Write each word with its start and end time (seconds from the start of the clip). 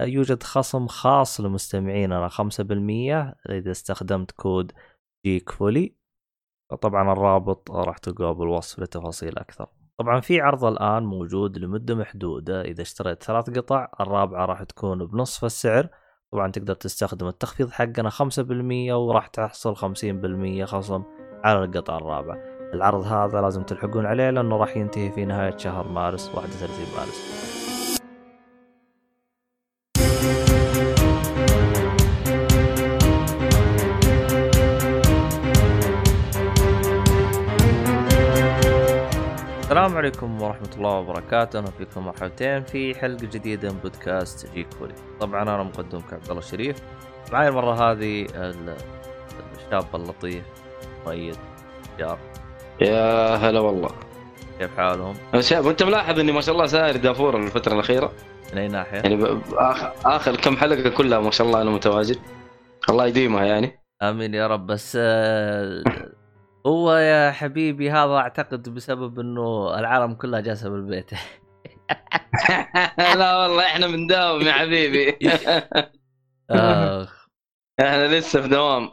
يوجد 0.00 0.42
خصم 0.42 0.86
خاص 0.86 1.40
لمستمعيننا 1.40 2.28
5% 2.28 2.40
إذا 3.50 3.70
استخدمت 3.70 4.30
كود 4.30 4.72
جيك 5.26 5.50
فولي 5.50 5.96
طبعا 6.80 7.12
الرابط 7.12 7.70
راح 7.70 7.98
تلقاه 7.98 8.32
بالوصف 8.32 8.78
لتفاصيل 8.78 9.38
أكثر. 9.38 9.66
طبعا 9.98 10.20
في 10.20 10.40
عرض 10.40 10.64
الآن 10.64 11.02
موجود 11.02 11.58
لمدة 11.58 11.94
محدودة 11.94 12.62
إذا 12.62 12.82
اشتريت 12.82 13.22
ثلاث 13.22 13.50
قطع 13.50 13.88
الرابعة 14.00 14.44
راح 14.44 14.62
تكون 14.62 15.06
بنصف 15.06 15.44
السعر. 15.44 15.88
طبعا 16.32 16.50
تقدر 16.50 16.74
تستخدم 16.74 17.26
التخفيض 17.26 17.70
حقنا 17.70 18.10
5% 18.10 18.92
وراح 18.92 19.26
تحصل 19.26 19.76
50% 19.76 20.64
خصم 20.64 21.02
على 21.44 21.64
القطعة 21.64 21.96
الرابعة. 21.96 22.38
العرض 22.74 23.02
هذا 23.04 23.40
لازم 23.40 23.62
تلحقون 23.62 24.06
عليه 24.06 24.30
لأنه 24.30 24.56
راح 24.56 24.76
ينتهي 24.76 25.12
في 25.12 25.24
نهاية 25.24 25.56
شهر 25.56 25.88
مارس 25.88 26.34
31 26.34 26.86
مارس. 26.96 27.55
السلام 39.76 39.96
عليكم 39.96 40.42
ورحمة 40.42 40.70
الله 40.76 40.98
وبركاته، 40.98 41.58
أهلا 41.58 41.70
فيكم 41.70 42.04
مرحبتين 42.04 42.64
في 42.64 42.94
حلقة 42.94 43.26
جديدة 43.26 43.72
من 43.72 43.78
بودكاست 43.78 44.52
جيك 44.54 44.74
فولي. 44.74 44.94
طبعا 45.20 45.42
أنا 45.42 45.62
مقدمك 45.62 46.12
عبد 46.12 46.28
الله 46.28 46.38
الشريف. 46.38 46.76
معي 47.32 47.48
المرة 47.48 47.92
هذه 47.92 48.26
الشاب 48.34 49.84
اللطيف 49.94 50.44
مؤيد 51.06 51.36
جار. 51.98 52.18
يا 52.80 53.34
هلا 53.36 53.60
والله. 53.60 53.88
كيف 54.58 54.76
حالهم؟ 54.76 55.14
شاب 55.40 55.66
وأنت 55.66 55.82
ملاحظ 55.82 56.20
إني 56.20 56.32
ما 56.32 56.40
شاء 56.40 56.54
الله 56.54 56.66
سائر 56.66 56.96
دافور 56.96 57.36
الفترة 57.36 57.74
الأخيرة؟ 57.74 58.12
من 58.52 58.58
أي 58.58 58.68
ناحية؟ 58.68 58.98
يعني 58.98 59.40
آخر, 59.52 59.92
آخر 60.04 60.36
كم 60.36 60.56
حلقة 60.56 60.88
كلها 60.90 61.20
ما 61.20 61.30
شاء 61.30 61.46
الله 61.46 61.62
أنا 61.62 61.70
متواجد. 61.70 62.18
الله 62.90 63.06
يديمها 63.06 63.44
يعني. 63.44 63.80
آمين 64.02 64.34
يا 64.34 64.46
رب 64.46 64.66
بس 64.66 64.98
آه، 65.00 65.82
هو 66.66 66.92
يا 66.92 67.30
حبيبي 67.30 67.90
هذا 67.90 68.16
أعتقد 68.16 68.68
بسبب 68.68 69.20
إنه 69.20 69.78
العالم 69.78 70.14
كلها 70.14 70.40
جالسة 70.40 70.68
بالبيت. 70.68 71.10
لا 72.98 73.36
والله 73.36 73.66
إحنا 73.66 73.86
بنداوم 73.86 74.40
يا 74.40 74.52
حبيبي. 74.52 75.18
آخ. 76.50 77.28
إحنا 77.80 78.18
لسه 78.18 78.42
في 78.42 78.48
دوام. 78.48 78.90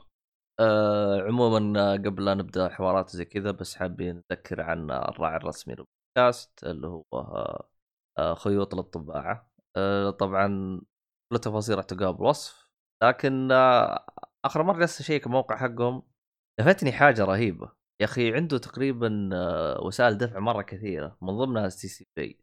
آه 0.60 1.22
عموما 1.22 1.94
قبل 1.94 2.26
لا 2.26 2.34
نبدأ 2.34 2.70
حوارات 2.70 3.10
زي 3.10 3.26
كذا 3.26 3.52
بس 3.52 3.76
حابين 3.76 4.24
نذكر 4.32 4.62
عن 4.62 4.92
الراعي 4.92 5.38
الرسمي 5.38 5.76
للبودكاست 5.76 6.64
اللي 6.64 6.88
هو 6.88 7.04
آه 8.18 8.34
خيوط 8.34 8.76
للطباعه 8.76 9.52
آه 9.76 10.10
طبعا 10.10 10.48
كل 11.30 11.36
التفاصيل 11.36 11.78
راح 11.78 11.86
تلقاها 11.86 12.12
بالوصف 12.12 12.70
لكن 13.04 13.52
آه 13.52 14.06
آخر 14.46 14.64
مرة 14.64 14.80
جلست 14.80 15.02
أشيك 15.02 15.26
الموقع 15.26 15.56
حقهم. 15.56 16.04
لفتني 16.60 16.92
حاجة 16.92 17.26
رهيبة. 17.26 17.72
يا 18.02 18.06
أخي 18.06 18.34
عنده 18.34 18.58
تقريبا 18.58 19.30
آه، 19.34 19.82
وسائل 19.86 20.18
دفع 20.18 20.40
مرة 20.40 20.62
كثيرة 20.62 21.18
من 21.22 21.38
ضمنها 21.38 21.68
STC 21.68 22.08
Pay 22.18 22.40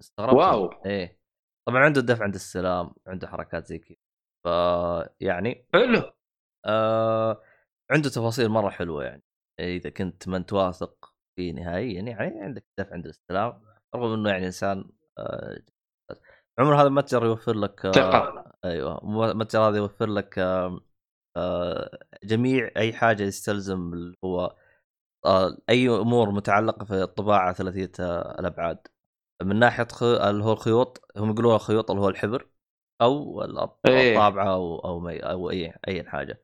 استغربت 0.00 0.34
wow! 0.34 0.70
إيه. 0.86 1.20
طبعا 1.68 1.84
عنده 1.84 2.00
الدفع 2.00 2.24
عند 2.24 2.34
الاستلام 2.34 2.94
عنده 3.06 3.28
حركات 3.28 3.66
زي 3.66 3.78
كذا. 3.78 3.96
ف 4.44 4.48
يعني 5.20 5.66
حلو. 5.74 6.12
آه 6.66 7.42
عنده 7.90 8.10
تفاصيل 8.10 8.48
مرة 8.48 8.70
حلوة 8.70 9.04
يعني. 9.04 9.22
إذا 9.60 9.90
كنت 9.90 10.28
ما 10.28 10.36
انت 10.36 10.52
واثق 10.52 11.14
فيه 11.36 11.52
نهائيا 11.52 12.02
يعني 12.02 12.40
عندك 12.40 12.64
دفع 12.78 12.92
عند 12.92 13.06
الاستلام. 13.06 13.62
رغم 13.94 14.12
إنه 14.12 14.30
يعني 14.30 14.46
إنسان 14.46 14.90
آه 15.18 15.58
عمر 16.58 16.80
هذا 16.80 16.86
المتجر 16.86 17.24
يوفر 17.26 17.54
لك 17.54 17.86
آه 17.86 18.54
أيوه 18.64 19.30
المتجر 19.30 19.60
هذا 19.60 19.76
يوفر 19.76 20.06
لك 20.06 20.38
آه، 20.38 20.80
جميع 22.24 22.70
أي 22.76 22.92
حاجة 22.92 23.22
يستلزم 23.22 23.92
اللي 23.92 24.16
هو 24.24 24.56
آه، 25.26 25.56
أي 25.70 25.88
أمور 25.88 26.30
متعلقة 26.30 26.84
في 26.84 27.02
الطباعة 27.02 27.52
ثلاثية 27.52 27.92
الأبعاد. 28.38 28.78
من 29.42 29.58
ناحية 29.58 29.86
اللي 30.02 30.44
هو 30.44 30.52
الخيوط 30.52 31.10
هم 31.16 31.30
يقولوا 31.30 31.54
الخيوط 31.56 31.90
اللي 31.90 32.02
هو 32.02 32.08
الحبر 32.08 32.48
أو 33.02 33.42
إيه. 33.86 34.10
الطابعة 34.16 34.52
أو 34.54 34.78
أو, 34.78 35.08
أو 35.08 35.50
أي 35.50 35.74
أي 35.88 36.04
حاجة. 36.04 36.42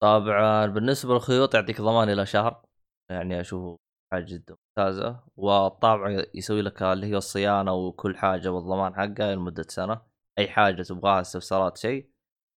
طبعا 0.00 0.66
بالنسبة 0.66 1.14
للخيوط 1.14 1.54
يعطيك 1.54 1.80
ضمان 1.80 2.10
إلى 2.10 2.26
شهر 2.26 2.62
يعني 3.10 3.40
اشوفه 3.40 3.78
حاجة 4.12 4.24
جدا 4.24 4.56
ممتازة. 4.78 5.20
والطابعه 5.36 6.26
يسوي 6.34 6.62
لك 6.62 6.82
اللي 6.82 7.06
هي 7.06 7.16
الصيانة 7.16 7.72
وكل 7.74 8.16
حاجة 8.16 8.52
والضمان 8.52 8.94
حقها 8.94 9.34
لمدة 9.34 9.66
سنة. 9.68 10.02
أي 10.38 10.48
حاجة 10.48 10.82
تبغاها 10.82 11.20
استفسارات 11.20 11.76
شيء 11.78 12.10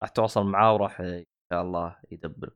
راح 0.04 0.10
تواصل 0.10 0.46
معاه 0.46 0.74
وراح 0.74 1.02
شاء 1.54 1.62
الله 1.62 1.98
يدبر. 2.12 2.56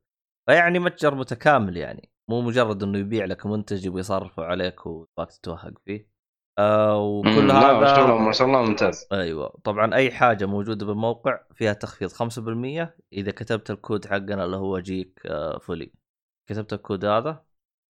فيعني 0.49 0.79
متجر 0.79 1.15
متكامل 1.15 1.77
يعني 1.77 2.11
مو 2.29 2.41
مجرد 2.41 2.83
إنه 2.83 2.97
يبيع 2.97 3.25
لك 3.25 3.45
منتج 3.45 3.85
يبغى 3.85 3.99
يصرفه 3.99 4.43
عليك 4.43 4.85
وتبغاك 4.85 5.31
تتوهق 5.31 5.79
فيه. 5.85 6.13
آه 6.59 6.97
وكل 6.97 7.51
هذا 7.51 7.79
ما 8.17 8.31
شاء 8.31 8.47
الله 8.47 8.61
ممتاز. 8.61 9.07
أيوه 9.11 9.59
طبعا 9.63 9.95
أي 9.95 10.11
حاجة 10.11 10.45
موجودة 10.45 10.85
بالموقع 10.85 11.43
فيها 11.53 11.73
تخفيض 11.73 12.09
5% 12.09 12.95
إذا 13.13 13.31
كتبت 13.31 13.71
الكود 13.71 14.05
حقنا 14.05 14.45
اللي 14.45 14.57
هو 14.57 14.79
جيك 14.79 15.25
آه 15.25 15.57
فولي. 15.57 15.93
كتبت 16.49 16.73
الكود 16.73 17.05
هذا 17.05 17.45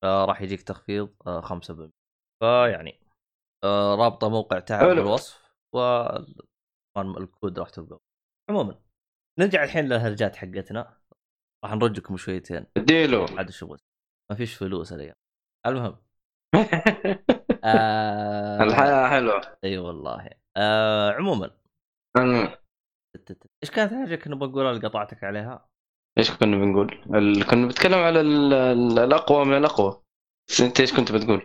آه 0.04 0.24
راح 0.24 0.42
يجيك 0.42 0.62
تخفيض 0.62 1.14
آه 1.26 1.40
5% 1.40 1.90
فيعني 2.42 3.00
آه 3.64 3.94
رابطة 3.94 4.28
موقع 4.28 4.58
تعب 4.58 4.88
بالوصف 4.88 5.42
والكود 6.96 7.58
راح 7.58 7.70
تلقاه. 7.70 8.00
عموما. 8.50 8.82
نرجع 9.38 9.64
الحين 9.64 9.84
للهرجات 9.84 10.36
حقتنا. 10.36 10.96
راح 11.64 11.74
نرجكم 11.74 12.16
شويتين. 12.16 12.66
اديله 12.76 13.26
عاد 13.38 13.50
شغل 13.50 13.78
ما 14.30 14.36
فيش 14.36 14.54
فلوس 14.54 14.92
الأيام 14.92 15.14
المهم. 15.66 15.96
آه... 17.64 18.62
الحياة 18.62 19.08
حلوة. 19.08 19.58
إي 19.64 19.78
والله. 19.78 20.30
آه... 20.56 21.10
عموما. 21.10 21.50
إيش 23.62 23.70
كانت 23.70 23.92
حاجة 23.94 24.16
كنا 24.16 24.34
بنقولها 24.34 24.70
اللي 24.70 24.88
قطعتك 24.88 25.24
عليها؟ 25.24 25.68
إيش 26.18 26.30
كنا 26.30 26.56
بنقول؟ 26.56 27.00
ال... 27.14 27.46
كنا 27.46 27.66
بنتكلم 27.66 27.98
على 27.98 28.20
ال... 28.20 28.52
الأقوى 28.98 29.44
من 29.44 29.56
الأقوى. 29.56 30.02
أنت 30.60 30.80
إيش 30.80 30.96
كنت 30.96 31.12
بتقول؟ 31.12 31.44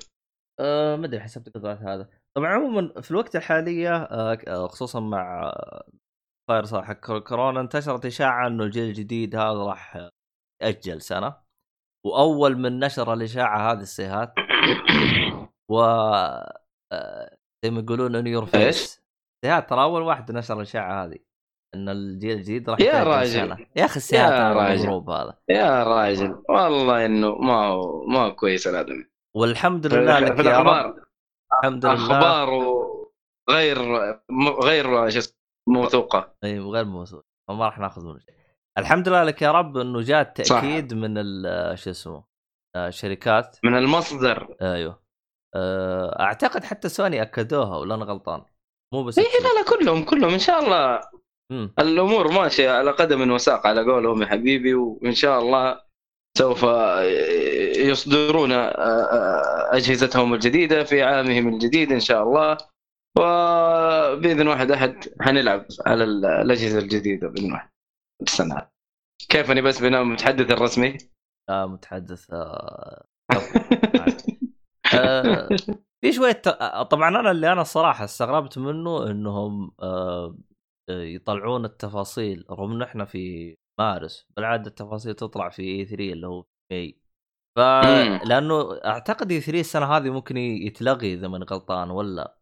آه 0.59 0.95
ما 0.95 1.05
أدري 1.05 1.19
حسبت 1.19 1.57
قطعت 1.57 1.81
هذا. 1.81 2.09
طبعا 2.33 2.49
عموما 2.49 3.01
في 3.01 3.11
الوقت 3.11 3.35
الحالية 3.35 3.95
آه 3.95 4.67
خصوصا 4.67 4.99
مع 4.99 5.53
فاير 6.47 6.81
حق 6.83 7.17
كورونا 7.17 7.61
انتشرت 7.61 8.05
إشاعة 8.05 8.47
إنه 8.47 8.63
الجيل 8.63 8.83
الجديد 8.83 9.35
هذا 9.35 9.63
راح 9.63 10.09
يأجل 10.63 11.01
سنة. 11.01 11.35
وأول 12.05 12.57
من 12.57 12.79
نشر 12.79 13.13
الإشاعة 13.13 13.71
هذه 13.71 13.79
السيهات 13.79 14.33
و 15.71 15.79
آه، 16.93 17.37
زي 17.65 17.71
ما 17.71 17.79
يقولون 17.79 18.15
in 18.15 18.29
your 18.29 18.45
face. 18.45 19.01
سيهات 19.45 19.69
ترى 19.69 19.83
أول 19.83 20.01
واحد 20.01 20.31
نشر 20.31 20.57
الإشاعة 20.57 21.05
هذه 21.05 21.17
إن 21.75 21.89
الجيل 21.89 22.37
الجديد 22.37 22.69
راح 22.69 22.79
يا 22.79 23.03
راجل. 23.03 23.29
سنة. 23.29 23.57
يا 23.75 23.85
أخي 23.85 23.97
السيهات 23.97 24.31
يا 24.31 24.53
راجل. 24.53 24.89
هذا. 25.09 25.37
يا 25.49 25.83
راجل. 25.83 26.43
والله 26.49 27.05
إنه 27.05 27.35
ما 27.35 27.65
هو 27.65 28.05
ما 28.05 28.19
هو 28.19 28.35
كويس 28.35 28.67
الادمي 28.67 29.05
والحمد 29.35 29.87
لله 29.87 30.19
لك 30.19 30.45
يا 30.45 30.59
رب. 30.59 30.95
الحمد 31.53 31.85
لله. 31.85 31.93
أخبار 31.95 32.49
غير 33.49 33.77
غير 34.63 35.09
شو 35.09 35.21
موثوقة. 35.67 36.33
إي 36.43 36.59
غير 36.59 36.85
موثوق. 36.85 37.25
فما 37.47 37.65
راح 37.65 37.79
ناخذ 37.79 38.05
منه 38.05 38.19
شيء. 38.19 38.33
الحمد 38.77 39.09
لله 39.09 39.23
لك 39.23 39.41
يا 39.41 39.51
رب 39.51 39.77
إنه 39.77 40.01
جاء 40.01 40.23
تاكيد 40.23 40.91
صح. 40.91 40.97
من 40.97 41.15
شو 41.75 41.89
اسمه 41.89 42.23
الشركات 42.75 43.57
من 43.63 43.77
المصدر. 43.77 44.55
أيوه. 44.61 45.07
آه، 45.55 46.19
أعتقد 46.19 46.63
حتى 46.63 46.89
سوني 46.89 47.21
أكدوها 47.21 47.77
ولا 47.77 47.95
أنا 47.95 48.05
غلطان؟ 48.05 48.45
مو 48.93 49.03
بس 49.03 49.19
إي 49.19 49.23
لا 49.23 49.59
لا 49.59 49.77
كلهم 49.77 50.03
كلهم. 50.03 50.33
إن 50.33 50.39
شاء 50.39 50.59
الله 50.59 51.01
م. 51.51 51.67
الأمور 51.79 52.31
ماشية 52.31 52.71
على 52.71 52.91
قدم 52.91 53.31
وساق 53.31 53.67
على 53.67 53.81
قولهم 53.81 54.21
يا 54.21 54.27
حبيبي 54.27 54.73
وإن 54.73 55.13
شاء 55.13 55.39
الله 55.39 55.81
سوف 56.37 56.63
يصدرون 57.77 58.51
آه، 58.51 58.57
آه، 58.57 59.75
أجهزتهم 59.75 60.33
الجديدة 60.33 60.83
في 60.83 61.03
عامهم 61.03 61.53
الجديد 61.53 61.91
إن 61.91 61.99
شاء 61.99 62.23
الله. 62.23 62.57
وبإذن 63.17 64.47
واحد 64.47 64.71
أحد 64.71 64.95
حنلعب 65.21 65.65
على 65.85 66.03
الأجهزة 66.03 66.79
الجديدة 66.79 67.27
بإذن 67.27 67.51
واحد. 67.51 67.69
استنى. 68.27 68.71
كيف 69.29 69.51
أني 69.51 69.61
بس 69.61 69.81
بنا 69.81 70.01
المتحدث 70.01 70.51
الرسمي؟ 70.51 70.97
آه 71.49 71.65
متحدث 71.65 72.33
آه... 72.33 73.05
آه... 74.93 75.49
في 76.01 76.11
شوية 76.11 76.41
طبعا 76.89 77.09
أنا 77.09 77.31
اللي 77.31 77.51
أنا 77.51 77.61
الصراحه 77.61 78.03
استغربت 78.03 78.57
منه 78.57 79.11
إنهم 79.11 79.71
آه... 79.79 80.37
يطلعون 80.89 81.65
التفاصيل 81.65 82.45
رغم 82.51 82.71
إن 82.71 82.81
إحنا 82.81 83.05
في 83.05 83.55
مارس 83.79 84.27
بالعادة 84.37 84.67
التفاصيل 84.67 85.13
تطلع 85.13 85.49
في 85.49 85.61
اي 85.61 85.85
3 85.85 86.03
اللي 86.13 86.27
هو 86.27 86.45
ماي 86.71 87.01
ف 87.57 87.59
لأنه 88.29 88.79
أعتقد 88.85 89.31
اي 89.31 89.41
3 89.41 89.59
السنة 89.59 89.85
هذه 89.85 90.09
ممكن 90.09 90.37
يتلغي 90.37 91.13
إذا 91.13 91.27
ماني 91.27 91.45
غلطان 91.45 91.91
ولا 91.91 92.36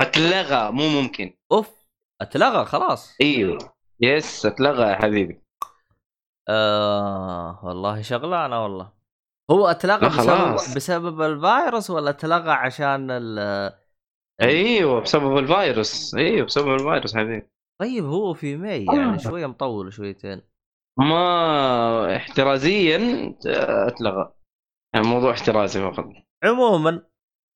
أتلغى 0.00 0.72
مو 0.72 0.88
ممكن. 0.88 1.36
أوف 1.52 1.86
أتلغى 2.22 2.64
خلاص. 2.64 3.16
أيوه. 3.20 3.58
yes 4.00 4.46
أتلغى 4.46 4.90
يا 4.90 4.94
حبيبي. 4.94 5.42
آه 6.48 7.60
والله 7.64 8.02
شغلانة 8.02 8.62
والله. 8.62 8.92
هو 9.50 9.66
أتلغى 9.66 10.06
بسبب 10.06 10.54
بسبب 10.76 11.22
الفيروس 11.22 11.90
ولا 11.90 12.10
أتلغى 12.10 12.50
عشان 12.50 13.10
ال 13.10 13.38
أيوه 14.42 15.00
بسبب 15.00 15.38
الفيروس. 15.38 16.14
أيوه 16.14 16.46
بسبب 16.46 16.74
الفيروس 16.74 17.16
حبيبي. 17.16 17.50
طيب 17.80 18.04
هو 18.04 18.34
في 18.34 18.56
May 18.56 18.84
يعني 18.84 19.14
آه. 19.14 19.16
شوية 19.16 19.46
مطول 19.46 19.92
شويتين. 19.92 20.42
ما 20.98 22.16
احترازيا 22.16 22.98
أتلغى. 23.88 24.32
يعني 24.94 25.06
موضوع 25.06 25.30
احترازي 25.30 25.80
فقط. 25.92 26.04
عموما 26.44 27.06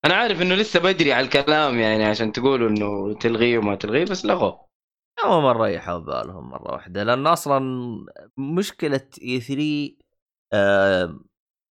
أنا 0.05 0.13
عارف 0.13 0.41
إنه 0.41 0.55
لسه 0.55 0.79
بدري 0.79 1.13
على 1.13 1.25
الكلام 1.25 1.79
يعني 1.79 2.05
عشان 2.05 2.31
تقولوا 2.31 2.69
إنه 2.69 3.13
تلغيه 3.13 3.57
وما 3.57 3.75
تلغيه 3.75 4.05
بس 4.05 4.25
لغوه. 4.25 4.67
عموما 5.23 5.51
ريحوا 5.51 5.99
بألهم 5.99 6.49
مرة 6.49 6.71
واحدة 6.71 7.03
لأن 7.03 7.27
أصلا 7.27 7.59
مشكلة 8.37 9.07
E 9.23 9.39
3 9.39 9.97
آه 10.53 11.19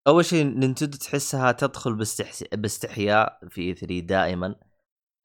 أول 0.07 0.25
شيء 0.25 0.45
نينتندو 0.45 0.99
تحسها 0.99 1.53
تدخل 1.53 1.95
باستحس... 1.95 2.45
باستحياء 2.53 3.39
في 3.49 3.61
E 3.61 3.75
3 3.75 4.01
دائما. 4.01 4.55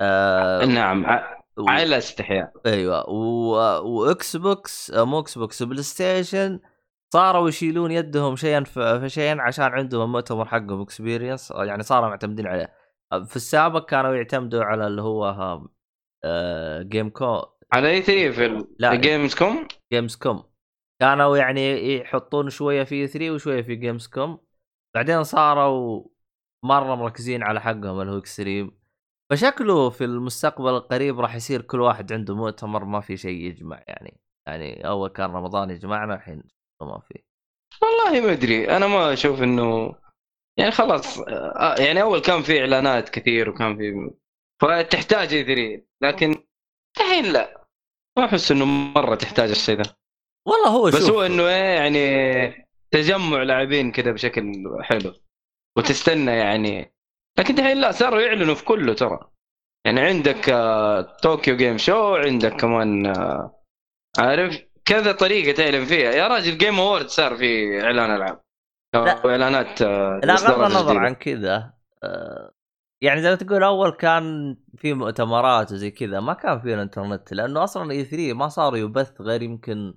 آه 0.01 0.66
نعم 0.66 1.06
على 1.60 1.98
استحياء. 1.98 2.51
أيوه 2.66 3.10
و... 3.10 3.50
و 3.83 4.36
Xbox 4.36 4.92
آه، 4.92 5.04
مو 5.04 5.19
Xbox 5.19 5.63
PlayStation 5.63 6.60
صاروا 7.13 7.50
يشيلون 7.50 7.92
يدهم 7.92 8.36
شيئا 8.36 8.63
في 8.63 9.04
شيئا 9.10 9.42
عشان 9.42 9.66
عندهم 9.66 10.01
المؤتمر 10.01 10.46
حقهم 10.46 10.81
Experience 10.81 11.51
يعني 11.51 11.84
صاروا 11.84 12.10
معتمدين 12.10 12.48
عليه. 12.48 12.85
في 13.23 13.35
السابق 13.35 13.85
كانوا 13.85 14.15
يعتمدوا 14.15 14.63
على 14.63 14.88
اللي 14.88 15.01
هو 15.01 15.25
آه 16.23 16.81
Games 16.81 17.10
Co 17.10 17.42
على 17.73 17.89
E 17.89 18.01
3 18.01 18.31
في 18.31 18.67
لا 18.79 18.95
Gamescom 18.95 19.68
Gamescom 19.94 20.44
كانوا 21.01 21.38
يعني 21.38 21.95
يحطون 21.95 22.50
شوية 22.50 22.83
E 22.83 23.07
3 23.07 23.31
وشوية 23.31 23.62
في 23.62 23.75
Gamescom 23.75 24.39
بعدين 24.95 25.23
صاروا 25.23 26.03
مرة 26.65 26.95
مركزين 26.95 27.44
على 27.44 27.62
حقهم 27.62 28.01
اللي 28.01 28.12
هو 28.12 28.17
إكستريم. 28.17 28.79
فشكله 29.31 29.89
في 29.89 30.03
المستقبل 30.03 30.69
القريب 30.69 31.19
راح 31.19 31.35
يصير 31.35 31.62
كل 31.62 31.81
واحد 31.81 32.13
عنده 32.13 32.35
مؤتمر 32.35 32.85
ما 32.85 33.00
في 33.00 33.17
شيء 33.17 33.41
يجمع 33.41 33.83
يعني. 33.88 34.21
يعني 34.47 34.88
أول 34.88 35.09
كان 35.09 35.31
رمضان 35.31 35.69
يجمعنا 35.69 36.15
الحين 36.15 36.44
ما 36.81 37.00
في. 37.00 37.23
والله 37.81 38.27
ما 38.27 38.31
أدري. 38.31 38.69
أنا 38.77 38.88
ما 38.88 39.13
أشوف 39.13 39.44
إنه 39.44 39.95
يعني 40.60 40.72
خلاص 40.72 41.19
آه، 41.19 41.75
يعني 41.80 42.02
أول 42.02 42.19
كان 42.22 42.42
في 42.42 42.60
إعلانات 42.60 43.10
كثير 43.10 43.50
وكان 43.50 43.78
في 43.78 44.12
فتحتاج 44.62 45.34
E 45.33 45.44
3 45.44 45.86
لكن 46.02 46.36
الحين 46.98 47.34
لا. 47.34 47.66
ما 48.18 48.25
أحس 48.25 48.52
إنه 48.52 48.66
مرة 48.66 49.16
تحتاج 49.16 49.50
الشيء 49.50 49.75
ذا. 49.75 49.96
والله 50.48 50.68
هو 50.69 50.86
بس 50.86 51.10
هو 51.10 51.22
إنه 51.22 51.48
إيه 51.48 51.75
يعني 51.80 52.68
تجمع 52.92 53.44
لاعبين 53.44 53.92
كذا 53.92 54.12
بشكل 54.12 54.44
حلو 54.81 55.13
وتستنى 55.78 56.31
يعني. 56.31 56.96
لكن 57.40 57.60
الحين 57.60 57.78
لا 57.78 57.92
صاروا 57.92 58.22
يعلنوا 58.22 58.56
في 58.56 58.66
كله 58.66 58.94
ترى. 58.94 59.19
يعني 59.86 60.01
عندك 60.01 60.46
Tokyo 61.24 61.57
Game 61.57 61.77
Show 61.77 62.16
عندك 62.16 62.56
كمان 62.56 63.06
آه، 63.06 63.63
عارف 64.18 64.62
كذا 64.86 65.12
طريقة 65.12 65.51
تعلن 65.51 65.86
فيها. 65.86 66.12
يا 66.12 66.28
راجل 66.28 66.58
Game 66.57 66.80
Awards 66.80 67.07
صار 67.08 67.36
في 67.36 67.81
إعلان 67.84 68.16
ألعاب. 68.16 68.44
لا 69.03 69.25
اعلانات 69.30 69.81
آه، 69.81 70.21
لا 70.24 70.36
بغض 70.36 70.62
النظر 70.71 70.97
عن 70.97 71.15
كذا. 71.15 71.74
آه، 72.03 72.51
يعني 73.01 73.21
زي 73.21 73.30
ما 73.30 73.36
تقول 73.36 73.63
أول 73.63 73.89
كان 73.89 74.57
في 74.77 74.94
مؤتمرات 74.94 75.71
وزي 75.71 75.92
كذا 75.92 76.19
ما 76.19 76.33
كان 76.33 76.59
في 76.62 76.74
الإنترنت 76.74 77.33
لأنه 77.33 77.63
أصلا 77.63 77.92
إي 77.92 78.03
3 78.06 78.33
ما 78.33 78.47
صار 78.47 78.77
يبث 78.77 79.21
غير 79.21 79.42
يمكن 79.42 79.94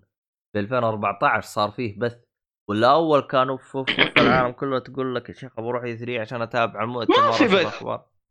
في 0.53 0.59
2014 0.61 1.49
صار 1.49 1.71
فيه 1.71 1.99
بث. 1.99 2.17
ولا 2.69 2.91
اول 2.93 3.21
كانوا 3.21 3.57
في, 3.57 3.85
العالم 4.19 4.53
كله 4.53 4.79
تقول 4.79 5.15
لك 5.15 5.29
يا 5.29 5.35
شيخ 5.35 5.53
أبغى 5.59 5.71
أروح 5.71 5.83
إي 5.83 5.97
3 5.97 6.21
عشان 6.21 6.43
أتابع 6.43 6.83
المؤتمر 6.83 7.21
ما 7.21 7.31
في 7.31 7.45
بث. 7.49 7.83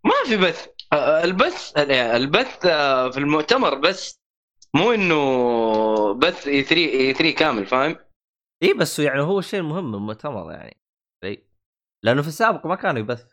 ما 0.03 0.13
في 0.25 0.37
بث. 0.37 0.67
البث 0.93 1.73
البث 1.91 2.65
آه، 2.65 3.09
في 3.09 3.17
المؤتمر 3.17 3.75
بس 3.75 4.21
مو 4.73 4.91
إنه 4.91 6.13
بث 6.13 6.47
إي 6.47 6.63
3 6.63 6.75
إي 6.75 7.13
3 7.13 7.35
كامل 7.35 7.65
فاهم؟ 7.65 7.95
اي 8.63 8.73
بس 8.73 8.99
يعني 8.99 9.21
هو 9.21 9.39
الشيء 9.39 9.59
المهم 9.59 9.95
المؤتمر 9.95 10.51
يعني. 10.51 10.77
لأنه 12.03 12.21
في 12.21 12.27
السابق 12.27 12.65
ما 12.65 12.75
كان 12.75 12.97
يبث. 12.97 13.27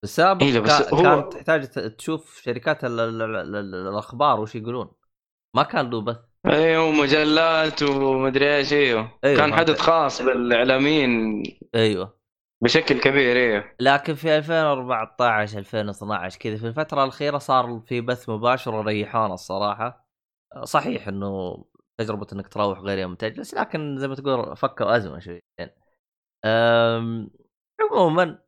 في 0.00 0.04
السابق 0.04 0.42
إيه 0.42 0.60
بس 0.60 0.82
كان, 0.90 1.06
هو... 1.06 1.30
تحتاج 1.30 1.68
تشوف 1.96 2.40
شركات 2.42 2.84
ال 2.84 3.00
ال 3.00 3.22
ال 3.22 3.56
ال 3.56 3.74
الأخبار 3.74 4.40
وش 4.40 4.54
يقولون. 4.54 4.90
ما 5.56 5.62
كان 5.62 5.90
له 5.90 6.00
بث. 6.00 6.18
أيوه 6.46 6.90
مجلات 6.92 7.82
ومدري 7.82 8.56
إيش 8.56 8.72
أيوه, 8.72 9.18
أيوه 9.24 9.36
كان 9.36 9.54
حدث 9.54 9.80
خاص 9.80 10.22
بالإعلاميين. 10.22 11.42
إيوه. 11.74 12.16
بشكل 12.64 13.00
كبير 13.00 13.36
أيوه 13.36 13.64
لكن 13.80 14.14
في 14.14 14.36
2014 14.38 15.58
2012 15.58 16.38
كذا 16.38 16.56
في 16.56 16.66
الفترة 16.66 17.04
الأخيرة 17.04 17.38
صار 17.38 17.82
في 17.86 18.00
بث 18.00 18.28
مباشر 18.28 18.74
وريحونا 18.74 19.34
الصراحة. 19.34 20.06
صحيح 20.64 21.08
إنه 21.08 21.64
تجربة 21.98 22.26
إنك 22.32 22.48
تروح 22.48 22.78
غير 22.78 22.98
يوم 22.98 23.14
تجلس 23.14 23.54
لكن 23.54 23.98
زي 23.98 24.08
ما 24.08 24.14
تقول 24.14 24.56
فكوا 24.56 24.96
ازمه 24.96 25.18
شويتين 25.18 25.68
عموما 27.80 28.38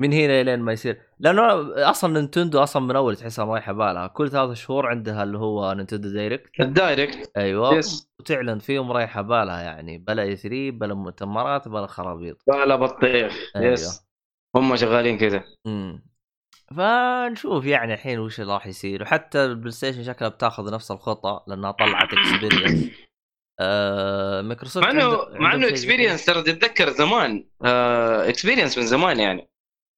من 0.00 0.12
هنا 0.12 0.42
لين 0.42 0.60
ما 0.60 0.72
يصير. 0.72 1.02
لأنه 1.18 1.42
أصلا 1.90 2.12
نينتندو 2.20 2.62
أصلا 2.62 2.82
من 2.82 2.96
أول 2.96 3.16
تحسها 3.16 3.44
رايحه 3.44 3.72
بالها 3.72 4.06
كل 4.06 4.30
ثلاث 4.30 4.56
شهور 4.56 4.86
عندها 4.86 5.22
اللي 5.22 5.38
هو 5.38 5.72
Nintendo 5.72 6.08
Direct 6.08 6.60
ال 6.60 6.70
Direct 6.70 7.30
أيوه. 7.36 7.74
yes. 7.74 8.08
وتعلن 8.20 8.58
فيهم 8.58 8.92
رايحه 8.92 9.22
بالها 9.22 9.60
يعني. 9.60 9.98
بلا 9.98 10.22
E 10.22 10.36
3 10.36 10.70
بلا 10.70 10.94
مؤتمرات 10.94 11.68
بلا 11.68 11.86
خرابيط. 11.86 12.42
بلا 12.48 12.76
بطيخ. 12.76 13.50
أيوة. 13.56 13.72
yes 13.72 14.06
هم 14.56 14.76
شغالين 14.76 15.18
كذا 15.18 15.44
امم 15.66 16.11
فنشوف 16.76 17.64
يعني 17.64 17.94
الحين 17.94 18.18
وش 18.18 18.40
اللي 18.40 18.52
راح 18.52 18.66
يصير. 18.66 19.02
وحتى 19.02 19.44
ال 19.44 19.70
PlayStation 19.72 20.04
شكلها 20.04 20.30
بتاخذ 20.30 20.74
نفس 20.74 20.90
الخطه 20.90 21.44
لأنها 21.46 21.70
طلعت 21.70 22.08
Experience 22.12 22.90
آه 23.60 24.42
مايكروسوفت 24.42 24.86
مع 24.86 24.90
انه 24.90 25.18
مع 25.30 25.54
انه 25.54 25.68
Experience 25.68 26.24
ترى 26.24 26.42
تتذكر 26.42 26.90
زمان 26.90 27.48
آه 27.64 28.28
Experience 28.28 28.78
من 28.78 28.86
زمان 28.86 29.20
يعني. 29.20 29.48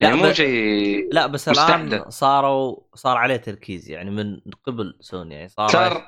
يعني 0.00 0.16
مو 0.16 0.32
شيء 0.32 1.08
لا 1.12 1.26
بس 1.26 1.48
الآن 1.48 2.10
صاروا 2.10 2.76
صار 2.94 3.16
عليه 3.16 3.36
تركيز 3.36 3.90
يعني 3.90 4.10
من 4.10 4.40
قبل 4.64 4.96
سوني 5.00 5.34
يعني 5.34 5.48
صار 5.48 5.68
صار 5.68 6.02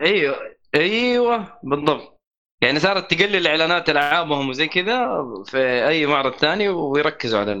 أيوه 0.00 0.36
أيوه 0.74 1.58
بالضبط. 1.62 2.20
يعني 2.62 2.78
صارت 2.78 3.14
تقلل 3.14 3.46
إعلانات 3.46 3.90
ألعابهم 3.90 4.48
وزي 4.48 4.66
كذا 4.68 5.24
في 5.44 5.88
أي 5.88 6.06
معرض 6.06 6.32
ثاني 6.32 6.68
ويركزوا 6.68 7.40
على 7.40 7.52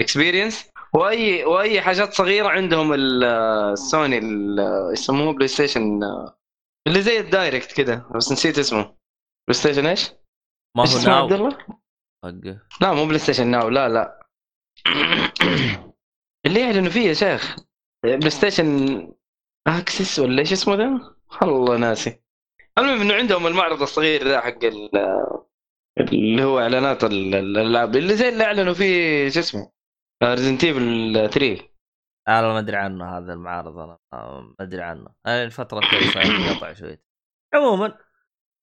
ال 0.00 0.06
Experience 0.06 0.70
وأي 0.94 1.44
وأي 1.44 1.80
حاجات 1.80 2.12
صغيرة 2.12 2.48
عندهم 2.48 2.94
السوني 2.94 4.20
يسموه 4.92 5.32
PlayStation 5.32 6.00
اللي 6.86 7.02
زي 7.02 7.20
ال 7.20 7.27
Direct 7.27 7.72
كذا 7.72 8.08
بس 8.14 8.32
نسيت 8.32 8.58
اسمه. 8.58 8.82
PlayStation 9.48 9.86
إيش؟ 9.86 10.10
ما 10.76 10.84
هو 10.88 10.98
Now. 10.98 11.24
عبد 11.24 11.32
الله؟ 11.32 11.58
لا 12.80 12.92
مو 12.92 13.06
PlayStation 13.06 13.46
Now 13.46 13.68
لا 13.68 13.88
لا. 13.88 14.26
اللي 16.46 16.60
يعلنوا 16.60 16.90
فيه 16.90 17.08
يا 17.08 17.14
شيخ. 17.14 17.56
PlayStation 18.04 18.98
Access 19.66 20.18
ولا 20.18 20.40
إيش 20.40 20.52
اسمه 20.52 20.74
ذا؟ 20.74 21.16
والله 21.42 21.76
ناسي. 21.76 22.22
المهم 22.78 23.00
إنه 23.00 23.14
عندهم 23.14 23.46
المعرض 23.46 23.82
الصغير 23.82 24.24
ذا 24.28 24.40
حق 24.40 24.64
اللي 26.12 26.44
هو 26.44 26.60
إعلانات 26.60 27.04
الالعاب 27.04 27.96
اللي 27.96 28.16
زي 28.16 28.28
اللي 28.28 28.44
أعلنوا 28.44 28.74
فيه 28.74 29.28
شو 29.28 29.40
اسمه؟ 29.40 29.72
Resident 30.22 30.64
Evil 30.64 31.30
3 31.30 31.68
أنا 32.28 32.52
ما 32.52 32.58
أدري 32.58 32.76
عنه 32.76 33.18
هذا 33.18 33.32
المعارض 33.32 33.78
أنا. 33.78 33.98
ما 34.12 34.54
أدري 34.60 34.82
عنه. 34.82 35.08
أنا 35.26 35.44
الفترة 35.44 35.80
صاير 36.14 36.48
قطع 36.56 36.72
شوي 36.72 36.98
عموما 37.54 37.98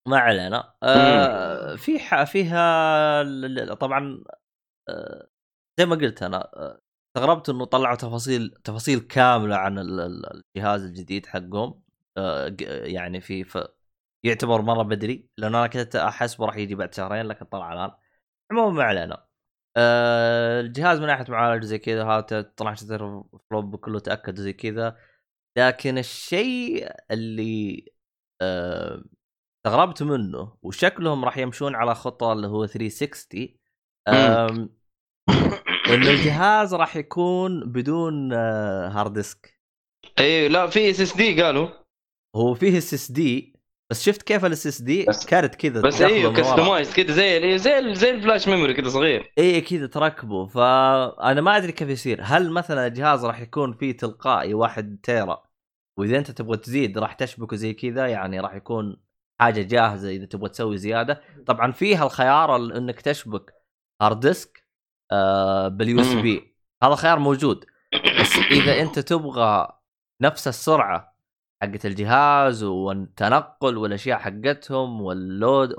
ما 0.07 0.17
علينا. 0.19 0.73
آه 0.83 1.75
في 1.75 1.99
فيها 2.25 3.75
طبعا 3.75 4.23
آه 4.89 5.27
زي 5.79 5.85
ما 5.85 5.95
قلت 5.95 6.23
أنا 6.23 6.37
آه، 6.37 6.81
استغربت 7.17 7.49
إنه 7.49 7.65
طلعوا 7.65 7.95
تفاصيل 7.95 8.49
تفاصيل 8.63 8.99
كاملة 8.99 9.55
عن 9.55 9.79
الجهاز 9.79 10.83
الجديد 10.85 11.25
حقهم. 11.25 11.83
آه 12.17 12.55
يعني 12.85 13.21
في 13.21 13.69
يعتبر 14.25 14.61
مرة 14.61 14.83
بدري. 14.83 15.29
لأن 15.37 15.55
أنا 15.55 15.67
كنت 15.67 15.95
احسبه 15.95 16.45
راح 16.45 16.57
يجي 16.57 16.75
بعد 16.75 16.93
شهرين 16.93 17.25
لكن 17.25 17.45
طلع 17.45 17.73
الآن. 17.73 17.91
عموما 18.51 18.71
ما 18.77 18.83
علينا. 18.83 19.27
أه 19.77 20.61
الجهاز 20.61 20.99
من 20.99 21.07
ناحية 21.07 21.25
معالج 21.29 21.63
زي 21.63 21.79
كذا 21.79 22.03
هذا 22.05 22.41
طلع 22.41 22.73
flop 23.49 23.75
كله 23.75 23.99
تأكد 23.99 24.35
زي 24.39 24.53
كذا. 24.53 24.97
لكن 25.57 25.97
الشيء 25.97 26.91
اللي 27.11 27.85
أه 28.41 29.03
استغربت 29.65 30.03
منه 30.03 30.57
وشكلهم 30.61 31.25
راح 31.25 31.37
يمشون 31.37 31.75
على 31.75 31.95
خطة 31.95 32.33
اللي 32.33 32.47
هو 32.47 32.65
360 32.65 33.57
انه 35.89 36.09
الجهاز 36.09 36.73
راح 36.73 36.95
يكون 36.95 37.71
بدون 37.71 38.33
hard 38.33 39.11
آه، 39.11 39.13
disk 39.13 39.59
اي 40.19 40.49
لا 40.49 40.67
في 40.67 40.89
SSD 40.89 41.41
قالوا. 41.41 41.69
هو 42.35 42.53
فيه 42.53 42.77
SSD 42.77 43.52
بس 43.89 44.03
شفت 44.03 44.21
كيف 44.21 44.45
ال 44.45 44.67
SSD 44.67 45.05
card 45.27 45.55
كذا 45.55 45.81
بس 45.81 46.01
أيوه 46.01 46.33
customized 46.33 46.93
كذا 46.93 47.13
زي 47.13 47.57
زي 47.57 47.95
زي 47.95 48.11
ال 48.11 48.17
flash 48.17 48.47
memory 48.47 48.73
كذا 48.73 48.89
صغير. 48.89 49.33
اي 49.37 49.61
كذا 49.61 49.87
تركبه. 49.87 50.45
فانا 50.45 51.41
ما 51.41 51.57
أدري 51.57 51.71
كيف 51.71 51.89
يصير. 51.89 52.19
هل 52.21 52.51
مثلا 52.51 52.87
الجهاز 52.87 53.25
راح 53.25 53.39
يكون 53.41 53.73
فيه 53.73 53.97
تلقائي 53.97 54.53
واحد 54.53 54.99
تيرا 55.03 55.43
وإذا 55.97 56.17
أنت 56.17 56.31
تبغى 56.31 56.57
تزيد 56.57 56.97
راح 56.97 57.13
تشبكه 57.13 57.55
زي 57.55 57.73
كذا؟ 57.73 58.07
يعني 58.07 58.39
راح 58.39 58.55
يكون 58.55 58.97
حاجة 59.39 59.61
جاهزة 59.61 60.09
إذا 60.09 60.25
تبغى 60.25 60.49
تسوي 60.49 60.77
زيادة. 60.77 61.21
طبعا 61.47 61.71
فيها 61.71 62.05
الخيار 62.05 62.55
إنك 62.55 63.01
تشبك 63.01 63.53
hard 64.01 64.19
disk 64.19 64.63
آه 65.11 65.67
بال 65.67 66.01
USB 66.01 66.55
هذا 66.83 66.95
خيار 66.95 67.19
موجود. 67.19 67.65
بس 68.19 68.37
إذا 68.51 68.81
أنت 68.81 68.99
تبغى 68.99 69.67
نفس 70.21 70.47
السرعة 70.47 71.12
حقت 71.63 71.85
الجهاز 71.85 72.63
والتنقل 72.63 73.77
والأشياء 73.77 74.19
حقتهم 74.19 75.01
وال 75.01 75.26
load 75.26 75.75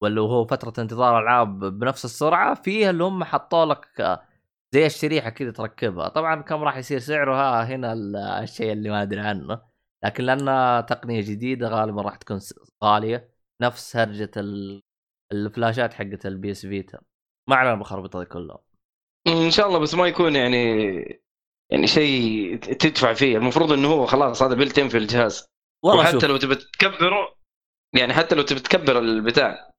ولا 0.00 0.20
هو 0.20 0.44
فترة 0.44 0.82
انتظار 0.82 1.18
العاب 1.18 1.58
بنفس 1.58 2.04
السرعة 2.04 2.54
فيها 2.54 2.90
اللي 2.90 3.04
هم 3.04 3.24
حطوا 3.24 3.64
لك 3.64 4.20
زي 4.72 4.86
الشريحة 4.86 5.30
كذا 5.30 5.50
تركبها. 5.50 6.08
طبعا 6.08 6.42
كم 6.42 6.62
راح 6.62 6.76
يصير 6.76 6.98
سعرها 6.98 7.64
هنا 7.64 7.92
الشيء 8.42 8.72
اللي 8.72 8.90
ما 8.90 9.02
أدري 9.02 9.20
عنه. 9.20 9.62
لكن 10.04 10.24
لانها 10.24 10.80
تقنية 10.80 11.20
جديدة 11.20 11.68
غالبا 11.68 12.02
راح 12.02 12.16
تكون 12.16 12.40
غالية 12.84 13.28
نفس 13.60 13.96
هرجة 13.96 14.30
الفلاشات 15.32 15.94
حقت 15.94 16.26
ال 16.26 16.50
PS 16.50 16.66
Vita 16.66 16.98
ما 17.48 17.56
علينا 17.56 17.74
بالخربطه 17.74 18.18
دي 18.20 18.26
كلها. 18.26 18.58
إن 19.26 19.50
شاء 19.50 19.68
الله 19.68 19.78
بس 19.78 19.94
ما 19.94 20.06
يكون 20.06 20.36
يعني 20.36 21.21
يعني 21.72 21.86
شيء 21.86 22.56
تدفع 22.56 23.14
فيه. 23.14 23.36
المفروض 23.36 23.72
إنه 23.72 23.88
هو 23.88 24.06
خلاص 24.06 24.42
هذا 24.42 24.54
built-in 24.54 24.88
في 24.88 24.98
الجهاز. 24.98 25.46
والله 25.84 26.04
حتى 26.04 26.26
لو 26.26 26.36
تبي 26.36 26.54
تكبره 26.54 27.34
يعني 27.94 28.14
حتى 28.14 28.34
لو 28.34 28.42
تبي 28.42 28.60
تكبر 28.60 28.98
البتاع. 28.98 29.70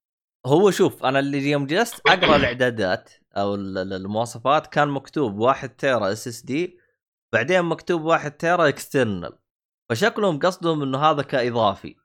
هو 0.46 0.72
شوف 0.72 1.06
أنا 1.06 1.20
اللي 1.20 1.52
يوم 1.52 1.66
جلست 1.66 2.02
أقرأ 2.08 2.36
الإعدادات 2.36 3.12
أو 3.38 3.56
المواصفات 3.56 4.68
كان 4.68 4.88
مكتوب 4.88 5.38
1 5.38 5.76
تيرا 5.76 6.12
SSD 6.12 6.78
بعدين 7.34 7.62
مكتوب 7.62 8.02
1 8.02 8.38
تيرا 8.38 8.68
external 8.68 9.40
فشكلهم 9.90 10.40
قصدهم 10.40 10.82
إنه 10.82 10.98
هذا 10.98 11.22
كإضافي. 11.22 11.96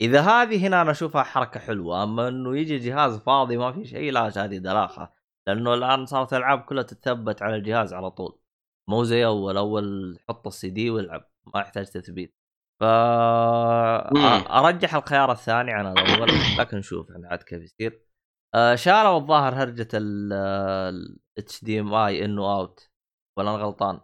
إذا 0.00 0.20
هذه 0.20 0.66
هنا 0.66 0.82
أنا 0.82 0.90
أشوفها 0.90 1.22
حركة 1.22 1.60
حلوة 1.60 2.02
أما 2.02 2.28
إنه 2.28 2.56
يجي 2.58 2.78
جهاز 2.78 3.18
فاضي 3.18 3.56
ما 3.56 3.72
في 3.72 3.84
شيء 3.84 4.12
لا 4.12 4.44
هذه 4.44 4.58
دلاخه 4.58 5.12
لأنه 5.46 5.74
الآن 5.74 6.06
صارت 6.06 6.32
الالعاب 6.32 6.60
كلها 6.60 6.82
تتثبت 6.82 7.42
على 7.42 7.56
الجهاز 7.56 7.92
على 7.94 8.10
طول. 8.10 8.41
مو 8.88 9.04
زي 9.04 9.26
أول 9.26 9.56
أول 9.56 10.18
حط 10.28 10.46
السي 10.46 10.70
دي 10.70 10.90
والعب 10.90 11.30
ما 11.54 11.60
يحتاج 11.60 11.86
تثبيت. 11.86 12.34
ف 12.80 12.84
أرجح 14.50 14.94
الخيار 14.94 15.32
الثاني 15.32 15.72
عن 15.72 15.92
الأول 15.92 16.28
لكن 16.58 16.76
نشوف 16.76 17.10
يعني 17.10 17.26
عاد 17.26 17.42
كيف 17.42 17.62
يصير. 17.62 18.06
شالوا 18.74 19.16
الظاهر 19.18 19.54
هرجة 19.54 19.88
ال 19.94 21.64
HDMI 21.64 21.94
إنه 21.94 22.54
out 22.54 22.90
ولا 23.38 23.54
أنا 23.54 23.64
غلطان؟ 23.64 24.00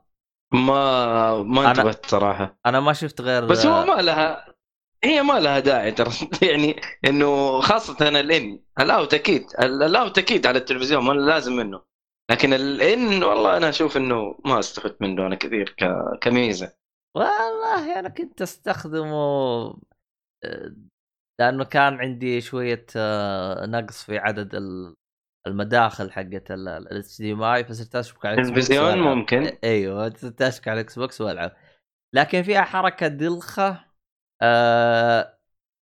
ما 0.53 1.43
ما 1.43 1.71
انتبهت 1.71 2.07
صراحة. 2.07 2.59
أنا 2.67 2.81
ما 2.81 2.93
شفت 2.93 3.21
غير 3.21 3.47
بس 3.47 3.67
هو 3.67 3.85
ما 3.85 4.03
لها 4.03 4.55
هي 5.05 5.23
ما 5.23 5.41
لها 5.41 5.59
داعي 5.59 5.93
ترى. 5.93 6.11
يعني 6.49 6.81
إنه 7.05 7.61
خاصة 7.61 8.09
الان 8.09 8.61
ال 8.81 8.89
out 8.89 9.15
أكيد 9.15 9.47
ال 9.63 9.77
out 9.77 10.19
أكيد 10.19 10.47
على 10.47 10.59
التلفزيون 10.59 11.05
ما 11.05 11.13
لازم 11.13 11.53
منه. 11.57 11.88
لكن 12.31 12.53
الان 12.53 13.23
والله 13.25 13.57
أنا 13.57 13.69
أشوف 13.69 13.97
إنه 13.97 14.39
ما 14.45 14.59
أستفدت 14.59 15.03
منه 15.03 15.27
أنا 15.27 15.35
كثير 15.35 15.75
كميزة. 16.21 16.73
والله 17.17 17.99
أنا 17.99 18.09
كنت 18.09 18.43
أستخدمه 18.43 19.15
آه، 20.45 20.75
لأنه 21.41 21.65
كان 21.65 21.95
عندي 21.95 22.41
شوية 22.41 22.87
آه، 22.97 23.67
نقص 23.67 24.05
في 24.05 24.19
عدد 24.19 24.55
المداخل 25.47 26.13
حقت 26.13 26.51
ال 26.51 27.19
HDMI 27.19 27.65
فصرت 27.65 27.97
أشبك 27.97 28.27
على 28.27 28.41
التلفزيون 28.43 28.99
ممكن. 28.99 29.59
أيوه 29.65 30.15
صرت 30.15 30.43
أشبك 30.43 30.69
على 30.69 30.81
ال 30.81 30.99
Xbox 30.99 31.21
وألعب. 31.21 31.57
لكن 32.13 32.43
فيها 32.43 32.63
حركة 32.63 33.09
دلخة 33.09 33.85
آه 34.43 35.39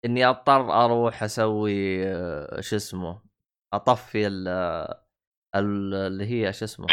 إني 0.06 0.26
أضطر 0.26 0.86
أروح 0.86 1.24
أسوي 1.24 2.08
آه 2.08 2.62
شو 2.62 2.76
اسمه 2.76 3.22
أطفي 3.74 4.28
اللي 5.60 6.26
هي 6.26 6.54
شو 6.54 6.66
اسمه 6.66 6.88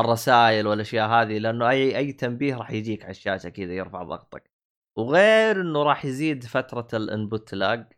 الرسائل 0.00 0.66
والأشياء 0.66 1.08
هذه 1.08 1.38
لأنه 1.38 1.70
اي 1.70 1.96
أي 1.96 2.12
تنبيه 2.12 2.56
راح 2.56 2.70
يجيك 2.70 3.02
على 3.02 3.10
الشاشة 3.10 3.48
كذا 3.48 3.72
يرفع 3.72 4.02
ضغطك. 4.02 4.50
وغير 4.98 5.60
إنه 5.60 5.82
راح 5.82 6.04
يزيد 6.04 6.44
فترة 6.44 6.88
ال 6.94 7.04
input 7.04 7.54
lag 7.54 7.92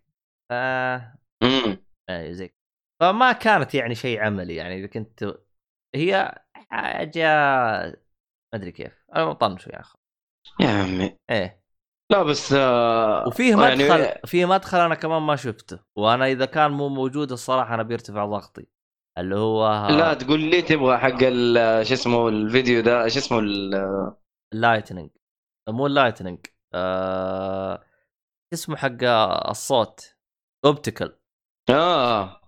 ف 0.51 0.53
اي 2.11 2.35
زي 2.35 2.51
فما 3.03 3.33
كانت 3.33 3.75
يعني 3.75 3.95
شيء 3.95 4.21
عملي 4.21 4.55
يعني 4.55 4.79
إذا 4.79 4.87
كنت 4.87 5.35
هي 5.95 6.35
حاجة 6.55 7.27
ما 8.53 8.55
أدري 8.55 8.73
كيف. 8.73 9.05
أنا 9.17 9.33
طنشوا 9.33 9.73
يا 9.73 9.81
أخي 9.81 9.99
يا 10.61 10.69
عمي. 10.69 11.19
إيه. 11.31 11.63
لا 12.13 12.23
بس 12.23 12.53
آه 12.53 13.29
وفيه 13.29 13.55
مدخل 13.55 14.01
يعني... 14.01 14.21
في 14.27 14.45
مدخل 14.45 14.79
أنا 14.79 14.95
كمان 14.95 15.23
ما 15.23 15.37
شفته 15.37 15.79
وأنا 15.97 16.27
إذا 16.27 16.45
كان 16.45 16.71
مو 16.71 16.89
موجود 16.89 17.33
الصراحة 17.33 17.75
أنا 17.75 17.83
بيرتفع 17.83 18.27
ضغطي. 18.27 18.67
اللي 19.19 19.37
هو 19.37 19.87
لا 19.91 20.15
تقول 20.15 20.41
لي 20.41 20.63
تبغى 20.63 20.99
حق 20.99 21.19
شو 21.83 21.95
اسمه 21.95 22.29
الفيديو 22.29 22.83
ده 22.83 23.09
شو 23.09 23.19
اسمه 23.19 23.39
ال 24.55 24.60
lightning 24.60 25.11
مو 25.69 25.87
ال 25.87 25.92
lightning 25.92 26.39
آه... 26.75 27.83
اسمه 28.53 28.77
حق 28.77 29.05
الصوت 29.49 30.17
optical 30.65 31.19
آه. 31.71 32.41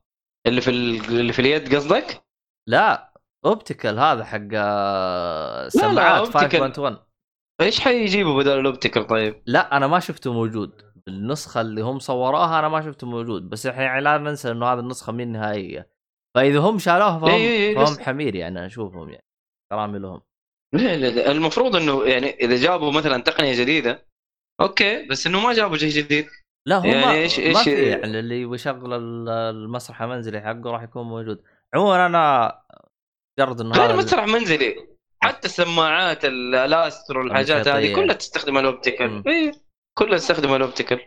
اللي 0.46 0.60
في 0.60 0.70
اللي 0.70 1.32
في 1.32 1.38
اليد 1.38 1.74
قصدك؟ 1.74 2.24
لا 2.68 3.12
optical 3.44 3.98
هذا 3.98 4.24
حق 4.24 4.48
سماعات 5.68 6.28
5.1 6.28 7.08
إيش 7.60 7.80
حيجيبوا 7.80 8.42
بدل 8.42 8.58
ال 8.60 8.66
optical 8.66 9.06
طيب؟ 9.06 9.42
لا 9.46 9.76
أنا 9.76 9.86
ما 9.86 10.00
شفته 10.00 10.32
موجود. 10.32 10.82
النسخة 11.08 11.60
اللي 11.60 11.80
هم 11.80 11.98
صوروها 11.98 12.58
أنا 12.58 12.68
ما 12.68 12.82
شفته 12.82 13.06
موجود. 13.06 13.50
بس 13.50 13.66
إحنا 13.66 13.82
يعني 13.82 14.00
لا 14.00 14.18
ننسى 14.18 14.50
إنه 14.50 14.66
هذه 14.66 14.78
النسخة 14.78 15.12
مو 15.12 15.32
نهائية. 15.32 15.90
فإذا 16.38 16.58
هم 16.58 16.78
شالوها 16.78 17.18
فهم, 17.18 17.30
إيه 17.30 17.48
إيه 17.48 17.74
فهم 17.74 18.04
حمير 18.04 18.34
يعني 18.34 18.66
أشوفهم 18.66 19.08
يعني 19.08 19.24
كرامي 19.72 19.98
لهم. 19.98 20.20
لا 20.74 20.96
لا 20.96 21.30
المفروض 21.30 21.76
إنه 21.76 22.04
يعني 22.04 22.30
إذا 22.30 22.56
جابوا 22.56 22.92
مثلا 22.92 23.22
تقنية 23.22 23.60
جديدة 23.60 24.06
okay 24.60 25.06
بس 25.06 25.26
إنه 25.26 25.40
ما 25.40 25.52
جابوا 25.52 25.76
شيء 25.76 25.90
جديد. 25.90 26.26
لا 26.66 26.78
هم 26.78 26.86
يعني 26.86 27.12
إيش 27.12 27.38
إيش 27.38 27.56
ما 27.56 27.62
في 27.62 27.88
يعني 27.88 28.18
اللي 28.18 28.42
يشغل 28.42 28.94
المسرح 29.28 30.02
المنزلي 30.02 30.40
حقه 30.40 30.70
راح 30.70 30.82
يكون 30.82 31.02
موجود. 31.02 31.42
عموما 31.74 32.06
أنا 32.06 32.54
مجرد 33.38 33.60
إنه 33.60 33.74
هذا 33.74 33.96
مسرح 33.96 34.26
منزلي 34.26 34.88
حتى 35.22 35.48
السماعات 35.48 36.24
الأسترو 36.24 37.18
والحاجات 37.18 37.68
هذه 37.68 37.94
كلها 37.94 38.14
تستخدم 38.14 38.58
ال 38.58 38.66
optical 38.66 39.22
كلها 39.98 40.18
تستخدم 40.18 40.54
ال 40.54 40.60
optical 40.60 41.00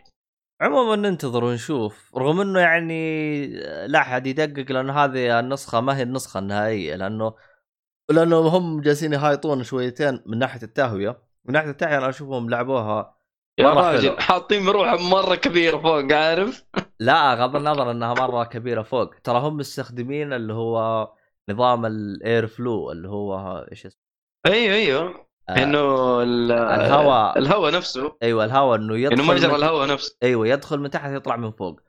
عموما 0.62 0.96
ننتظر 0.96 1.44
ونشوف 1.44 2.16
رغم 2.16 2.40
إنه 2.40 2.60
يعني 2.60 3.46
لا 3.86 3.98
أحد 3.98 4.26
يدقق 4.26 4.72
لأنه 4.72 4.92
هذه 5.04 5.40
النسخة 5.40 5.80
ما 5.80 5.96
هي 5.96 6.02
النسخة 6.02 6.38
النهائية 6.38 6.96
لأنه 6.96 7.34
لأنه 8.10 8.38
هم 8.38 8.80
جالسين 8.80 9.12
يهايطون 9.12 9.64
شويتين 9.64 10.22
من 10.26 10.38
ناحية 10.38 10.62
التهوية 10.62 11.22
من 11.44 11.52
ناحية 11.52 11.70
التهوية 11.70 11.98
أنا 11.98 12.08
أشوفهم 12.08 12.50
لعبوها 12.50 13.18
يا 13.58 13.68
راجل 13.68 14.20
حاطين 14.20 14.62
مروحه 14.62 14.96
مرة 14.96 15.34
كبيرة 15.34 15.78
فوق 15.78 16.12
عارف؟ 16.12 16.64
لا 17.00 17.34
غض 17.34 17.56
النظر 17.56 17.90
إنها 17.90 18.14
مرة 18.14 18.44
كبيرة 18.44 18.82
فوق 18.82 19.14
ترى 19.14 19.38
هم 19.38 19.56
مستخدمين 19.56 20.32
اللي 20.32 20.52
هو 20.52 21.08
نظام 21.48 21.86
ال 21.86 22.01
air 22.01 22.46
flow 22.46 22.92
اللي 22.92 23.08
هو 23.08 23.58
إيش 23.72 23.86
اسمه؟ 23.86 24.02
أيوه 24.46 24.74
أيوه. 24.74 25.31
إنه 25.56 26.22
الهواء. 26.22 27.38
الهواء 27.38 27.72
نفسه. 27.72 28.16
أيوه 28.22 28.44
الهواء 28.44 28.78
إنه 28.78 28.98
يدخل 28.98 29.14
إنه 29.14 29.32
مجرى 29.32 29.56
الهواء 29.56 29.88
نفسه. 29.88 30.16
أيوه 30.22 30.48
يدخل 30.48 30.78
من 30.80 30.90
تحت 30.90 31.10
يطلع 31.10 31.36
من 31.36 31.50
فوق. 31.50 31.80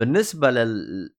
بالنسبة 0.00 0.50
لل 0.50 1.14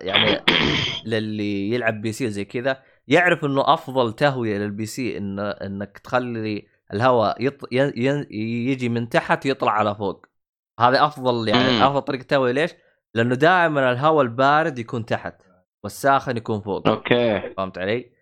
يعني 0.00 0.44
للي 1.10 1.70
يلعب 1.70 2.00
PC 2.00 2.30
زي 2.30 2.44
كذا 2.44 2.82
يعرف 3.08 3.44
إنه 3.44 3.74
أفضل 3.74 4.12
تهوية 4.12 4.58
لل 4.58 4.86
PC 4.86 5.18
إن 5.18 5.38
إنك 5.38 5.98
تخلي 5.98 6.66
الهواء 6.92 7.44
يط... 7.44 7.72
ي... 7.72 8.26
يجي 8.70 8.88
من 8.88 9.08
تحت 9.08 9.46
يطلع 9.46 9.72
على 9.72 9.94
فوق. 9.94 10.26
هذا 10.80 11.04
أفضل 11.04 11.48
يعني 11.48 11.70
مم. 11.70 11.82
أفضل 11.82 12.02
طريقة 12.02 12.22
تهوية. 12.22 12.52
ليش؟ 12.52 12.74
لأنه 13.14 13.34
دائما 13.34 13.92
الهواء 13.92 14.22
البارد 14.22 14.78
يكون 14.78 15.06
تحت 15.06 15.34
والساخن 15.84 16.36
يكون 16.36 16.60
فوق. 16.60 16.88
okay. 16.88 17.54
فهمت 17.56 17.78
علي؟ 17.78 18.19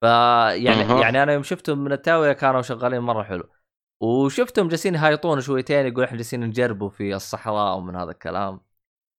فيعني 0.00 0.82
أها. 0.82 1.00
يعني 1.00 1.22
أنا 1.22 1.32
يوم 1.32 1.42
شفتهم 1.42 1.78
من 1.78 1.92
التهويه 1.92 2.32
كانوا 2.32 2.62
شغالين 2.62 3.00
مرة 3.00 3.22
حلو. 3.22 3.48
وشفتهم 4.02 4.68
جالسين 4.68 4.94
يهايطون 4.94 5.40
شويتين 5.40 5.86
يقول 5.86 6.04
إحنا 6.04 6.16
جالسين 6.16 6.40
نجربوا 6.40 6.88
في 6.88 7.14
الصحراء 7.14 7.76
ومن 7.76 7.96
هذا 7.96 8.10
الكلام. 8.10 8.60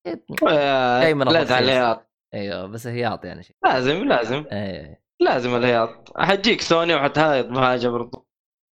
شيء 0.06 1.14
من. 1.14 1.28
الهياط 1.28 2.10
أيوه 2.34 2.66
بس 2.66 2.86
هياط 2.86 3.24
يعني 3.24 3.42
شيء. 3.42 3.56
لازم 3.64 4.04
لازم. 4.04 4.44
إيه. 4.52 5.02
لازم 5.20 5.56
الهياط. 5.56 6.12
حتجيك 6.16 6.60
سوني 6.60 6.94
وحتهايط 6.94 7.46
بحاجه 7.46 7.88
برضو. 7.88 8.26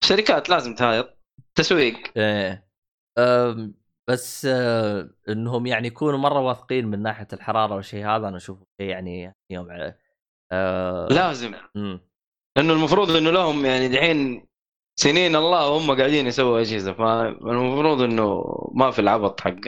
الشركات 0.04 0.50
لازم 0.50 0.76
تهايط. 0.76 1.18
تسويق. 1.56 2.12
إيه. 2.18 2.70
أم، 3.18 3.74
بس 4.10 4.46
آه، 4.46 5.10
إنهم 5.30 5.66
يعني 5.66 5.88
يكونوا 5.88 6.20
مرة 6.20 6.40
واثقين 6.40 6.88
من 6.88 7.02
ناحية 7.02 7.28
الحرارة 7.34 7.76
والشيء 7.76 8.08
هذا 8.08 8.28
أنا 8.28 8.38
أشوفه 8.38 8.66
شيء 8.82 8.90
يعني 8.90 9.34
يوم 9.50 9.72
على 9.72 9.96
آه 10.52 11.08
لازم 11.08 11.54
مم. 11.76 12.00
لأنه 12.58 12.74
المفروض 12.74 13.12
إنه 13.12 13.32
لهم 13.32 13.66
يعني 13.66 13.88
دحين 13.88 14.46
سنين 15.00 15.36
الله 15.36 15.70
وهم 15.70 15.98
قاعدين 15.98 16.28
يسووا 16.28 16.60
أجهزة 16.62 16.94
فالمفروض 16.94 18.02
إنه 18.02 18.44
ما 18.74 18.92
في 18.92 19.00
العبط 19.00 19.42
حق 19.42 19.60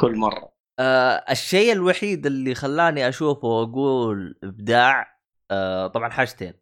كل 0.00 0.16
مرة 0.16 0.52
آه 0.78 1.24
الشيء 1.30 1.72
الوحيد 1.72 2.26
اللي 2.26 2.54
خلاني 2.54 3.08
أشوفه 3.08 3.48
وأقول 3.48 4.38
إبداع 4.44 5.18
آه 5.50 5.86
طبعا 5.86 6.08
حاجتين 6.10 6.52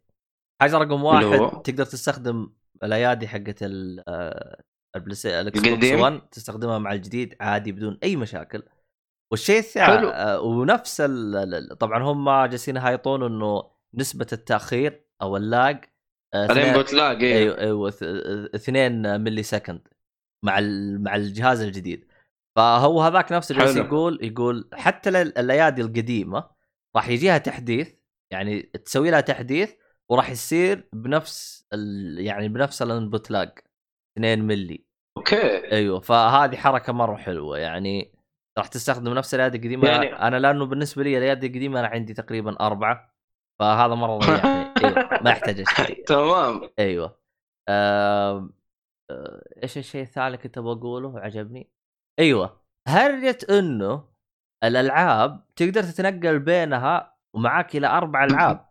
حاجة 0.61 0.77
رقم 0.77 1.03
واحد 1.03 1.23
هو؟ 1.25 1.47
تقدر 1.61 1.85
تستخدم 1.85 2.53
الأيادي 2.83 3.27
حقت 3.27 3.63
ال- 3.63 4.03
آه، 4.07 4.61
البلاي 4.95 5.41
ال 5.41 5.59
Xbox 5.59 5.67
القديم؟ 5.73 5.99
1 5.99 6.21
تستخدمها 6.31 6.77
مع 6.77 6.93
الجديد 6.93 7.35
عادي 7.41 7.71
بدون 7.71 7.97
أي 8.03 8.15
مشاكل 8.15 8.63
والشيء 9.33 9.59
الثاني 9.59 9.97
حلو. 9.97 10.09
آه 10.09 10.41
ونفس 10.41 11.01
ال- 11.01 11.35
ال- 11.53 11.77
طبعا 11.77 12.03
هم 12.03 12.45
جالسين 12.45 12.75
يهايطون 12.75 13.23
إنه 13.23 13.63
نسبة 13.93 14.27
التأخير 14.33 15.05
أو 15.21 15.37
ال 15.37 15.49
lag 15.49 15.85
آه، 16.33 16.45
ال 16.45 16.53
input 16.53 16.93
lag 16.93 17.23
أيوه 17.23 17.37
أيوه 17.37 17.59
أيوه 17.59 17.91
ث- 17.91 18.03
اثنين 18.55 19.21
millisecond 19.21 19.87
مع 20.45 20.59
ال- 20.59 21.03
مع 21.03 21.15
الجهاز 21.15 21.61
الجديد 21.61 22.07
فهو 22.55 23.01
هذاك 23.01 23.31
نفسه 23.31 23.55
جالس 23.55 23.73
حلو. 23.77 23.85
يقول 23.85 24.19
يقول 24.21 24.69
حتى 24.73 25.09
ال- 25.09 25.37
الأيادي 25.37 25.81
القديمة 25.81 26.49
راح 26.95 27.09
يجيها 27.09 27.37
تحديث 27.37 27.93
يعني 28.31 28.61
تسوي 28.61 29.11
لها 29.11 29.21
تحديث 29.21 29.73
وراح 30.09 30.29
يصير 30.29 30.89
بنفس 30.93 31.65
ال... 31.73 32.17
يعني 32.19 32.47
بنفس 32.49 32.81
ال 32.81 32.89
input 32.89 33.31
lag 33.31 33.49
2 34.17 34.39
ملي 34.43 34.85
أوكي 35.17 35.71
أيوه 35.71 35.99
فهذه 35.99 36.55
حركة 36.55 36.93
مرة 36.93 37.15
حلوة 37.15 37.57
يعني 37.57 38.12
راح 38.57 38.67
تستخدم 38.67 39.13
نفس 39.13 39.33
الايادي 39.33 39.57
القديمة. 39.57 39.87
يعني-. 39.89 40.13
أنا 40.13 40.39
لأنه 40.39 40.65
بالنسبة 40.65 41.03
لي 41.03 41.17
الايادي 41.17 41.47
القديمة 41.47 41.79
أنا 41.79 41.87
عندي 41.87 42.13
تقريبا 42.13 42.57
أربعة 42.59 43.13
فهذا 43.59 43.95
مرة 43.95 44.17
ريحني. 44.31 44.73
أيوه 44.83 45.09
ما 45.21 45.29
يحتاج 45.29 45.59
أشتري. 45.59 45.95
تمام. 46.07 46.69
أيوه. 46.79 47.19
آه، 47.69 48.49
إيش 49.63 49.77
الشيء 49.77 50.01
الثاني 50.01 50.27
اللي 50.27 50.37
كنت 50.37 50.59
بقوله 50.59 51.19
عجبني. 51.19 51.71
أيوه. 52.19 52.63
هرجة 52.87 53.37
إنه 53.49 54.03
الألعاب 54.63 55.45
تقدر 55.55 55.83
تتنقل 55.83 56.39
بينها 56.39 57.17
ومعاك 57.35 57.75
إلى 57.75 57.87
أربع 57.87 58.23
ألعاب؟ 58.23 58.67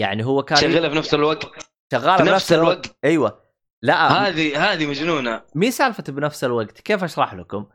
يعني 0.00 0.24
هو 0.24 0.42
كان 0.42 0.58
شغلها 0.58 0.90
في 0.90 0.96
نفس 0.96 1.14
الوقت. 1.14 1.70
شغالة 1.92 2.24
في 2.24 2.30
نفس 2.30 2.52
الوقت. 2.52 2.96
أيوه. 3.04 3.42
لا 3.82 4.08
هذه 4.08 4.72
هذه 4.72 4.86
مجنونة. 4.86 5.42
مي 5.54 5.70
سالفة 5.70 6.12
بنفس 6.12 6.44
الوقت. 6.44 6.80
كيف 6.80 7.04
أشرح 7.04 7.34
لكم؟ 7.34 7.66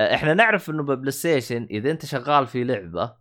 إحنا 0.00 0.34
نعرف 0.34 0.70
إنه 0.70 0.82
ببلاي 0.82 1.10
ستيشن 1.10 1.66
إذا 1.70 1.90
أنت 1.90 2.06
شغال 2.06 2.46
في 2.46 2.64
لعبة 2.64 3.16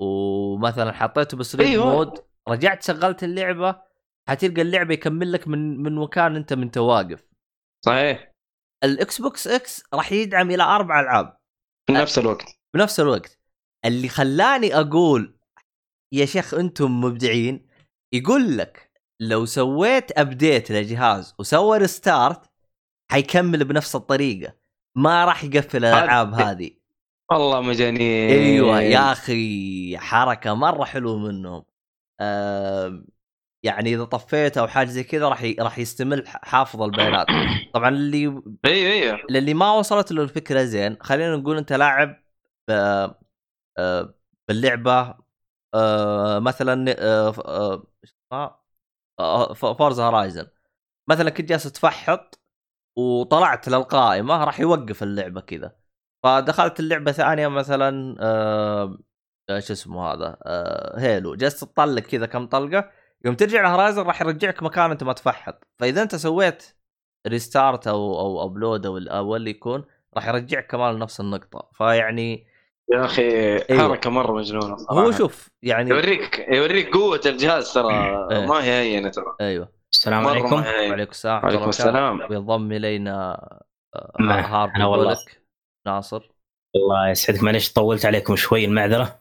ومثلا 0.00 0.92
حطيته 0.92 1.36
ب 1.36 1.41
sleep 1.41 1.66
أيوة. 1.66 1.94
mode 1.94 2.24
رجعت 2.48 2.82
شغلت 2.82 3.24
اللعبة 3.24 3.82
حتلقى 4.28 4.62
اللعبة 4.62 4.94
يكمل 4.94 5.32
لك 5.32 5.48
من 5.48 5.82
من 5.82 5.94
مكان 5.94 6.36
أنت 6.36 6.52
من 6.52 6.70
واقف. 6.76 7.28
صحيح. 7.84 8.32
الإكس 8.84 9.20
بوكس 9.20 9.46
إكس 9.48 9.82
راح 9.94 10.12
يدعم 10.12 10.50
إلى 10.50 10.62
أربع 10.62 11.00
ألعاب. 11.00 11.36
في 11.86 11.92
نفس 11.92 12.18
الوقت. 12.18 12.60
بنفس 12.74 13.00
الوقت. 13.00 13.40
اللي 13.84 14.08
خلاني 14.08 14.74
أقول 14.74 15.38
يا 16.14 16.26
شيخ 16.26 16.54
أنتم 16.54 17.00
مبدعين 17.00 17.68
يقول 18.14 18.58
لك 18.58 18.92
لو 19.20 19.44
سويت 19.44 20.18
update 20.18 20.70
للجهاز 20.70 21.34
وسوى 21.38 21.78
restart 21.78 22.50
حيكمل 23.12 23.64
بنفس 23.64 23.96
الطريقة. 23.96 24.54
ما 24.96 25.24
راح 25.24 25.44
يقفل 25.44 25.84
الألعاب 25.84 26.34
هذه- 26.34 26.70
والله 27.30 27.60
مجانين 27.60 28.30
أيوه 28.30 28.80
يا 28.80 29.12
أخي 29.12 29.98
حركة 29.98 30.54
مرة 30.54 30.84
حلوة 30.84 31.18
منهم. 31.18 31.64
آم، 32.20 33.06
يعني 33.62 33.94
إذا 33.94 34.04
طفيت 34.04 34.58
أو 34.58 34.66
حاجة 34.68 34.86
زي 34.88 35.04
كذا 35.04 35.28
راح 35.28 35.42
ي... 35.42 35.56
راح 35.60 35.78
يستمر 35.78 36.22
حافظ 36.26 36.82
البيانات. 36.82 37.26
طبعا 37.74 37.88
اللي 37.88 38.42
أيوه 38.64 38.92
أيوه. 38.92 39.18
للي 39.30 39.54
ما 39.54 39.72
وصلت 39.72 40.12
له 40.12 40.22
الفكرة 40.22 40.64
زين 40.64 40.96
خلينا 41.00 41.36
نقول 41.36 41.56
أنت 41.58 41.72
لاعب 41.72 42.22
ب- 42.68 43.10
آه، 43.78 44.14
باللعبة 44.48 45.14
آه، 45.74 46.38
مثلا 46.38 46.94
آه، 46.98 47.34
آه،؟ 48.32 48.62
آه، 49.20 49.54
فورزا 49.54 50.04
هورايزن 50.04 50.46
مثلا 51.08 51.30
كنت 51.30 51.48
جالس 51.48 51.72
تفحط 51.72 52.40
وطلعت 52.96 53.68
للقائمة 53.68 54.44
راح 54.44 54.60
يوقف 54.60 55.02
اللعبة 55.02 55.40
كذا. 55.40 55.72
فدخلت 56.22 56.80
اللعبة 56.80 57.12
ثانية 57.12 57.48
مثلا 57.48 58.16
آه، 58.20 58.98
آه، 59.50 59.60
شو 59.60 59.72
اسمه 59.72 60.12
هذا؟ 60.12 60.36
آه، 60.42 61.00
Halo 61.00 61.34
جالس 61.34 61.60
تطلق 61.60 62.02
كذا 62.02 62.26
كم 62.26 62.46
طلقة 62.46 62.90
يوم 63.24 63.34
ترجع 63.34 63.62
ل 63.62 63.67
Horizon 63.67 64.02
راح 64.02 64.22
يرجعك 64.22 64.62
مكان 64.62 64.90
أنت 64.90 65.04
ما 65.04 65.12
تفحط. 65.12 65.66
فإذا 65.78 66.02
أنت 66.02 66.14
سويت 66.14 66.76
restart 67.26 67.86
أو 67.86 68.20
أو 68.20 68.44
upload 68.46 68.86
أو 68.86 68.98
أو 68.98 69.36
اللي 69.36 69.50
يكون 69.50 69.84
راح 70.14 70.28
يرجعك 70.28 70.66
كمان 70.66 70.94
لنفس 70.94 71.20
النقطة. 71.20 71.68
فيعني 71.72 72.46
يا 72.92 73.04
أخي 73.04 73.56
أيوة. 73.70 73.88
حركة 73.88 74.10
مرة 74.10 74.32
مجنونة 74.32 74.76
صراحة. 74.76 75.00
هو 75.00 75.10
شوف 75.10 75.50
يعني 75.62 75.90
يوريك 75.90 76.46
يوريك 76.48 76.94
قوة 76.94 77.20
الجهاز 77.26 77.72
ترى. 77.74 77.94
إيه. 78.30 78.46
ما 78.46 78.64
هي 78.64 78.72
هينة 78.72 79.08
ترى. 79.08 79.36
أيوه. 79.40 79.75
السلام 79.96 80.26
عليكم. 80.26 80.52
وعليكم 80.54 81.10
السلام 81.10 81.36
وعليكم 81.44 81.56
الله 81.58 81.68
السلام. 81.68 82.28
بينضم 82.28 82.72
إلينا 82.72 83.32
آه، 83.96 84.12
مع- 84.20 84.40
هارب 84.62 84.70
أنا 84.76 84.86
والله. 84.86 85.16
ناصر 85.86 86.30
الله 86.76 87.08
يسعدك 87.08 87.42
معلش 87.42 87.72
طولت 87.72 88.06
عليكم 88.06 88.36
شوي 88.36 88.64
المعذرة 88.64 89.18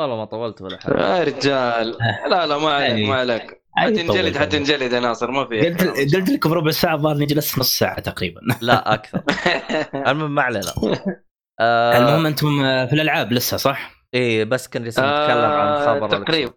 والله 0.00 0.16
ما 0.16 0.24
طولت 0.24 0.62
ولا 0.62 0.78
حاجة 0.80 1.16
يا 1.18 1.24
رجال 1.24 1.90
لا 2.30 2.46
لا 2.46 2.58
ما 2.58 2.72
عليك 2.74 2.88
يعني- 2.88 3.06
ما 3.06 3.14
عليك 3.16 3.62
حتنجلد. 3.76 4.36
حتنجلد 4.38 4.92
يا 4.92 5.00
ناصر 5.00 5.30
ما 5.30 5.44
في 5.48 5.60
قلت 5.70 6.14
قلت 6.14 6.30
لكم 6.30 6.50
بربع 6.50 6.70
ساعة 6.70 6.94
الظاهر 6.94 7.16
جلست 7.16 7.58
نص 7.58 7.78
ساعة 7.78 8.00
تقريبا 8.00 8.40
لا 8.62 8.94
أكثر 8.94 9.22
المهم 10.10 10.34
ما 10.34 10.42
علينا 10.42 10.72
آه 11.60 11.98
المهم 11.98 12.26
أنتم 12.26 12.60
آه، 12.64 12.86
في 12.86 12.92
الألعاب 12.92 13.32
لسه 13.32 13.56
صح؟ 13.56 14.04
إيه 14.14 14.44
بس 14.44 14.68
كنا 14.68 14.88
نتكلم 14.88 15.04
عن 15.50 15.68
آه، 15.68 15.86
خبر 15.86 16.08
تقريبا. 16.08 16.52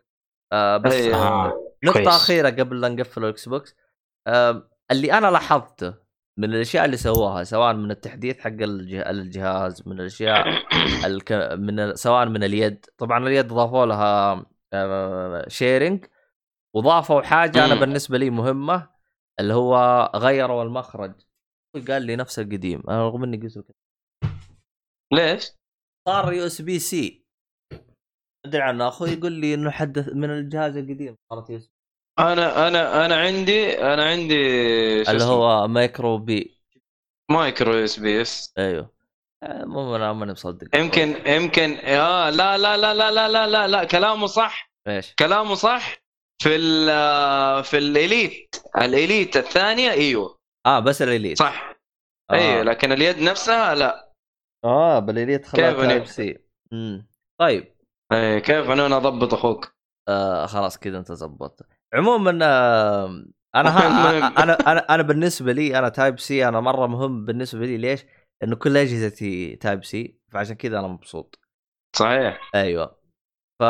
آه 0.53 0.77
بس. 0.77 0.93
آه. 0.93 1.53
نقطة 1.85 2.03
كويس. 2.03 2.07
أخيرة 2.15 2.49
قبل 2.49 2.81
لا 2.81 2.89
نقفل 2.89 3.23
الإكس 3.23 3.49
بوكس 3.49 3.75
آه 4.27 4.69
اللي 4.91 5.13
أنا 5.13 5.27
لاحظته 5.31 5.93
من 6.39 6.53
الأشياء 6.53 6.85
اللي 6.85 6.97
سووها 6.97 7.43
سواء 7.43 7.73
من 7.73 7.91
التحديث 7.91 8.39
حق 8.39 8.47
الجه- 8.49 9.09
الجهاز 9.09 9.87
من 9.87 9.99
الأشياء 9.99 10.45
الك... 11.07 11.31
من 11.57 11.79
ال... 11.79 11.99
سواء 11.99 12.25
من 12.25 12.43
اليد 12.43 12.85
طبعا 12.97 13.27
اليد 13.27 13.47
ضافوا 13.47 13.85
لها 13.85 14.45
آه 14.73 15.45
sharing 15.47 16.05
وضافوا 16.75 17.21
حاجة 17.21 17.65
أنا. 17.65 17.75
بالنسبة 17.79 18.17
لي 18.17 18.29
مهمة 18.29 18.89
اللي 19.39 19.53
هو 19.53 19.75
غيروا 20.15 20.63
المخرج 20.63 21.13
قال 21.87 22.01
لي 22.03 22.15
نفس 22.15 22.39
القديم 22.39 22.83
أنا 22.89 23.07
رغم 23.07 23.23
إني 23.23 23.37
قلت. 23.37 23.71
ليش؟ 25.13 25.51
صار 26.07 26.33
USB-C 26.33 27.25
أدري 28.45 28.61
عنه 28.61 28.87
أخوي 28.87 29.09
يقول 29.09 29.31
لي 29.31 29.53
إنه 29.53 29.71
حدث 29.71 30.09
من 30.13 30.29
الجهاز 30.29 30.77
القديم 30.77 31.15
صارت 31.31 31.49
US 31.49 31.71
أنا 32.19 32.67
أنا 32.67 33.05
أنا 33.05 33.15
عندي 33.15 33.81
أنا 33.93 34.05
عندي 34.05 34.35
اللي 35.11 35.23
هو 35.23 35.67
micro 35.67 36.17
B 36.17 36.61
micro 37.31 37.73
SB 37.73 38.21
اس 38.21 38.53
أيوه. 38.57 38.95
مو 39.43 39.95
أنا 39.95 40.13
ماني 40.13 40.31
مصدق. 40.31 40.77
يمكن 40.77 41.15
يمكن 41.27 41.77
آه 41.77 42.29
لا 42.29 42.57
لا 42.57 42.77
لا 42.77 42.93
لا 42.93 43.11
لا 43.11 43.27
لا 43.27 43.47
لا, 43.47 43.67
لا. 43.67 43.83
كلامه 43.83 44.27
صح. 44.27 44.71
إيش؟ 44.87 45.13
كلامه 45.19 45.55
صح 45.55 45.97
في 46.41 46.55
الـ 46.55 46.87
في 47.63 47.77
ال 47.77 47.88
Elite. 47.88 48.55
ال 48.77 48.87
Elite 48.87 49.37
الثانية 49.37 49.91
إيوه. 49.91 50.37
آه 50.65 50.79
بس 50.79 51.01
ال 51.01 51.06
Elite. 51.06 51.37
صح. 51.39 51.75
آه. 52.31 52.33
أيوه 52.33 52.63
لكن 52.63 52.91
اليد 52.91 53.19
نفسها 53.19 53.75
لا. 53.75 54.11
آه 54.65 54.99
بال 54.99 55.12
Elite 55.12 55.45
خلاص 55.45 55.85
كيف 55.85 56.09
C 56.09 56.37
امم 56.73 57.07
طيب. 57.39 57.75
إيه 58.11 58.39
كيف 58.39 58.69
أنا؟ 58.69 58.97
أضبط 58.97 59.33
أخوك. 59.33 59.75
آه 60.07 60.45
خلاص 60.45 60.77
كذا 60.77 60.97
أنت 60.97 61.11
زبطت 61.11 61.61
عموما 61.95 62.31
أنا 63.55 63.69
ها. 63.69 64.27
أنا 64.43 64.53
أنا 64.71 64.95
أنا 64.95 65.03
بالنسبة 65.03 65.51
لي 65.51 65.79
أنا 65.79 65.89
Type-C 65.89 66.47
أنا 66.47 66.59
مرة 66.59 66.87
مهم 66.87 67.25
بالنسبة 67.25 67.65
لي 67.65 67.77
ليش؟ 67.77 68.05
إنه 68.43 68.55
كل 68.55 68.77
أجهزتي 68.77 69.55
Type-C 69.55 70.19
فعشان 70.31 70.55
كذا 70.55 70.79
أنا 70.79 70.87
مبسوط 70.87 71.39
صحيح 71.95 72.51
أيوه 72.55 72.99
ف 73.59 73.63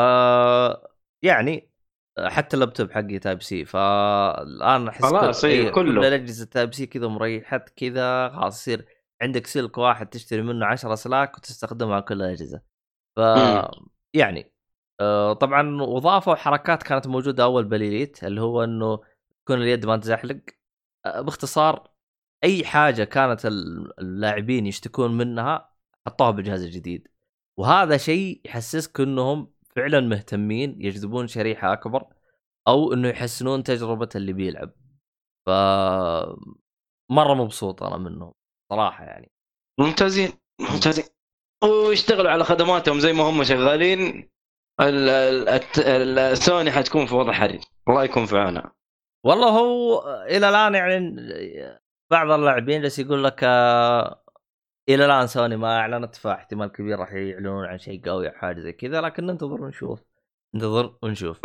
يعني 1.22 1.70
حتى 2.18 2.54
اللابتوب 2.56 2.90
حقي 2.90 3.18
Type-C 3.18 3.64
فالآن 3.64 4.88
أحس 4.88 5.04
خلاص، 5.04 5.44
إيه، 5.44 5.52
إيه، 5.64 5.70
كله. 5.70 6.00
كل 6.00 6.06
الأجهزة 6.06 6.44
Type-C 6.44 6.86
كذا 6.86 7.08
مريحت 7.08 7.68
كذا 7.76 8.28
خلاص 8.28 8.60
يصير 8.60 8.86
عندك 9.22 9.46
سلك 9.46 9.78
واحد 9.78 10.06
تشتري 10.06 10.42
منه 10.42 10.66
10 10.66 10.92
اسلاك 10.92 11.38
وتستخدمها 11.38 12.00
كل 12.00 12.22
الاجهزه 12.22 12.60
ف. 13.16 13.20
يعني 14.14 14.52
آه، 15.00 15.32
طبعا 15.32 15.82
وضافوا 15.82 16.34
حركات 16.34 16.82
كانت 16.82 17.06
موجودة 17.06 17.44
أول 17.44 17.64
باليليت 17.64 18.24
اللي 18.24 18.40
هو 18.40 18.64
إنه 18.64 19.00
تكون 19.44 19.62
اليد 19.62 19.86
ما 19.86 19.96
تزحلق. 19.96 20.40
آه، 21.06 21.20
باختصار 21.20 21.90
أي 22.44 22.64
حاجة 22.64 23.04
كانت 23.04 23.46
ال- 23.46 24.00
اللاعبين 24.00 24.66
يشتكون 24.66 25.16
منها 25.16 25.70
حطوها 26.06 26.30
بالجهاز 26.30 26.62
الجديد 26.62 27.08
وهذا 27.58 27.96
شيء 27.96 28.40
يحسسك 28.44 29.00
إنهم 29.00 29.52
فعلا 29.76 30.00
مهتمين 30.00 30.76
يجذبون 30.82 31.26
شريحة 31.26 31.72
أكبر 31.72 32.06
أو 32.68 32.92
إنه 32.92 33.08
يحسنون 33.08 33.62
تجربة 33.62 34.08
اللي 34.16 34.32
بيلعب. 34.32 34.72
ف 35.46 35.50
مرة 37.10 37.34
مبسوط 37.34 37.82
أنا 37.82 37.96
منهم 37.96 38.32
صراحة 38.72 39.04
يعني. 39.04 39.32
ممتازين 39.78 40.32
ممتازين. 40.60 41.04
ويشتغلوا 41.64 42.30
على 42.30 42.44
خدماتهم 42.44 43.00
زي 43.00 43.12
ما 43.12 43.22
هم 43.22 43.44
شغالين. 43.44 44.30
سوني 46.34 46.72
حتكون 46.72 47.06
في 47.06 47.14
وضع 47.14 47.32
حرج 47.32 47.60
الله 47.88 48.04
يكون 48.04 48.26
في 48.26 48.38
عونها. 48.38 48.72
والله 49.24 49.48
هو 49.48 50.02
إلى 50.28 50.48
الآن 50.48 50.74
يعني 50.74 51.16
بعض 52.10 52.30
اللاعبين 52.30 52.82
جالس 52.82 52.98
يقول 52.98 53.24
لك 53.24 53.40
آه، 53.42 54.22
إلى 54.88 55.04
الآن 55.04 55.26
سوني 55.26 55.56
ما 55.56 55.78
أعلنت 55.78 56.14
فاحتمال 56.14 56.72
كبير 56.72 56.98
راح 56.98 57.12
يعلنون 57.12 57.64
عن 57.64 57.78
شيء 57.78 58.02
قوي 58.04 58.28
أو 58.28 58.34
حاجة 58.34 58.60
زي 58.60 58.72
كذا 58.72 59.00
لكن 59.00 59.26
ننتظر 59.26 59.62
ونشوف. 59.62 60.00
ننتظر 60.54 60.96
ونشوف. 61.02 61.40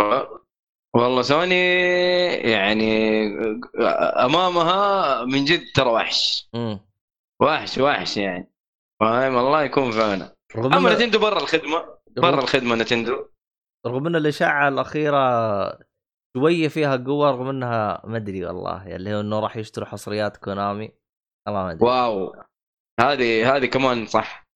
والله 0.95 1.21
سوني 1.21 1.55
يعني 2.33 3.27
أمامها 4.25 5.25
من 5.25 5.45
جد 5.45 5.63
ترى 5.75 5.89
وحش. 5.89 6.49
وحش 7.41 7.77
وحش 7.77 8.17
يعني. 8.17 8.53
فاهم؟ 8.99 9.37
الله 9.37 9.63
يكون 9.63 9.91
في 9.91 10.01
عونها. 10.01 10.35
أما 10.55 10.93
نتندو 10.93 11.19
برا 11.19 11.39
الخدمة 11.39 12.00
برا 12.17 12.41
الخدمة 12.43 12.75
نتندو 12.75 13.25
رغم 13.87 14.07
ان 14.07 14.15
الاشاعه 14.15 14.67
الأخيرة 14.67 15.79
شوية 16.37 16.67
فيها 16.67 16.95
قوة 16.95 17.31
رغم 17.31 17.49
إنها 17.49 18.01
ما 18.05 18.17
أدري 18.17 18.45
والله 18.45 18.95
اللي 18.95 19.15
هو 19.15 19.19
إنه 19.19 19.39
راح 19.39 19.57
يشتروا 19.57 19.87
حصريات 19.87 20.37
كونامي. 20.37 20.91
والله 21.47 21.63
ما 21.63 21.71
أدري. 21.71 21.85
واو. 21.85 22.35
هذه 22.99 23.55
هذه 23.55 23.65
كمان 23.65 24.05
صح. 24.05 24.47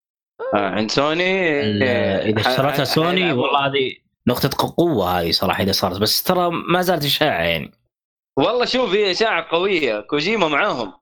آه، 0.56 0.58
عند 0.70 0.92
سوني 0.92 1.62
ال- 1.62 1.84
إذا 2.28 2.40
اشترتها 2.40 2.84
سوني. 2.86 3.34
والله 3.34 3.66
هذه 3.68 3.98
نقطة 4.28 4.74
قوة 4.78 5.20
هذه 5.20 5.32
صراحة 5.32 5.64
إذا 5.64 5.72
صارت 5.72 6.00
بس 6.02 6.24
ترى 6.24 6.50
ما 6.74 6.82
زالت 6.82 7.04
إشاعة 7.06 7.44
يعني. 7.44 7.72
والله 8.38 8.66
شوف 8.66 8.90
هي 8.94 9.12
إشاعة 9.12 9.48
قوية. 9.52 10.00
كوجيما 10.02 10.48
معاهم. 10.48 10.94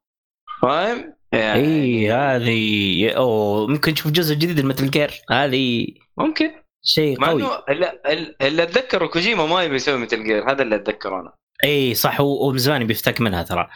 فاهم؟ 0.61 1.13
يعني 1.33 1.83
اي 1.83 2.11
هذه 2.11 3.09
أو 3.09 3.67
ممكن 3.67 3.91
نشوف 3.91 4.11
جزء 4.11 4.35
جديد 4.35 4.65
Metal 4.65 4.89
Gear 4.89 5.11
هذه 5.31 5.87
ممكن. 6.17 6.51
شيء 6.85 7.19
مع 7.19 7.27
قوي. 7.27 7.43
إنه 7.43 7.59
اللي, 7.69 8.35
اللي 8.41 8.63
أتذكره 8.63 9.07
كوجيما 9.07 9.45
ما 9.45 9.63
يبي 9.63 9.75
يسوي 9.75 9.97
Metal 9.97 10.23
Gear 10.23 10.51
هذا 10.51 10.61
اللي 10.61 10.75
أتذكره 10.75 11.21
أنا. 11.21 11.33
إي 11.63 11.93
صح 11.93 12.21
ومن 12.21 12.57
زمان 12.57 12.87
بيفتك 12.87 13.21
منها 13.21 13.43
ترى. 13.43 13.67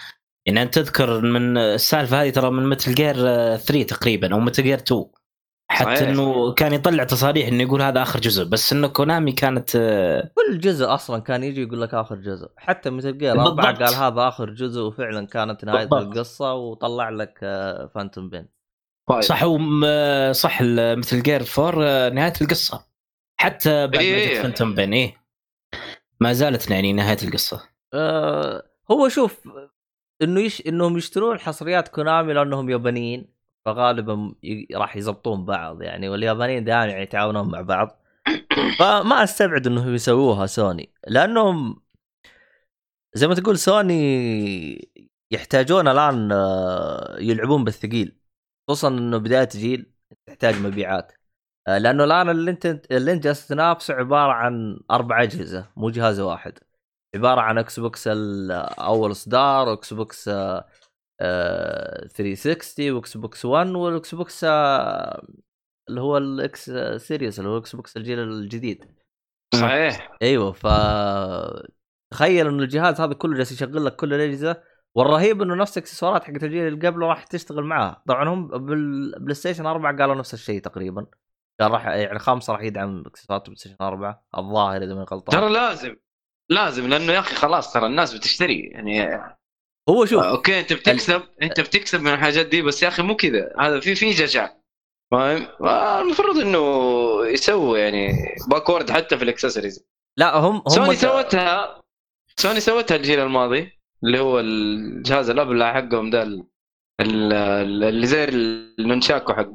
يعني 0.46 0.62
انت 0.62 0.80
تذكر 0.80 1.22
من 1.22 1.58
السالفة 1.58 2.22
هذه 2.22 2.30
ترى 2.30 2.52
من 2.52 2.70
Metal 2.69 2.93
Gear 2.95 3.15
3 3.15 3.84
تقريبا 3.84 4.34
أو 4.34 4.39
Metal 4.39 4.63
Gear 4.63 4.78
2 4.78 5.06
حتى 5.71 5.95
صحيح. 5.95 6.10
إنه 6.10 6.53
كان 6.53 6.73
يطلع 6.73 7.03
تصاريح 7.03 7.47
إنه 7.47 7.63
يقول 7.63 7.82
هذا 7.82 8.01
آخر 8.01 8.19
جزء 8.19 8.43
بس 8.43 8.73
إنه 8.73 8.88
كونامي 8.88 9.32
كانت 9.32 9.75
آه، 9.75 10.32
كل 10.36 10.60
جزء 10.60 10.93
أصلا 10.93 11.21
كان 11.21 11.43
يجي 11.43 11.62
يقول 11.63 11.82
لك 11.82 11.93
آخر 11.93 12.15
جزء 12.15 12.49
حتى 12.58 12.89
مثل 12.89 13.17
جير. 13.17 13.41
اربعه 13.41 13.75
قال 13.86 13.93
هذا 13.95 14.27
آخر 14.27 14.49
جزء 14.49 14.82
وفعلا 14.82 15.27
كانت 15.27 15.65
نهاية 15.65 15.86
بالضبط. 15.86 16.01
القصة 16.15 16.53
وطلع 16.53 17.10
لك 17.10 17.39
آه، 17.43 17.91
فانتوم 17.95 18.30
بين 18.30 18.47
طيب. 19.10 19.21
صح 19.21 19.43
وم- 19.43 19.82
آه، 19.86 20.32
صح 20.32 20.62
مثل 20.71 21.23
جير 21.23 21.43
4 21.60 21.84
آه، 21.84 22.10
نهاية 22.10 22.34
القصة 22.41 22.88
حتى 23.39 23.88
بعد 23.88 23.95
ما 23.95 24.01
إيه. 24.01 24.36
جت 24.38 24.41
فانتوم 24.41 24.75
بين 24.75 24.93
إيه 24.93 25.17
ما 26.21 26.34
زالت 26.34 26.71
يعني 26.71 26.93
نهاية 26.93 27.17
القصة 27.23 27.62
آه 27.93 28.63
هو 28.91 29.10
شوف 29.10 29.47
إنه 30.21 30.39
يش... 30.41 30.67
إنهم 30.67 30.97
يشترون 30.97 31.39
حصريات 31.39 31.88
كونامي 31.88 32.34
لأنهم 32.34 32.69
يابانيين 32.69 33.37
فغالبا. 33.65 34.36
راح 34.76 34.96
يزبطون 34.96 35.46
بعض 35.46 35.82
يعني 35.82 36.10
واليابانيين 36.10 36.63
دائما 36.63 36.86
يعني 36.86 37.02
يتعاونون 37.04 37.52
مع 37.52 37.62
بعض 37.62 38.02
فما 38.80 39.24
أستبعد 39.24 39.67
انهم 39.67 39.93
يسووها 39.96 40.46
سوني 40.46 40.93
لأنهم 41.08 41.82
زي 43.13 43.28
ما 43.28 43.36
تقول 43.36 43.58
سوني 43.58 44.89
يحتاجون 45.32 45.88
الآن 45.88 46.32
آه، 46.32 47.15
يلعبون 47.20 47.63
بالثقيل 47.63 48.17
خصوصا 48.70 48.88
إنه 48.88 49.17
بداية 49.17 49.50
جيل 49.52 49.91
تحتاج 50.28 50.56
مبيعات 50.62 51.12
آه، 51.67 51.78
لأنه 51.78 52.04
الآن 52.04 52.30
اللي 52.30 52.52
أنت 52.52 52.65
اللي 52.91 53.13
أنت 53.13 53.24
جالس 53.24 53.48
تنافسه 53.48 53.93
عبارة 53.93 54.32
عن 54.32 54.80
أربع 54.91 55.24
أجهزة 55.24 55.67
مو 55.78 55.89
جهاز 55.89 56.20
واحد 56.20 56.60
عبارة 57.15 57.41
عن 57.41 57.58
إكس 57.58 57.80
بوكس 57.80 58.08
ال- 58.08 58.52
أول 58.80 59.12
إصدار 59.12 59.67
واكس 59.67 59.93
بوكس 59.93 60.28
آه، 60.28 60.34
آه، 60.58 60.65
360 61.19 62.91
وإكس 62.91 63.17
بوكس 63.17 63.45
1 63.45 63.67
والإكس 63.69 64.15
بوكس 64.15 64.43
آه، 64.43 65.27
اللي 65.89 66.01
هو 66.01 66.17
ال 66.17 66.44
X 66.44 66.71
Series 66.97 67.39
اللي 67.39 67.49
هو 67.49 67.53
الاكس 67.53 67.75
بوكس 67.75 67.97
الجيل 67.97 68.19
الجديد. 68.19 68.86
صحيح. 69.56 70.17
أيوه 70.21 70.51
ف 70.51 70.67
تخيل 72.13 72.47
انه 72.47 72.63
الجهاز 72.63 73.01
هذا 73.01 73.13
كله 73.13 73.38
جالس 73.38 73.51
يشغل 73.51 73.86
لك 73.86 73.95
كل 73.95 74.13
الأجهزة. 74.13 74.63
والرهيب 74.95 75.41
إنه 75.41 75.56
نفس 75.56 75.77
الاكسسوارات 75.77 76.23
حقت 76.23 76.43
الجيل 76.43 76.67
اللي 76.67 76.88
قبله 76.88 77.08
راح 77.08 77.23
تشتغل 77.23 77.63
معاه. 77.63 78.03
طبعا 78.08 78.30
هم 78.30 78.47
بالبلاي 78.47 79.34
ستيشن 79.34 79.65
4 79.65 79.97
قالوا 79.97 80.15
نفس 80.15 80.34
الشيء 80.34 80.62
تقريبا. 80.62 81.06
قال 81.60 81.71
راح 81.71 81.86
يعني 81.88 82.19
خمسه 82.19 82.53
راح 82.53 82.62
يدعم 82.62 83.03
اكسسوارات 83.08 83.41
البلاي 83.41 83.60
ستيشن 83.60 83.75
4 83.82 84.27
الظاهر 84.38 84.84
إذا 84.84 84.95
ما 84.95 85.06
غلطان. 85.12 85.41
ترى 85.41 85.49
لازم 85.49 85.95
لازم 86.49 86.88
لأنه 86.88 87.13
يا 87.13 87.19
أخي 87.19 87.36
خلاص 87.36 87.73
ترى 87.73 87.86
الناس 87.86 88.13
بتشتري. 88.13 88.60
يعني 88.60 89.19
هو 89.89 90.06
شوف 90.06 90.23
أوكي 90.23 90.60
أنت 90.60 90.73
بتكسب 90.73 91.21
أنت 91.41 91.60
بتكسب 91.60 92.02
من 92.02 92.13
الحاجات 92.13 92.45
دي 92.45 92.62
بس 92.62 92.84
يا 92.84 92.88
أخي 92.88 93.04
مو 93.04 93.15
كذا 93.15 93.54
هذا 93.60 93.80
في 93.80 93.95
في 93.95 94.10
جشع 94.10 94.50
فاهم؟ 95.12 95.47
المفروض 96.02 96.38
إنه 96.38 96.60
يسووا 97.26 97.78
يعني 97.78 98.12
backward 98.50 98.91
حتى 98.91 99.17
في 99.17 99.23
الاكسسوارز 99.23 99.84
لا 100.17 100.36
هم 100.38 100.56
هم 100.56 100.69
سوني 100.69 100.95
سوتها 100.95 101.82
سوني 102.38 102.60
سوتها 102.60 102.95
الجيل 102.95 103.19
الماضي 103.19 103.80
اللي 104.04 104.19
هو 104.19 104.39
الجهاز 104.39 105.30
الابلع 105.30 105.73
حقهم 105.73 106.10
ده 106.10 106.23
ال- 106.23 106.47
ال- 107.02 107.34
اللي 107.84 108.08
زي 108.08 108.23
ال 108.23 108.37
nunchuk 108.37 109.34
حق 109.34 109.54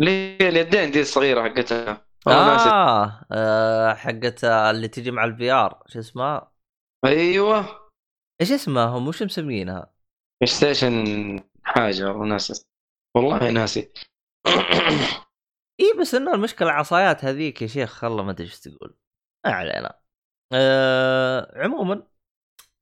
اللي 0.00 0.10
هي 0.40 0.48
اليدين 0.48 0.90
دي 0.90 1.00
الصغيرة 1.00 1.42
حقتها 1.42 2.06
ناسي. 2.26 2.68
آه, 2.68 3.26
آه 3.32 3.94
حقت 3.94 4.44
اللي 4.44 4.88
تجي 4.88 5.10
مع 5.10 5.24
ال 5.24 5.50
VR 5.50 5.82
شو 5.86 5.98
اسمها؟ 5.98 6.52
أيوه 7.04 7.89
إيش 8.40 8.52
اسمها؟ 8.52 8.86
هم 8.86 9.08
وش 9.08 9.22
مسمينها؟ 9.22 9.94
PlayStation 10.40 10.94
حاجة 11.62 12.04
والله 12.04 12.26
ناسي 12.26 12.64
والله 13.16 13.50
ناسي. 13.50 13.92
اي 15.80 15.92
بس 16.00 16.14
إنه 16.14 16.34
المشكلة 16.34 16.68
العصايات 16.68 17.24
هذيك 17.24 17.62
يا 17.62 17.66
شيخ 17.66 17.90
خله 17.92 18.22
ما 18.22 18.30
أدري 18.30 18.44
إيش 18.46 18.60
تقول. 18.60 18.96
ما 19.46 19.52
علينا. 19.52 20.00
آه 20.52 21.62
عموما 21.62 22.06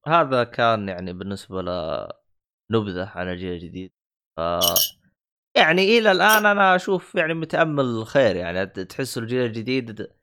هذا 0.07 0.45
كان 0.45 0.89
يعني 0.89 1.13
بالنسبة 1.13 1.63
لنبذه 1.63 3.09
عن 3.15 3.29
الجيل 3.29 3.53
الجديد 3.53 3.93
ف 4.37 4.41
يعني 5.57 5.99
إلى 5.99 6.13
الآن 6.13 6.47
أنا 6.47 6.77
أشوف 6.77 7.15
يعني 7.15 7.35
متأمل 7.35 8.07
خير 8.07 8.37
يعني 8.37 8.67
تحس 8.67 9.19
الجيل 9.19 9.45
الجديد 9.45 10.18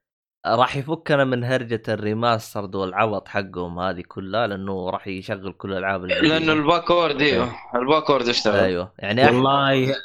راح 0.45 0.75
يفكنا 0.75 1.23
من 1.23 1.43
هرجة 1.43 1.81
ال 1.88 1.95
remastered 1.95 2.76
والعوض 2.75 3.27
حقهم 3.27 3.79
هذه 3.79 4.03
كلها 4.08 4.47
لأنه 4.47 4.89
راح 4.89 5.08
يشغل 5.08 5.53
كل 5.53 5.71
الألعاب. 5.71 6.05
لأنه 6.05 6.53
ال 6.54 6.61
backward 6.61 7.21
إيوه. 7.21 7.55
ال 7.76 7.81
backward 7.81 8.28
اشتغل. 8.27 8.60
أيوه. 8.60 8.93
يعني 8.99 9.25
والله 9.25 9.95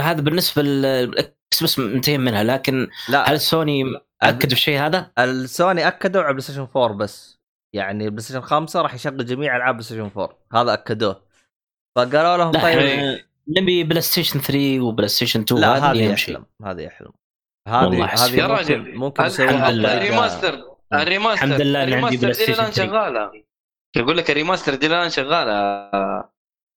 هذا 0.00 0.20
بالنسبة 0.20 0.62
لل 0.62 1.62
Xbox 1.62 1.78
منتهين 1.78 2.20
منها 2.20 2.42
لكن 2.44 2.88
لا. 3.08 3.30
هل 3.30 3.40
سوني 3.40 3.84
اكدوا 4.22 4.52
الشيء 4.52 4.78
هذا؟ 4.78 5.10
السوني 5.18 5.88
اكدوا 5.88 6.22
على 6.22 6.32
PlayStation 6.32 6.68
4 6.76 6.96
بس. 6.96 7.40
يعني 7.74 8.10
PlayStation 8.10 8.40
5 8.40 8.82
راح 8.82 8.94
يشغل 8.94 9.26
جميع 9.26 9.56
ألعاب 9.56 9.74
PlayStation 9.74 10.10
4 10.16 10.38
هذا 10.52 10.72
أكدوه. 10.72 11.22
فقالوا 11.96 12.36
لهم 12.36 12.52
طيب 12.52 12.78
إحنا 12.78 13.20
نبي 13.48 13.84
PlayStation 13.84 14.40
3 14.40 14.80
و 14.80 15.08
PlayStation 15.08 15.40
2 15.40 15.60
لا 15.60 15.76
هذا 15.76 15.84
هذه 15.84 16.12
يحلم. 16.12 16.44
هذه 16.64 16.80
يحلم. 16.80 17.12
هذه. 17.68 18.04
هذه 18.04 18.36
يا 18.36 18.46
ممكن 18.46 18.54
راجل، 18.54 18.94
ممكن 18.94 19.22
لله. 19.22 19.88
بطريقة- 19.88 19.92
الريماستر 19.96 20.64
الريماستر 20.92 21.32
الحمد 21.46 21.60
لله 21.60 21.84
إن 21.84 21.92
عندي 21.92 22.16
PlayStation 22.16 22.52
الان 22.52 22.70
3. 22.70 22.90
شغالة. 22.90 23.30
يقول 23.96 24.16
لك 24.16 24.30
ال 24.30 24.35
remaster 24.35 24.74
دي 24.74 24.86
الان 24.86 25.10
شغالة. 25.10 25.90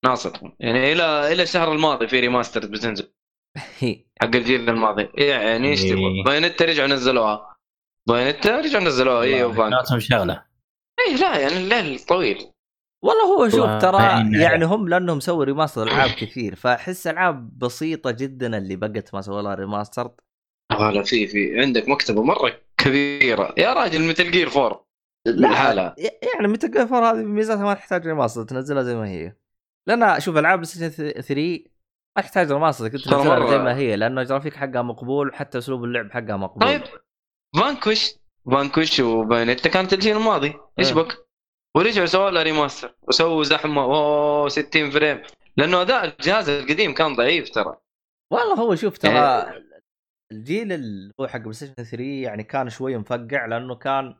ناصر. 0.04 0.32
يعني 0.60 0.92
إلى 0.92 1.32
إلى 1.32 1.42
الشهر 1.42 1.72
الماضي 1.72 2.08
في 2.08 2.20
remaster 2.20 2.66
بتنزل 2.66 3.12
حق 4.20 4.34
الجيل 4.34 4.70
الماضي. 4.70 5.08
يعني 5.14 5.68
إيش 5.68 5.82
تبغى؟ 5.82 6.22
Bayonetta 6.26 6.64
رجعوا 6.64 6.88
نزلوها. 6.88 7.56
Bayonetta 8.08 8.60
رجعوا 8.60 8.84
نزلوها. 8.84 9.22
اي 9.22 9.44
و 9.44 9.98
Vanquish. 9.98 10.44
اي 11.08 11.16
لا 11.16 11.38
يعني 11.38 11.56
الليل 11.56 11.98
طويل. 12.00 12.50
والله 13.04 13.24
هو 13.24 13.48
شوف 13.48 13.82
ترى 13.82 14.02
يعني 14.42 14.64
هم 14.64 14.88
لأنهم 14.88 15.20
سووا 15.20 15.44
remaster 15.44 15.82
ألعاب 15.82 16.10
كثير 16.10 16.54
فأحس 16.54 17.06
ألعاب 17.06 17.58
بسيطة 17.58 18.10
جدا 18.10 18.58
اللي 18.58 18.76
بقت 18.76 19.14
ما 19.14 19.20
سووا 19.20 19.42
لها 19.42 19.54
remaster 19.54 20.10
لا 20.78 21.02
في 21.02 21.26
في 21.26 21.60
عندك 21.60 21.88
مكتبة 21.88 22.22
مرة 22.22 22.60
كبيرة. 22.78 23.54
يا 23.58 23.72
راجل 23.72 24.08
مثل 24.08 24.30
جير 24.30 24.48
فور 24.48 24.84
لحالها 25.26 25.94
يعني 25.98 26.48
مثل 26.48 26.70
جير 26.70 26.86
فور 26.86 27.04
هذه 27.04 27.22
ميزتها 27.22 27.64
ما 27.64 27.74
تحتاج 27.74 28.06
remaster 28.06 28.42
تنزلها 28.42 28.82
زي 28.82 28.94
ما 28.94 29.08
هي. 29.08 29.32
لأن 29.86 30.20
شوف 30.20 30.36
ألعاب 30.36 30.58
PlayStation 30.58 31.20
3 31.22 31.64
ما 32.16 32.22
تحتاج 32.22 32.52
remaster 32.52 32.88
كنت 32.88 33.00
تنزلها 33.00 33.50
زي 33.50 33.58
ما 33.58 33.76
هي 33.76 33.96
لأنه 33.96 34.20
الجرافيك 34.20 34.54
حقها 34.54 34.82
مقبول 34.82 35.34
حتى 35.34 35.58
أسلوب 35.58 35.84
اللعب 35.84 36.10
حقها 36.12 36.36
مقبول. 36.36 36.68
طيب 36.68 36.82
Vanquish 37.56 38.14
Vanquish 38.52 39.00
و 39.00 39.07
Bayonetta 39.07 39.68
كانت 39.68 39.92
الجيل 39.92 40.16
الماضي. 40.16 40.54
إيش 40.78 40.88
إيه. 40.88 40.94
بك؟ 40.94 41.26
ورجعوا 41.76 42.06
سووا 42.06 42.30
لها 42.30 42.42
remaster. 42.42 42.94
وسووا 43.02 43.44
زحمة. 43.44 43.82
أوه 43.82 44.48
60 44.48 44.90
frame. 44.90 45.22
لأنه 45.56 45.80
أداء 45.80 46.04
الجهاز 46.04 46.48
القديم 46.48 46.94
كان 46.94 47.14
ضعيف 47.14 47.50
ترى. 47.50 47.76
والله 48.30 48.54
هو 48.54 48.74
شوف 48.74 48.98
ترى 48.98 49.12
إيه. 49.12 49.63
الجيل 50.34 50.72
اللي 50.72 51.12
هو 51.20 51.26
حق 51.26 51.38
PlayStation 51.38 51.74
3 51.74 52.02
يعني 52.02 52.42
كان 52.42 52.70
شوي 52.70 52.98
مفقع 52.98 53.46
لأنه 53.46 53.74
كان 53.74 54.16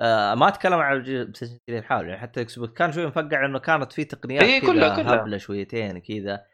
آه 0.00 0.34
ما 0.34 0.48
أتكلم 0.48 0.78
عن 0.78 0.96
الجيل 0.96 1.24
PlayStation 1.24 1.58
3 1.66 1.78
الحالي 1.78 2.08
يعني 2.08 2.20
حتى 2.20 2.40
Xbox 2.40 2.72
كان 2.72 2.92
شوي 2.92 3.06
مفقع 3.06 3.42
لأنه 3.42 3.58
كانت 3.58 3.92
في 3.92 4.04
تقنيات 4.04 4.42
إيه 4.42 4.60
كلها 4.60 4.96
كلها. 4.96 5.14
هبلة 5.14 5.38
شويتين 5.38 5.98
كذا. 5.98 6.46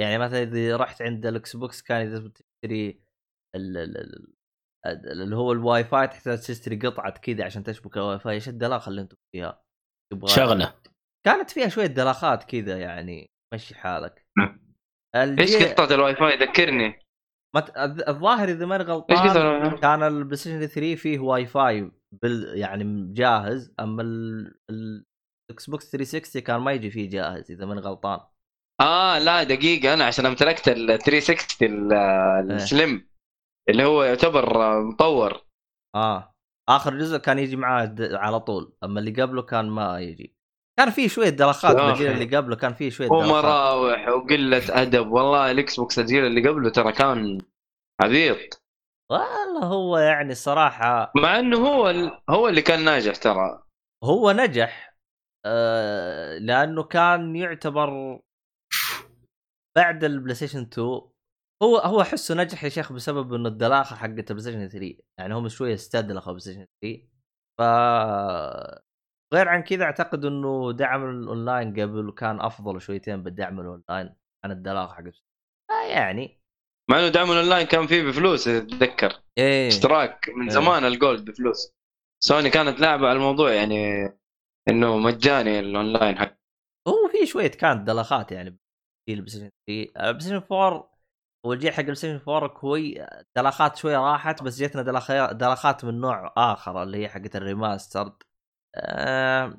يعني 0.00 0.18
مثلا 0.18 0.42
إذا 0.42 0.76
رحت 0.76 1.02
عند 1.02 1.26
ال 1.26 1.56
Xbox 1.56 1.82
كان 1.82 2.06
إذا 2.06 2.28
تشتري 2.28 3.00
اللي 4.86 5.36
هو 5.36 5.52
الواي 5.52 5.84
فاي 5.84 6.08
تحتاج 6.08 6.38
تشتري 6.38 6.76
قطعة 6.76 7.10
كذا 7.10 7.44
عشان 7.44 7.64
تشبك 7.64 7.96
الواي 7.96 8.18
فاي 8.18 8.34
إيش 8.34 8.48
الدلاخه 8.48 8.88
اللي 8.88 9.00
أنتم 9.00 9.16
فيها؟ 9.32 9.62
تبغى 10.12 10.28
شغلة. 10.28 10.74
كانت 11.26 11.50
فيها 11.50 11.68
شوية 11.68 11.86
دلاخات 11.86 12.44
كذا 12.44 12.78
يعني 12.78 13.30
مشي 13.54 13.74
حالك. 13.74 14.26
نعم. 14.38 14.74
الجي... 15.16 15.42
إيش 15.42 15.72
قطعة 15.72 15.94
الواي 15.94 16.16
فاي؟ 16.16 16.36
ذكرني. 16.36 16.98
مت... 17.56 17.72
الظاهر 18.08 18.48
إذا 18.48 18.66
ماني 18.66 18.84
غلطان 18.84 19.76
كان 19.76 20.02
ال 20.02 20.36
PlayStation 20.36 20.66
3 20.66 20.94
فيه 20.94 21.18
واي 21.18 21.46
فاي 21.46 21.90
بال... 22.22 22.58
يعني 22.58 23.12
جاهز 23.12 23.74
أما 23.80 24.02
ال 24.70 25.70
Xbox 25.70 25.90
360 25.90 26.42
كان 26.42 26.60
ما 26.60 26.72
يجي 26.72 26.90
فيه 26.90 27.10
جاهز 27.10 27.50
إذا 27.50 27.66
ماني 27.66 27.80
غلطان. 27.80 28.20
آه 28.80 29.18
لا 29.18 29.42
دقيقة 29.42 29.94
أنا 29.94 30.04
عشان 30.04 30.26
امتلكت 30.26 30.68
ال 30.68 30.98
360 30.98 31.92
إيه. 31.92 32.56
السليم 32.56 33.08
اللي 33.68 33.84
هو 33.84 34.02
يعتبر 34.02 34.82
مطور. 34.82 35.46
آه 35.96 36.32
آخر 36.68 36.98
جزء 36.98 37.18
كان 37.18 37.38
يجي 37.38 37.56
معاه 37.56 37.94
على 38.00 38.40
طول 38.40 38.76
أما 38.84 39.00
اللي 39.00 39.22
قبله 39.22 39.42
كان 39.42 39.68
ما 39.68 40.00
يجي. 40.00 40.35
كان 40.78 40.90
فيه 40.90 41.08
شوية 41.08 41.28
دلخات 41.28 41.76
الجيل 41.76 42.12
اللي 42.12 42.36
قبله 42.36 42.56
كان 42.56 42.74
فيه 42.74 42.90
شوية 42.90 43.08
ومراوح 43.10 44.08
وقلة 44.08 44.82
أدب. 44.82 45.10
والله 45.10 45.50
ال 45.50 45.80
Xbox 45.80 45.98
الجيل 45.98 46.26
اللي 46.26 46.48
قبله 46.48 46.70
ترى 46.70 46.92
كان 46.92 47.38
عبيط. 48.02 48.62
والله 49.10 49.64
هو 49.64 49.98
يعني 49.98 50.34
صراحة 50.34 51.12
مع 51.16 51.38
إنه 51.38 51.68
هو 51.68 51.90
ال... 51.90 52.20
هو 52.30 52.48
اللي 52.48 52.62
كان 52.62 52.84
ناجح 52.84 53.16
ترى. 53.16 53.62
هو 54.04 54.30
نجح 54.30 54.96
آه 55.46 56.38
لأنه 56.38 56.82
كان 56.82 57.36
يعتبر 57.36 58.20
بعد 59.76 60.04
ال 60.04 60.34
PlayStation 60.34 60.60
2 60.60 60.86
هو 61.62 61.76
هو 61.78 62.00
أحسه 62.00 62.34
نجح 62.34 62.64
يا 62.64 62.68
شيخ 62.68 62.92
بسبب 62.92 63.34
إنه 63.34 63.48
الدلاخه 63.48 63.96
حقت 63.96 64.30
ال 64.30 64.40
PlayStation 64.40 64.68
3 64.68 64.96
يعني 65.18 65.34
هم 65.34 65.48
شوية 65.48 65.74
استدلخوا 65.74 66.32
PlayStation 66.32 66.66
3 66.82 67.02
ف 67.58 67.62
غير 69.34 69.48
عن 69.48 69.62
كذا 69.62 69.84
أعتقد 69.84 70.24
إنه 70.24 70.72
دعم 70.72 71.10
الأونلاين 71.10 71.80
قبل 71.80 72.12
كان 72.16 72.40
أفضل 72.40 72.80
شويتين 72.80 73.22
بالدعم 73.22 73.60
الأونلاين 73.60 74.14
عن 74.44 74.50
الدلاخه 74.50 74.94
حقت 74.94 75.22
آه 75.70 75.86
يعني. 75.88 76.40
مع 76.90 76.98
إنه 76.98 77.08
دعم 77.08 77.32
الأونلاين 77.32 77.66
كان 77.66 77.86
فيه 77.86 78.02
بفلوس 78.02 78.44
تتذكر 78.44 79.22
إيه. 79.38 79.68
إشتراك 79.68 80.28
من 80.36 80.42
إيه. 80.42 80.50
زمان 80.50 80.84
ال 80.84 80.93
Gold 80.93 81.30
بفلوس. 81.30 81.72
سوني 82.24 82.50
كانت 82.50 82.80
لاعبه 82.80 83.08
على 83.08 83.16
الموضوع 83.16 83.52
يعني 83.52 84.08
إنه 84.68 84.96
مجاني 84.98 85.60
الأونلاين 85.60 86.18
حق. 86.18 86.36
هو 86.88 87.08
في 87.08 87.26
شوية 87.26 87.50
كانت 87.50 87.86
دلخات 87.86 88.32
يعني. 88.32 88.58
ال 89.08 89.28
PlayStation 89.28 89.50
3 89.68 90.08
ال 90.08 90.20
PlayStation 90.20 90.42
4 90.52 90.96
والجيل 91.46 91.72
حق 91.72 91.78
ال 91.78 91.94
PlayStation 91.94 92.20
4 92.28 92.48
كوي 92.48 93.06
دلخات 93.36 93.76
شوية 93.76 93.98
راحت 93.98 94.42
بس 94.42 94.62
جتنا 94.62 94.82
دلخات 95.32 95.84
من 95.84 96.00
نوع 96.00 96.32
آخر 96.36 96.82
اللي 96.82 96.98
هي 96.98 97.08
حقت 97.08 97.36
ال 97.36 97.42
remastered. 97.42 98.12
آه 98.76 99.58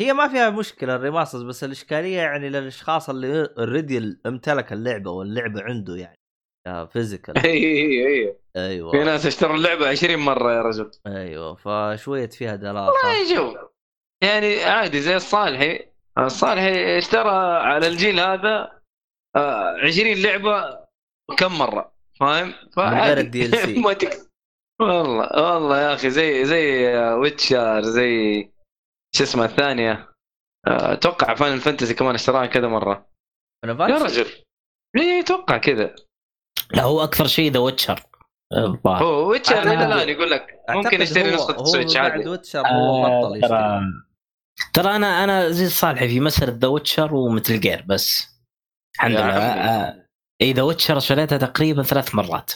هي 0.00 0.12
ما 0.12 0.28
فيها 0.28 0.50
مشكلة 0.50 0.94
ال 0.94 0.99
remasters 0.99 1.42
بس 1.42 1.64
الإشكالية 1.64 2.16
يعني 2.16 2.48
للأشخاص 2.48 3.10
اللي 3.10 3.48
already 3.58 4.18
امتلك 4.26 4.72
اللعبة 4.72 5.10
واللعبة 5.10 5.62
عنده 5.62 5.96
يعني 5.96 6.18
physical 6.86 7.38
اي 7.38 7.64
اي 7.64 8.06
اي 8.06 8.36
أيوه. 8.56 8.90
في 8.90 9.04
ناس 9.04 9.26
اشتروا 9.26 9.56
اللعبة 9.56 9.88
20 9.88 10.16
مرة 10.16 10.52
يا 10.52 10.62
رجل. 10.62 10.90
أيوه 11.06 11.54
فشوية 11.54 12.28
فيها 12.28 12.56
دلاخة. 12.56 12.90
والله 12.90 13.34
شوف 13.36 13.56
يعني 14.22 14.64
عادي 14.64 15.00
زي 15.00 15.16
الصالحي 15.16 15.88
الصالحي 16.18 16.98
اشترى 16.98 17.30
على 17.62 17.86
الجيل 17.86 18.20
هذا 18.20 18.80
20 19.36 20.08
آه، 20.08 20.14
لعبة 20.14 20.84
كم 21.38 21.58
مرة؟ 21.58 21.94
فاهم؟ 22.20 22.54
غير 22.78 23.18
ال 23.18 23.58
DLC 23.58 23.82
والله 24.80 25.54
والله 25.54 25.80
يا 25.80 25.94
أخي 25.94 26.10
زي 26.10 26.44
زي 26.44 26.86
Witcher 26.96 27.82
زي 27.82 28.50
شو 29.16 29.24
اسمه 29.24 29.44
الثانية؟ 29.44 30.08
آه، 30.66 30.92
أتوقع 30.92 31.34
Final 31.34 31.60
Fantasy 31.60 31.94
كمان 31.94 32.14
اشتراها 32.14 32.46
كذا 32.46 32.68
مرة. 32.68 33.10
يا 33.64 33.72
رجل. 33.72 34.26
اي 34.96 35.20
أتوقع 35.20 35.58
كذا. 35.58 35.94
لا 36.74 36.82
هو 36.82 37.04
أكثر 37.04 37.26
شيء 37.26 37.52
The 37.52 37.58
Witcher 37.58 38.02
هو 38.86 39.30
Witcher 39.30 39.62
إلى 39.62 39.86
الان 39.86 40.08
يقول 40.08 40.30
لك 40.30 40.60
ممكن 40.68 41.02
يشتري 41.02 41.34
نسخة 41.34 41.64
Switch 41.64 41.96
عادي. 41.96 42.28
Witcher 42.28 42.66
هو 42.66 43.06
آه، 43.06 43.20
بطل 43.20 43.36
يشتري. 43.36 43.80
ترى 44.72 44.96
أنا 44.96 45.24
أنا 45.24 45.50
زي 45.50 45.68
صالحي 45.68 46.08
في 46.08 46.20
مسألة 46.20 46.52
The 46.52 46.68
Witcher 46.68 47.14
و 47.14 47.22
Metal 47.22 47.60
Gear 47.60 47.84
بس. 47.88 48.28
الحمد 48.94 49.12
لله. 49.12 50.04
إي 50.42 50.52
The 50.52 50.62
Witcher 50.62 50.98
شريتها 50.98 51.38
تقريبا 51.38 51.82
ثلاث 51.82 52.14
مرات. 52.14 52.52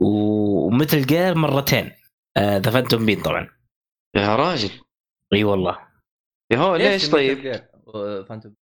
و 0.00 0.18
Metal 0.18 1.06
Gear 1.06 1.34
مرتين. 1.34 1.92
The 2.38 2.70
Phantom 2.70 3.06
Pain 3.06 3.22
طبعا. 3.22 3.48
يا 4.16 4.36
راجل. 4.36 4.70
إي 5.32 5.44
والله. 5.44 5.78
يا 6.50 6.58
هو 6.58 6.76
ليش 6.76 7.10
طيب؟ 7.10 7.62
فانتوم 8.28 8.54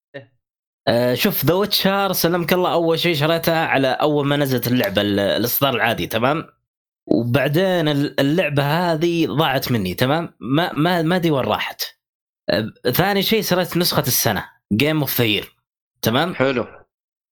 آه 0.88 1.14
شوف 1.14 1.44
The 1.44 1.54
Witcher 1.54 2.12
سلمك 2.12 2.52
الله 2.52 2.72
أول 2.72 2.98
شيء 2.98 3.14
شريتها 3.14 3.66
على 3.66 3.88
أول 3.88 4.26
ما 4.26 4.36
نزلت 4.36 4.66
اللعبة 4.66 5.02
الإصدار 5.02 5.74
العادي 5.74 6.06
تمام؟ 6.06 6.44
وبعدين 7.06 7.88
اللعبة 7.88 8.62
هذه 8.62 9.26
ضاعت 9.26 9.72
مني 9.72 9.94
تمام؟ 9.94 10.34
ما 10.40 10.72
ما 10.72 11.02
ما 11.02 11.16
أدري 11.16 11.30
وين 11.30 11.44
راحت. 11.44 11.82
آه 12.50 12.90
ثاني 12.90 13.22
شيء 13.22 13.42
شريت 13.42 13.76
نسخة 13.76 14.02
السنة 14.06 14.48
game 14.72 15.00
of 15.00 15.20
the 15.20 15.44
تمام؟ 16.02 16.34
حلو. 16.34 16.66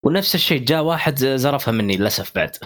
ونفس 0.04 0.34
الشيء 0.34 0.64
جاء 0.64 0.82
واحد 0.82 1.16
زرفها 1.18 1.72
مني 1.72 1.96
للأسف 1.96 2.34
بعد. 2.34 2.56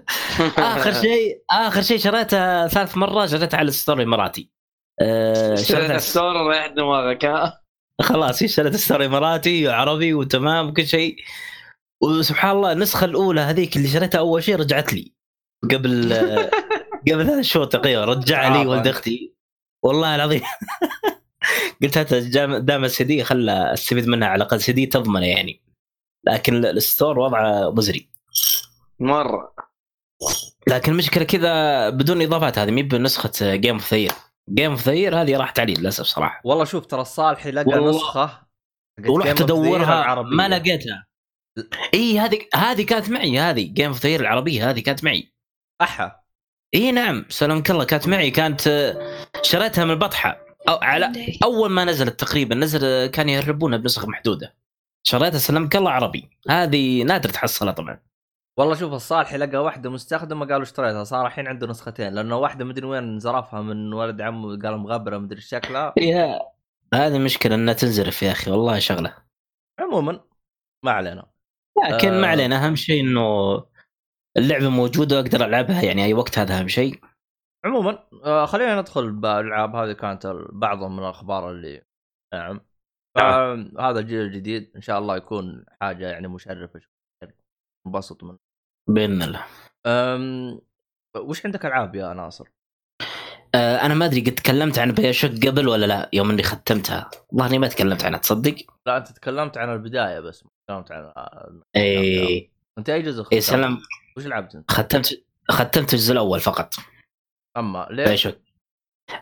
آخر 0.58 0.92
شيء 1.02 1.42
آخر 1.50 1.82
شيء 1.82 1.98
شريتها 1.98 2.68
ثالث 2.68 2.96
مرة 2.96 3.26
شريتها 3.26 3.58
على 3.58 3.68
ال 3.68 3.73
store 3.73 3.96
الاماراتي 3.96 4.53
أه 5.00 5.54
شريت 5.54 5.90
ال 5.90 6.00
store 6.00 6.50
ريح 6.50 6.66
دماغك 6.66 7.24
ها؟ 7.24 7.62
خلاص 8.02 8.44
شريت 8.44 8.74
ال 8.74 8.79
store 8.79 9.04
اماراتي 9.04 9.68
وعربي 9.68 10.14
وتمام 10.14 10.68
وكل 10.68 10.86
شيء. 10.86 11.16
وسبحان 12.02 12.56
الله 12.56 12.72
النسخة 12.72 13.04
الأولى 13.04 13.40
هذيك 13.40 13.76
اللي 13.76 13.88
شريتها 13.88 14.18
أول 14.18 14.42
شيء 14.42 14.56
رجعت 14.56 14.92
لي. 14.92 15.12
قبل 15.64 16.14
قبل 17.08 17.26
ثلاث 17.26 17.44
شهور 17.44 17.66
تقريبا 17.66 18.04
رجع 18.04 18.56
لي 18.56 18.66
ولد 18.66 18.86
أختي. 18.86 19.34
والله 19.82 20.14
العظيم. 20.14 20.42
قلت 21.82 21.98
دام 22.38 22.84
السي 22.84 23.04
دي 23.04 23.24
خلى 23.24 23.72
استفيد 23.72 24.06
منها 24.06 24.28
على 24.28 24.42
الأقل 24.42 24.60
سي 24.60 24.72
دي 24.72 24.86
تضمنه 24.86 25.26
يعني. 25.26 25.62
لكن 26.26 26.64
ال 26.64 26.73
store 26.73 27.18
وضعه 27.18 27.70
مزري. 27.70 28.08
مرة. 29.00 29.54
لكن 30.68 30.92
المشكلة 30.92 31.24
كذا 31.24 31.88
بدون 31.90 32.22
إضافات 32.22 32.58
هذه 32.58 32.70
مي 32.70 32.82
بنسخة 32.82 33.54
game 33.54 33.74
of 33.74 33.84
the 33.84 33.96
year 33.96 34.12
game 34.50 34.70
of 34.70 34.80
the 34.80 34.98
year 34.98 35.22
هذه 35.22 35.36
راحت 35.36 35.60
علي 35.60 35.74
للأسف 35.74 36.04
صراحة. 36.04 36.40
والله 36.44 36.64
شوف 36.64 36.86
ترى 36.86 37.00
الصالحي 37.00 37.50
لقى 37.50 37.84
نسخة 37.84 38.42
ورحت 39.08 39.40
ادورها 39.40 40.22
ما 40.22 40.48
لقيتها. 40.48 41.06
إي 41.94 42.18
هذه 42.18 42.38
هذه 42.54 42.82
كانت 42.82 43.10
معي 43.10 43.38
هذه 43.38 43.62
game 43.62 43.88
of 43.88 44.06
العربية 44.06 44.70
هذه 44.70 44.80
كانت 44.80 45.04
معي. 45.04 45.32
أحا. 45.80 46.20
إي 46.74 46.92
نعم 46.92 47.26
سلامك 47.28 47.70
الله 47.70 47.84
كانت 47.84 48.08
معي 48.08 48.30
كانت 48.30 48.60
شريتها 49.42 49.84
من 49.84 49.90
البطحة. 49.90 50.40
أو 50.68 50.76
على 50.76 51.12
أول 51.44 51.70
ما 51.70 51.84
نزلت 51.84 52.20
تقريبا 52.20 52.54
نزل 52.54 53.06
كان 53.06 53.28
يهربونها 53.28 53.78
بنسخ 53.78 54.04
محدودة. 54.04 54.54
شريتها 55.06 55.38
سلمك 55.38 55.76
الله 55.76 55.90
عربي. 55.90 56.30
هذه 56.50 57.02
نادر 57.02 57.28
تحصلها 57.28 57.72
طبعا. 57.72 58.00
والله 58.58 58.74
شوف 58.74 58.92
الصالح 58.92 59.34
لقى 59.34 59.56
واحدة 59.56 59.90
مستخدمة 59.90 60.46
قالوا 60.46 60.62
اشتريتها 60.62 61.04
صار 61.04 61.26
الحين 61.26 61.48
عنده 61.48 61.66
نسختين 61.66 62.14
لأنه 62.14 62.36
واحدة 62.36 62.64
مدري 62.64 62.86
وين 62.86 63.18
زرفها 63.18 63.62
من 63.62 63.92
ولد 63.92 64.20
عمه 64.20 64.48
قال 64.48 64.76
مغبرة 64.76 65.18
مدري 65.18 65.40
شكلها. 65.40 65.94
يا 65.98 66.40
هذه 66.94 67.18
مشكلة 67.18 67.54
إنها 67.54 67.74
تنزرف 67.74 68.22
يا 68.22 68.32
أخي 68.32 68.50
والله 68.50 68.78
شغلة. 68.78 69.14
عموما 69.78 70.20
ما 70.84 70.90
علينا. 70.90 71.26
لكن 71.90 72.12
آه. 72.12 72.20
ما 72.20 72.26
علينا 72.26 72.66
أهم 72.66 72.76
شيء 72.76 73.00
إنه 73.00 73.54
اللعبة 74.36 74.68
موجودة 74.68 75.16
وأقدر 75.16 75.44
ألعبها 75.44 75.82
يعني 75.82 76.04
أي 76.04 76.14
وقت 76.14 76.38
هذا 76.38 76.58
أهم 76.58 76.68
شيء. 76.68 77.00
عموما 77.64 78.08
آه 78.24 78.46
خلينا 78.46 78.80
ندخل 78.80 79.12
بالالعاب 79.12 79.76
هذه 79.76 79.92
كانت 79.92 80.26
بعضهم 80.52 80.96
من 80.96 81.02
الأخبار 81.02 81.50
اللي 81.50 81.82
نعم. 82.34 82.60
هذا 83.80 84.00
الجيل 84.00 84.20
الجديد 84.20 84.72
إن 84.76 84.80
شاء 84.80 84.98
الله 84.98 85.16
يكون 85.16 85.64
حاجة 85.80 86.08
يعني 86.08 86.28
مشرفة 86.28 86.80
انبسط 87.86 88.24
منه. 88.24 88.38
بإذن 88.88 89.22
الله. 89.22 89.44
أم... 89.86 90.60
وش 91.16 91.46
عندك 91.46 91.66
ألعاب 91.66 91.94
يا 91.94 92.12
ناصر؟ 92.12 92.48
أه 93.54 93.76
أنا 93.76 93.94
ما 93.94 94.04
أدري 94.04 94.20
قد 94.20 94.34
تكلمت 94.34 94.78
عن 94.78 94.92
بايوشوك 94.92 95.46
قبل 95.46 95.68
ولا 95.68 95.86
لا؟ 95.86 96.10
يوم 96.12 96.30
إني 96.30 96.42
ختمتها. 96.42 97.10
والله 97.28 97.46
اني 97.46 97.58
ما 97.58 97.68
تكلمت 97.68 98.04
عنها 98.04 98.18
تصدق؟ 98.18 98.56
لا 98.86 98.96
أنت 98.96 99.08
تكلمت 99.08 99.58
عن 99.58 99.72
البداية 99.72 100.20
بس 100.20 100.44
ما 100.44 100.50
تكلمت 100.66 100.92
عن 100.92 101.62
إي. 101.76 102.50
أنت 102.78 102.90
أي 102.90 103.02
جزء 103.02 103.24
إي 103.32 103.40
سلام. 103.40 103.82
وش 104.16 104.26
لعبت 104.26 104.54
أنت؟ 104.54 104.70
ختمت 104.70 105.24
ختمت 105.50 105.94
الجزء 105.94 106.12
الأول 106.12 106.40
فقط. 106.40 106.74
أما 107.56 107.88
ليه؟ 107.90 108.04
BioShock 108.04 108.38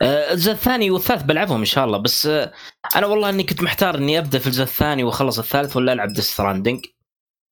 أه، 0.03 0.33
الجزء 0.33 0.53
الثاني 0.53 0.91
والثالث 0.91 1.23
بلعبهم 1.23 1.59
إن 1.59 1.65
شاء 1.65 1.85
الله 1.85 1.99
بس 1.99 2.27
أه، 2.27 2.53
أنا 2.97 3.07
والله 3.07 3.31
إني 3.31 3.45
كنت 3.45 3.63
محتار 3.63 3.95
إني 3.95 4.19
أبدأ 4.19 4.39
في 4.39 4.47
الجزء 4.47 4.63
الثاني 4.63 5.05
وأخلص 5.05 5.39
الثالث 5.39 5.77
ولا 5.77 5.93
ألعب 5.93 6.09
Death 6.09 6.37
Stranding 6.37 6.87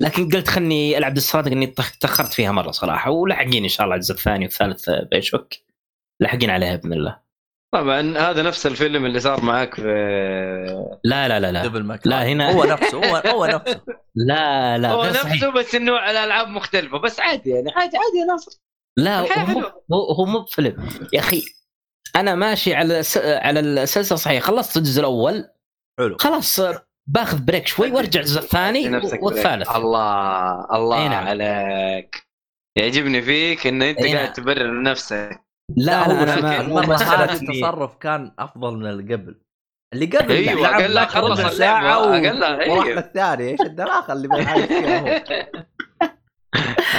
لكن 0.01 0.29
قلت 0.29 0.49
خلني 0.49 0.99
ألعب 0.99 1.15
Death 1.15 1.28
Stranding 1.28 1.53
اني 1.53 1.67
تأخرت 2.01 2.33
فيها 2.33 2.53
مرة 2.53 2.71
صراحة 2.71 3.11
ولاحقين 3.11 3.63
إن 3.63 3.69
شاء 3.69 3.85
الله 3.85 3.97
الجزء 3.97 4.15
الثاني 4.15 4.45
والثالث 4.45 4.91
BioShock 4.91 5.55
لاحقين 6.21 6.51
عليها 6.51 6.77
بإذن 6.77 6.93
الله. 6.93 7.21
طبعا 7.75 8.19
هذا 8.19 8.43
نفس 8.43 8.67
الفيلم 8.67 9.07
اللي 9.07 9.21
صار 9.21 9.45
معك 9.45 9.75
في 9.75 9.83
لا 11.05 11.29
لا 11.29 11.41
لا 11.41 11.53
لا. 11.53 11.99
لا 12.05 12.27
هنا 12.27 12.53
هو 12.53 12.65
نفسه 12.65 12.99
هو 12.99 13.17
هو 13.17 13.47
نفسه. 13.47 13.81
لا 14.29 14.79
لا 14.79 14.91
هو 14.91 15.05
نفسه 15.05 15.23
صحيح. 15.23 15.49
بس 15.55 15.75
إنه 15.75 15.97
على 15.97 16.25
ألعاب 16.25 16.49
مختلفة 16.49 16.99
بس 16.99 17.21
عادي 17.21 17.51
يعني 17.51 17.71
عادي 17.77 17.97
عادي 17.97 18.19
يا 18.21 18.25
ناصر 18.25 18.61
لا 18.99 19.21
هو. 19.21 19.73
هو 19.93 20.13
هو 20.13 20.25
مو 20.25 20.41
بفيلم. 20.41 20.89
يا 21.13 21.21
أخي 21.21 21.43
أنا 22.17 22.35
ماشي 22.35 22.75
على 22.75 23.03
س... 23.03 23.19
على 23.19 23.61
السلسلة 23.61 24.19
صحيح 24.19 24.43
خلصت 24.43 24.77
الجزء 24.77 25.01
الأول. 25.01 25.45
حلو. 25.99 26.17
خلاص 26.21 26.61
باخذ 27.07 27.39
بريك 27.45 27.67
شوي 27.67 27.91
وارجع 27.91 28.21
الجزء 28.21 28.41
الثاني 28.41 28.97
والثالث. 29.23 29.71
الله 29.77 30.65
الله 30.77 31.03
أي 31.03 31.09
نعم. 31.09 31.27
عليك. 31.27 32.27
يعجبني 32.79 33.23
فيك 33.23 33.67
ان 33.67 33.83
أنت 33.83 33.99
أي 33.99 34.15
قاعد 34.15 34.25
نعم. 34.25 34.33
تبرر 34.33 34.83
نفسك. 34.83 35.41
لا 35.77 36.09
لا 36.09 36.23
أنا 36.23 36.63
مسألة 36.63 37.25
هذه 37.25 37.29
إني- 37.39 37.43
التصرف 37.43 37.97
كان 37.97 38.33
أفضل 38.39 38.77
من 38.77 38.87
اللي 38.87 39.15
قبل. 39.15 39.41
اللي 39.95 40.07
قبل 40.07 40.33
أيوه 40.33 40.71
لعب 40.71 40.83
أقل 40.83 41.07
خلص 41.07 41.41
ساعة 41.41 41.83
لا 41.83 41.97
وراح 41.97 42.61
أيوة. 42.61 42.95
بالثاني. 42.95 43.49
إيش 43.51 43.61
الدراخة 43.61 44.13
اللي 44.13 44.29
هو؟ 44.29 44.37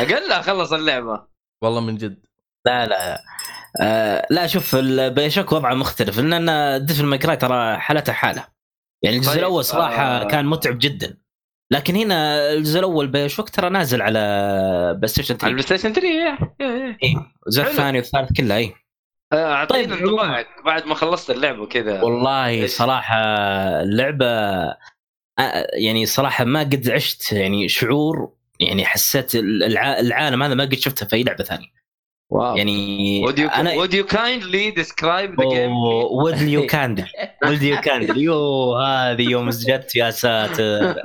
أقل 0.02 0.44
خلص 0.44 0.74
اللعبة. 0.74 1.28
والله 1.64 1.82
من 1.82 1.98
جد. 1.98 2.26
لا 2.66 2.86
لا. 2.86 3.22
آه 3.82 4.28
لا 4.30 4.48
شوف 4.48 4.76
البيشوك 4.76 5.52
وضعه 5.52 5.74
مختلف. 5.74 6.18
لأن 6.20 6.34
أنا 6.34 6.78
ديفل 6.78 7.06
ماكراي 7.06 7.38
ترى 7.38 7.78
حالته 7.78 8.14
حالة. 8.14 8.46
يعني 9.04 9.16
الجزء 9.18 9.30
طيب، 9.32 9.40
الأول 9.40 9.66
صراحة 9.66 10.04
آه. 10.04 10.24
كان 10.28 10.46
متعب 10.46 10.78
جدا 10.80 11.18
لكن 11.72 11.96
هنا 11.96 12.50
الجزء 12.54 12.80
الأول 12.80 13.08
BioShock 13.08 13.50
ترى 13.50 13.70
نازل 13.70 14.02
على 14.02 14.20
بلاي 14.98 15.08
ستيشن 15.08 15.34
على 15.34 15.40
3 15.40 15.48
البلاي 15.48 15.64
ستيشن 15.64 15.94
3 15.94 16.08
إيه، 16.08 16.38
إيه، 16.62 16.98
إيه. 17.04 17.16
الجزء. 17.48 17.62
الثاني 17.64 17.98
والثالث 17.98 18.32
كلها 18.38 18.58
اي 18.58 18.74
آه، 19.34 19.54
اعطينا 19.54 19.96
طيب، 19.96 20.06
انطباعك 20.08 20.48
بعد 20.66 20.86
ما 20.86 20.96
خلصت 20.96 21.30
اللعبه 21.32 21.66
كذا 21.66 22.02
والله 22.02 22.48
إيش؟ 22.48 22.72
صراحة 22.72 23.16
اللعبة 23.82 24.26
آه، 25.40 25.68
يعني 25.74 26.06
صراحة 26.06 26.46
ما 26.46 26.60
قد 26.60 26.90
عشت 26.90 27.32
يعني 27.34 27.68
شعور 27.68 28.34
يعني 28.60 28.86
حسيت 28.86 29.36
الع- 29.36 30.00
العالم 30.00 30.44
هذا 30.44 30.54
ما 30.54 30.64
قد 30.64 30.74
شفته 30.74 31.06
في 31.06 31.16
أي 31.16 31.24
لعبة 31.24 31.44
ثانية 31.44 31.68
wow. 32.32 32.56
يعني 32.56 33.26
would 33.28 33.36
you, 33.36 33.56
أنا 33.56 33.72
would 33.72 33.90
you 33.92 34.04
kindly 34.14 34.82
describe 34.84 35.32
the 35.42 35.46
game 35.54 35.72
would 36.12 36.42
you 36.42 36.66
kindly 36.66 37.08
would 37.46 37.62
you 37.62 37.78
kindly 37.82 38.18
you 38.18 38.76
هذه 38.76 39.22
يوم 39.22 39.50
جت 39.50 39.96
يا 39.96 40.12
ساتر. 40.12 40.96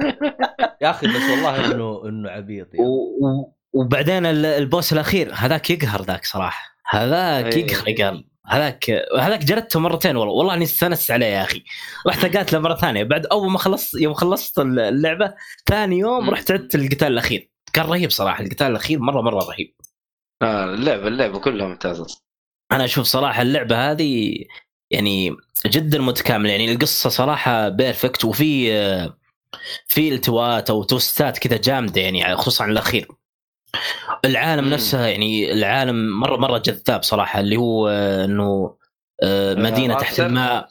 يا 0.83 0.91
أخي 0.91 1.07
بس 1.07 1.31
والله 1.31 1.65
إنه 1.73 2.03
إنه 2.09 2.31
عبيط 2.31 2.75
يعني. 2.75 2.87
و- 2.89 3.53
وبعدين 3.73 4.27
ال- 4.27 4.47
ال 4.47 4.56
boss 4.56 4.93
الأخير 4.93 5.31
هذاك 5.35 5.71
يقهر 5.71 6.03
ذاك 6.03 6.25
صراحة. 6.25 6.77
هذاك 6.87 7.55
أي. 7.57 7.61
يقهر 7.61 7.89
يقهر. 7.89 8.23
هذاك 8.49 8.91
هذاك 9.19 9.45
جلدته 9.45 9.81
مرتين 9.81 10.17
والله. 10.17 10.33
والله 10.35 10.55
إني 10.55 10.65
استانست 10.65 11.11
عليه 11.11 11.27
يا 11.27 11.43
أخي. 11.43 11.65
رحت 12.07 12.37
قاتله 12.37 12.59
مرة 12.59 12.75
ثانية. 12.75 13.05
بعد 13.05 13.27
أول 13.27 13.51
ما 13.51 13.59
خلصت 13.59 13.95
يوم 14.01 14.15
خلصت 14.15 14.59
اللعبة 14.59 15.35
ثاني 15.67 15.99
يوم. 15.99 16.31
رحت 16.31 16.51
عدت 16.51 16.75
القتال 16.75 17.09
الأخير. 17.09 17.51
كان 17.73 17.87
رهيب 17.87 18.11
صراحة 18.11 18.45
القتال 18.45 18.67
الأخير 18.67 18.99
مرة 18.99 19.21
مرة 19.23 19.45
رهيب. 19.45 19.75
آه 20.43 20.65
اللعبه 20.65 21.09
اللعبة 21.09 21.39
كلها 21.39 21.67
ممتازة. 21.67 22.07
أنا 22.73 22.85
أشوف 22.85 23.07
صراحة 23.07 23.43
اللعبة 23.43 23.91
هذه 23.91 24.35
يعني 24.91 25.37
جدا 25.67 25.99
متكاملة. 25.99 26.51
يعني 26.51 26.73
القصة 26.73 27.11
صراحة 27.11 27.69
perfect 27.69 28.25
وفي 28.25 28.71
في 29.87 30.09
التواءات 30.15 30.71
أو 30.71 30.83
twist 30.83 31.29
ات 31.29 31.39
كذا 31.39 31.57
جامدة 31.57 32.01
يعني 32.01 32.37
خصوصا 32.37 32.65
على 32.65 32.73
الأخير. 32.73 33.09
العالم 34.25 34.65
مم. 34.65 34.73
نفسها 34.73 35.07
يعني 35.07 35.53
العالم 35.53 36.21
مره 36.21 36.37
مرة 36.37 36.59
جذاب 36.59 37.03
صراحة 37.03 37.41
اللي 37.41 37.57
هو 37.57 37.89
آه، 37.89 38.25
إنه 38.25 38.77
آه، 39.23 39.55
مدينة 39.55 39.95
آه، 39.95 39.99
تحت 39.99 40.21
Raptor. 40.21 40.27
الماء 40.27 40.69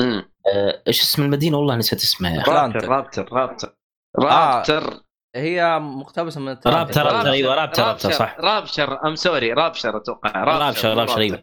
آه، 0.00 0.82
إيش 0.88 1.00
اسم 1.02 1.22
المدينة؟ 1.22 1.56
والله 1.56 1.76
نسيت 1.76 2.02
اسمها. 2.02 2.34
يا 2.34 2.40
أخي 2.40 2.50
Raptor 2.50 2.88
Raptor 2.88 3.32
Raptor 3.32 3.74
Raptor 4.18 5.00
هي 5.40 5.78
مقتبسة 5.78 6.40
من 6.40 6.48
Raptor 6.48 6.70
Raptor 6.72 7.02
Raptor. 7.06 7.30
أيوه 7.30 7.54
Raptor 7.54 7.82
Raptor 7.82 8.10
صح. 8.12 8.36
Rapture 8.40 9.06
I'm 9.06 9.14
sorry 9.16 9.52
Rapture 9.52 9.96
أتوقع. 9.96 10.44
Rapture 10.44 10.96
Rapture 10.96 11.18
أيوه 11.20 11.42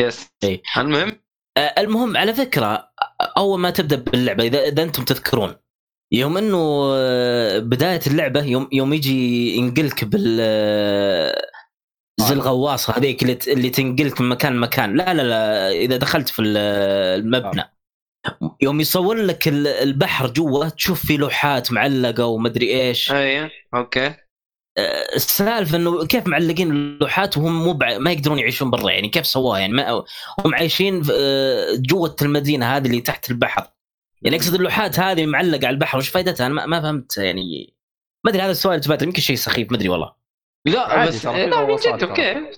yes 0.00 0.28
إيه. 0.44 0.62
المهم؟ 0.78 1.12
آه، 1.58 1.74
المهم 1.78 2.16
على 2.16 2.34
فكرة 2.34 2.90
أول 3.36 3.58
ما 3.60 3.70
تبدأ 3.70 3.96
باللعبة 3.96 4.44
إذا 4.44 4.58
إذا 4.68 4.82
أنتم 4.82 5.04
تذكرون 5.04 5.56
يوم 6.12 6.36
إنه 6.38 6.90
آه، 6.94 7.58
بداية 7.58 8.00
اللعبة 8.06 8.44
يوم 8.44 8.68
يوم 8.72 8.92
يجي 8.92 9.56
ينقلك 9.56 10.04
بال 10.04 10.38
آه، 10.40 11.42
زي 12.20 12.34
الغواصه 12.34 12.92
هذيك 12.98 13.22
اللي 13.22 13.34
ت- 13.34 13.48
اللي 13.48 13.70
تنقلك 13.70 14.20
من 14.20 14.28
مكان 14.28 14.52
لمكان. 14.56 14.96
لا 14.96 15.14
لا 15.14 15.22
لا 15.22 15.70
إذا 15.70 15.96
دخلت 15.96 16.28
في 16.28 16.42
ال- 16.42 16.56
المبنى. 17.20 17.76
يوم 18.60 18.80
يصور 18.80 19.16
لك 19.16 19.48
ال- 19.48 19.66
البحر 19.66 20.26
جوا 20.30 20.68
تشوف 20.68 21.06
في 21.06 21.16
لوحات 21.16 21.72
معلقة 21.72 22.26
ومدري 22.26 22.80
إيش. 22.80 23.12
أيوه 23.12 23.50
okay. 23.74 24.14
آه، 24.78 25.14
السالفة 25.16 25.76
إنه 25.76 26.06
كيف 26.06 26.26
معلقين 26.26 26.70
اللوحات 26.70 27.38
وهم 27.38 27.64
مو 27.64 27.72
بع... 27.72 27.98
ما 27.98 28.12
يقدرون 28.12 28.38
يعيشون 28.38 28.70
برا 28.70 28.90
يعني 28.90 29.08
كيف 29.08 29.26
سووها 29.26 29.58
يعني 29.58 29.72
ما... 29.72 30.04
هم 30.44 30.54
عايشين 30.54 31.02
آه، 31.12 31.74
جوة 31.76 32.16
المدينة 32.22 32.76
هذه 32.76 32.86
اللي 32.86 33.00
تحت 33.00 33.30
البحر. 33.30 33.70
يعني 34.22 34.36
أقصد 34.36 34.54
اللوحات 34.54 35.00
هذه 35.00 35.26
معلقة 35.26 35.66
على 35.66 35.74
البحر 35.74 35.98
وش 35.98 36.08
فائدتها 36.08 36.46
أنا 36.46 36.54
ما, 36.54 36.66
ما 36.66 36.80
فهمت 36.80 37.16
يعني 37.16 37.74
ما 38.24 38.30
أدري 38.30 38.42
هذا 38.42 38.50
السؤال 38.50 38.80
تبادل 38.80 39.06
يمكن 39.06 39.20
شيء 39.20 39.36
سخيف 39.36 39.70
ما 39.70 39.76
أدري 39.76 39.88
والله. 39.88 40.14
لا 40.66 41.06
بس 41.06 41.26
في 41.26 41.46
لا 41.46 41.66
من 41.66 41.76
جد. 41.76 42.02
أوكي. 42.02 42.50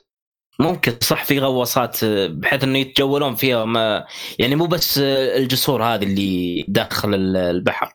ممكن 0.62 0.92
صح 1.00 1.24
في 1.24 1.38
غواصات 1.38 2.04
آه، 2.04 2.26
بحيث 2.26 2.64
إنه 2.64 2.78
يتجولون 2.78 3.34
فيها 3.34 3.64
ما 3.64 4.04
يعني 4.38 4.56
مو 4.56 4.66
بس 4.66 4.98
آه، 4.98 5.36
الجسور 5.36 5.84
هذه 5.84 6.02
اللي 6.04 6.64
داخل 6.68 7.14
ال- 7.14 7.36
البحر 7.36 7.92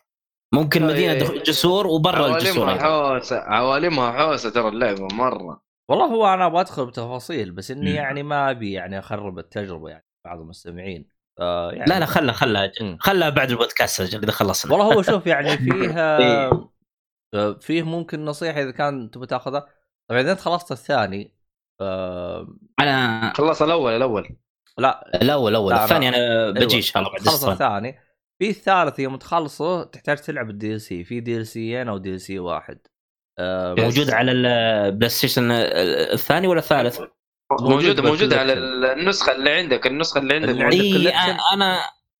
ممكن 0.54 0.80
أي- 0.80 0.84
مدينة 0.92 1.14
دخ- 1.14 1.32
جسور 1.42 1.86
وبرا 1.86 2.26
الجسور 2.36 2.68
عوالمها 2.70 2.74
أيضاً. 2.86 3.14
حوسة 3.18 3.36
عوالمها 3.38 4.12
حوسة 4.12 4.50
ترى 4.50 4.68
اللعبة 4.68 5.08
مرة 5.12 5.62
والله 5.90 6.04
هو 6.06 6.26
أنا 6.34 6.46
أبغى 6.46 6.60
أدخل 6.60 6.86
بتفاصيل 6.86 7.50
بس 7.50 7.70
إني. 7.70 7.90
يعني 7.94 8.22
ما 8.22 8.50
أبي 8.50 8.72
يعني 8.72 8.98
أخرب 8.98 9.38
التجربة 9.38 9.88
يعني 9.88 10.06
بعض 10.24 10.40
المستمعين 10.40 11.08
آه 11.40 11.72
يعني 11.72 11.90
لا 11.90 11.98
لا 12.00 12.06
خلها 12.06 12.32
خلها. 12.32 12.72
خلها 13.00 13.28
بعد 13.28 13.50
البودكاست 13.50 14.00
إذا 14.14 14.30
خلصنا 14.30 14.72
والله 14.72 14.94
هو 14.94 15.02
شوف 15.02 15.26
يعني 15.26 15.56
فيه 15.58 16.16
إيه. 16.18 16.50
آه، 17.34 17.52
فيه 17.60 17.82
ممكن 17.82 18.24
نصيحة 18.24 18.62
إذا 18.62 18.70
كان 18.70 19.10
تبغى 19.10 19.26
تأخذها 19.26 19.66
طبعا 20.10 20.20
إذا 20.20 20.32
أنت 20.32 20.40
خلصت 20.40 20.72
الثاني 20.72 21.37
آه 21.80 22.48
أنا 22.80 23.32
خلص 23.36 23.62
الأول 23.62 23.92
الأول 23.92 24.28
لا 24.78 25.10
الأول 25.22 25.50
الأول 25.50 25.72
لا، 25.74 25.84
الثاني. 25.84 26.08
أنا 26.08 26.50
بجي. 26.50 26.76
ان 26.76 26.82
شاء 26.82 27.02
الله 27.02 27.12
بعد 27.12 27.20
خلص. 27.22 27.44
الثاني 27.44 27.98
في 28.38 28.50
الثالث 28.50 28.98
يوم 28.98 29.16
تخلصه 29.16 29.84
تحتاج 29.84 30.16
تلعب 30.16 30.50
ال 30.50 30.80
DLC 30.80 31.04
في 31.04 31.20
DLC 31.20 31.46
ين 31.46 31.88
أو 31.88 31.98
DLC 31.98 32.38
واحد 32.38 32.78
آه. 33.38 33.74
موجود 33.78 34.10
على 34.10 34.32
البلاي 34.32 35.08
ستيشن 35.10 35.50
الثاني 35.50 36.46
ولا 36.46 36.58
الثالث؟ 36.58 37.00
موجود 37.60 38.00
موجوده 38.00 38.40
على. 38.40 38.52
النسخة 38.92 39.32
اللي 39.32 39.50
عندك 39.50 39.86
النسخة 39.86 40.18
اللي 40.18 40.34
عندك 40.34 40.48
اللي. 40.48 40.64
عندك. 40.64 40.74
أي 40.80 41.10
collection. 41.12 41.52
أنا 41.52 41.78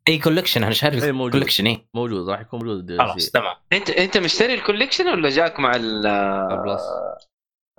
أي 0.08 0.18
collection 0.18 0.62
أنا 0.64 0.72
شاري 0.72 1.02
إيه، 1.04 1.12
موجود. 1.12 1.32
collection 1.32 1.66
اي 1.66 1.88
موجود 1.94 2.28
راح 2.28 2.40
يكون 2.40 2.60
موجود 2.60 2.98
خلاص 2.98 3.30
تمام 3.30 3.54
أنت 3.72 3.90
أنت 3.90 4.18
مشتري 4.18 4.54
ال 4.54 4.59
collection 4.59 5.08
ولا 5.08 5.30
جاك 5.30 5.60
مع 5.60 5.76
ال 5.76 6.06
ال 6.06 6.21
Plus 6.21 6.82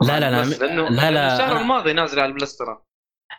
لا 0.01 0.19
لا 0.19 0.31
لا 0.31 0.45
لأنه 0.45 0.89
لا 0.89 1.11
لا 1.11 1.33
الشهر 1.33 1.61
الماضي 1.61 1.93
نازل 1.93 2.19
على 2.19 2.31
ال 2.31 2.36
Plus 2.36 2.57
ترى 2.57 2.81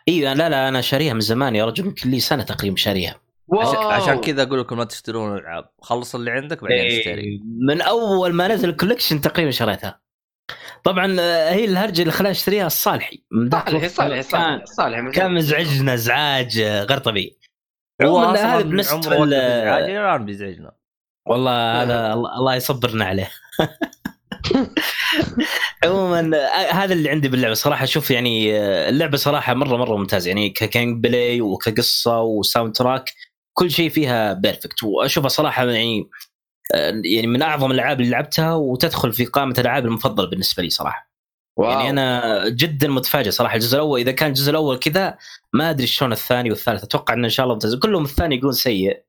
أيوه 0.07 0.33
لا 0.33 0.49
لا 0.49 0.67
أنا 0.67 0.81
شاريها 0.81 1.13
من 1.13 1.19
زمان 1.19 1.55
يا 1.55 1.65
رجل. 1.65 1.85
يمكن 1.85 2.09
لي 2.09 2.19
سنة 2.19 2.43
تقريبا 2.43 2.75
شاريها. 2.75 3.15
عشان, 3.61 3.75
wow. 3.77 3.89
عشان 3.89 4.21
كذا 4.21 4.43
أقول 4.43 4.59
لكم 4.59 4.77
ما 4.77 4.83
تشترون 4.83 5.33
الالعاب 5.37 5.69
خلص 5.81 6.15
اللي 6.15 6.31
عندك 6.31 6.61
بعدين 6.63 6.99
اشتري 6.99 7.41
من 7.59 7.81
أول 7.81 8.33
ما 8.33 8.47
نزل 8.47 8.69
ال 8.69 8.74
collection 8.74 9.21
تقريبا 9.21 9.51
شريتها. 9.51 10.01
طبعا 10.83 11.15
آه، 11.19 11.49
هي 11.51 11.65
الهرجه 11.65 12.01
اللي 12.01 12.11
خلاني 12.11 12.31
أشتريها 12.31 12.67
الصالحي. 12.67 13.23
من 13.31 13.49
ذاك 13.49 13.69
صالح 13.69 13.75
الوقت 13.79 13.91
صالح 13.91 14.13
كان- 14.31 14.65
صالح 14.65 14.65
صالح 14.65 15.09
كان 15.15 15.33
مزعجنا 15.33 15.93
ازعاج 15.93 16.59
آه، 16.59 16.83
غير 16.83 16.97
طبيعي. 16.97 17.37
هو 18.03 18.17
هذا 18.19 18.61
بالنسبة 18.61 18.99
ازعاجي 18.99 19.23
الآن 19.99 20.25
بيزعجنا. 20.25 20.71
والله 21.27 21.83
هذا 21.83 22.13
الله 22.13 22.37
الله 22.37 22.55
يصبرنا 22.55 23.05
عليه. 23.05 23.29
عموما 25.83 26.37
آه، 26.37 26.71
هذا 26.71 26.93
اللي 26.93 27.09
عندي 27.09 27.27
باللعبة 27.27 27.53
صراحة. 27.53 27.85
شوف 27.85 28.11
يعني 28.11 28.59
آه، 28.59 28.89
اللعبة 28.89 29.17
صراحة 29.17 29.53
مرة 29.53 29.77
مرة 29.77 29.97
ممتازة. 29.97 30.27
يعني 30.27 30.49
ك 30.49 31.01
gameplay 31.01 31.41
وكقصة 31.41 32.21
و 32.21 32.75
soundtrack 32.75 33.13
كل 33.53 33.71
شيء 33.71 33.89
فيها 33.89 34.33
perfect 34.33 34.83
وأشوفها 34.83 35.29
صراحة 35.29 35.65
يعني 35.65 36.09
آه، 36.75 37.01
يعني 37.05 37.27
من 37.27 37.41
أعظم 37.41 37.71
الألعاب 37.71 37.99
اللي 38.01 38.11
لعبتها 38.11 38.53
وتدخل 38.53 39.13
في 39.13 39.25
قائمه 39.25 39.53
الألعاب 39.57 39.85
المفضلة 39.85 40.29
بالنسبة 40.29 40.63
لي 40.63 40.69
صراحة. 40.69 41.11
wow. 41.57 41.69
يعني 41.71 41.89
أنا 41.89 42.49
جدا 42.49 42.87
متفاجئ 42.87 43.31
صراحة. 43.31 43.55
الجزء 43.55 43.75
الأول 43.75 43.99
إذا 43.99 44.11
كان 44.11 44.29
الجزء 44.29 44.49
الأول 44.51 44.79
كذا 44.79 45.17
ما 45.53 45.69
أدري 45.69 45.87
شلون 45.87 46.11
الثاني 46.11 46.49
والثالث. 46.49 46.83
أتوقع 46.83 47.13
انه 47.13 47.25
إن 47.25 47.29
شاء 47.29 47.43
الله 47.43 47.55
ممتاز. 47.55 47.75
كلهم 47.75 48.03
الثاني 48.03 48.35
يقول 48.35 48.53
سيء. 48.53 49.03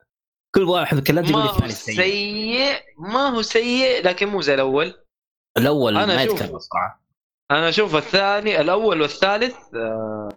كل 0.54 0.62
واحد 0.62 1.06
كلمت 1.06 1.30
ما 1.32 1.44
يقول 1.44 1.46
الثاني 1.46 1.72
سيء. 1.72 1.96
سيء 1.96 2.72
ما 2.98 3.28
هو 3.28 3.42
سيء 3.42 4.06
لكن 4.06 4.28
مو 4.28 4.40
زي 4.40 4.54
الأول. 4.54 5.01
الأول 5.58 5.96
أنا 5.96 6.14
ما. 6.16 6.22
يتكرر 6.22 6.58
صراحة 6.58 7.02
أنا 7.50 7.68
أشوف 7.68 7.96
الثاني 7.96 8.60
الأول 8.60 9.00
والثالث 9.00 9.56
آه 9.74 10.28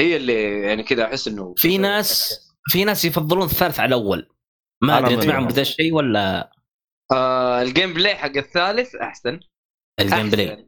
هي 0.00 0.16
اللي 0.16 0.60
يعني 0.62 0.82
كذا 0.82 1.04
أحس 1.04 1.28
إنه 1.28 1.54
في 1.56 1.78
ناس 1.78 2.40
في 2.64 2.84
ناس 2.84 3.04
يفضلون 3.04 3.42
الثالث 3.44 3.80
على 3.80 3.88
الأول 3.88 4.28
ما 4.82 4.98
أدري 4.98 5.14
انت. 5.14 5.26
معهم 5.26 5.46
بذا 5.46 5.62
الشيء 5.62 5.94
ولا 5.94 6.52
آه 7.12 7.62
ال 7.62 7.92
gameplay 7.94 8.14
حق 8.16 8.36
الثالث 8.36 8.94
أحسن 8.94 9.40
ال 10.00 10.30
gameplay. 10.30 10.66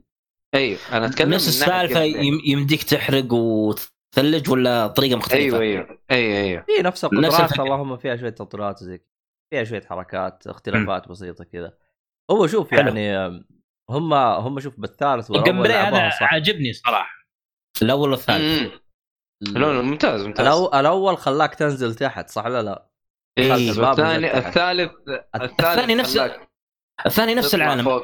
أيوه 0.55 0.79
أنا 0.93 1.07
أتكلم 1.07 1.35
نفس 1.35 1.49
السالفة 1.49 2.01
يمديك 2.47 2.83
تحرق 2.83 3.33
وتثلج 3.33 4.51
ولا 4.51 4.87
طريقة 4.87 5.17
مختلفة 5.17 5.39
أيوه 5.59 5.61
أيوه 5.61 5.99
أيوه 6.11 6.39
أيوه 6.41 6.63
في 6.63 6.83
نفس 6.83 7.05
نفس 7.05 7.15
القدرات 7.15 7.41
الفكرة. 7.41 7.63
اللهم 7.65 7.97
فيها 7.97 8.17
شوية 8.17 8.31
تطويرات 8.31 8.83
وزي 8.83 8.99
كذا. 8.99 9.07
فيها 9.53 9.65
شوية 9.65 9.83
حركات 9.83 10.47
اختلافات 10.47 11.09
بسيطة 11.09 11.45
كذا 11.45 11.75
هو 12.31 12.47
شوف 12.47 12.71
حلو. 12.71 12.81
يعني 12.81 13.17
آم، 13.17 13.45
هم 13.93 14.15
هم 14.15 14.61
شوف 14.61 14.81
بالثالث 14.81 15.31
ال 15.31 15.36
game 15.36 15.59
والأول 15.59 15.63
play 15.63 15.77
هذا 16.05 16.11
صح. 16.11 16.23
عاجبني 16.35 16.73
صراحة 16.73 17.15
الأول 17.83 18.11
والثالث. 18.11 18.73
لا 19.41 19.59
لا 19.59 19.83
ممتاز 19.83 20.27
ممتاز 20.27 20.47
الأو- 20.47 20.75
الأول 20.75 21.17
خلاك 21.19 21.55
تنزل 21.55 21.95
تحت 21.95 22.31
صح 22.31 22.45
ولا 22.45 22.63
لا؟ 22.63 22.89
إيه، 23.39 23.55
الثاني. 23.71 24.39
الثالث 24.39 24.91
الثاني 25.35 25.95
نفس- 25.95 26.19
الثاني 27.07 27.35
نفس 27.35 27.55
العالم. 27.55 27.89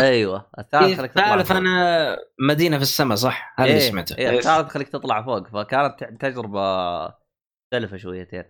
أيوه 0.00 0.50
الثالث 0.58 0.98
خليك 0.98 1.12
تطلع 1.12 1.34
الثالث. 1.34 1.50
أنا 1.50 2.16
مدينة 2.40 2.76
في 2.76 2.82
السماء 2.82 3.16
صح 3.16 3.54
هذا 3.58 3.68
اللي 3.68 3.80
إيه، 3.80 3.90
سمعته 3.90 4.18
إيه. 4.18 4.30
الثالث 4.38 4.68
خليك 4.70 4.88
تطلع 4.88 5.22
فوق 5.22 5.48
فكانت 5.48 6.04
تجربة 6.20 6.60
مختلفة 7.72 7.96
شويتين 7.96 8.44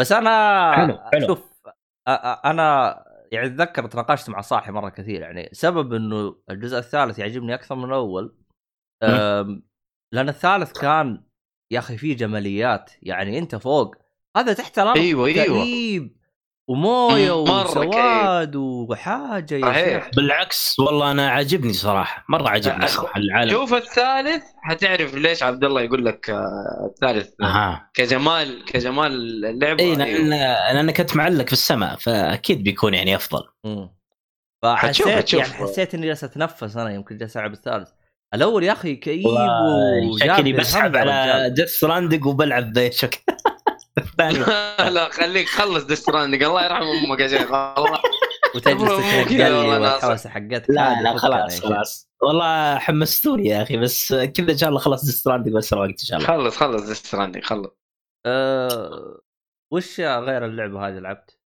بس 0.00 0.12
أنا 0.12 0.72
حلو، 0.76 0.98
حلو. 1.12 1.26
شوف 1.26 1.38
أ- 1.68 1.70
أ- 2.12 2.46
أنا 2.46 2.98
يعني 3.32 3.46
أتذكر 3.46 3.86
تناقشت 3.86 4.30
مع 4.30 4.40
صاحي 4.40 4.72
مرة 4.72 4.88
كثير 4.88 5.20
يعني 5.20 5.48
سبب 5.52 5.92
إنه 5.92 6.36
الجزء 6.50 6.78
الثالث 6.78 7.18
يعجبني 7.18 7.54
أكثر 7.54 7.74
من 7.74 7.84
الأول 7.84 8.34
لأن 10.12 10.28
الثالث 10.28 10.72
كان 10.72 11.22
يا 11.70 11.78
أخي 11.78 11.96
فيه 11.96 12.16
جماليات 12.16 12.90
يعني 13.02 13.38
أنت 13.38 13.56
فوق 13.56 13.96
هذا 14.36 14.52
تحت 14.52 14.78
الأرض 14.78 14.98
أيوه 14.98 15.26
أيوه. 15.26 16.10
وموية 16.68 17.32
وسواد 17.32 18.56
وحاجة 18.56 19.54
يا 19.54 19.60
صحيح. 19.60 20.04
شيخ 20.04 20.14
بالعكس 20.16 20.76
والله 20.80 21.10
أنا 21.10 21.30
عاجبني 21.30 21.72
صراحة 21.72 22.24
مرة 22.28 22.48
عجبني 22.48 22.84
أه، 22.84 22.86
صراحة 22.86 23.20
العالم 23.20 23.50
شوف 23.50 23.74
الثالث 23.74 24.42
حتعرف 24.62 25.14
ليش 25.14 25.42
عبد 25.42 25.64
الله 25.64 25.80
يقول 25.80 26.04
لك 26.04 26.30
آه، 26.30 26.90
الثالث 26.94 27.30
أها 27.42 27.90
كجمال 27.94 28.64
كجمال 28.64 29.12
اللعبة 29.46 29.82
اي 29.82 29.86
أيوه. 29.86 29.96
لأن 29.98 30.30
لانك 30.76 30.96
كنت 30.96 31.16
معلق 31.16 31.46
في 31.46 31.52
السماء 31.52 31.96
فأكيد 31.96 32.62
بيكون 32.62 32.94
يعني 32.94 33.16
أفضل 33.16 33.42
مم. 33.64 33.90
فحسيت. 34.62 35.32
يعني 35.34 35.52
حسيت 35.52 35.94
إني 35.94 36.06
جالس 36.06 36.24
أتنفس 36.24 36.76
أنا 36.76 36.94
يمكن 36.94 37.18
جالس 37.18 37.36
ألعب 37.36 37.52
الثالث 37.52 37.88
الأول 38.34 38.64
يا 38.64 38.72
أخي 38.72 38.96
كئيب 38.96 39.26
شكلي 40.20 40.42
لي 40.42 40.52
بسحب 40.52 40.96
على. 40.96 41.50
Death 41.56 41.68
Stranding 41.68 42.26
وبلعب 42.26 42.78
ذا 42.78 42.90
لا 44.90 45.08
خليك 45.08 45.48
خلص 45.48 45.84
Death 45.84 46.05
Stranding 46.05 46.42
الله 46.42 46.64
يرحم 46.64 46.82
أمك 46.82 47.20
يا 47.20 47.28
شيخ 47.28 47.50
والله 47.50 48.00
وتجلس. 48.54 48.90
والحوسه 48.90 50.30
حقتك 50.30 50.64
لا 50.68 51.02
لا 51.02 51.16
خلاص. 51.16 51.60
خلاص 51.60 52.08
والله 52.22 52.78
حمستوني 52.78 53.48
يا 53.48 53.62
أخي 53.62 53.76
بس 53.76 54.14
كذا 54.14 54.52
إن 54.52 54.58
شاء 54.58 54.68
الله 54.68 54.80
خلص 54.80 55.04
Death 55.04 55.14
Stranding 55.14 55.54
باسرع 55.54 55.80
وقت 55.80 55.90
إن 55.90 55.96
شاء 55.96 56.18
الله 56.18 56.28
خلص 56.28 56.56
خلص 56.56 56.82
Death 56.82 57.04
Stranding 57.04 57.44
خلص 57.44 57.70
أه 58.26 59.20
وش 59.72 60.00
غير 60.00 60.44
اللعبة 60.44 60.88
هذه 60.88 60.98
لعبت؟ 60.98 61.38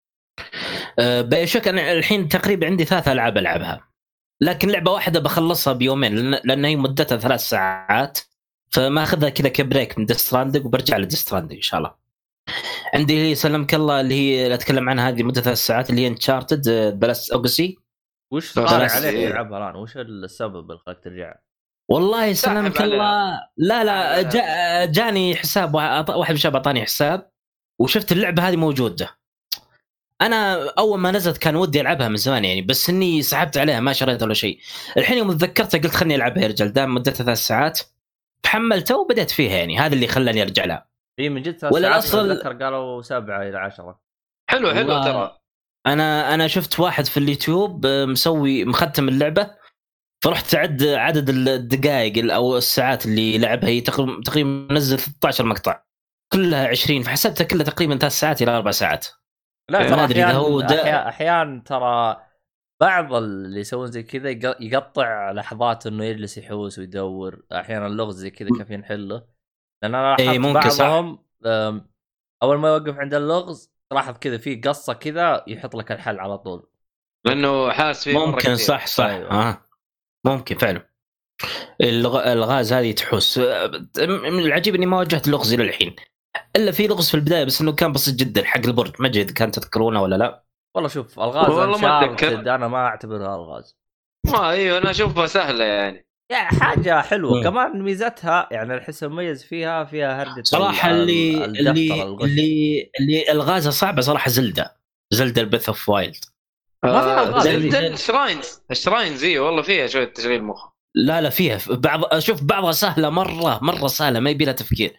أه 0.99 1.21
BioShock 1.21 1.67
أنا 1.67 1.91
الحين 1.91 2.27
تقريبا 2.27 2.67
عندي 2.67 2.85
ثلاث 2.85 3.07
ألعاب 3.07 3.37
ألعبها 3.37 3.87
لكن 4.41 4.69
لعبة 4.69 4.91
واحدة 4.91 5.19
بخلصها 5.19 5.73
بيومين 5.73 6.15
لأن 6.15 6.41
لأن 6.43 6.65
هي 6.65 6.75
مدتها 6.75 7.17
ثلاث 7.17 7.39
ساعات 7.39 8.19
فما 8.71 9.03
أخذها 9.03 9.29
كذا 9.29 9.49
ك 9.49 9.57
break 9.57 9.99
من 9.99 10.05
Death 10.05 10.27
Stranding 10.27 10.65
وبرجع 10.65 10.97
ل 10.97 11.01
Death 11.01 11.20
Stranding 11.20 11.55
إن 11.55 11.61
شاء 11.61 11.77
الله. 11.77 12.00
عندي 12.93 13.13
اللي 13.13 13.35
سلمك 13.35 13.73
الله 13.75 14.01
اللي 14.01 14.15
هي 14.15 14.43
اللي 14.43 14.55
اتكلم 14.55 14.89
عنها 14.89 15.09
هذه 15.09 15.23
مدة 15.23 15.41
ثلاث 15.41 15.57
ساعات 15.57 15.89
اللي 15.89 16.01
هي 16.01 16.07
Uncharted 16.07 16.69
Lost 16.99 17.31
Legacy 17.31 17.77
وش 18.31 18.53
طالع 18.53 18.91
عليك 18.91 19.13
إيه. 19.13 19.29
تلعبها 19.29 19.57
الان؟ 19.57 19.75
وش 19.75 19.97
السبب 19.97 20.71
اللي 20.71 20.81
خلاك 20.85 20.99
ترجع؟ 21.03 21.35
والله 21.89 22.33
سلمك 22.33 22.81
الله. 22.81 23.39
لا 23.57 23.83
لا 23.83 24.21
جا 24.21 24.85
جاني 24.85 25.35
حساب 25.35 25.73
واحد 25.73 26.11
من 26.11 26.31
الشباب 26.31 26.55
أعطاني 26.55 26.83
حساب 26.83 27.31
وشفت 27.79 28.11
اللعبة 28.11 28.47
هذه 28.47 28.55
موجودة. 28.55 29.09
أنا 30.21 30.69
أول 30.69 30.99
ما 30.99 31.11
نزلت 31.11 31.37
كان 31.37 31.55
ودي 31.55 31.81
ألعبها 31.81 32.07
من 32.07 32.17
زمان 32.17 32.45
يعني 32.45 32.61
بس 32.61 32.89
إني 32.89 33.21
سحبت 33.21 33.57
عليها 33.57 33.79
ما 33.79 33.93
شريتها 33.93 34.25
ولا 34.25 34.33
شيء. 34.33 34.59
الحين 34.97 35.17
يوم 35.17 35.31
تذكرتها 35.31 35.77
قلت 35.77 35.95
خلني 35.95 36.15
ألعبها 36.15 36.43
يا 36.43 36.47
رجال 36.47 36.73
دام 36.73 36.93
مدتها 36.93 37.11
ثلاث 37.11 37.37
ساعات 37.37 37.79
فحملتها 38.43 38.95
وبدأت 38.95 39.31
فيها 39.31 39.57
يعني 39.57 39.79
هذا 39.79 39.93
اللي 39.93 40.07
خلاني 40.07 40.41
أرجع 40.41 40.65
لها. 40.65 40.90
هي 41.21 41.29
من 41.29 41.41
جد 41.41 41.57
ثلاث 41.57 41.73
ولا 41.73 41.99
ساعات 41.99 42.03
الأصل- 42.03 42.31
أتذكر 42.31 42.63
قالوا 42.63 43.01
سبعه 43.01 43.41
إلى 43.49 43.57
عشرة. 43.57 44.01
حلو 44.49 44.71
حلو 44.73 45.03
ترى. 45.03 45.37
أنا 45.87 46.33
أنا 46.33 46.47
شفت 46.47 46.79
واحد 46.79 47.05
في 47.05 47.17
اليوتيوب 47.17 47.85
آه، 47.85 48.05
مسوي 48.05 48.65
مختم 48.65 49.07
اللعبة 49.09 49.51
فرحت 50.23 50.55
اعد 50.55 50.83
عدد 50.83 51.29
الدقائق 51.29 52.33
أو 52.33 52.57
الساعات 52.57 53.05
اللي 53.05 53.37
لعبها 53.37 53.69
هي 53.69 53.81
تقريبا 53.81 54.21
تقريبا 54.25 54.73
نزل 54.73 54.97
13 54.99 55.45
مقطع. 55.45 55.83
كلها 56.33 56.67
20 56.67 57.03
فحسبتها 57.03 57.43
كلها 57.43 57.63
تقريبا 57.65 57.97
ثلاث 57.97 58.11
ساعات 58.11 58.41
إلى 58.41 58.51
أربع 58.51 58.71
ساعات. 58.71 59.07
لا 59.69 59.79
ما 59.79 59.87
ترى 59.87 59.95
إذا 60.05 60.11
أحيانا 60.23 60.33
هو 60.33 60.61
أحيانا 60.61 61.63
ترى 61.65 62.23
بعض 62.81 63.13
اللي 63.13 63.59
يسوون 63.59 63.87
زي 63.87 64.03
كذا 64.03 64.29
يق- 64.29 64.57
يقطع 64.61 65.31
لحظات 65.31 65.87
إنه 65.87 66.05
يجلس 66.05 66.37
يحوس 66.37 66.79
ويدور. 66.79 67.43
أحيانا 67.51 67.87
اللغز 67.87 68.15
زي 68.15 68.29
كذا 68.29 68.49
كيف 68.57 68.69
ينحله. 68.69 69.23
لأن 69.83 69.95
أنا 69.95 70.03
لاحظت 70.07 70.21
إيه، 70.29 70.39
ممكن 70.39 70.69
صح. 70.69 70.85
بعضهم 70.85 71.23
أم، 71.45 71.91
أول 72.43 72.57
ما 72.57 72.69
يوقف 72.69 72.97
عند 72.97 73.13
اللغز 73.13 73.71
تلاحظ 73.89 74.17
كذا 74.17 74.37
في 74.37 74.55
قصة 74.55 74.93
كذا 74.93 75.43
يحط 75.47 75.75
لك 75.75 75.91
الحل 75.91 76.19
على 76.19 76.37
طول 76.37 76.67
لأنه 77.25 77.71
حاس 77.71 78.03
فيه 78.03 78.25
ممكن. 78.25 78.55
صح 78.55 78.87
صح 78.87 79.05
أيوة. 79.05 79.31
آه. 79.31 79.65
ممكن 80.25 80.57
فعلا 80.57 80.89
الغ... 81.81 82.31
الغاز 82.31 82.73
هذه 82.73 82.91
تحوس 82.91 83.37
آه، 83.37 83.67
من 84.07 84.39
العجيب 84.39 84.75
إني 84.75 84.85
ما 84.85 84.97
واجهت 84.97 85.27
لغز 85.27 85.53
إلى 85.53 85.63
الحين 85.63 85.95
إلا 86.55 86.71
في 86.71 86.87
لغز 86.87 87.09
في 87.09 87.15
البداية 87.15 87.43
بس 87.43 87.61
إنه 87.61 87.71
كان 87.71 87.91
بسيط 87.91 88.15
جدا 88.15 88.43
حق 88.45 88.65
البرج 88.65 88.91
ما 88.99 89.07
أدري 89.07 89.21
إذا 89.21 89.33
كان 89.33 89.51
تذكرونه 89.51 90.01
ولا 90.01 90.15
لا 90.15 90.43
والله 90.75 90.89
شوف 90.89 91.19
الغاز 91.19 91.49
والله 91.49 91.77
ما. 91.77 92.03
انشارتد 92.03 92.47
أنا 92.47 92.67
ما 92.67 92.77
أعتبرها 92.87 93.35
الغاز 93.35 93.77
ما 94.31 94.49
إيوه 94.49 94.77
أنا 94.77 94.91
أشوفها 94.91 95.25
سهلة 95.25 95.63
يعني 95.65 96.07
يعني 96.31 96.59
حاجة 96.59 97.01
حلوة. 97.01 97.37
مم. 97.37 97.43
كمان 97.43 97.81
ميزتها 97.81 98.47
يعني 98.51 98.73
الحس 98.73 99.03
المميز 99.03 99.43
فيها 99.43 99.83
فيها 99.83 100.21
هرجه 100.23 100.43
صراحة 100.43 100.89
ال- 100.91 100.99
اللي 100.99 101.45
اللي. 101.45 102.03
اللي 102.23 102.91
اللي 102.99 103.31
ألغازها 103.31 103.71
صعبة 103.71 104.01
صراحة 104.01 104.29
زلدة. 104.29 104.81
Zelda 105.13 105.41
ال 105.41 105.45
Breath 105.45 105.67
of 105.69 105.89
Wild 105.89 106.15
ما 106.83 107.01
فيها 107.01 107.23
ألغاز. 107.23 107.43
Zelda. 107.43 107.87
ال 107.87 107.95
shrines. 107.95 108.61
ال 108.71 108.78
shrines 108.78 109.23
اي 109.23 109.39
والله 109.39 109.61
فيها 109.61 109.87
شوية 109.87 110.13
تشغيل 110.13 110.43
مخ 110.43 110.69
لا 110.95 111.21
لا 111.21 111.29
فيها. 111.29 111.59
بعض 111.69 112.01
أشوف 112.05 112.43
بعضها 112.43 112.71
سهلة 112.71 113.09
مرة 113.09 113.59
مرة 113.63 113.87
سهلة 113.87 114.19
ما 114.19 114.29
يبي 114.29 114.45
لها 114.45 114.53
تفكير. 114.53 114.95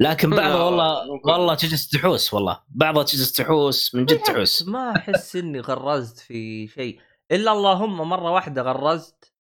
لكن 0.00 0.30
بعضها 0.30 0.62
والله 0.62 1.10
والله 1.24 1.54
تجلس 1.54 1.88
تحوس 1.88 2.34
والله. 2.34 2.60
بعضها 2.68 3.02
تجلس 3.02 3.32
تحوس 3.32 3.94
من 3.94 4.04
جد 4.04 4.18
تحوس. 4.18 4.68
ما 4.68 4.96
أحس 4.96 5.36
إني 5.36 5.60
غرزت 5.60 6.18
في 6.18 6.68
شيء. 6.68 7.00
إلا 7.32 7.52
اللهم 7.52 8.08
مرة 8.08 8.30
واحدة 8.30 8.62
غرزت 8.62 9.32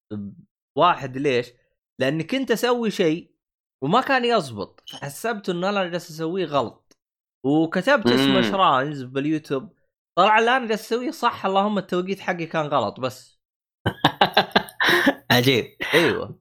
واحد 0.78 1.18
ليش؟ 1.18 1.52
لاني 2.00 2.24
كنت 2.24 2.52
أسوي 2.52 2.92
شيء 2.92 3.36
وما 3.84 4.02
كان 4.02 4.26
يزبط. 4.26 4.84
حسبت 4.94 5.50
إنه 5.50 5.70
أنا 5.70 5.88
جالس 5.88 6.10
أسويه 6.12 6.46
غلط. 6.46 6.98
وكتبت 7.46 8.08
اسمه 8.08 8.42
shrines 8.42 9.04
باليوتيوب. 9.04 9.74
طلع 10.18 10.40
الآن 10.40 10.68
جالس 10.68 10.82
أسويه 10.82 11.12
صح 11.12 11.46
اللهم 11.46 11.78
التوقيت 11.78 12.20
حقي 12.20 12.46
كان 12.46 12.66
غلط 12.66 13.00
بس. 13.00 13.40
عجيب. 15.32 15.66
أيوه. 15.94 16.40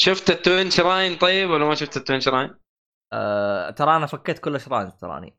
شفت 0.00 0.30
ال 0.30 0.38
twin 0.38 0.70
shrine 0.70 1.16
طيب 1.18 1.50
ولا 1.50 1.64
ما 1.64 1.74
شفت 1.74 1.96
ال 1.96 2.01
twin 2.01 2.20
shrine؟ 2.20 2.54
آه 3.12 3.70
ترى 3.70 3.96
أنا 3.96 4.06
فكيت 4.06 4.38
كل 4.38 4.60
shrine 4.60 4.96
تراني. 4.96 5.38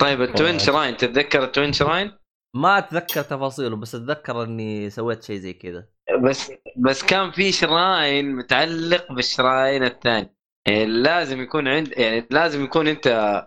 طيب 0.00 0.22
ال 0.22 0.29
twin 0.29 0.58
shrine 0.58 0.96
تتذكر 0.96 1.44
ال 1.44 1.50
twin 1.50 1.72
shrine؟ 1.72 2.18
ما 2.56 2.78
أتذكر 2.78 3.22
تفاصيله 3.22 3.76
بس 3.76 3.94
أتذكر 3.94 4.42
إني 4.42 4.90
سويت 4.90 5.22
شيء 5.22 5.38
زي 5.38 5.52
كذا. 5.52 5.88
بس 6.16 6.52
بس 6.76 7.02
كان 7.02 7.30
في 7.30 7.52
shrine 7.52 8.36
متعلق 8.36 9.12
بال 9.12 9.30
shrine 9.30 9.84
الثاني. 9.84 10.36
يعني 10.66 10.86
لازم 10.86 11.42
يكون 11.42 11.68
عند 11.68 11.92
يعني 11.96 12.26
لازم 12.30 12.64
يكون 12.64 12.88
انت 12.88 13.42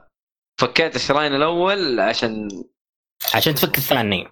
فكيت 0.61 0.95
الشراين 0.95 1.35
الأول 1.35 1.99
عشان 1.99 2.49
عشان 3.33 3.55
تفك 3.55 3.77
الثاني. 3.77 4.27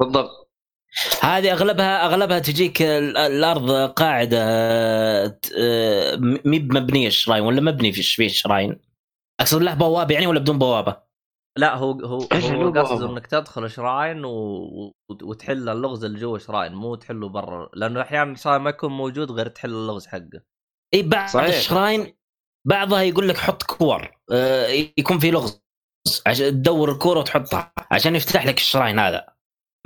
بالضبط. 0.00 0.46
هذه 1.22 1.52
أغلبها 1.52 2.06
أغلبها 2.06 2.38
تجيك 2.38 2.82
الأرض 2.82 3.70
قاعدة 3.90 4.38
آه، 5.58 6.16
مي 6.44 6.58
مبنيه 6.58 7.06
الشراين 7.06 7.42
ولا 7.42 7.60
مبني 7.60 7.92
في 7.92 8.02
فيه 8.02 8.26
الشراين 8.26 8.80
أقصد 9.40 9.62
له 9.62 9.74
بوابة 9.74 10.14
يعني 10.14 10.26
ولا 10.26 10.40
بدون 10.40 10.58
بوابة؟ 10.58 11.05
لا 11.56 11.74
هو 11.74 11.92
هو 11.92 12.18
هو 12.32 12.70
قصده 12.70 13.10
إنك 13.10 13.26
تدخل 13.26 13.70
شراين 13.70 14.24
و... 14.24 14.92
وتحل 15.22 15.68
اللغز 15.68 16.04
اللي 16.04 16.20
جوا 16.20 16.38
شراين 16.38 16.74
مو 16.74 16.94
تحله 16.94 17.28
برا 17.28 17.70
لأنه 17.74 18.00
أحيانا 18.00 18.32
الشراين 18.32 18.62
ما 18.62 18.70
يكون 18.70 18.92
موجود 18.92 19.30
غير 19.30 19.48
تحل 19.48 19.70
اللغز 19.70 20.06
حقه. 20.06 20.42
إي 20.94 21.02
بعض 21.02 21.28
صحيح. 21.28 21.56
الشراين 21.56 22.16
بعضها 22.68 23.02
يقول 23.02 23.28
لك 23.28 23.36
حط 23.36 23.62
كور 23.62 24.10
آه 24.32 24.66
يكون 24.98 25.18
في 25.18 25.30
لغز 25.30 25.62
عشان 26.26 26.50
تدور 26.50 26.92
الكوره 26.92 27.18
وتحطها 27.18 27.72
عشان 27.90 28.16
يفتح 28.16 28.46
لك 28.46 28.56
الشراين 28.56 28.98
هذا. 28.98 29.26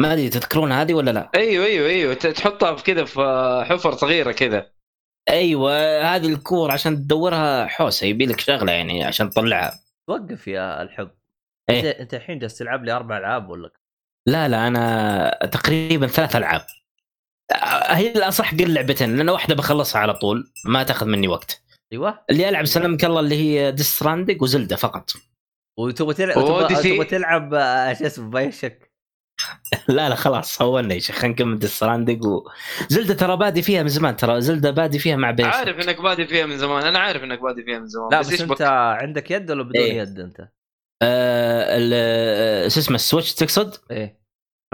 ما 0.00 0.12
أدري 0.12 0.28
تذكرون 0.28 0.72
هذه 0.72 0.94
ولا 0.94 1.10
لا؟ 1.10 1.30
أيوه 1.34 1.66
أيوه 1.66 1.88
أيوه 1.88 2.14
تحطها 2.14 2.76
في 2.76 2.84
كذا 2.84 3.04
في 3.04 3.20
حفر 3.68 3.92
صغيرة 3.92 4.32
كذا. 4.32 4.70
أيوه 5.30 6.02
هذه 6.02 6.26
الكور 6.26 6.70
عشان 6.70 6.96
تدورها 6.96 7.66
حوسة 7.66 8.06
يبي 8.06 8.26
لك 8.26 8.40
شغلة 8.40 8.72
يعني 8.72 9.04
عشان 9.04 9.30
تطلعها. 9.30 9.80
وقف 10.08 10.48
يا 10.48 10.82
الحب. 10.82 11.10
إيه؟ 11.70 12.00
انت 12.00 12.14
الحين 12.14 12.38
جالس 12.38 12.58
تلعب 12.58 12.84
لي 12.84 12.92
أربع 12.92 13.18
ألعاب 13.18 13.48
ولا 13.48 13.72
لا 14.26 14.48
لا 14.48 14.66
أنا 14.66 15.48
تقريبا 15.52 16.06
ثلاث 16.06 16.36
ألعاب. 16.36 16.66
هي 17.86 18.12
الاصح 18.12 18.54
قل 18.54 18.74
لعبتين 18.74 19.16
لأن 19.16 19.28
واحدة 19.28 19.54
بخلصها 19.54 20.00
على 20.00 20.14
طول 20.14 20.52
ما 20.64 20.82
تأخذ 20.82 21.06
مني 21.06 21.28
وقت. 21.28 21.62
أيوه. 21.92 22.24
اللي 22.30 22.48
العب 22.48 22.64
سلمك 22.64 23.04
الله 23.04 23.20
اللي 23.20 23.34
هي 23.34 23.72
Death 23.72 23.97
Stranding 23.97 24.42
و 24.42 24.48
Zelda 24.48 24.76
فقط. 24.76 25.10
وتبغى 25.78 26.14
تلعب 26.14 26.34
تبغى 26.34 27.04
تلعب 27.04 27.54
آه، 27.54 27.92
شو 27.92 28.06
اسمه 28.06 28.30
BioShock. 28.30 28.90
لا 29.88 30.08
لا 30.08 30.14
خلاص 30.14 30.62
هونا 30.62 30.94
يا 30.94 30.98
شيخ 30.98 31.16
خلينا 31.16 31.34
نكمل 31.34 31.58
Death 31.58 31.82
Stranding 31.82 32.24
و 32.24 32.39
Zelda 32.39 33.14
ترى 33.14 33.36
بادي 33.36 33.62
فيها 33.62 33.82
من 33.82 33.88
زمان 33.88 34.16
ترى 34.16 34.40
Zelda 34.40 34.70
بادي 34.70 34.98
فيها 34.98 35.16
مع 35.16 35.30
بيش 35.30 35.46
عارف 35.46 35.88
إنك 35.88 36.00
بادي 36.00 36.26
فيها 36.26 36.46
من 36.46 36.58
زمان 36.58 36.86
أنا 36.86 36.98
عارف 36.98 37.22
إنك 37.22 37.40
بادي 37.40 37.62
فيها 37.62 37.78
من 37.78 37.86
زمان 37.86 38.08
لا 38.12 38.20
بس, 38.20 38.32
بس 38.32 38.40
أنت 38.40 38.62
عندك 39.00 39.30
يد 39.30 39.50
ولا 39.50 39.62
بدون 39.62 39.82
إيه؟ 39.82 39.98
يد 39.98 40.20
أنت؟ 40.20 40.48
آه 41.02 42.68
شو 42.68 42.80
اسمه 42.80 42.94
ال 42.94 43.00
Switch 43.00 43.34
تقصد؟ 43.34 43.76
إيه. 43.90 44.20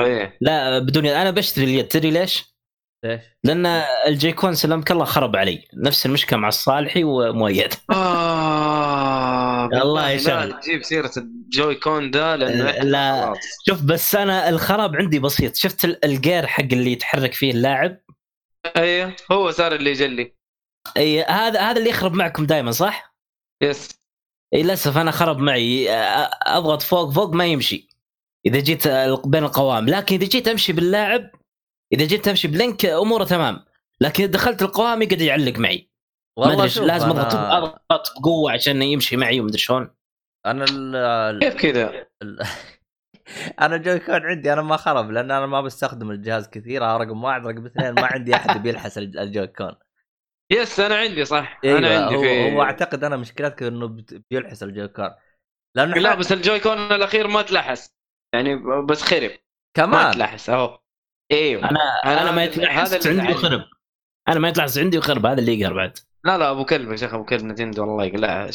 إيه. 0.00 0.38
لا 0.40 0.78
بدون 0.78 1.06
يد 1.06 1.12
أنا 1.12 1.30
بشتري 1.30 1.64
اليد 1.64 1.88
تدري 1.88 2.10
ليش؟ 2.10 2.56
ليش؟ 3.04 3.20
لأن 3.44 3.66
الجيكون 4.06 4.54
سلمك 4.54 4.90
الله 4.90 5.04
خرب 5.04 5.36
علي. 5.36 5.68
نفس 5.74 6.06
المشكلة 6.06 6.38
مع 6.38 6.48
الصالحي 6.48 7.04
ومؤيد. 7.04 7.74
آه 7.90 9.66
الله 9.66 10.10
يسلمك 10.10 10.62
تجيب 10.62 10.82
سيرة 10.82 11.10
الجوي 11.16 11.74
كون 11.74 12.10
ده 12.10 12.36
لأنه 12.36 12.70
لا. 12.70 13.34
شوف 13.68 13.82
بس 13.82 14.14
أنا 14.14 14.48
الخراب 14.48 14.96
عندي 14.96 15.18
بسيط. 15.18 15.56
شفت 15.56 15.84
الجير 16.04 16.46
حق 16.46 16.62
اللي 16.72 16.92
يتحرك 16.92 17.34
فيه 17.34 17.50
اللاعب؟ 17.50 18.00
إيه 18.76 19.16
هو 19.32 19.50
صار 19.50 19.74
اللي 19.74 19.90
يجلي. 19.90 20.34
اي 20.96 21.22
هذا 21.22 21.60
هذا 21.60 21.78
اللي 21.78 21.90
يخرب 21.90 22.14
معكم 22.14 22.46
دائما 22.46 22.70
صح؟ 22.70 23.16
يس. 23.62 24.05
اي 24.54 24.62
للأسف 24.62 24.98
أنا 24.98 25.10
خرب 25.10 25.38
معي. 25.38 25.90
أضغط 26.46 26.82
فوق 26.82 27.10
فوق 27.10 27.34
ما 27.34 27.46
يمشي. 27.46 27.88
إذا 28.46 28.60
جيت 28.60 28.88
بين 29.26 29.44
القوائم 29.44 29.88
لكن 29.88 30.14
إذا 30.14 30.26
جيت 30.26 30.48
أمشي 30.48 30.72
باللاعب 30.72 31.30
إذا 31.92 32.04
جيت 32.04 32.24
تمشي 32.24 32.48
ب 32.48 32.55
Link 32.55 32.84
أموره 32.84 33.24
تمام. 33.24 33.64
لكن 34.00 34.22
إذا 34.24 34.32
دخلت 34.32 34.62
القوائم 34.62 35.02
يقعد 35.02 35.20
يعلق 35.20 35.58
معي. 35.58 35.90
والله 36.38 36.64
لازم 36.64 37.10
اضغط 37.10 37.34
أنا... 37.34 37.58
أضغط 37.58 38.12
بقوه 38.20 38.52
عشان 38.52 38.82
يمشي 38.82 39.16
معي 39.16 39.40
ومدري 39.40 39.58
شلون. 39.58 39.90
أنا 40.46 40.64
ال 40.70 41.38
كيف 41.40 41.54
كذا؟ 41.54 42.06
أنا 43.60 43.76
Joy-Con 43.76 44.14
عندي 44.14 44.52
أنا 44.52 44.62
ما 44.62 44.76
خرب 44.76 45.10
لأن 45.10 45.30
أنا 45.30 45.46
ما 45.46 45.60
بستخدم 45.60 46.10
الجهاز 46.10 46.48
كثير 46.48 46.82
رقم 46.82 47.24
واحد 47.24 47.46
رقم 47.46 47.66
اثنين 47.66 47.92
ما 47.92 48.06
عندي 48.06 48.34
أحد 48.34 48.62
بيلحس 48.62 48.98
ال 48.98 49.46
Joy-Con 49.46 49.72
yes 50.52 50.80
أنا 50.80 50.96
عندي 50.96 51.24
صح. 51.24 51.60
أيوة 51.64 51.78
أنا 51.78 52.04
عندي 52.04 52.16
هو, 52.16 52.20
في 52.20 52.52
هو 52.52 52.62
أعتقد 52.62 53.04
أنا 53.04 53.16
مشكلتك 53.16 53.62
إنه 53.62 53.96
بيلحس 54.30 54.62
الجوي 54.62 54.88
كون 54.88 55.10
لأنه 55.76 55.94
لا 55.94 56.14
بس 56.14 56.32
الجوي 56.32 56.60
كون 56.60 56.78
الأخير 56.78 57.28
ما 57.28 57.42
تلحس. 57.42 57.96
يعني 58.34 58.56
بس 58.86 59.02
خرب. 59.02 59.30
كمان؟ 59.76 60.04
ما 60.04 60.12
تلحس 60.12 60.50
أهو. 60.50 60.78
إيوه. 61.32 61.70
أنا 61.70 61.80
أنا, 62.04 62.22
أنا 62.22 62.30
ما 62.30 62.44
يتلحس 62.44 63.06
عندي 63.06 63.32
وخرب. 63.32 63.64
أنا 64.28 64.40
ما 64.40 64.48
يتلحس 64.48 64.78
عندي 64.78 64.98
وخرب 64.98 65.26
هذا 65.26 65.40
اللي 65.40 65.60
يقهر 65.60 65.74
بعد. 65.74 65.98
لا 66.24 66.38
لا 66.38 66.50
أبو 66.50 66.64
كلب 66.64 66.90
يا 66.90 66.96
شيخ 66.96 67.14
أبو 67.14 67.24
كلب 67.24 67.44
نتندو 67.44 67.82
والله 67.82 68.04
يقلع. 68.04 68.50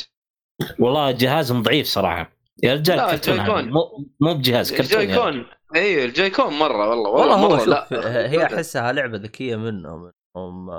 والله 0.80 1.12
جهازهم 1.12 1.64
ضعيف 1.64 1.88
صراحة. 1.88 2.32
يا 2.64 2.74
رجال 2.74 2.98
لا 2.98 3.14
الجويكون 3.14 3.70
مو 3.70 4.10
مو 4.20 4.34
بجهاز 4.34 4.74
كرتون 4.74 5.02
الجويكون 5.02 5.46
إيوه 5.76 6.06
الجويكون 6.06 6.54
مرة 6.54 6.90
والله 6.90 7.10
والله, 7.10 7.44
والله 7.44 7.60
هو 7.60 7.66
لا 7.66 8.30
هي 8.32 8.46
أحسها 8.46 8.92
لعبة 8.92 9.18
ذكية 9.18 9.56
منهم 9.56 10.12
هم 10.36 10.70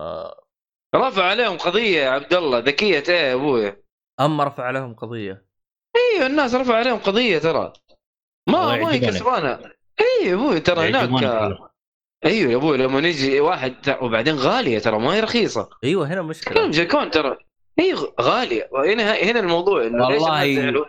رفع 0.95 1.25
عليهم 1.25 1.59
قضية 1.59 2.01
يا 2.01 2.11
عبد 2.11 2.35
الله 2.35 2.59
ذكية 2.59 3.05
إيه 3.09 3.29
يا 3.29 3.35
أبوي؟ 3.35 3.77
اما 4.21 4.45
رفع 4.45 4.65
عليهم 4.65 4.95
قضية؟ 4.95 5.47
أيوه 5.97 6.27
الناس 6.27 6.55
رفع 6.55 6.75
عليهم 6.75 6.99
قضية 6.99 7.39
ترى. 7.39 7.73
ما 8.49 8.77
ما 8.77 8.93
هي 8.93 8.99
كسبانة. 8.99 9.73
أيوه 10.01 10.29
يا 10.29 10.35
أبوي 10.35 10.61
ترى 10.61 10.89
هناك 10.89 11.23
أيوه 12.25 12.53
يا 12.53 12.57
أبوي 12.57 12.77
لما 12.77 13.01
نجي 13.01 13.41
واحد 13.41 13.97
وبعدين 14.03 14.35
غالية 14.35 14.79
ترى 14.79 14.99
ما 14.99 15.15
هي 15.15 15.21
رخيصة. 15.21 15.71
أيوه 15.85 16.07
هنا 16.07 16.23
مشكلة. 16.23 16.71
Joy-Con 16.71 17.11
ترى. 17.11 17.37
هي 17.79 17.95
غالية. 18.21 18.71
هنا 18.75 19.13
هنا 19.15 19.41
الموضوع 19.41 19.87
إنه 19.87 20.07
والله 20.07 20.85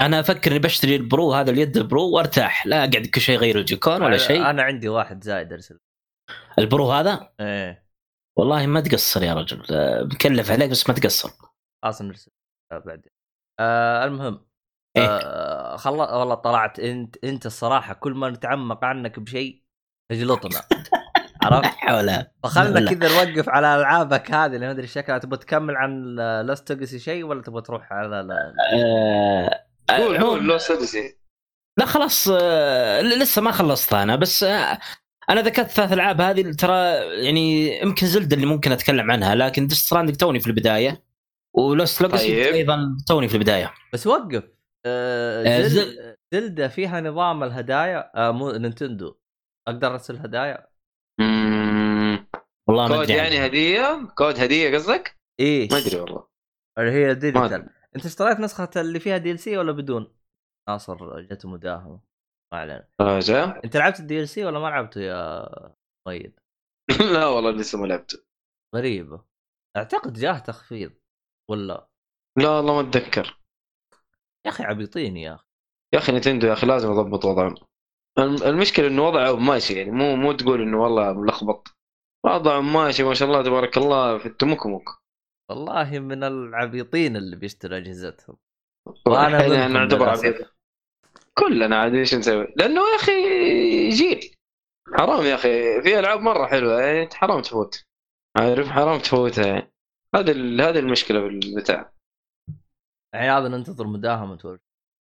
أنا 0.00 0.20
أفكر 0.20 0.50
إني 0.50 0.58
بشتري 0.58 0.96
ال 0.96 1.05
Pro 1.05 1.32
هذا 1.32 1.50
اليد 1.50 1.76
ال 1.76 1.84
Pro 1.84 2.10
وأرتاح. 2.10 2.66
لا 2.66 2.78
أقعد 2.78 3.06
كل 3.14 3.20
شيء 3.20 3.38
غير 3.38 3.58
ال 3.58 3.63
Joy-Con 3.63 4.02
ولا 4.02 4.16
شيء. 4.16 4.50
أنا 4.50 4.62
عندي 4.62 4.88
واحد 4.88 5.24
زايد 5.24 5.52
أرسل. 5.52 5.78
ال 6.58 6.66
Pro 6.66 6.92
هذا؟ 6.92 7.32
إيه. 7.40 7.87
والله 8.38 8.66
ما 8.66 8.80
تقصر 8.80 9.22
يا 9.22 9.34
رجل. 9.34 9.62
بكلف 10.08 10.50
عليك 10.50 10.70
بس 10.70 10.88
ما 10.88 10.94
تقصر. 10.94 11.30
أصلا 11.84 12.08
نرسل 12.08 12.30
بعدين 12.72 13.12
آه 13.60 14.04
المهم 14.04 14.46
إيه؟ 14.96 15.06
آه 15.06 15.76
خل... 15.76 15.90
والله 15.90 16.34
طلعت 16.34 16.78
انت 16.78 17.24
انت 17.24 17.46
الصراحة 17.46 17.94
كل 17.94 18.12
ما 18.12 18.30
نتعمق 18.30 18.84
عنك 18.84 19.20
بشيء 19.20 19.62
تجلطنا. 20.12 20.60
عرفت؟ 21.42 21.66
حولها 21.66 22.32
فخلنا 22.42 22.92
كذا 22.94 23.24
نوقف 23.24 23.48
على 23.48 23.76
ألعابك 23.76 24.30
هذه 24.30 24.54
اللي 24.54 24.66
ما 24.66 24.70
أدري 24.70 24.86
شكلها. 24.86 25.18
تبغى 25.18 25.38
تكمل 25.38 25.76
عن 25.76 26.16
Lost 26.46 26.70
Legacy 26.70 26.98
شيء 26.98 27.24
ولا 27.24 27.42
تبغى 27.42 27.62
تروح 27.62 27.92
على 27.92 28.22
لا 28.22 28.54
آه... 28.74 29.66
قول 29.90 30.18
قول 30.18 30.48
لا 31.78 31.86
خلاص 31.86 32.28
آه... 32.32 33.00
لسه 33.00 33.42
ما 33.42 33.50
خلصت 33.50 33.92
أنا 33.92 34.16
بس 34.16 34.42
آه... 34.42 34.78
أنا 35.30 35.40
ذكرت 35.40 35.66
ثلاث 35.66 35.92
ألعاب 35.92 36.20
هذه 36.20 36.52
ترى 36.52 36.74
يعني 37.24 37.78
يمكن 37.82 38.06
Zelda 38.06 38.36
اللي 38.36 38.46
ممكن 38.46 38.72
أتكلم 38.72 39.10
عنها 39.10 39.34
لكن 39.34 39.66
Death 39.66 39.84
Stranding 39.84 40.16
توني 40.16 40.40
في 40.40 40.46
البداية 40.46 41.04
و 41.56 41.65
Lost 41.65 42.02
Legacy 42.02 42.44
طيب. 42.44 42.54
أيضا 42.54 42.96
توني 43.08 43.28
في 43.28 43.34
البداية. 43.34 43.74
بس 43.92 44.06
وقف. 44.06 44.44
آه, 44.86 45.44
آه، 45.46 45.62
زل... 45.62 46.16
Zelda 46.32 46.68
فيها 46.68 47.00
نظام 47.00 47.44
الهدايا 47.44 48.28
آه 48.28 48.30
مو 48.30 48.50
نينتندو. 48.50 49.14
أقدر 49.68 49.92
أرسل 49.92 50.16
هدايا؟ 50.16 50.68
والله 52.68 52.88
كود 52.88 53.10
يعني 53.10 53.46
هدية؟ 53.46 54.08
كود 54.16 54.40
هدية 54.40 54.74
قصدك؟ 54.74 55.16
إيه 55.40 55.68
ما 55.72 55.78
أدري 55.78 56.00
والله. 56.00 56.26
اللي 56.78 56.90
هي 56.90 57.14
digital 57.14 57.68
أنت 57.96 58.06
اشتريت 58.06 58.40
نسخة 58.40 58.70
اللي 58.76 59.00
فيها 59.00 59.16
DLC 59.16 59.58
ولا 59.58 59.72
بدون؟ 59.72 60.14
ناصر 60.68 61.20
جته 61.20 61.48
مداهمة. 61.48 62.07
ما 62.52 62.58
علينا. 62.58 62.88
راجع 63.00 63.60
أنت 63.64 63.76
لعبت 63.76 64.00
ال 64.00 64.28
DLC 64.28 64.44
ولا 64.44 64.58
ما 64.58 64.66
لعبته 64.66 65.00
يا 65.00 65.48
مؤيد 66.08 66.40
لا 67.14 67.26
والله 67.26 67.50
لسه 67.50 67.78
ما 67.80 67.86
لعبته. 67.86 68.18
غريبة. 68.76 69.24
أعتقد 69.76 70.12
جاه 70.12 70.38
تخفيض 70.38 70.92
ولا؟ 71.50 71.88
لا 72.38 72.48
والله 72.48 72.82
ما 72.82 72.88
أتذكر. 72.88 73.40
يا 74.46 74.50
أخي 74.50 74.64
عبيطين 74.64 75.16
يا 75.16 75.34
أخي. 75.34 75.44
يا 75.94 75.98
أخي 75.98 76.12
نينتندو 76.12 76.46
يا 76.46 76.52
أخي 76.52 76.66
لازم 76.66 76.90
يضبط 76.92 77.24
وضعهم. 77.24 77.54
الم- 78.18 78.42
المشكلة 78.42 78.86
إنه 78.86 79.06
وضعهم 79.08 79.46
ماشي 79.46 79.74
يعني 79.74 79.90
مو 79.90 80.16
مو 80.16 80.32
تقول 80.32 80.62
إنه 80.62 80.82
والله 80.82 81.12
ملخبط. 81.12 81.68
وضعهم 82.26 82.72
ماشي 82.72 83.02
ما 83.02 83.14
شاء 83.14 83.28
الله 83.28 83.42
تبارك 83.42 83.76
الله 83.76 84.18
في 84.18 84.26
التمكمك. 84.26 84.84
والله 85.50 85.98
من 85.98 86.24
العبيطين 86.24 87.16
اللي 87.16 87.36
بيشتروا 87.36 87.78
أجهزتهم. 87.78 88.36
يعني 89.06 89.48
منهم 89.48 89.72
نعتبر. 89.72 90.08
عبيط 90.08 90.57
كلنا 91.38 91.76
عاد 91.80 91.94
إيش 91.94 92.14
نسوي؟ 92.14 92.46
لأنه 92.56 92.80
يا 92.80 92.96
أخي 92.96 93.88
جيل. 93.88 94.34
حرام 94.98 95.24
يا 95.26 95.34
أخي. 95.34 95.82
في 95.82 95.98
ألعاب 95.98 96.20
مرة 96.20 96.46
حلوة. 96.46 96.80
يعني 96.80 97.08
حرام 97.14 97.42
تفوت. 97.42 97.82
عارف؟ 98.36 98.68
حرام 98.68 98.98
تفوتها 99.00 99.46
يعني 99.46 99.72
هذا 100.14 100.30
ال- 100.32 100.60
هذه 100.60 100.78
المشكلة 100.78 101.20
في 101.20 101.26
البتاع 101.26 101.92
عياذا 103.14 103.48
ننتظر 103.48 103.86
مداهمة 103.86 104.38
ولا 104.44 104.58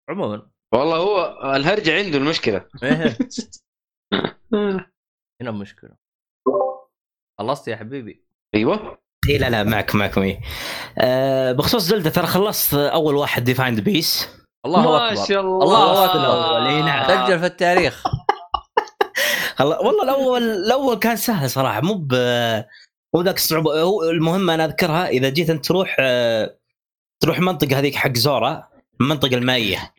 عموما. 0.09 0.49
والله 0.73 0.97
هو 0.97 1.41
الهرجه 1.55 1.97
عنده 1.97 2.17
المشكلة. 2.17 2.67
إيه، 2.83 3.17
هنا 5.41 5.49
المشكلة 5.49 5.95
خلصت 7.39 7.67
يا 7.67 7.75
حبيبي؟ 7.75 8.23
أيوه. 8.55 8.97
اي 9.29 9.37
لا 9.37 9.49
لا 9.49 9.63
معك 9.63 9.95
معكم 9.95 10.21
إيه 10.21 10.39
آه 10.97 11.51
بخصوص 11.51 11.81
Zelda 11.83 12.09
ترى 12.09 12.27
خلصت 12.27 12.73
أول 12.73 13.15
واحد 13.15 13.43
Divine 13.43 13.79
Beast 13.79 14.29
الله 14.65 14.81
ما 14.81 15.11
أكبر. 15.11 15.25
شاء 15.25 15.41
الله. 15.41 15.63
الله 15.63 16.05
أكبر. 16.05 16.19
الأول، 16.19 16.67
إي 16.67 16.81
نعم. 16.81 17.25
سجل 17.27 17.39
في 17.39 17.45
التاريخ. 17.45 18.03
والله 19.59 20.03
الأول 20.03 20.43
الأول 20.43 20.95
كان 20.95 21.15
سهل 21.15 21.49
صراحة 21.49 21.81
مو 21.81 21.93
ب 21.93 22.13
مو 23.15 23.21
ذاك 23.21 23.35
الصعوبه 23.35 23.81
هو 23.81 24.03
المهم 24.03 24.49
أنا 24.49 24.65
أذكرها 24.65 25.07
إذا 25.07 25.29
جيت 25.29 25.49
أنت 25.49 25.65
تروح 25.65 25.95
تروح 27.19 27.39
منطقة 27.39 27.79
هذيك 27.79 27.95
حق 27.95 28.13
Zora 28.13 28.67
المنطقة 29.01 29.35
المائية. 29.35 29.93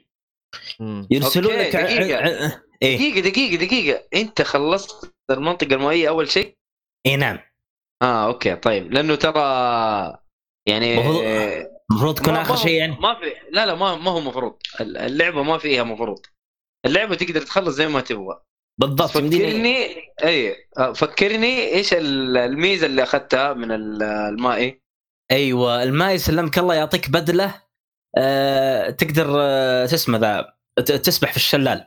يرسلون 1.11 1.53
لك 1.55 1.77
دقيقة. 1.77 2.17
ع- 2.19 2.51
إيه. 2.83 2.97
دقيقة 2.97 3.21
دقيقة 3.29 3.65
دقيقة. 3.67 4.03
أنت 4.15 4.43
خلصت 4.43 5.13
المنطقة 5.31 5.75
المائية 5.75 6.09
أول 6.09 6.31
شيء؟ 6.31 6.57
اي 7.07 7.17
نعم. 7.17 7.39
آه 8.03 8.27
أوكي 8.27 8.57
طيب. 8.57 8.93
لأنه 8.93 9.15
ترى 9.15 9.41
يعني 10.67 10.97
المفروض- 11.91 12.15
تكون 12.15 12.37
آخر 12.37 12.57
شيء 12.57 12.73
يعني؟ 12.73 12.97
ما 13.01 13.15
في 13.15 13.33
لا 13.51 13.67
لا 13.67 13.75
ما 13.75 13.97
ما 13.97 14.11
هو 14.11 14.21
مفروض. 14.21 14.57
اللعبة 14.81 15.43
ما 15.43 15.59
فيها 15.59 15.83
مفروض. 15.85 16.19
اللعبة 16.87 17.15
تقدر 17.15 17.41
تخلص 17.43 17.75
زي 17.75 17.89
ما 17.89 18.01
تبغى. 18.01 18.41
بالضبط 18.81 19.11
فكرني 19.11 19.87
أي 20.25 20.57
آه، 20.79 20.93
فكرني 20.93 21.69
إيش 21.75 21.95
ال- 21.95 22.37
الميزة 22.37 22.87
اللي 22.87 23.03
أخذتها 23.03 23.53
من 23.53 23.73
ال- 23.73 24.03
المائي 24.03 24.83
أيوه 25.31 25.83
الماء 25.83 26.15
يسلمك 26.15 26.59
الله 26.59 26.75
يعطيك 26.75 27.11
بدلة 27.11 27.63
آه 28.19 28.91
تقدر 28.91 29.27
آه 29.41 29.87
شو 29.87 29.95
اسمه 29.95 30.19
ذا 30.19 30.55
تسبح 30.85 31.31
في 31.31 31.37
الشلال. 31.37 31.85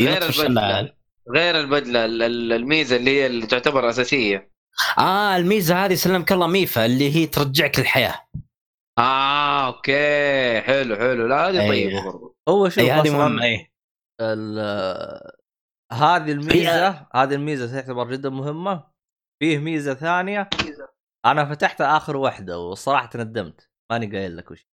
غير 0.00 0.20
في 0.20 0.40
البدلة. 0.42 0.70
الشلال. 0.70 0.94
غير 1.34 1.60
البدلة 1.60 2.04
ال- 2.04 2.22
ال- 2.22 2.52
الميزة 2.52 2.96
اللي 2.96 3.10
هي 3.10 3.26
اللي 3.26 3.46
تعتبر 3.46 3.88
أساسية. 3.90 4.50
آه 4.98 5.36
الميزة 5.36 5.84
هذه 5.84 5.94
سلمك 5.94 6.32
الله 6.32 6.46
Mipha 6.46 6.86
اللي 6.86 7.16
هي 7.16 7.26
ترجعك 7.26 7.78
للحياة. 7.78 8.14
آه 8.98 9.66
أوكي. 9.66 10.60
حلو 10.60 10.96
حلو. 10.96 11.26
لا 11.26 11.48
هذه 11.48 11.60
أيوة. 11.60 11.68
طيبة 11.68 12.04
برضو. 12.04 12.36
هو 12.48 12.68
شوف 12.68 12.84
هذه 12.84 13.16
مهمة 13.16 13.42
أي. 13.42 13.72
هذه 15.92 16.32
الميزة 16.32 17.06
هذه 17.14 17.34
الميزة 17.34 17.80
تعتبر 17.80 18.10
جدا 18.10 18.30
مهمة. 18.30 18.84
فيه 19.42 19.58
ميزة 19.58 19.94
ثانية. 19.94 20.48
أنا 21.26 21.44
فتحت 21.44 21.80
آخر 21.80 22.16
واحدة 22.16 22.58
والصراحه 22.58 23.10
ندمت. 23.14 23.70
ماني 23.92 24.16
قايل 24.16 24.36
لك 24.36 24.50
وش. 24.50 24.66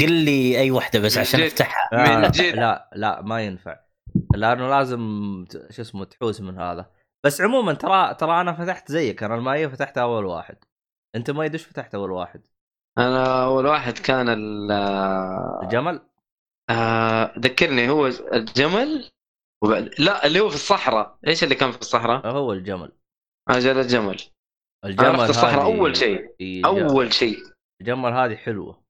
قل 0.00 0.12
لي 0.12 0.58
أي 0.60 0.70
واحدة 0.70 1.00
بس 1.00 1.18
عشان. 1.18 1.40
أفتحها. 1.40 1.88
لا 1.92 2.16
من 2.16 2.22
لا, 2.22 2.28
جد. 2.28 2.54
لا 2.54 2.90
لا 2.94 3.22
ما 3.22 3.42
ينفع. 3.42 3.80
لأنه 4.34 4.68
لازم 4.68 5.00
شو 5.70 5.82
اسمه 5.82 6.04
تحوس 6.04 6.40
من 6.40 6.58
هذا. 6.58 6.90
بس 7.26 7.40
عموما 7.40 7.72
ترى 7.72 8.14
ترى 8.14 8.40
أنا 8.40 8.52
فتحت 8.52 8.92
زيك. 8.92 9.22
أنا 9.22 9.34
المائية 9.34 9.66
فتحت 9.66 9.98
أول 9.98 10.24
واحد. 10.24 10.56
أنت 11.16 11.30
ما 11.30 11.42
إيش 11.42 11.66
فتحت 11.66 11.94
أول 11.94 12.10
واحد؟ 12.10 12.42
أنا 12.98 13.44
أول 13.44 13.66
واحد 13.66 13.98
كان 13.98 14.28
ال 14.28 14.72
الجمل 15.62 16.00
آه 16.70 17.34
ذكرني 17.38 17.88
هو 17.90 18.06
الجمل 18.06 19.10
وبعد 19.64 19.90
لا 19.98 20.26
اللي 20.26 20.40
هو 20.40 20.48
في 20.48 20.54
الصحراء. 20.54 21.18
إيش 21.26 21.44
اللي 21.44 21.54
كان 21.54 21.72
في 21.72 21.78
الصحراء؟ 21.80 22.26
هو 22.26 22.52
الجمل. 22.52 22.92
أجل 23.48 23.78
الجمل 23.78 24.16
الجمل. 24.84 25.06
أنا 25.06 25.18
رحت 25.18 25.30
الصحراء 25.30 25.64
هذه- 25.64 25.78
أول 25.78 25.96
شيء. 25.96 26.34
أول 26.66 27.12
شيء. 27.12 27.38
الجمل 27.80 28.12
هذه 28.12 28.36
حلوة. 28.36 28.82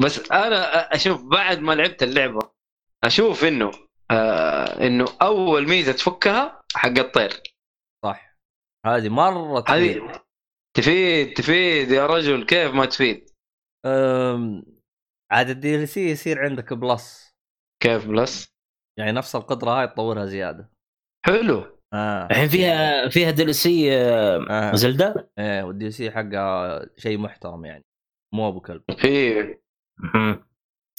بس 0.00 0.30
أنا 0.32 0.94
أشوف 0.94 1.22
بعد 1.24 1.58
ما 1.58 1.72
لعبت 1.72 2.02
اللعبة 2.02 2.50
أشوف 3.04 3.44
إنه 3.44 3.70
آه 4.10 4.86
إنه 4.86 5.04
أول 5.22 5.68
ميزة 5.68 5.92
تفكها 5.92 6.62
حق 6.74 6.98
الطير. 6.98 7.42
صح. 8.04 8.36
هذه 8.86 9.08
مرة 9.08 9.60
تفيد. 9.60 10.02
هذه 10.02 10.20
تفيد 10.76 11.34
تفيد 11.34 11.90
يا 11.90 12.06
رجل. 12.06 12.46
كيف 12.46 12.74
ما 12.74 12.86
تفيد؟ 12.86 13.30
عاد 15.32 15.48
ال 15.50 15.76
DLC 15.76 16.10
يصير 16.10 16.44
عندك 16.44 16.72
plus 16.72 17.34
كيف 17.82 18.06
plus 18.06 18.52
يعني 18.98 19.12
نفس 19.12 19.36
القدرة 19.36 19.70
هاي 19.70 19.86
تطورها 19.88 20.26
زيادة 20.26 20.70
حلو 21.26 21.78
آه 21.94 22.26
الحين 22.30 22.48
فيها 22.48 23.08
فيها 23.08 23.30
DLC 23.30 23.96
آه. 23.96 24.74
زلدا 24.74 25.28
إيه 25.38 25.62
وال 25.62 25.86
DLC 25.86 26.10
حقها 26.10 26.86
شيء 26.96 27.18
محترم 27.18 27.64
يعني 27.64 27.84
مو 28.34 28.48
أبو 28.48 28.60
كلب 28.60 28.82
في 28.98 29.58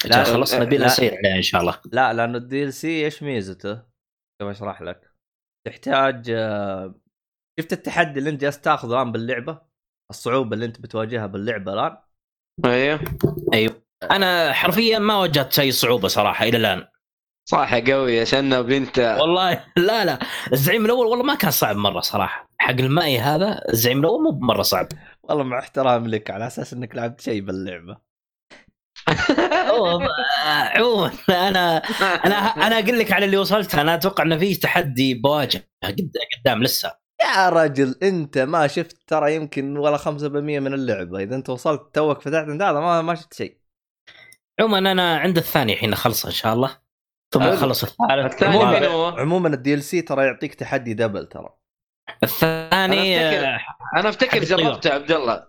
لا 0.06 0.24
خلصنا. 0.24 0.66
نبي 0.66 0.78
نسير 0.78 1.18
عليها 1.18 1.36
إن 1.36 1.42
شاء 1.42 1.62
الله 1.62 1.82
لا 1.92 2.14
لأنه 2.14 2.38
ال 2.38 2.64
DLC 2.64 3.06
إيش 3.06 3.24
ميزته؟ 3.24 3.74
كيف 4.42 4.50
أشرح 4.50 4.82
لك؟ 4.82 5.14
تحتاج 5.68 6.30
آه، 6.30 6.96
شفت 7.60 7.74
التحدي 7.74 8.20
اللي 8.20 8.30
أنت 8.30 8.42
جالس 8.42 8.62
تاخذه 8.62 8.94
الآن 8.94 9.12
باللعبة؟ 9.12 9.62
الصعوبة 10.12 10.54
اللي 10.54 10.66
أنت 10.66 10.82
بتواجهها 10.82 11.28
باللعبة 11.28 11.74
الآن؟ 11.74 11.98
أيوه 12.66 13.00
أيوه. 13.54 13.84
أنا 14.12 14.54
حرفيا 14.54 15.00
ما 15.00 15.16
واجهت 15.16 15.60
اي 15.60 15.72
صعوبة 15.72 16.08
صراحة 16.08 16.46
إلى 16.46 16.58
الآن. 16.58 16.88
صح 17.50 17.74
قوي 17.76 18.22
عشان 18.22 18.62
بنت. 18.62 19.00
والله 19.00 19.64
لا 19.78 20.06
لا. 20.06 20.20
الزعيم 20.54 20.86
الأول 20.86 21.06
والله 21.08 21.24
ما 21.24 21.36
كان 21.36 21.52
صعب 21.52 21.76
مرة 21.76 22.00
صراحة. 22.02 22.50
حق 22.58 22.70
المائي 22.72 23.20
هذا 23.20 23.62
الزعيم 23.74 24.00
الأول 24.00 24.24
مو 24.24 24.32
مره 24.48 24.62
صعب. 24.62 24.88
والله 25.24 25.44
مع 25.44 25.60
احترام 25.60 26.08
لك 26.08 26.32
على 26.32 26.48
أساس 26.48 26.74
إنك 26.74 26.96
لعبت 26.96 27.22
شيء 27.22 27.42
باللعبة. 27.42 27.98
عموما 30.76 31.12
أنا 31.30 31.78
أنا 32.26 32.36
أنا 32.38 32.80
أقول 32.80 33.00
لك 33.00 33.12
على 33.12 33.26
اللي 33.26 33.38
وصلت. 33.38 33.76
أنا 33.76 33.96
أتوقع 33.96 34.24
إنه 34.24 34.38
في 34.38 34.56
تحدي 34.56 35.14
بواجه 35.14 35.70
قد- 35.84 36.12
قدام 36.42 36.64
لسه. 36.64 37.03
يا 37.24 37.50
رجل 37.50 37.96
انت 38.04 38.38
ما 38.38 38.68
شفت 38.68 38.98
ترى 39.08 39.36
يمكن 39.36 39.78
ولا 39.78 39.98
5% 39.98 40.08
من 40.10 40.74
اللعبة 40.74 41.20
إذا 41.20 41.36
انت 41.36 41.50
وصلت 41.50 41.96
توك 41.96 42.22
فتحت 42.22 42.48
انت 42.48 42.62
هذا 42.62 42.80
ما 42.80 43.02
ما 43.02 43.16
شفت 43.16 43.34
شيء. 43.34 43.58
عموما 44.60 44.92
أنا 44.92 45.18
عند 45.18 45.38
الثاني 45.38 45.74
الحين 45.74 45.94
اخلصه 45.94 46.28
إن 46.28 46.34
شاء 46.34 46.54
الله 46.54 46.78
ثم. 47.34 47.42
أخلص 47.42 47.84
الثالث 47.84 48.44
عموما-؟ 48.44 49.20
عموما 49.20 49.48
ال 49.50 49.84
DLC 49.84 50.02
ترى 50.02 50.26
يعطيك 50.26 50.56
تحدي 50.56 50.94
double 50.94 51.26
ترى. 51.26 51.50
الثاني 52.24 53.20
آه، 53.20 53.60
أنا 53.98 54.10
أفتكر 54.10 54.42
الطيور. 54.42 54.62
جربته 54.62 54.94
عبد 54.94 55.12
الله 55.12 55.48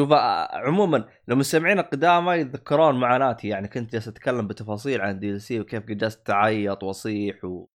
شوف 0.00 0.12
آه، 0.12 0.56
عموما 0.56 1.08
المستمعين 1.28 1.78
القدامى 1.78 2.32
يتذكرون 2.32 3.00
معاناتي 3.00 3.48
يعني 3.48 3.68
كنت 3.68 3.92
جالس 3.92 4.08
أتكلم 4.08 4.46
بتفاصيل 4.46 5.00
عن 5.00 5.10
ال 5.10 5.40
DLC 5.40 5.60
وكيف 5.60 5.82
جالس 5.82 6.22
تعيط 6.22 6.82
وأصيح 6.82 7.44
و... 7.44 7.66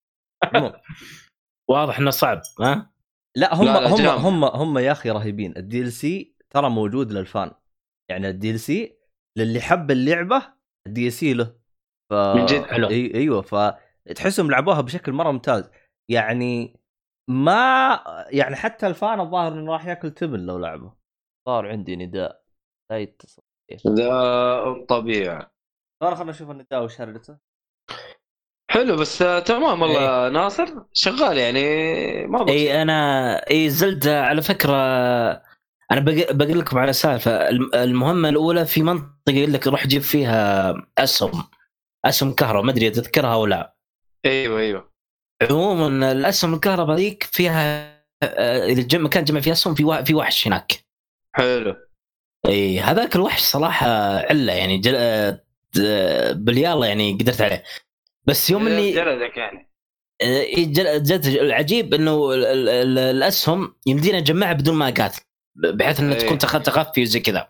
واضح 1.69 1.99
إنه 1.99 2.09
صعب 2.11 2.41
ها 2.61 2.90
لا 3.37 3.55
هم 3.55 3.65
لا، 3.65 3.87
هم. 3.87 4.43
هم 4.43 4.43
هم 4.43 4.77
يا 4.77 4.91
أخي 4.91 5.09
رهيبين. 5.09 5.57
ال 5.57 5.91
DLC 5.91 6.35
ترى 6.49 6.69
موجود 6.69 7.11
لل 7.11 7.25
fan. 7.25 7.51
يعني 8.09 8.29
ال 8.29 8.59
DLC 8.59 8.97
للي 9.37 9.61
حب 9.61 9.91
اللعبة 9.91 10.53
ال 10.87 11.13
DLC 11.13 11.33
له. 11.33 11.55
ف... 12.09 12.13
من 12.13 12.45
جد؟ 12.45 12.63
حلو. 12.63 12.87
أي... 12.87 13.13
أيوه 13.13 13.41
فتحسهم 13.41 14.51
لعبوها 14.51 14.81
بشكل 14.81 15.11
مرة 15.11 15.31
ممتاز. 15.31 15.71
يعني 16.11 16.79
ما 17.29 18.03
يعني 18.29 18.55
حتى 18.55 18.87
ال 18.87 18.95
fan 18.95 19.19
الظاهر 19.19 19.53
إنه 19.53 19.71
راح 19.71 19.85
ياكل 19.85 20.11
تبن 20.11 20.39
لو 20.39 20.57
لعبه. 20.57 20.93
صار 21.47 21.67
عندي 21.67 21.95
نداء. 21.95 22.43
لا 22.91 22.99
يتصل. 22.99 23.41
ذا 23.87 24.85
طبيعي. 24.89 25.47
ترى 26.01 26.15
خلينا 26.15 26.31
نشوف 26.31 26.51
النداء 26.51 26.83
وش 26.83 27.01
هرجته. 27.01 27.37
حلو 28.71 28.95
بس 28.95 29.21
آه، 29.21 29.39
تمام 29.39 29.81
والله 29.81 30.23
إيه. 30.25 30.29
ناصر. 30.29 30.65
شغال 30.93 31.37
يعني 31.37 31.61
ما 32.27 32.43
بقى 32.43 32.53
اي 32.53 32.81
أنا 32.81 33.35
اي 33.51 33.69
زلدا 33.69 34.23
على 34.25 34.41
فكرة 34.41 34.75
أنا 35.91 35.99
بق- 35.99 36.31
بقول 36.31 36.59
لكم 36.59 36.77
على 36.77 36.93
سالفة. 36.93 37.31
الم- 37.49 37.71
المهمة 37.75 38.29
الأولى 38.29 38.65
في 38.65 38.83
منطقة 38.83 39.09
يقول 39.29 39.53
لك 39.53 39.67
روح 39.67 39.87
جيب 39.87 40.01
فيها 40.01 40.73
أسهم. 40.97 41.43
أسهم 42.05 42.33
كهرباء 42.33 42.63
ما 42.63 42.71
أدري 42.71 42.89
تذكرها 42.89 43.33
أو 43.33 43.45
لا. 43.45 43.75
أيوه 44.25 44.59
أيوه. 44.59 44.91
عموما 45.49 46.11
الأسهم 46.11 46.53
الكهرباء 46.53 46.95
ذيك 46.97 47.23
فيها 47.23 47.91
آه، 48.23 48.75
مكان 48.93 49.23
جمع 49.23 49.39
فيها 49.39 49.53
أسهم 49.53 49.75
في 49.75 50.03
في 50.05 50.13
وحش 50.13 50.47
هناك. 50.47 50.71
حلو. 51.35 51.75
اي 52.47 52.79
هذاك 52.79 53.15
الوحش 53.15 53.41
صراحة 53.41 53.87
علة 54.17 54.53
يعني 54.53 54.77
جل... 54.77 54.95
آه، 54.97 55.41
باليلا 56.31 56.85
يعني 56.85 57.13
قدرت 57.21 57.41
عليه. 57.41 57.63
بس 58.27 58.49
يوم 58.49 58.67
اني 58.67 58.91
جلدك 58.91 59.37
يعني 59.37 59.71
جد 60.97 61.25
العجيب 61.25 61.93
إنه 61.93 62.33
الأسهم 63.11 63.75
يمدينا 63.85 64.19
نجمعها 64.19 64.53
بدون 64.53 64.75
ما 64.75 64.87
أقاتل 64.87 65.21
بحيث 65.55 65.99
إنها 65.99 66.17
تكون 66.17 66.37
تخفي 66.37 67.01
وزي 67.01 67.19
كذا. 67.19 67.49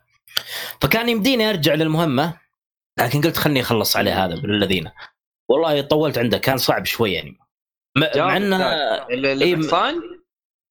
فكان 0.82 1.10
يمديني 1.10 1.50
أرجع 1.50 1.74
للمهمة 1.74 2.40
لكن 3.00 3.22
قلت 3.22 3.38
خلني 3.38 3.62
أخلص 3.62 3.96
عليه 3.96 4.26
هذا 4.26 4.36
بالذين 4.36 4.92
والله 5.50 5.82
طولت 5.82 6.18
عنده 6.18 6.38
كان 6.38 6.58
صعب 6.58 6.86
شوي 6.86 7.14
يعني. 7.14 7.38
مع 7.98 8.38
إنه 8.38 8.74
اللي 9.10 9.56
بحصان؟ 9.56 10.02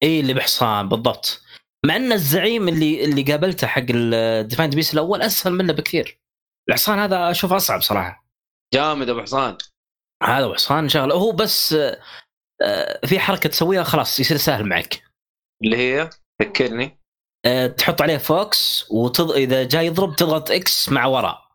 اي 0.03 0.21
اللي 0.21 0.35
بحصان 0.35 0.89
بالضبط. 0.89 1.43
مع 1.87 1.97
ان 1.97 2.13
الزعيم 2.13 2.69
اللي 2.69 3.05
اللي 3.05 3.23
قابلته 3.23 3.67
حق 3.67 3.85
ال 3.91 4.03
Divine 4.03 4.75
Beast 4.75 4.95
الأول 4.95 5.23
أسهل 5.23 5.53
منه 5.53 5.73
بكثير. 5.73 6.21
الحصان 6.69 6.99
هذا 6.99 7.31
أشوفه 7.31 7.57
أصعب 7.57 7.81
صراحة. 7.81 8.27
جامد 8.75 9.09
أبو 9.09 9.23
حصان. 9.23 9.59
هذا 10.23 10.45
ابو 10.45 10.55
حصان 10.55 10.89
شغلة. 10.89 11.15
هو 11.15 11.33
بس 11.33 11.77
آه، 12.63 13.07
في 13.07 13.19
حركة 13.19 13.49
تسويها 13.49 13.83
خلاص 13.83 14.21
يصير 14.21 14.37
سهل 14.37 14.65
معك. 14.69 15.03
اللي 15.65 15.77
هي؟ 15.77 16.11
ذكرني 16.43 17.01
آه، 17.47 17.67
تحط 17.67 18.03
عليه 18.03 18.17
focus 18.17 18.87
وتض... 18.91 19.31
إذا 19.33 19.65
جاي 19.65 19.87
يضرب 19.87 20.17
تضغط 20.17 20.51
X 20.51 20.89
مع 20.89 21.07
وراء. 21.07 21.51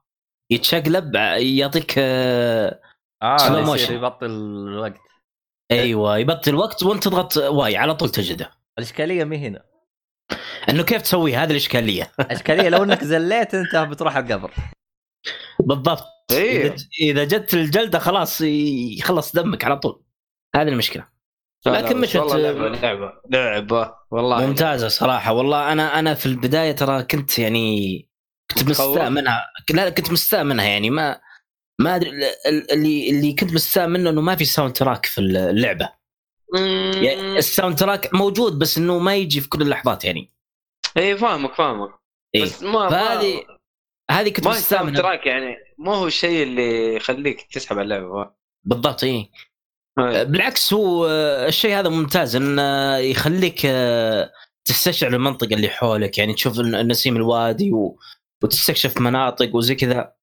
يتشقلب 0.51 1.15
يعطيك 1.37 1.93
آه 1.97 2.79
slow 3.37 3.61
motion 3.61 3.93
يبطل 3.93 4.25
الوقت. 4.25 4.99
أيوه 5.71 6.17
يبطل 6.17 6.51
الوقت 6.51 6.83
وأنت 6.83 7.03
تضغط 7.03 7.37
Y 7.37 7.77
على 7.77 7.95
طول 7.95 8.09
تجده. 8.09 8.51
الإشكالية 8.77 9.23
مي 9.23 9.37
هنا. 9.37 9.63
إنه 10.69 10.83
كيف 10.83 11.01
تسوي 11.01 11.35
هذه 11.35 11.51
الإشكالية؟ 11.51 12.11
الاشكاليه 12.19 12.69
لو 12.69 12.83
إنك 12.83 13.03
زليت 13.13 13.53
أنت 13.55 13.75
بتروح 13.75 14.17
القبر. 14.17 14.51
بالضبط. 15.59 16.14
إيه. 16.31 16.75
إذا 17.01 17.23
جت 17.23 17.53
الجلدة 17.53 17.99
خلاص 17.99 18.41
يخلص 18.41 19.35
دمك 19.35 19.63
على 19.63 19.77
طول. 19.77 20.03
هذه 20.55 20.67
المشكلة. 20.67 21.07
لكن 21.65 22.01
مشت 22.01 22.15
لعبة 22.15 22.69
لعبة 22.69 23.13
لعبة. 23.29 23.95
والله. 24.11 24.47
ممتازة 24.47 24.87
صراحة. 24.87 25.33
والله 25.33 25.71
أنا 25.71 25.99
أنا 25.99 26.13
في 26.13 26.25
البداية 26.25 26.71
ترى 26.71 27.03
كنت 27.03 27.39
يعني 27.39 28.09
كنت 28.57 28.69
مستاء 28.69 29.09
منها. 29.09 29.41
لا 29.73 29.89
كنت 29.89 30.11
مستاء 30.11 30.43
منها 30.43 30.65
يعني. 30.65 30.89
ما 30.89 31.21
ما 31.79 31.95
أدري 31.95 32.11
اللي 32.71 33.09
اللي 33.09 33.33
كنت 33.33 33.53
مستاء 33.53 33.87
منه 33.87 34.09
إنه 34.09 34.21
ما 34.21 34.35
في 34.35 34.45
soundtrack 34.45 35.05
في 35.05 35.21
اللعبة. 35.21 35.89
يعني 36.95 37.37
ال 37.37 37.77
soundtrack 37.79 38.13
موجود 38.13 38.59
بس 38.59 38.77
إنه 38.77 38.99
ما 38.99 39.15
يجي 39.15 39.41
في 39.41 39.49
كل 39.49 39.61
اللحظات 39.61 40.05
يعني. 40.05 40.29
اي 40.97 41.17
فاهمك 41.17 41.53
فاهمك. 41.53 41.89
إيه؟ 42.35 42.43
بس 42.43 42.63
ما 42.63 42.89
فهذه 42.89 43.43
هذه 44.11 44.29
كنت 44.29 44.47
مستاء 44.47 44.83
منها 44.83 45.01
تراك 45.01 45.25
يعني. 45.25 45.55
مو 45.77 45.93
هو 45.93 46.07
الشيء 46.07 46.43
اللي 46.43 46.95
يخليك 46.95 47.41
تسحب 47.41 47.79
على 47.79 47.83
اللعبة. 47.83 48.31
بالضبط 48.63 49.03
اي 49.03 49.29
بالعكس 49.97 50.73
هو 50.73 51.07
الشيء 51.47 51.79
هذا 51.79 51.89
ممتاز 51.89 52.35
انه 52.35 52.97
يخليك 52.97 53.61
آه، 53.65 54.31
تستشعر 54.65 55.13
المنطقة 55.13 55.53
اللي 55.53 55.69
حولك. 55.69 56.17
يعني 56.17 56.33
تشوف 56.33 56.59
النسيم 56.59 57.15
الوادي 57.15 57.71
و... 57.71 57.99
وتستكشف 58.43 59.01
مناطق 59.01 59.55
وزي 59.55 59.75
كذا. 59.75 60.13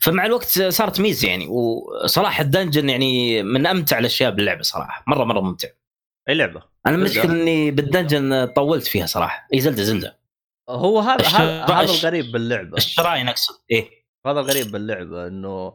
فمع 0.00 0.26
الوقت 0.26 0.62
صارت 0.62 1.00
ميزة 1.00 1.28
يعني 1.28 1.46
وصراحة 1.48 2.42
ال 2.42 2.48
dungeon 2.48 2.88
يعني 2.88 3.42
من 3.42 3.66
أمتع 3.66 3.98
الأشياء 3.98 4.30
باللعبة 4.30 4.62
صراحة. 4.62 5.04
مرة 5.06 5.24
مرة 5.24 5.40
ممتع. 5.40 5.68
أي 6.28 6.34
لعبة؟ 6.34 6.62
أنا 6.86 6.96
المشكلة 6.96 7.24
إني 7.24 7.70
بالدنجن 7.70 8.46
طولت 8.46 8.86
فيها 8.86 9.06
صراحة. 9.06 9.48
إي 9.54 9.60
زلدة 9.60 9.82
زلدة. 9.82 10.21
هو 10.72 10.98
هذا 11.00 11.26
هذا 11.26 11.80
الغريب 11.80 12.32
باللعبة. 12.32 12.76
الشراين 12.76 13.28
اقصد 13.28 13.54
إيه. 13.70 13.90
هذا 14.26 14.40
الغريب 14.40 14.72
باللعبة 14.72 15.26
إنه 15.26 15.70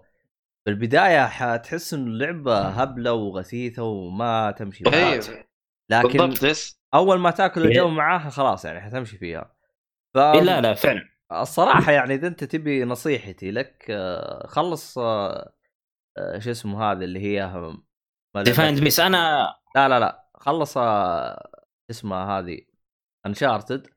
في 0.64 0.72
البداية 0.72 1.28
حتحس 1.28 1.94
إنه 1.94 2.08
اللعبة 2.08 2.60
هبلة 2.60 3.14
وغثيثة 3.14 3.84
وما 3.84 4.52
تمشي 4.52 4.84
أيوه. 4.94 5.46
لكن 5.90 6.28
بالضبط 6.28 6.80
أول 6.94 7.20
ما 7.20 7.32
تأكل 7.32 7.66
الجو 7.66 7.88
معاها 7.88 8.30
خلاص 8.30 8.66
يعني 8.66 8.82
حتمشي 8.82 9.18
فيها. 9.18 9.56
ف... 10.14 10.18
إيه 10.18 10.42
لا 10.42 10.62
لا 10.62 10.74
فعلا. 10.74 11.02
الصراحة 11.32 11.92
يعني 11.92 12.14
إذا 12.14 12.28
أنت 12.28 12.44
تبي 12.44 12.84
نصيحتي 12.84 13.52
لك 13.52 13.92
خلص 14.46 14.94
شو 16.40 16.52
اسمه 16.52 16.92
هذا 16.92 17.04
اللي 17.04 17.20
هي 17.20 17.74
ديفايند 18.36 18.80
بيس 18.80 19.00
أنا 19.00 19.54
لا 19.76 19.90
لا 19.90 20.00
لا. 20.00 20.30
خلص 20.36 20.78
اسمها 21.90 22.40
هذه 22.40 22.60
انشارتد 23.26 23.88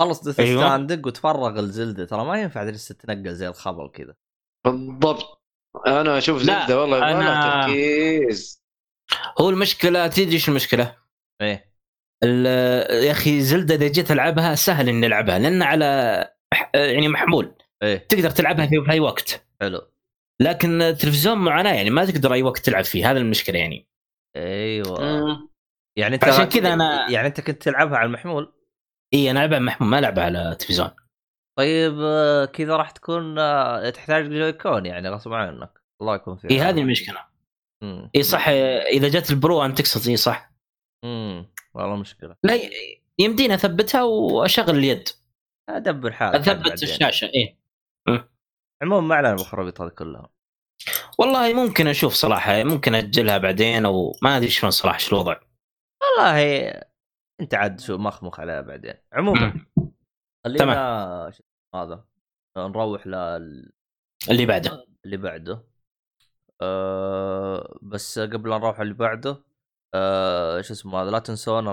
خلص 0.00 0.24
ديث 0.24 0.40
أيوة. 0.40 0.66
ستاندنج 0.66 1.06
وتفرغ 1.06 1.58
الزلده 1.58 2.04
ترى 2.04 2.24
ما 2.24 2.40
ينفع 2.40 2.62
لسه 2.62 2.94
تنقل 2.94 3.34
زي 3.34 3.48
الخبل 3.48 3.90
كذا. 3.90 4.14
بالضبط. 4.66 5.42
أنا 5.86 6.18
أشوف 6.18 6.42
زلدة 6.42 6.80
والله 6.80 7.10
أنا... 7.10 7.66
تركيز. 7.66 8.64
هو 9.40 9.50
المشكلة 9.50 10.06
تدري 10.06 10.32
إيش 10.32 10.48
المشكلة؟ 10.48 10.96
إيه. 11.42 11.74
يا 12.24 13.10
أخي 13.10 13.40
زلدة 13.40 13.74
إذا 13.74 13.88
جيت 13.88 14.10
ألعبها 14.10 14.54
سهل 14.54 14.88
إني 14.88 15.06
ألعبها 15.06 15.38
لأن 15.38 15.62
على 15.62 15.84
يعني 16.74 17.08
محمول. 17.08 17.54
إيه. 17.82 17.96
تقدر 17.96 18.30
تلعبها 18.30 18.66
في 18.66 18.90
أي 18.90 19.00
وقت. 19.00 19.46
حلو. 19.60 19.80
لكن 20.40 20.82
التلفزيون 20.82 21.38
معاناه 21.38 21.74
يعني 21.74 21.90
ما 21.90 22.04
تقدر 22.04 22.32
أي 22.32 22.42
وقت 22.42 22.58
تلعب 22.58 22.84
فيه. 22.84 23.10
هذا 23.10 23.18
المشكلة 23.18 23.58
يعني. 23.58 23.88
أيوه. 24.36 25.48
يعني 25.98 26.14
أنت 26.14 26.24
عشان 26.24 26.44
كذا 26.44 26.72
أنا 26.72 27.10
يعني 27.10 27.26
أنت 27.26 27.40
كنت 27.40 27.62
تلعبها 27.62 27.98
على 27.98 28.06
المحمول. 28.06 28.52
إي 29.14 29.30
أنا 29.30 29.40
العبها 29.40 29.58
محمول 29.58 29.90
ما 29.90 29.98
العبها 29.98 30.24
على 30.24 30.52
التلفزيون 30.52 30.90
طيب 31.58 31.94
كذا 32.52 32.76
راح 32.76 32.90
تكون 32.90 33.36
تحتاج 33.92 34.30
Joy-Con 34.30 34.86
يعني 34.86 35.08
غصب 35.08 35.32
عنك. 35.32 35.82
الله 36.00 36.14
يكون 36.14 36.36
فيك. 36.36 36.50
إي 36.50 36.60
هذه 36.60 36.80
المشكلة. 36.80 37.24
إي 38.16 38.22
صح 38.22 38.48
إذا 38.48 39.08
جت 39.08 39.30
ال 39.30 39.39
Pro 39.39 39.64
انت 39.64 39.78
تقصد 39.78 40.08
إي 40.08 40.16
صح. 40.16 40.52
امم 41.04 41.52
والله 41.74 41.96
مشكلة. 41.96 42.36
لا 42.42 42.60
يمديني 43.18 43.54
أثبتها 43.54 44.02
وأشغل 44.02 44.70
اليد. 44.70 45.08
أدبر 45.68 46.12
حالك 46.12 46.48
أثبت 46.48 46.82
الشاشة 46.82 47.24
إيه 47.24 47.58
عموما 48.82 49.06
ما 49.06 49.14
أعلن 49.14 49.36
بالخرابيط 49.36 49.80
هذه 49.80 49.88
كلها. 49.88 50.30
والله 51.18 51.52
ممكن 51.52 51.86
أشوف 51.86 52.12
صراحة 52.12 52.62
ممكن 52.62 52.94
أجلها 52.94 53.38
بعدين 53.38 53.86
أو 53.86 54.16
ما 54.22 54.36
أدري 54.36 54.50
شلون 54.50 54.70
صراحة 54.70 54.98
شو 54.98 55.16
الوضع. 55.16 55.40
والله 56.02 56.93
أنت 57.40 57.54
عاد 57.54 57.80
شو 57.80 57.98
مخمخ 57.98 58.40
عليها 58.40 58.60
بعدين. 58.60 58.94
عموما 59.12 59.66
خلينا 60.44 61.32
هذا 61.74 62.04
نروح 62.58 63.06
لل 63.06 63.72
اللي 64.30 64.46
بعده. 64.46 64.86
اللي 65.04 65.16
بعده. 65.16 65.64
أه 66.62 67.78
بس 67.82 68.18
قبل 68.18 68.50
لا 68.50 68.58
نروح 68.58 68.80
اللي 68.80 68.94
بعده 68.94 69.44
أه 69.94 70.60
شو 70.60 70.72
اسمه 70.72 71.02
هذا 71.02 71.10
لا 71.10 71.18
تنسون 71.18 71.68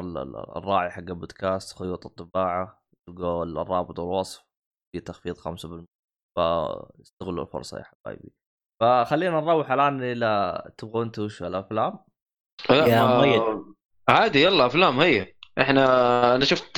الراعي 0.55 0.89
حق 0.89 0.99
البودكاست 0.99 1.78
خيوط 1.78 2.05
الطباعة 2.05 2.84
تلقوا 3.07 3.45
الرابط 3.45 3.99
والوصف 3.99 4.45
في 4.91 4.99
تخفيض 4.99 5.38
5% 5.38 5.86
فاستغلوا 6.36 7.43
الفرصة 7.43 7.78
يا 7.78 7.84
حبايبي. 7.84 8.32
فخلينا 8.82 9.39
نروح 9.39 9.72
الآن 9.72 10.03
إلى 10.03 10.72
تبغون 10.78 11.05
أنتم 11.05 11.24
وش 11.24 11.43
الأفلام؟ 11.43 11.99
يا 12.70 13.18
مؤيد 13.18 13.76
عادي 14.09 14.43
يلا 14.43 14.66
أفلام 14.66 14.99
هي 14.99 15.34
إحنا 15.60 16.36
أنا 16.36 16.45
شفت 16.45 16.78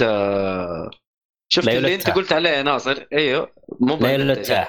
شفت 1.52 1.68
اللي 1.68 1.96
أنت 1.96 2.10
قلت 2.10 2.34
عليه 2.34 2.50
يا 2.50 2.64
ناصر. 2.64 3.08
أيوه 3.14 3.52
مو 3.80 3.96
ليلوتا 3.96 4.68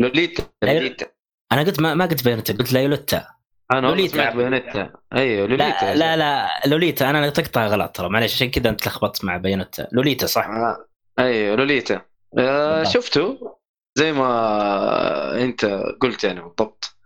لوليتا 0.00 0.48
لوليتا. 0.64 1.06
أنا 1.52 1.62
قلت 1.62 1.80
ما, 1.80 1.94
ما 1.94 2.06
قلت 2.06 2.24
بيونتا 2.24 2.52
قلت 2.52 2.72
ليلوتا 2.72 3.28
أنا 3.72 3.86
لوليتا. 3.86 4.30
بيونتا 4.30 4.92
أيوه 5.12 5.46
لوليتا 5.46 5.94
لا, 5.94 5.94
لا 5.94 6.16
لا 6.16 6.48
لوليتا. 6.66 7.10
أنا 7.10 7.30
تقطع 7.30 7.66
غلط 7.66 7.96
ترى. 7.96 8.08
معلش 8.08 8.34
عشان 8.34 8.50
كذا 8.50 8.70
أنت 8.70 8.86
لخبطت 8.86 9.24
مع 9.24 9.36
بيونتا 9.36 9.88
لوليتا 9.92 10.26
صح. 10.26 10.46
آه. 10.46 10.88
أيوه 11.18 11.56
لوليتا. 11.56 12.02
آه 12.38 12.82
شفته 12.82 13.56
زي 13.98 14.12
ما 14.12 15.42
أنت 15.42 15.64
قلت 16.00 16.24
يعني 16.24 16.40
بالضبط. 16.40 16.96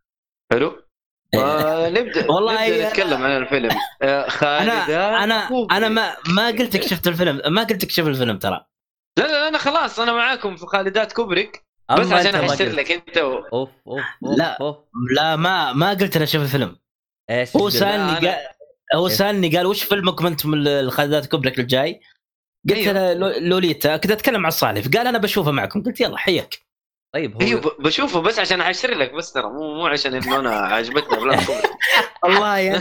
حلو. 0.53 0.83
نبدا 1.35 2.31
والله 2.33 2.69
نبدأ 2.69 2.89
نتكلم 2.89 3.23
عن 3.23 3.37
الفيلم. 3.37 3.71
خالدات 4.29 4.91
أنا 4.91 5.25
أنا 5.25 5.67
أنا 5.71 5.89
ما 5.89 6.17
ما 6.29 6.47
قلت 6.47 6.77
لك 6.77 6.83
شفت 6.83 7.09
الفيلم. 7.09 7.41
ما 7.47 7.63
قلت 7.63 7.85
لك 7.85 7.91
شوف 7.91 8.07
الفيلم 8.07 8.39
ترى. 8.39 8.67
لا 9.19 9.27
لا 9.27 9.49
أنا 9.49 9.59
خلاص 9.59 10.01
أنا 10.01 10.13
معاكم 10.13 10.57
في 10.57 10.67
خالدات 10.67 11.13
كوبريك. 11.13 11.65
بس 11.99 12.13
عشان 12.13 12.35
احسر 12.35 12.65
لك 12.65 12.93
أنت 12.93 13.19
و... 13.19 13.39
أوف, 13.39 13.71
أوف, 13.87 14.01
أوف 14.25 14.39
لا 14.39 14.57
أوف. 14.61 14.77
لا 15.17 15.37
ما 15.37 15.73
ما 15.73 15.91
قلت 15.91 16.17
أنا 16.17 16.25
شوف 16.25 16.43
الفيلم. 16.43 16.77
إيش 17.31 17.57
هو 17.57 17.71
سألني 17.71 18.29
قال 18.29 18.37
هو 18.95 19.09
سألني 19.09 19.57
قال 19.57 19.67
وش 19.67 19.83
فيلمكم 19.83 20.27
أنتم 20.27 20.55
الخالدات 20.55 21.27
كوبريك 21.27 21.59
الجاي؟ 21.59 22.01
قلت 22.71 22.79
أيوه. 22.79 23.13
له 23.13 23.39
لوليتا 23.39 23.97
كنت 23.97 24.11
أتكلم 24.11 24.41
مع 24.41 24.51
صالح. 24.51 24.87
قال 24.97 25.07
أنا 25.07 25.19
بشوفه 25.19 25.51
معكم. 25.51 25.83
قلت 25.83 26.01
يلا 26.01 26.19
حياك. 26.19 26.70
طيب 27.15 27.35
هو 27.35 27.41
أيوه 27.41 27.77
بشوفه 27.81 28.21
بس 28.21 28.39
عشان 28.39 28.61
أحشر 28.61 28.91
لك 28.91 29.13
بس 29.15 29.33
ترى 29.33 29.43
مو 29.51 29.75
مو 29.75 29.87
عشان 29.87 30.15
إنه 30.15 30.39
أنا 30.41 30.51
عجبتني 30.57 31.19
أفلام 31.19 31.61
والله 32.25 32.59
يا 32.59 32.77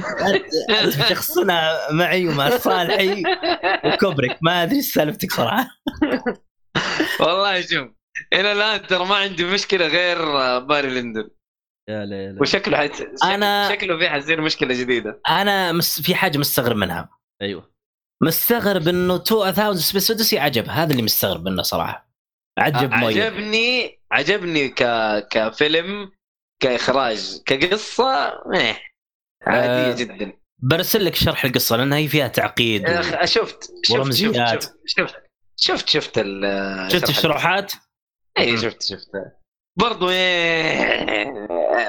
انت 0.83 0.91
شخصنا 1.09 1.77
معي 1.91 2.27
ومع 2.27 2.49
صالحي 2.49 3.23
وكوبريك 3.85 4.37
ما 4.41 4.63
أدري 4.63 4.75
إيش 4.75 4.93
سالفتك 4.93 5.31
صراحة. 5.31 5.67
والله 7.19 7.61
شوف 7.61 7.87
إلى 8.33 8.51
الآن 8.51 8.87
ترى 8.87 9.05
ما 9.05 9.15
عندي 9.15 9.45
مشكلة 9.45 9.87
غير 9.87 10.17
باري 10.59 10.89
ليندون 10.89 11.29
يا 11.89 12.05
ليل 12.05 12.41
وشكله 12.41 12.77
حت... 12.77 12.93
أنا- 13.23 13.71
شكله 13.71 13.97
في 13.97 14.09
حتصير 14.09 14.41
مشكلة 14.41 14.81
جديدة. 14.81 15.21
أنا 15.29 15.71
مس... 15.71 16.01
في 16.01 16.15
حاجة 16.15 16.37
مستغرب 16.37 16.75
منها. 16.75 17.09
أيوه. 17.41 17.71
مستغرب 18.23 18.87
إنه 18.87 19.15
2000 19.31 19.73
Space 19.73 20.11
Odyssey 20.11 20.39
عجب 20.39 20.69
هذا 20.69 20.91
اللي 20.91 21.03
مستغرب 21.03 21.45
منه 21.45 21.61
صراحة. 21.61 22.09
عجب 22.59 22.93
عجبني 22.93 23.98
عجبني 24.11 24.69
ك... 24.69 24.83
كفيلم 25.31 26.11
كإخراج 26.59 27.41
كقصة 27.45 28.27
إيه 28.53 28.81
عادية 29.47 29.91
آه، 29.91 29.95
جدا 29.95 30.33
برسل 30.59 31.05
لك 31.05 31.15
شرح 31.15 31.45
القصة 31.45 31.75
لأنها 31.75 31.97
هي 31.97 32.07
فيها 32.07 32.27
تعقيد 32.27 32.85
أخي، 32.85 33.27
شفت 33.27 33.71
شفت 33.85 34.13
شفت. 34.13 34.35
شفت 34.35 34.75
شفت 34.85 35.15
شفت 35.57 35.89
شفت 35.89 36.17
ال 36.17 36.91
شفت 36.91 37.09
الشروحات؟ 37.09 37.73
اي. 38.37 38.57
شفت 38.57 38.83
شفت 38.83 39.11
برضو 39.75 40.09
إيه 40.09 41.25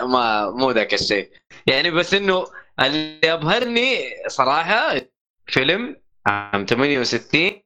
ما 0.06 0.50
مو 0.50 0.70
ذاك 0.70 0.94
الشيء 0.94 1.30
يعني 1.66 1.90
بس 1.90 2.14
إنه 2.14 2.44
اللي 2.80 3.32
أبهرني 3.32 3.98
صراحة 4.26 5.00
فيلم 5.46 5.96
عام 6.26 6.66
68 6.66 7.62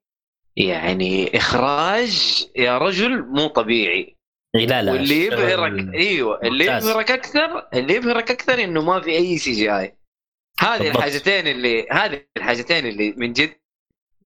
يعني 0.56 1.36
إخراج 1.36 2.44
يا 2.56 2.78
رجل 2.78 3.22
مو 3.22 3.46
طبيعي 3.46 4.16
لا 4.54 4.82
لا 4.82 4.92
واللي 4.92 5.24
يبهرك 5.26 5.94
إيوه 5.94 6.40
اللي 6.42 6.64
ممتاز. 6.64 6.88
يبهرك 6.88 7.10
أكثر 7.10 7.68
اللي 7.74 7.94
يبهرك 7.94 8.30
أكثر 8.30 8.64
إنه 8.64 8.82
ما 8.82 9.00
في 9.00 9.10
أي 9.10 9.38
CGI 9.38 9.96
هذه 10.60 10.78
بالضبط. 10.78 10.96
الحاجتين 10.96 11.46
اللي 11.46 11.86
هذه 11.90 12.20
الحاجتين 12.36 12.86
اللي 12.86 13.14
من 13.16 13.32
جد 13.32 13.52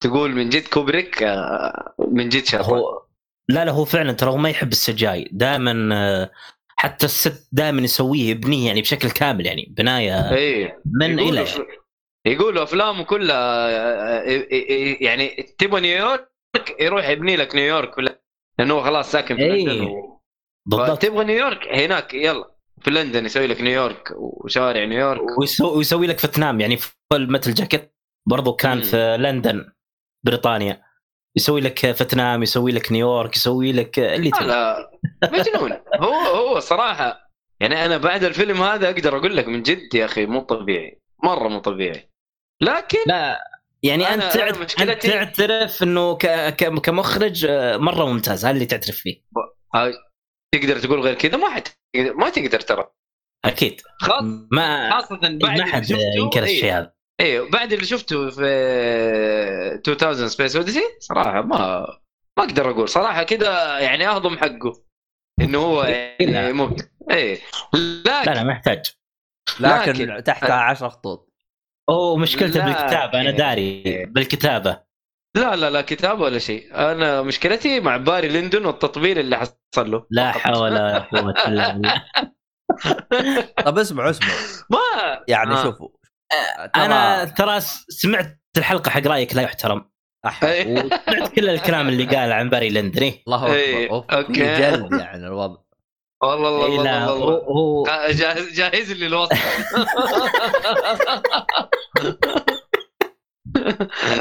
تقول 0.01 0.31
من 0.31 0.49
جد 0.49 0.67
كوبريك 0.67 1.23
آه، 1.23 1.93
من 2.11 2.29
جد 2.29 2.45
شاطر 2.45 2.75
هو 2.75 3.01
لا 3.49 3.65
لا 3.65 3.71
هو 3.71 3.85
فعلا 3.85 4.11
ترى 4.11 4.29
هو 4.29 4.37
ما 4.37 4.49
يحب 4.49 4.71
ال 4.71 4.86
CGI 4.86 5.29
دائما 5.31 6.29
حتى 6.79 7.05
ال 7.05 7.15
set 7.15 7.47
دائما 7.51 7.81
يسويه 7.81 8.29
يبنيه 8.29 8.67
يعني 8.67 8.81
بشكل 8.81 9.11
كامل 9.11 9.45
يعني 9.45 9.73
بناية 9.77 10.33
إيه 10.33 10.81
من 10.85 11.19
إلى 11.19 11.45
يقولوا 12.25 12.63
أفلامه 12.63 13.03
كلها 13.03 13.35
آه، 13.35 13.69
آه، 13.69 14.47
آه، 14.51 14.97
يعني 15.01 15.27
تبغى 15.57 15.81
نيويورك 15.81 16.29
يروح 16.79 17.09
يبني 17.09 17.35
لك 17.35 17.55
نيويورك 17.55 18.17
لأنه 18.59 18.73
هو 18.73 18.83
خلاص 18.83 19.11
ساكن 19.11 19.35
في. 19.35 19.43
لندن. 19.43 19.87
بالضبط. 20.65 21.01
تبغى 21.01 21.23
نيويورك؟ 21.25 21.67
هناك 21.67 22.13
يلا. 22.13 22.55
في 22.81 22.91
لندن 22.91 23.25
يسوي 23.25 23.47
لك 23.47 23.61
نيويورك 23.61 24.11
وشوارع 24.17 24.85
نيويورك. 24.85 25.21
ويسوي, 25.61 26.07
لك 26.07 26.19
فيتنام 26.19 26.59
يعني 26.61 26.77
في 26.77 26.91
متل 27.13 27.53
جاكيت 27.53 27.95
برضو 28.27 28.53
كان 28.53 28.77
مم. 28.77 28.83
في 28.83 29.17
لندن 29.19 29.71
بريطانيا. 30.25 30.81
يسوي 31.37 31.61
لك 31.61 31.91
فيتنام 31.91 32.43
يسوي 32.43 32.71
لك 32.71 32.91
نيويورك 32.91 33.35
يسوي 33.35 33.71
لك 33.71 33.99
اللي 33.99 34.29
لا 34.29 34.89
مجنون. 35.31 35.71
هو 35.95 36.13
هو 36.13 36.59
صراحة 36.59 37.29
يعني 37.59 37.85
أنا 37.85 37.97
بعد 37.97 38.23
الفيلم 38.23 38.61
هذا 38.61 38.89
أقدر 38.89 39.17
أقول 39.17 39.37
لك 39.37 39.47
من 39.47 39.63
جد 39.63 39.95
يا 39.95 40.05
أخي 40.05 40.25
مو 40.25 40.39
طبيعي. 40.41 41.01
مرة 41.23 41.47
مو 41.47 41.59
طبيعي. 41.59 42.09
لكن 42.61 42.97
لا 43.07 43.39
يعني 43.83 44.05
أنا- 44.05 44.09
أنت 44.11 44.21
أنا 44.23 44.29
تعت- 44.31 44.47
أنت 44.47 44.57
مشكلتي- 44.57 45.09
تعترف 45.09 45.83
إنه. 45.83 46.17
كمخرج 46.83 47.45
آه، 47.49 47.77
مرة 47.77 48.05
ممتاز. 48.05 48.45
هذا 48.45 48.53
اللي 48.55 48.65
تعترف 48.65 48.95
فيه. 48.95 49.21
تقدر 50.55 50.79
تقول 50.79 50.99
غير 50.99 51.13
كذا؟ 51.13 51.37
ما 51.37 51.49
حد 51.49 51.63
ما 51.95 52.29
تقدر 52.29 52.59
ترى. 52.59 52.87
أكيد. 53.45 53.81
خاص 54.01 54.23
ما 54.51 54.91
خاصة 54.91 55.15
بعد 55.21 55.59
ما 55.59 55.65
حد 55.65 55.89
ينكر 55.89 56.43
إيه. 56.43 56.55
الشيء 56.55 56.73
هذا. 56.77 56.93
أيوه 57.19 57.49
بعد 57.49 57.73
اللي 57.73 57.85
شفته 57.85 58.29
في 58.29 58.43
2000 59.87 60.27
Space 60.27 60.55
Odyssey 60.55 60.83
صراحة 60.99 61.41
ما 61.41 61.85
ما 62.37 62.43
أقدر 62.45 62.69
أقول. 62.71 62.89
صراحة 62.89 63.23
كذا 63.23 63.79
يعني 63.79 64.07
أهضم 64.07 64.37
حقه. 64.37 64.83
إنه 65.41 65.57
هو 65.59 65.83
يعني 65.83 66.25
لا. 66.31 66.51
ممتع. 66.53 66.85
لا 67.09 68.21
لكن 68.21 68.31
لا 68.31 68.43
محتاج. 68.43 68.85
لكن, 69.59 69.91
لكن- 69.91 70.23
تحتها 70.23 70.53
10 70.55 70.89
خطوط. 70.89 71.33
أوه 71.89 72.17
مشكلته 72.17 72.59
لا، 72.59 72.65
بالكتابة. 72.65 73.21
أنا. 73.21 73.31
داري 73.31 74.05
بالكتابة. 74.05 74.88
لا 75.35 75.55
لا 75.55 75.69
لا 75.69 75.81
كتاب 75.81 76.19
ولا 76.21 76.39
شيء. 76.39 76.75
أنا 76.75 77.21
مشكلتي 77.21 77.79
مع 77.79 77.97
باري 77.97 78.27
لندن 78.27 78.65
والتطبيل 78.65 79.19
اللي 79.19 79.37
حصل 79.37 79.91
له. 79.91 80.05
لا. 80.11 80.31
حول 80.31 80.57
ولا 80.57 80.99
قوة 81.13 81.33
إلا 81.47 81.71
بالله. 81.73 82.03
طب 83.65 83.77
اسمعوا 83.79 84.09
اسمعوا 84.09 84.33
ما 84.69 84.79
يعني 85.27 85.53
آه. 85.53 85.63
شوفوا. 85.63 85.87
ترى- 86.33 86.69
أنا 86.79 87.23
ترى 87.25 87.59
سمعت 87.89 88.39
الحلقة 88.57 88.89
حق 88.91 89.07
رأيك 89.07 89.35
لا 89.35 89.41
يحترم. 89.41 89.89
إيه. 90.43 90.73
وسمعت 90.85 91.33
كل 91.35 91.49
الكلام 91.49 91.87
اللي 91.89 92.03
قال 92.05 92.31
عن 92.31 92.49
باري 92.49 92.69
لندن 92.69 93.01
إيه. 93.03 93.23
الله 93.27 93.53
إيه، 93.53 93.97
اكبر. 93.97 94.23
في 94.25 94.33
جلد 94.33 94.93
يعني 94.99 95.27
الوضع. 95.27 95.57
والله 96.23 96.51
والله 96.51 96.65
إيه، 96.65 96.77
والله, 96.77 97.13
والله, 97.13 97.35
هو 97.43 97.85
آه، 97.85 98.11
جاهز 98.11 98.53
جاهز 98.53 98.91
لي 98.91 99.05
الوصف 99.05 99.73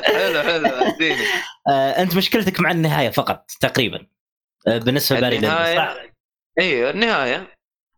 حلو 0.05 0.43
حلو 0.43 0.67
أديني. 0.67 1.25
آه 1.71 1.91
أنت 1.91 2.17
مشكلتك 2.17 2.61
مع 2.61 2.71
النهاية 2.71 3.11
فقط 3.11 3.51
تقريبا. 3.61 4.07
آه 4.69 4.79
بالنسبة 4.79 5.19
لباري؟ 5.19 5.37
النهاية 5.37 6.13
أيوه 6.61 6.91
النهاية. 6.91 7.55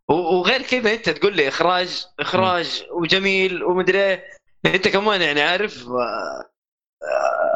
وغير 0.09 0.63
كذا 0.63 0.93
أنت 0.93 1.09
تقول 1.11 1.37
لي 1.37 1.49
إخراج 1.49 2.07
إخراج 2.21 2.85
وجميل 2.93 3.65
ومدري 3.65 3.99
إيه. 4.05 4.25
أنت 4.67 4.89
كمان 4.89 5.23
يعني 5.23 5.43
عارف 5.43 5.87
آه، 5.89 6.51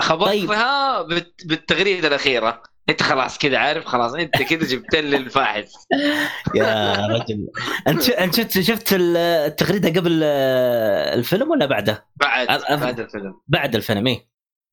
خبطها 0.00 1.02
بالت- 1.02 1.46
بالتغريدة 1.46 2.08
الأخيرة. 2.08 2.62
أنت 2.88 3.02
خلاص 3.02 3.38
كذا 3.38 3.58
عارف 3.58 3.84
خلاص 3.84 4.14
أنت 4.14 4.42
كذا 4.42 4.66
جبت 4.68 4.96
لي 4.96 5.16
الفاحز 5.16 5.72
يا 6.54 6.94
رجل. 7.06 7.48
أنت 7.88 8.08
أنت 8.08 8.34
شفت 8.34 8.60
شفت 8.60 8.92
ال- 8.92 9.16
التغريدة 9.16 10.00
قبل 10.00 10.20
آه، 10.24 11.14
الفيلم 11.14 11.50
ولا 11.50 11.66
بعده؟ 11.66 12.06
بعد 12.16 12.46
بعد 12.70 13.00
الفيلم. 13.00 13.40
بعد 13.48 13.74
الفيلم 13.74 14.06
إيه. 14.06 14.28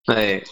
إيه. 0.09 0.43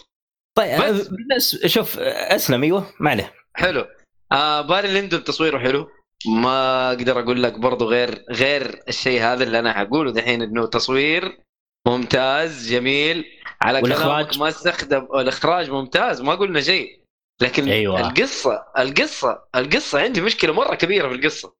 طيب 0.54 0.80
بس. 0.82 1.08
بالنسبة- 1.08 1.66
شوف 1.66 1.98
أسلم 1.98 2.62
إيوه 2.62 2.86
ما 3.00 3.10
عليه. 3.10 3.32
حلو. 3.54 3.86
آه 4.32 4.60
باري 4.60 5.00
لندن 5.00 5.24
تصويره 5.24 5.58
حلو. 5.58 5.88
ما 6.26 6.88
أقدر 6.88 7.20
أقول 7.20 7.42
لك 7.42 7.58
برضو 7.58 7.84
غير 7.88 8.24
غير 8.30 8.82
الشيء 8.88 9.20
هذا 9.22 9.44
اللي 9.44 9.58
أنا 9.58 9.72
حقوله 9.72 10.12
دحين 10.12 10.42
إنه 10.42 10.66
تصوير 10.66 11.38
ممتاز 11.86 12.68
جميل. 12.72 13.24
على 13.62 13.80
والإخراج؟ 13.80 14.24
كلامك 14.24 14.38
ما 14.38 14.48
استخدم 14.48 15.08
الإخراج 15.14 15.70
ممتاز 15.70 16.20
ما 16.20 16.34
قلنا 16.34 16.60
شيء 16.60 17.00
لكن 17.42 17.68
أيوة. 17.68 18.00
القصة 18.00 18.66
القصة 18.78 19.44
القصة 19.54 20.00
عندي 20.00 20.20
مشكلة 20.20 20.52
مرة 20.52 20.74
كبيرة 20.74 21.08
في 21.08 21.14
القصة 21.14 21.54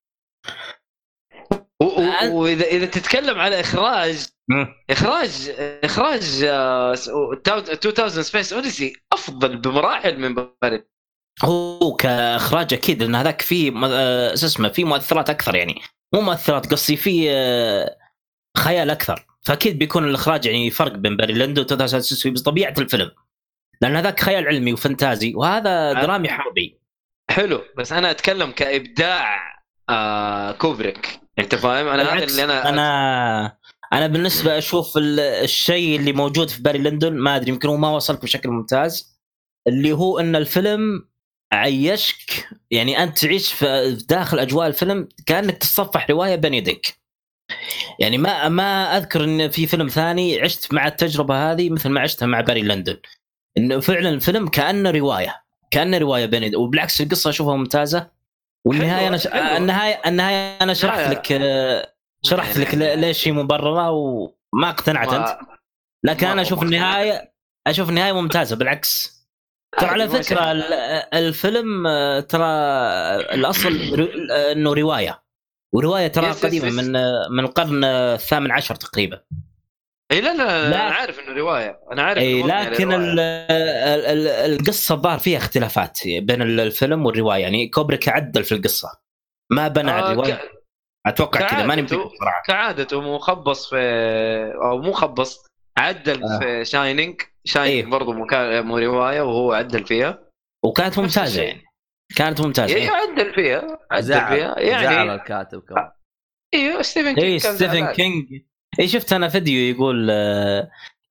واذا 2.30 2.64
إذا 2.64 2.86
تتكلم 2.86 3.38
على 3.38 3.60
اخراج. 3.60 4.26
اخراج 4.90 5.54
إخراج 5.84 6.42
آه، 6.44 6.92
2000 6.92 8.08
Space 8.08 8.52
Odyssey 8.52 8.92
أفضل 9.12 9.56
بمراحل 9.56 10.18
من 10.18 10.34
باري 10.34 10.84
هو 11.44 11.94
كإخراج 11.94 12.74
أكيد 12.74 13.02
لأن 13.02 13.14
هذاك 13.14 13.42
فيه 13.42 13.72
آه، 13.84 14.34
شو 14.34 14.46
اسمه 14.46 14.68
في 14.68 14.84
مؤثرات 14.84 15.30
أكثر 15.30 15.54
يعني 15.54 15.82
مو 16.14 16.20
مؤثرات 16.20 16.72
قصدي 16.72 16.96
في 16.96 17.30
آه، 17.30 17.96
خيال 18.58 18.90
أكثر 18.90 19.26
فأكيد 19.42 19.78
بيكون 19.78 20.04
الإخراج 20.04 20.46
يعني 20.46 20.70
فرق 20.70 20.92
بين 20.92 21.16
باري 21.16 21.34
ليندون 21.34 21.62
و 21.62 21.64
2000 21.82 22.30
بطبيعه 22.30 22.74
الفيلم. 22.78 23.10
لأن 23.82 23.96
هذاك 23.96 24.20
خيال 24.20 24.46
علمي 24.46 24.72
وفانتازي 24.72 25.34
وهذا 25.34 25.92
درامي 25.92 26.28
حربي. 26.28 26.78
حلو. 27.30 27.62
بس 27.78 27.92
أنا 27.92 28.10
أتكلم 28.10 28.50
كإبداع 28.50 29.40
آه 29.88 30.52
كوبريك. 30.52 31.20
أنت 31.38 31.54
فاهم؟ 31.54 31.88
أنا 31.88 32.14
هذا 32.14 32.24
اللي 32.24 32.44
أنا 32.44 32.68
أنا 32.68 33.56
أنا 33.92 34.06
بالنسبة 34.06 34.58
أشوف 34.58 34.96
ال- 34.96 35.20
الشيء 35.20 35.96
اللي 36.00 36.12
موجود 36.12 36.48
في 36.50 36.62
باري 36.62 36.78
ليندون 36.78 37.12
ما 37.16 37.36
أدري 37.36 37.48
يمكن 37.50 37.68
هو 37.68 37.76
ما 37.76 37.90
وصلك 37.90 38.22
بشكل 38.22 38.48
ممتاز 38.48 39.20
اللي 39.68 39.92
هو 39.92 40.18
إن 40.18 40.36
الفيلم 40.36 41.08
عيشك 41.52 42.48
يعني 42.70 43.02
أنت 43.02 43.18
تعيش 43.18 43.52
في 43.52 43.96
في 43.96 44.06
داخل 44.06 44.38
أجواء 44.38 44.66
الفيلم 44.66 45.08
كأنك 45.26 45.56
تتصفح 45.58 46.10
رواية 46.10 46.36
بين 46.36 46.54
يديك. 46.54 46.99
يعني 47.98 48.18
ما 48.18 48.48
ما 48.48 48.96
أذكر 48.96 49.24
إن 49.24 49.48
في 49.48 49.66
فيلم 49.66 49.88
ثاني 49.88 50.40
عشت 50.40 50.74
مع 50.74 50.86
التجربة 50.86 51.52
هذه 51.52 51.70
مثل 51.70 51.88
ما 51.88 52.00
عشتها 52.00 52.26
مع 52.26 52.40
باري 52.40 52.62
ليندون. 52.62 52.96
إنه 53.58 53.80
فعلا 53.80 54.08
الفيلم 54.08 54.48
كأنه 54.48 54.90
رواية 54.90 55.42
كأنه 55.70 55.98
رواية 55.98 56.26
بين 56.26 56.56
وبالعكس 56.56 57.00
القصة 57.00 57.30
أشوفها 57.30 57.56
ممتازة. 57.56 58.10
والنهاية 58.66 59.08
أنا 59.08 59.16
ش... 59.16 59.26
النهاية 59.26 60.00
النهاية 60.06 60.58
أنا 60.62 60.74
شرحت. 60.74 61.10
لك 61.10 61.32
آه، 61.32 61.92
شرحت 62.22 62.56
لك 62.58 62.74
ليش 62.74 63.28
هي 63.28 63.32
مبررة 63.32 63.90
وما 63.90 64.70
اقتنعت 64.70 65.12
أنت. 65.12 65.38
لكن 66.04 66.26
أنا 66.26 66.42
أشوف 66.42 66.62
النهاية 66.62 67.32
أشوف 67.66 67.88
النهاية 67.88 68.12
ممتازة 68.12 68.56
بالعكس. 68.56 69.20
ترى 69.78 69.88
على 69.88 70.08
فكرة 70.08 70.52
الفيلم 71.14 71.86
آه، 71.86 72.20
ترى 72.20 72.44
الأصل 73.34 74.00
ر- 74.00 74.10
إنه 74.52 74.72
رواية. 74.74 75.22
وروايه 75.74 76.06
ترى 76.08 76.26
يس- 76.28 76.36
يس- 76.36 76.46
قديمة 76.46 76.66
يس. 76.68 76.74
من 76.74 76.92
من 77.36 77.40
القرن 77.44 77.84
الثامن 77.84 78.50
عشر 78.50 78.74
تقريبا. 78.74 79.20
إي 80.12 80.20
لا, 80.20 80.34
لا 80.34 80.70
لا. 80.70 80.86
أنا 80.86 80.94
عارف 80.94 81.20
إنه 81.20 81.36
رواية. 81.38 81.80
أنا 81.92 82.02
عارف 82.02 82.18
إي 82.18 82.42
لكن 82.42 82.92
ال 82.92 83.20
ال 83.20 84.26
القصة 84.28 84.94
الظاهر 84.94 85.18
فيها 85.18 85.38
اختلافات 85.38 85.98
بين 86.06 86.42
الفيلم 86.42 87.06
والرواية. 87.06 87.42
يعني 87.42 87.68
كوبريك 87.68 88.08
عدل 88.08 88.44
في 88.44 88.52
القصة. 88.52 88.88
ما 89.52 89.68
بنى 89.68 89.90
آه 89.90 90.12
الرواية. 90.12 90.34
ك... 90.34 90.40
أتوقع 91.06 91.48
كذا 91.48 91.66
ماني 91.66 91.82
متاكد 91.82 92.00
صراحة. 92.20 92.42
كعادته 92.46 93.00
مخبص 93.00 93.70
في 93.70 93.76
أو 94.62 94.78
مو 94.78 94.92
خبص 94.92 95.46
عدل 95.78 96.22
آه. 96.24 96.38
في 96.38 96.64
Shining 96.64 97.20
Shining 97.44 97.84
إيه؟ 97.84 97.90
برضه 97.90 98.12
مو 98.62 98.78
رواية 98.78 99.20
وهو 99.20 99.52
عدل 99.52 99.84
فيها. 99.86 100.18
وكانت 100.64 100.98
ممتازة 100.98 101.42
يعني. 101.42 101.62
كانت 102.16 102.40
ممتازة. 102.40 102.74
أيوه 102.74 102.96
عدل 102.96 103.34
فيها 103.34 103.78
عدل 103.90 104.04
زعل. 104.04 104.36
فيها. 104.36 104.58
يعني 104.58 104.84
زعل 104.84 105.10
الكاتب 105.10 105.60
كمان. 105.60 105.90
أيوه 106.54 106.82
ستيفن 106.82 107.14
كينج 107.14 107.24
اي 107.24 107.38
ستيفن 107.38 107.92
كينج. 107.92 108.42
اي 108.80 108.88
شفت 108.88 109.12
أنا 109.12 109.28
فيديو 109.28 109.74
يقول 109.74 110.10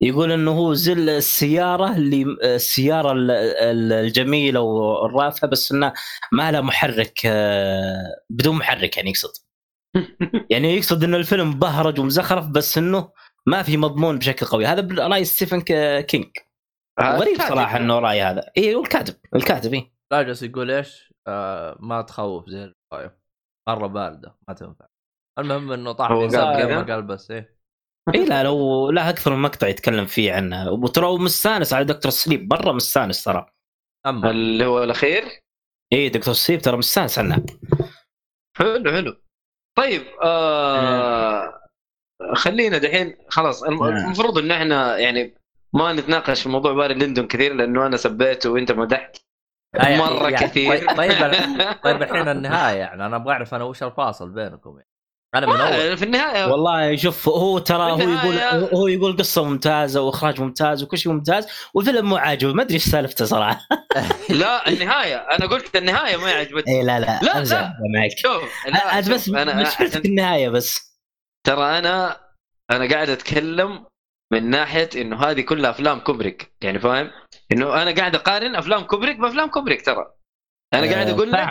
يقول 0.02 0.32
إنه 0.32 0.52
هو 0.52 0.74
زل 0.74 1.10
السيارة 1.10 1.96
اللي 1.96 2.26
السيارة 2.44 3.14
الجميلة 3.16 4.60
والرافعه 4.60 5.50
بس 5.50 5.72
إنه 5.72 5.94
ما 6.32 6.52
لها 6.52 6.62
محرك 6.62 7.28
بدون 8.30 8.56
محرك 8.56 8.98
يعني 8.98 9.10
يقصد. 9.10 9.32
يعني 10.52 10.76
يقصد 10.76 11.04
إنه 11.04 11.18
الفيلم 11.18 11.60
بهرج 11.60 12.00
ومزخرف 12.00 12.48
بس 12.48 12.78
إنه 12.78 13.12
ما 13.46 13.64
في 13.64 13.78
مضمون 13.78 14.20
بشكل 14.20 14.46
قوي. 14.46 14.66
هذا 14.66 15.08
راي 15.08 15.26
ستيفن 15.26 15.62
كينج. 16.02 16.28
غريب 17.02 17.42
صراحة 17.42 17.78
إنه 17.78 18.00
رأي 18.00 18.22
هذا. 18.22 18.52
اي 18.58 18.76
الكاتب 18.76 19.16
الكاتب 19.36 19.74
اي 19.74 19.92
لا 20.12 20.22
جالس 20.22 20.44
يقول 20.44 20.72
إيش؟ 20.72 21.14
آه 21.28 21.78
ما 21.80 22.02
تخوف 22.02 22.50
زي 22.50 22.74
الرواية. 22.94 23.20
مرة 23.70 23.88
باردة 23.88 24.36
ما 24.48 24.54
تنفع. 24.54 24.86
المهم 25.40 25.72
إنه 25.72 25.92
طاح 25.92 26.12
الانسان 26.12 26.76
ما 26.76 26.94
قال 26.94 27.02
بس 27.02 27.32
إيه. 27.32 27.60
إي 28.16 28.26
لا 28.26 28.44
لو 28.44 28.90
لا 28.92 29.10
أكثر 29.10 29.36
من 29.36 29.42
مقطع 29.42 29.68
يتكلم 29.68 30.06
فيه 30.06 30.34
عنه. 30.34 30.72
وترى 30.72 31.18
مستانس 31.18 31.74
على 31.74 31.86
Doctor 31.86 32.12
Sleep 32.12 32.54
مره 32.54 32.72
مستانس 32.72 33.24
ترى. 33.24 33.46
أما. 34.06 34.32
اللي 34.32 34.66
هو 34.66 34.84
الأخير؟ 34.84 35.24
إي 35.94 36.10
Doctor 36.10 36.34
Sleep 36.34 36.62
ترى 36.62 36.78
مستانس 36.78 37.20
عنه. 37.20 37.46
حلو 38.58 38.92
حلو. 38.92 39.16
طيب 39.78 40.02
آه 40.24 41.62
خلينا 42.36 42.78
دحين 42.78 43.18
خلاص 43.30 43.64
نعم. 43.64 43.84
المفروض 43.84 44.38
إن 44.38 44.52
إحنا 44.52 44.98
يعني 44.98 45.36
ما 45.74 45.94
نتناقش 45.94 46.44
في 46.44 46.50
موضوع 46.50 46.74
باري 46.74 46.94
ليندون 46.94 47.28
كثير 47.28 47.54
لأنه 47.54 47.86
أنا 47.86 47.98
سبيته 47.98 48.50
وأنت 48.50 48.72
مدحت. 48.72 49.18
آه، 49.76 49.98
مرة 49.98 50.30
يعني 50.30 50.48
كثير. 50.48 50.78
طيب 50.78 50.98
طيب, 50.98 51.34
طيب 51.84 52.02
الحين 52.02 52.28
النهاية 52.28 52.78
يعني 52.78 53.06
أنا 53.06 53.16
أبغى 53.16 53.34
أعرف 53.34 53.54
أنا 53.54 53.64
وش 53.64 53.84
الفاصل 53.84 54.30
بينكم 54.30 54.70
يعني. 54.70 54.90
أنا 55.36 55.46
من 55.48 55.62
أول. 55.62 55.98
في 55.98 56.06
النهاية. 56.06 56.52
والله 56.52 56.96
شوف 56.96 57.30
هو 57.30 57.60
ترى 57.60 57.92
هو 57.92 58.00
يقول 58.00 58.38
هو 58.74 58.88
يقول 58.88 59.18
قصة 59.18 59.44
ممتازة 59.44 60.02
وإخراج 60.02 60.42
ممتاز 60.42 60.84
وكل 60.84 60.98
شيء 60.98 61.12
ممتاز 61.12 61.48
والفيلم 61.74 62.10
مو 62.10 62.18
عاجبه. 62.18 62.54
ما 62.54 62.62
أدري 62.62 62.74
إيش 62.74 62.84
سالفته 62.84 63.26
صراحة. 63.26 63.68
لا 64.30 64.70
النهاية. 64.70 65.16
أنا 65.16 65.46
قلت 65.46 65.76
النهاية 65.76 66.18
ما 66.18 66.32
عجبتني 66.32 66.80
اي 66.80 66.84
لا 66.84 67.00
لا 67.00 67.20
لا, 67.24 67.44
لا. 67.44 67.74
معك. 67.96 68.12
شوف 68.18 68.68
لا 68.68 69.00
بس 69.00 69.30
أنا 69.30 69.62
مشكلتي 69.62 70.02
في 70.02 70.08
النهاية 70.08 70.50
بس. 70.50 71.00
ترى 71.48 71.78
أنا 71.80 72.18
أنا 72.72 72.90
قاعد 72.90 73.10
أتكلم 73.10 73.86
من 74.34 74.50
ناحية 74.50 74.90
إنه 74.96 75.24
هذه 75.24 75.42
كلها 75.42 75.70
أفلام 75.70 76.00
كوبريك 76.00 76.54
يعني 76.62 76.80
فاهم؟ 76.80 77.12
إنه 77.52 77.82
أنا 77.82 77.92
قاعد 77.92 78.16
أقارن 78.16 78.56
أفلام 78.56 78.84
كوبريك 78.84 79.18
بأفلام 79.18 79.50
كوبريك 79.50 79.86
ترى. 79.86 80.06
أنا 80.74 80.92
قاعد 80.92 81.10
أقول 81.10 81.32
لك 81.32 81.50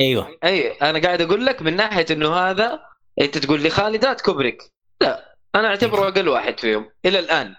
أيوه. 0.00 0.38
أي 0.44 0.70
أنا 0.70 0.98
قاعد 0.98 1.20
أقول 1.22 1.46
لك 1.46 1.62
من 1.62 1.76
ناحية 1.76 2.06
إنه 2.10 2.34
هذا 2.34 2.80
أنت 3.20 3.38
تقول 3.38 3.62
لي 3.62 3.70
خالدات 3.70 4.20
كوبريك. 4.20 4.62
لا 5.00 5.36
أنا 5.54 5.68
أعتبره 5.68 6.08
أقل 6.08 6.28
واحد 6.28 6.60
فيهم 6.60 6.90
إلى 7.06 7.18
الآن. 7.18 7.54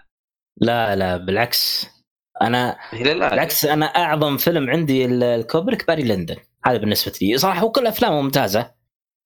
لا 0.60 0.96
لا 0.96 1.16
بالعكس. 1.16 1.86
أنا 2.42 2.78
إلى 2.92 3.12
الآن. 3.12 3.30
بالعكس 3.30 3.64
أنا 3.64 3.86
أعظم 3.86 4.36
فيلم 4.36 4.70
عندي 4.70 5.04
الكوبريك 5.04 5.86
باري 5.86 6.02
ليندون. 6.02 6.36
هذا 6.64 6.76
بالنسبة 6.76 7.12
لي. 7.22 7.38
صراحة 7.38 7.64
وكل 7.64 7.86
أفلامه 7.86 8.20
ممتازة. 8.20 8.74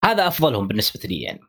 هذا 0.05 0.27
أفضلهم 0.27 0.69
بالنسبة 0.69 1.01
لي 1.05 1.23
يعني. 1.23 1.41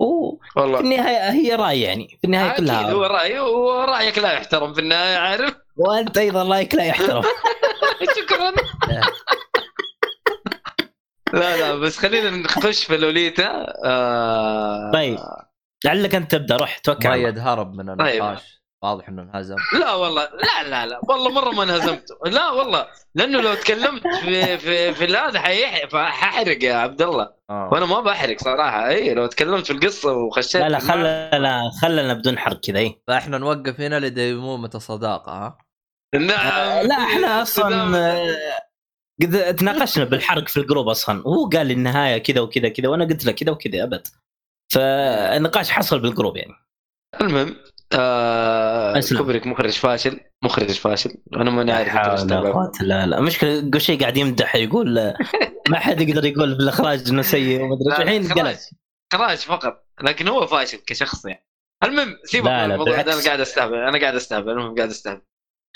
و 0.00 0.38
والله. 0.56 0.78
في 0.78 0.84
النهاية 0.84 1.30
هي 1.30 1.54
رأي 1.54 1.80
يعني. 1.80 2.08
في 2.08 2.24
النهاية 2.24 2.56
كلها 2.56 2.90
هو 2.90 3.02
رأي 3.02 3.38
ورايك 3.38 4.18
لا 4.18 4.32
يحترم 4.32 4.74
في 4.74 4.80
النهاية 4.80 5.16
عارف؟ 5.16 5.54
وأنت 5.78 6.18
أيضا 6.18 6.42
رايك 6.42 6.74
لا 6.74 6.84
يحترم. 6.84 7.22
شكرا. 8.16 8.52
لا 11.32 11.56
لا 11.56 11.74
بس 11.74 11.98
خلينا 11.98 12.30
نخش 12.30 12.84
في 12.84 12.96
لوليتا 12.96 13.66
آه... 13.84 14.90
طيب. 14.92 15.18
لعلك 15.84 16.14
أنت 16.14 16.30
تبدأ 16.32 16.56
روح 16.56 16.78
توكل 16.78 17.08
مؤيد 17.08 17.38
هرب 17.38 17.74
من 17.74 17.90
النقاش. 17.90 18.18
طيب. 18.18 18.38
واضح 18.82 19.08
إنه 19.08 19.22
انهزم. 19.22 19.56
لا 19.80 19.94
والله 19.94 20.22
لا 20.22 20.68
لا 20.68 20.86
لا 20.86 21.00
والله 21.08 21.30
مرة 21.30 21.50
ما 21.50 21.62
انهزمت. 21.62 22.04
لا 22.26 22.50
والله 22.50 22.86
لأنه 23.14 23.40
لو 23.40 23.54
تكلمت 23.54 24.02
في 24.22 24.58
في 24.58 24.94
في 24.94 25.16
هذا 25.16 25.40
ححرق 25.94 26.64
يا 26.64 26.74
عبد 26.74 27.02
الله. 27.02 27.30
آه. 27.50 27.70
وأنا 27.72 27.86
ما 27.86 28.00
بحرق 28.00 28.38
صراحة. 28.40 28.88
إي 28.88 29.14
لو 29.14 29.26
تكلمت 29.26 29.66
في 29.66 29.72
القصة 29.72 30.12
وخشيت 30.12 30.56
لا 30.56 30.68
لا 30.68 30.78
خلنا 30.78 31.70
خلنا 31.82 32.14
بدون 32.14 32.38
حرق 32.38 32.60
كذا 32.60 32.78
إي. 32.78 33.02
فإحنا 33.06 33.38
نوقف 33.38 33.80
هنا 33.80 34.00
لديمومة 34.00 34.70
الصداقه 34.74 35.32
ها؟ 35.32 35.58
نعم. 36.14 36.30
آه 36.30 36.82
لا 36.82 36.94
إحنا 36.94 37.26
أصلا 37.42 37.98
قد 39.22 39.56
تناقشنا 39.56 40.04
بالحرق 40.04 40.48
في 40.48 40.56
الجروب 40.56 40.88
أصلا. 40.88 41.28
وهو 41.28 41.48
قال 41.48 41.66
لي 41.66 41.72
النهاية 41.72 42.18
كذا 42.18 42.40
وكذا 42.40 42.68
كذا 42.68 42.88
وأنا 42.88 43.04
قلت 43.04 43.24
له 43.24 43.32
كذا 43.32 43.52
وكذا 43.52 43.82
أبد. 43.82 44.06
فالنقاش 44.72 45.70
حصل 45.70 46.00
بالجروب 46.00 46.36
يعني. 46.36 46.52
المهم 47.20 47.56
آه 47.92 49.00
كوبريك 49.18 49.46
مخرج 49.46 49.72
فاشل 49.72 50.20
مخرج 50.44 50.70
فاشل. 50.70 51.14
أنا 51.36 51.50
ماني 51.50 51.72
عارف 51.72 52.24
لا 52.24 52.72
لا 52.80 53.06
لا 53.06 53.20
مشكلة 53.20 53.70
كل 53.70 53.80
شيء 53.80 54.00
قاعد 54.00 54.16
يمدح 54.16 54.54
يقول 54.54 55.14
ما 55.68 55.78
حد 55.78 56.00
يقدر 56.00 56.24
يقول 56.24 56.54
بالاخراج 56.54 57.08
إنه 57.08 57.22
سيء 57.22 57.62
وما 57.62 57.74
أدري 57.74 58.02
الحين 58.04 58.32
قلت. 58.32 58.70
إخراج 59.14 59.38
فقط 59.38 59.86
لكن 60.02 60.28
هو 60.28 60.46
فاشل 60.46 60.78
كشخص 60.78 61.24
يعني. 61.24 61.46
المهم 61.84 62.16
سيبك 62.24 62.46
من 62.46 62.52
الموضوع 62.52 63.00
أنا 63.00 63.24
قاعد 63.24 63.40
أستهبل 63.40 63.74
أنا 63.74 64.00
قاعد 64.00 64.14
أستهبل 64.14 64.50
المهم 64.50 64.74
قاعد 64.74 64.88
أستهبل. 64.88 65.22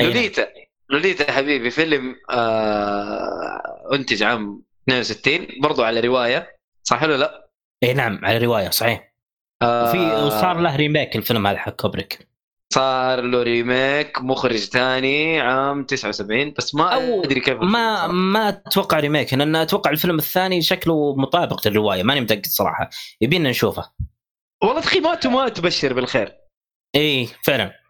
لوليتا 0.00 0.48
لوليتا 0.90 1.32
حبيبي 1.32 1.70
فيلم 1.70 2.16
آه 2.30 3.90
انتج 3.92 4.22
عام 4.22 4.62
62 4.88 5.60
برضو 5.62 5.82
على 5.82 6.00
رواية 6.00 6.56
صح 6.82 7.02
ولا 7.02 7.16
لا؟ 7.16 7.50
اي 7.82 7.94
نعم 7.94 8.24
على 8.24 8.38
رواية 8.38 8.70
صحيح. 8.70 9.14
آه. 9.62 9.88
وفي 9.88 9.98
وصار 9.98 10.60
له 10.60 10.76
remake 10.76 11.16
الفيلم 11.16 11.46
هذا 11.46 11.58
حق 11.58 11.72
كوبريك. 11.80 12.28
صار 12.74 13.20
له 13.20 13.42
remake 13.42 14.20
مخرج 14.20 14.56
ثاني 14.56 15.40
عام 15.40 15.84
79 15.84 16.54
بس 16.58 16.74
ما 16.74 16.96
أدري 17.24 17.40
كيف 17.40 17.58
ما 17.60 18.06
ما 18.06 18.48
أتوقع 18.48 19.00
ريميك 19.00 19.34
لأن 19.34 19.56
أتوقع 19.56 19.90
الفيلم 19.90 20.18
الثاني 20.18 20.62
شكله 20.62 21.16
مطابق 21.16 21.68
للرواية 21.68 22.02
ماني 22.02 22.20
متأكد 22.20 22.46
صراحة. 22.46 22.90
يبينا 23.20 23.50
نشوفه. 23.50 23.92
والله 24.62 24.80
تخيماته 24.80 25.30
ما 25.30 25.48
تبشر 25.48 25.92
بالخير. 25.92 26.32
اي 26.96 27.28
فعلا. 27.44 27.81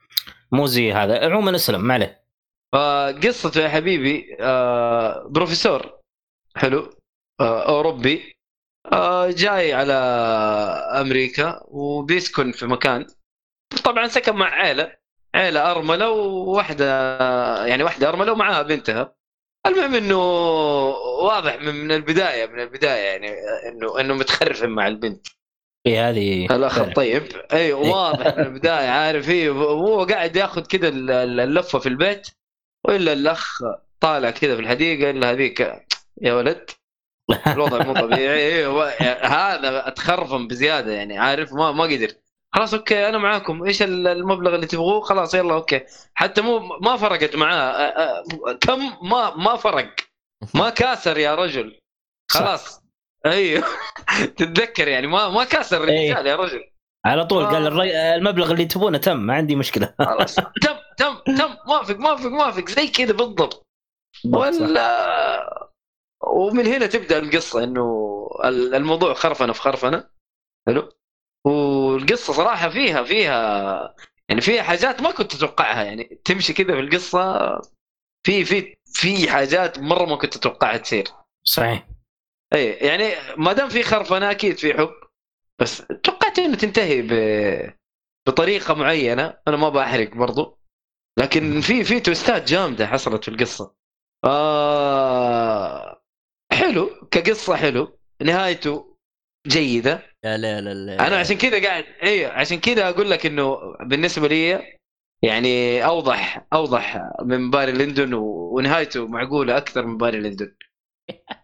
مو 0.52 0.66
زي 0.66 0.92
هذا. 0.92 1.24
عموما 1.24 1.54
اسلم 1.54 1.80
ما 1.80 1.94
عليه. 1.94 2.22
قصته 3.22 3.60
يا 3.60 3.68
حبيبي 3.68 4.36
آه 4.40 5.26
بروفيسور. 5.28 5.98
حلو. 6.56 6.90
آه 7.40 7.68
أوروبي. 7.68 8.36
آه 8.92 9.30
جاي 9.30 9.72
على 9.72 9.92
أمريكا 11.00 11.60
وبيسكن 11.64 12.52
في 12.52 12.66
مكان. 12.66 13.06
طبعا 13.84 14.08
سكن 14.08 14.36
مع 14.36 14.48
عائله 14.48 14.96
عائله 15.34 15.70
أرملة 15.70 16.10
وواحدة 16.10 16.86
يعني 17.66 17.82
واحدة 17.82 18.08
أرملة 18.08 18.32
ومعاها 18.32 18.62
بنتها. 18.62 19.14
المهم 19.66 19.94
إنه 19.94 20.18
واضح 21.22 21.60
من 21.60 21.92
البداية 21.92 22.46
من 22.46 22.60
البداية 22.60 23.00
يعني 23.00 23.28
انه 23.68 24.00
إنه 24.00 24.14
متخرفن 24.14 24.62
مع 24.62 24.86
البنت. 24.86 25.26
اي 25.86 25.98
هذه 25.98 26.46
الأخ 26.56 26.78
الطيب. 26.78 27.22
أي 27.52 27.72
واضح 27.72 28.26
من 28.26 28.44
البداية 28.44 28.88
عارف 28.88 29.30
إيه 29.30 29.50
وهو 29.50 30.04
قاعد 30.04 30.36
ياخذ 30.36 30.62
كذا 30.62 30.88
اللفة 30.88 31.78
في 31.78 31.88
البيت 31.88 32.28
وإلا 32.84 33.12
الأخ 33.12 33.58
طالع 34.00 34.30
كذا 34.30 34.56
في 34.56 34.62
الحديقة 34.62 35.10
إلا 35.10 35.30
هذيك 35.30 35.84
يا 36.20 36.34
ولد 36.34 36.70
الوضع 37.46 37.82
مو 37.82 37.94
طبيعي. 37.94 38.66
هذا 39.22 39.88
اتخرفن 39.88 40.48
بزيادة 40.48 40.92
يعني 40.92 41.18
عارف 41.18 41.52
ما 41.52 41.72
ما 41.72 41.84
قدر. 41.84 42.12
خلاص 42.52 42.74
okay 42.74 43.08
أنا 43.08 43.18
معاكم. 43.18 43.64
إيش 43.64 43.82
المبلغ 43.82 44.54
اللي 44.54 44.66
تبغوه؟ 44.66 45.00
خلاص 45.00 45.34
يلا 45.34 45.54
okay. 45.54 45.80
حتى 46.14 46.40
مو 46.40 46.58
ما 46.58 46.96
فرقت 46.96 47.36
معاه. 47.36 48.24
كم؟ 48.60 48.80
ما 49.02 49.36
ما 49.36 49.56
فرق. 49.56 49.94
ما 50.54 50.70
كاسر 50.70 51.18
يا 51.18 51.34
رجل. 51.34 51.78
خلاص. 52.30 52.81
أيوه. 53.26 53.64
تتذكر 54.38 54.88
يعني 54.88 55.06
ما 55.06 55.28
ما 55.28 55.44
كاسر 55.44 55.76
الرجال 55.84 56.26
يا 56.26 56.36
رجل. 56.36 56.64
على 57.06 57.24
طول 57.24 57.46
قال 57.46 57.66
الري... 57.66 58.14
المبلغ 58.14 58.50
اللي 58.50 58.64
تبونه 58.64 58.98
تم 58.98 59.16
ما 59.16 59.34
عندي 59.34 59.56
مشكلة. 59.56 59.94
خلاص. 59.98 60.34
تم 60.64 60.76
تم 60.96 61.14
تم. 61.38 61.56
موافق 61.66 61.96
موافق 61.96 62.26
موافق. 62.26 62.68
زي 62.68 62.88
كذا 62.88 63.12
بالضبط. 63.12 63.66
ولا 64.24 65.68
ومن 66.22 66.66
هنا 66.66 66.86
تبدأ 66.86 67.18
القصة 67.18 67.64
إنه 67.64 68.28
الموضوع 68.44 69.14
خرفنة 69.14 69.52
في 69.52 69.60
خرفنة. 69.60 70.10
حلو. 70.66 70.92
والقصة 71.46 72.32
صراحة 72.32 72.68
فيها 72.68 73.02
فيها 73.02 73.94
يعني 74.28 74.40
فيها 74.40 74.62
حاجات 74.62 75.02
ما 75.02 75.10
كنت 75.10 75.32
تتوقعها 75.36 75.82
يعني 75.84 76.20
تمشي 76.24 76.52
كذا 76.52 76.74
في 76.74 76.80
القصة 76.80 77.38
في 78.26 78.44
في 78.44 78.74
في 78.84 79.30
حاجات 79.30 79.78
مرة 79.78 80.04
ما 80.04 80.16
كنت 80.16 80.36
أتوقعها 80.36 80.76
تصير. 80.76 81.08
صحيح. 81.44 81.88
إي 82.54 82.70
يعني 82.72 83.04
ما 83.36 83.52
دام 83.52 83.68
في 83.68 83.82
خرفنه 83.82 84.30
أكيد 84.30 84.58
في 84.58 84.74
حب. 84.74 84.90
بس 85.60 85.86
توقعت 85.86 86.38
إنه 86.38 86.56
تنتهي 86.56 87.02
ب... 87.02 87.12
بطريقة 88.28 88.74
معينة. 88.74 89.38
أنا 89.48 89.56
ما 89.56 89.68
بحرق 89.68 90.14
برضو. 90.14 90.58
لكن 91.18 91.60
في 91.60 91.84
في 91.84 92.00
توستات 92.00 92.48
جامدة 92.48 92.86
حصلت 92.86 93.24
في 93.24 93.30
القصة. 93.30 93.74
آه 94.24 96.02
حلو. 96.52 97.08
كقصة 97.10 97.56
حلو. 97.56 97.98
نهايته 98.22 98.96
جيدة. 99.46 100.12
يا 100.24 100.36
لا 100.36 100.60
لا 100.60 100.74
لا 100.74 101.06
أنا 101.06 101.16
عشان 101.18 101.38
كذا 101.38 101.62
قاعد 101.62 101.84
أيوه 102.02 102.32
عشان 102.32 102.60
كذا 102.60 102.88
أقول 102.88 103.10
لك 103.10 103.26
إنه 103.26 103.58
بالنسبة 103.80 104.28
لي 104.28 104.62
يعني 105.22 105.84
أوضح 105.84 106.46
أوضح 106.52 107.10
من 107.24 107.50
باري 107.50 107.72
لندن 107.72 108.14
ونهايته 108.14 109.06
معقولة 109.08 109.56
أكثر 109.56 109.86
من 109.86 109.98
باري 109.98 110.20
لندن 110.20 110.54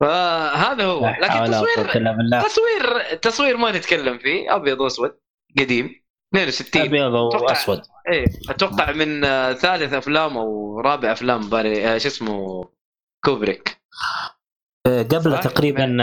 فهذا 0.00 0.84
هو. 0.84 1.06
لكن 1.06 1.50
تصوير 1.50 1.92
تصوير 2.42 3.14
تصوير 3.22 3.56
ما 3.56 3.72
نتكلم 3.72 4.18
فيه. 4.18 4.56
أبيض 4.56 4.80
وأسود. 4.80 5.18
قديم. 5.58 6.04
62 6.34 6.82
أبيض 6.82 7.12
واسود 7.12 7.82
إيه. 8.08 8.24
أتوقع 8.50 8.92
من 8.92 9.22
ثالث 9.54 9.92
أفلام 9.92 10.36
أو 10.38 10.80
رابع 10.80 11.12
أفلام 11.12 11.50
باري 11.50 12.00
شو 12.00 12.08
اسمه؟ 12.08 12.64
كوبريك. 13.24 13.78
آه، 14.86 15.02
قبل 15.02 15.40
تقريبا 15.40 15.96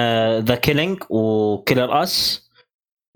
The 0.46 0.56
Killing 0.56 1.04
و 1.10 1.20
Killer's 1.20 2.04
Kiss 2.04 2.46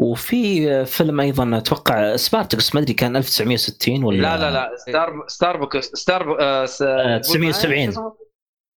وفي 0.02 0.86
فيلم 0.86 1.22
أيضا 1.22 1.58
أتوقع 1.58 2.16
سبارتكس 2.16 2.76
ما 2.76 2.82
أدري 2.82 2.94
كان 2.94 3.16
1960 3.16 4.04
ولا 4.04 4.22
لا 4.22 4.38
لا 4.38 4.52
لا. 4.52 4.76
ستار 4.76 5.24
ستار 5.28 5.82
ستار 5.82 6.36
970 7.18 8.14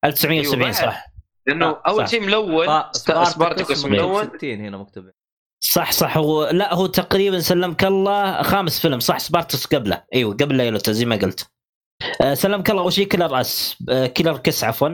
1970 0.04 0.72
صح. 0.72 1.11
لأنه 1.46 1.80
أول 1.86 2.08
شيء 2.08 2.20
ملون 2.20 2.82
سبارتكس 2.92 3.84
ملون. 3.84 4.24
60 4.38 4.50
هنا 4.50 4.76
مكتوب. 4.76 5.10
صح 5.60 5.92
صح. 5.92 6.16
هو 6.16 6.48
لا 6.48 6.74
هو 6.74 6.86
تقريبا 6.86 7.40
سلمك 7.40 7.84
الله 7.84 8.42
خامس 8.42 8.80
فيلم. 8.80 9.00
صح 9.00 9.18
سبارتكس 9.18 9.66
قبله. 9.66 10.04
أيوه 10.14 10.34
قبل 10.34 10.56
لوليتا 10.56 10.92
زي 10.92 11.04
ما 11.04 11.16
قلت. 11.16 11.50
أه 12.20 12.34
سلمك 12.34 12.70
الله 12.70 12.82
اول 12.82 12.92
شيء 12.92 13.06
Killer's 13.06 13.82
Killer's 14.14 14.38
Kiss 14.38 14.64
عفوا. 14.64 14.88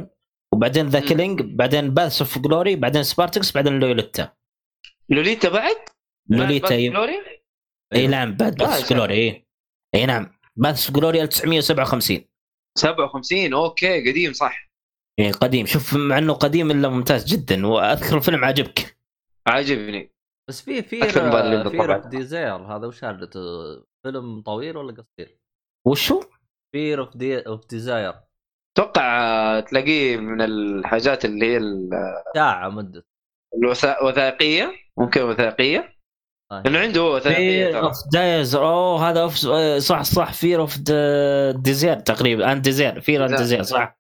وبعدين 0.53 0.87
The 0.87 1.01
Killing 1.01 1.41
بعدين 1.41 1.95
Path 1.95 2.23
of 2.23 2.39
Glory 2.39 2.77
بعدين 2.77 3.03
سبارتكس 3.03 3.53
بعدين 3.53 3.79
لوليتا. 3.79 4.33
لوليتا 5.09 5.49
بعد؟ 5.49 5.77
لوليتا 6.31 6.75
اي 6.75 6.93
إي 7.95 8.07
نعم 8.07 8.35
بعد 8.35 8.55
Path 8.55 8.69
of 8.69 8.91
Glory 8.91 9.15
إي. 9.15 9.47
إي 9.95 10.07
نعم. 10.07 10.39
Path 10.57 10.87
of 10.87 10.97
Glory 10.97 11.23
1957 11.23 12.25
57 12.79 13.55
okay 13.55 14.11
قديم 14.11 14.33
صح. 14.33 14.68
إيه 15.19 15.33
قديم. 15.33 15.67
شوف 15.67 15.95
مع 15.95 16.19
إنه 16.19 16.33
قديم 16.33 16.71
إلا 16.71 16.89
ممتاز 16.89 17.25
جدا 17.25 17.67
وأذكر 17.67 18.17
الفيلم 18.17 18.45
عجبك. 18.45 18.99
عاجبني. 19.47 20.13
بس 20.49 20.61
في 20.61 20.83
في 20.83 21.03
Fear 21.03 21.97
of 21.97 22.07
Desire 22.07 22.55
هذا 22.55 22.87
وش 22.87 23.05
هذا 23.05 23.31
فيلم 24.03 24.43
طويل 24.43 24.77
ولا 24.77 24.93
قصير؟ 24.93 25.39
وشو؟ 25.87 26.21
Fear 26.73 27.01
of 27.01 27.09
of 27.23 27.67
Desire. 27.67 28.15
أتوقع 28.77 29.61
تلاقيه 29.61 30.17
من 30.17 30.41
الحاجات 30.41 31.25
اللي 31.25 31.47
هي 31.47 31.61
ساعة 32.35 32.69
مدة. 32.69 33.07
الوثائقية 33.55 34.73
ممكن 34.99 35.23
وثائقية؟ 35.23 35.95
آه. 36.53 36.63
انه 36.67 36.79
عنده 36.79 37.03
وثائقية 37.05 37.71
Fear 37.71 37.85
of 37.85 37.95
Desire 38.13 38.55
أوه 38.55 39.11
هذا. 39.11 39.29
صح 39.79 40.03
صح 40.03 40.33
Fear 40.33 40.61
of 40.61 40.79
Desire 41.57 41.95
تقريبا. 41.95 42.53
and 42.53 42.61
Desire 42.61 43.01
Fear 43.01 43.27
and 43.27 43.37
Desire 43.37 43.63
صح؟ 43.63 43.99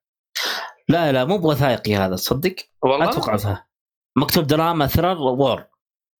لا 0.88 1.12
لا 1.12 1.24
مو 1.24 1.38
بوثائقي 1.38 1.96
هذا 1.96 2.16
تصدق؟ 2.16 2.56
والله؟ 2.82 3.10
أتوقع 3.10 3.36
فيها 3.36 3.68
مكتوب 4.18 4.46
دراما 4.46 4.86
thriller 4.86 5.18
war. 5.18 5.64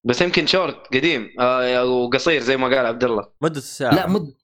بس 0.05 0.23
يمكن 0.23 0.47
شورت 0.47 0.95
قديم 0.95 1.31
آه 1.41 1.85
وقصير 1.85 2.41
زي 2.41 2.57
ما 2.57 2.67
قال 2.77 2.87
عبد 2.87 3.05
الله 3.05 3.29
مدة 3.41 3.57
الساعة. 3.57 3.95
لا 3.95 4.07
مد 4.07 4.35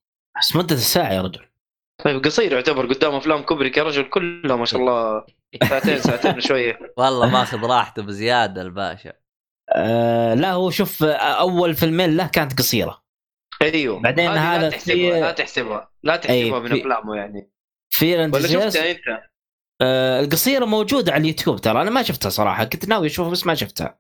بس 0.41 0.57
مدة 0.57 0.75
الساعة 0.75 1.13
يا 1.13 1.23
رجل. 1.23 1.47
طيب 2.05 2.25
قصير 2.25 2.53
يعتبر 2.53 2.87
قدام 2.87 3.15
أفلام 3.15 3.43
كوبريك 3.43 3.77
يا 3.77 3.83
رجل 3.83 4.03
كلها 4.03 4.57
ما 4.57 4.65
شاء 4.65 4.81
الله. 4.81 5.25
ساعتين 5.69 5.99
ساعتين 5.99 6.37
وشوية. 6.37 6.79
والله 6.97 7.31
ماخذ 7.31 7.59
راحته 7.59 8.03
بزيادة 8.03 8.63
الباشا. 8.63 9.13
آه 9.69 10.35
لا 10.35 10.53
هو 10.53 10.71
شوف 10.71 11.03
أول 11.03 11.75
فيلمين 11.75 12.17
له 12.17 12.27
كانت 12.27 12.59
قصيرة. 12.59 13.05
أيوه. 13.63 14.01
بعدين 14.01 14.31
هذا 14.31 14.63
لا 14.63 14.71
تحسبها 14.71 15.21
لا 15.21 15.33
تحسبها 15.33 15.91
لا 16.03 16.17
تحسبها 16.17 16.59
من 16.59 16.73
أفلامه 16.81 17.17
يعني. 17.17 17.51
في 17.91 18.17
ولا 18.17 18.49
شفتها 18.49 18.91
أنت؟ 18.91 19.34
آه 19.83 20.21
القصيرة 20.21 20.65
موجودة 20.65 21.13
على 21.13 21.21
اليوتيوب 21.21 21.61
ترى. 21.61 21.83
أنا 21.83 21.91
ما 21.91 22.03
شفتها 22.03 22.31
صراحة. 22.31 22.65
كنت 22.65 22.89
ناوي 22.89 23.07
أشوفها 23.07 23.33
بس 23.33 23.47
ما 23.47 23.55
شفتها. 23.55 23.99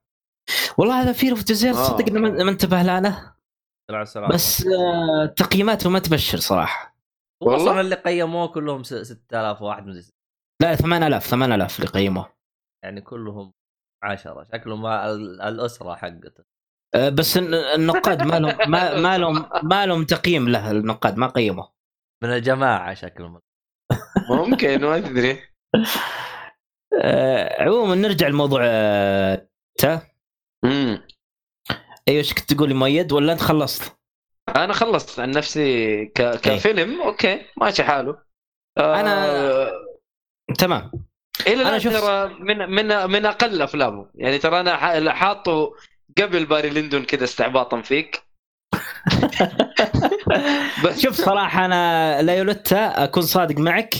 والله 0.78 1.02
هذا 1.02 1.12
Fear 1.12 1.30
of 1.30 1.44
Desire 1.44 1.74
صدق 1.74 2.12
ما 2.12 2.50
انتبه 2.50 2.82
له 2.82 3.34
بس 4.30 4.66
آه 4.66 5.26
تقييماته 5.26 5.90
ما 5.90 5.98
تبشر 5.98 6.38
صراحة. 6.38 6.96
والله؟ 7.42 7.80
اللي 7.80 7.94
قيموه 7.94 8.48
كلهم 8.48 8.82
6000 8.82 9.62
واحد 9.62 9.86
من 9.86 10.02
لا 10.62 10.74
8000 10.74 11.26
8000 11.26 11.78
اللي 11.78 11.90
قيموه. 11.90 12.32
يعني 12.84 13.00
كلهم 13.00 13.52
10 14.04 14.44
شكلهم 14.52 14.86
الأسرة 14.86 15.94
حقته. 15.94 16.44
أه 16.94 17.08
بس 17.08 17.36
النقاد 17.36 18.22
ما 18.22 18.38
لهم 18.38 18.70
ما, 18.70 19.00
ما 19.00 19.18
لهم 19.18 19.48
ما 19.62 19.86
لهم 19.86 20.04
تقييم 20.04 20.48
له 20.48 20.70
النقاد 20.70 21.16
ما 21.16 21.26
قيموه. 21.26 21.72
من 22.22 22.30
الجماعة 22.30 22.94
شكلهم. 22.94 23.40
ممكن 24.30 24.80
ما 24.80 24.96
أدري. 24.96 25.30
أه 25.32 25.53
عموما 27.60 27.94
نرجع 27.94 28.28
لموضوع 28.28 28.60
أه 28.64 29.48
تا. 29.78 30.02
امم 30.64 31.06
أيوه 32.08 32.18
إيش 32.18 32.34
كنت 32.34 32.52
تقول 32.52 32.74
مؤيد 32.74 33.12
ولا 33.12 33.32
أنت 33.32 33.40
خلصت؟ 33.40 33.96
أنا 34.56 34.72
خلصت 34.72 35.20
عن 35.20 35.30
نفسي 35.30 36.04
ك... 36.06 36.22
كفيلم 36.22 37.02
okay 37.02 37.40
ماشي 37.56 37.84
حاله. 37.84 38.18
آه 38.78 39.00
أنا 39.00 39.72
تمام. 40.58 40.90
إلى 41.46 41.62
الآن 41.62 41.80
شوف... 41.80 41.92
ترى 41.92 42.34
من 42.40 42.58
من 42.58 43.10
من 43.10 43.26
أقل 43.26 43.62
أفلامه. 43.62 44.10
يعني 44.14 44.38
ترى 44.38 44.60
أنا 44.60 45.12
حاطه 45.12 45.74
قبل 46.18 46.46
باري 46.46 46.70
ليندون 46.70 47.04
كذا 47.04 47.24
استعباطا 47.24 47.82
فيك. 47.82 48.22
بس 50.84 51.00
شوف 51.00 51.14
صراحة 51.14 51.64
أنا 51.64 52.22
لوليتا 52.22 53.04
أكون 53.04 53.22
صادق 53.22 53.58
معك. 53.58 53.94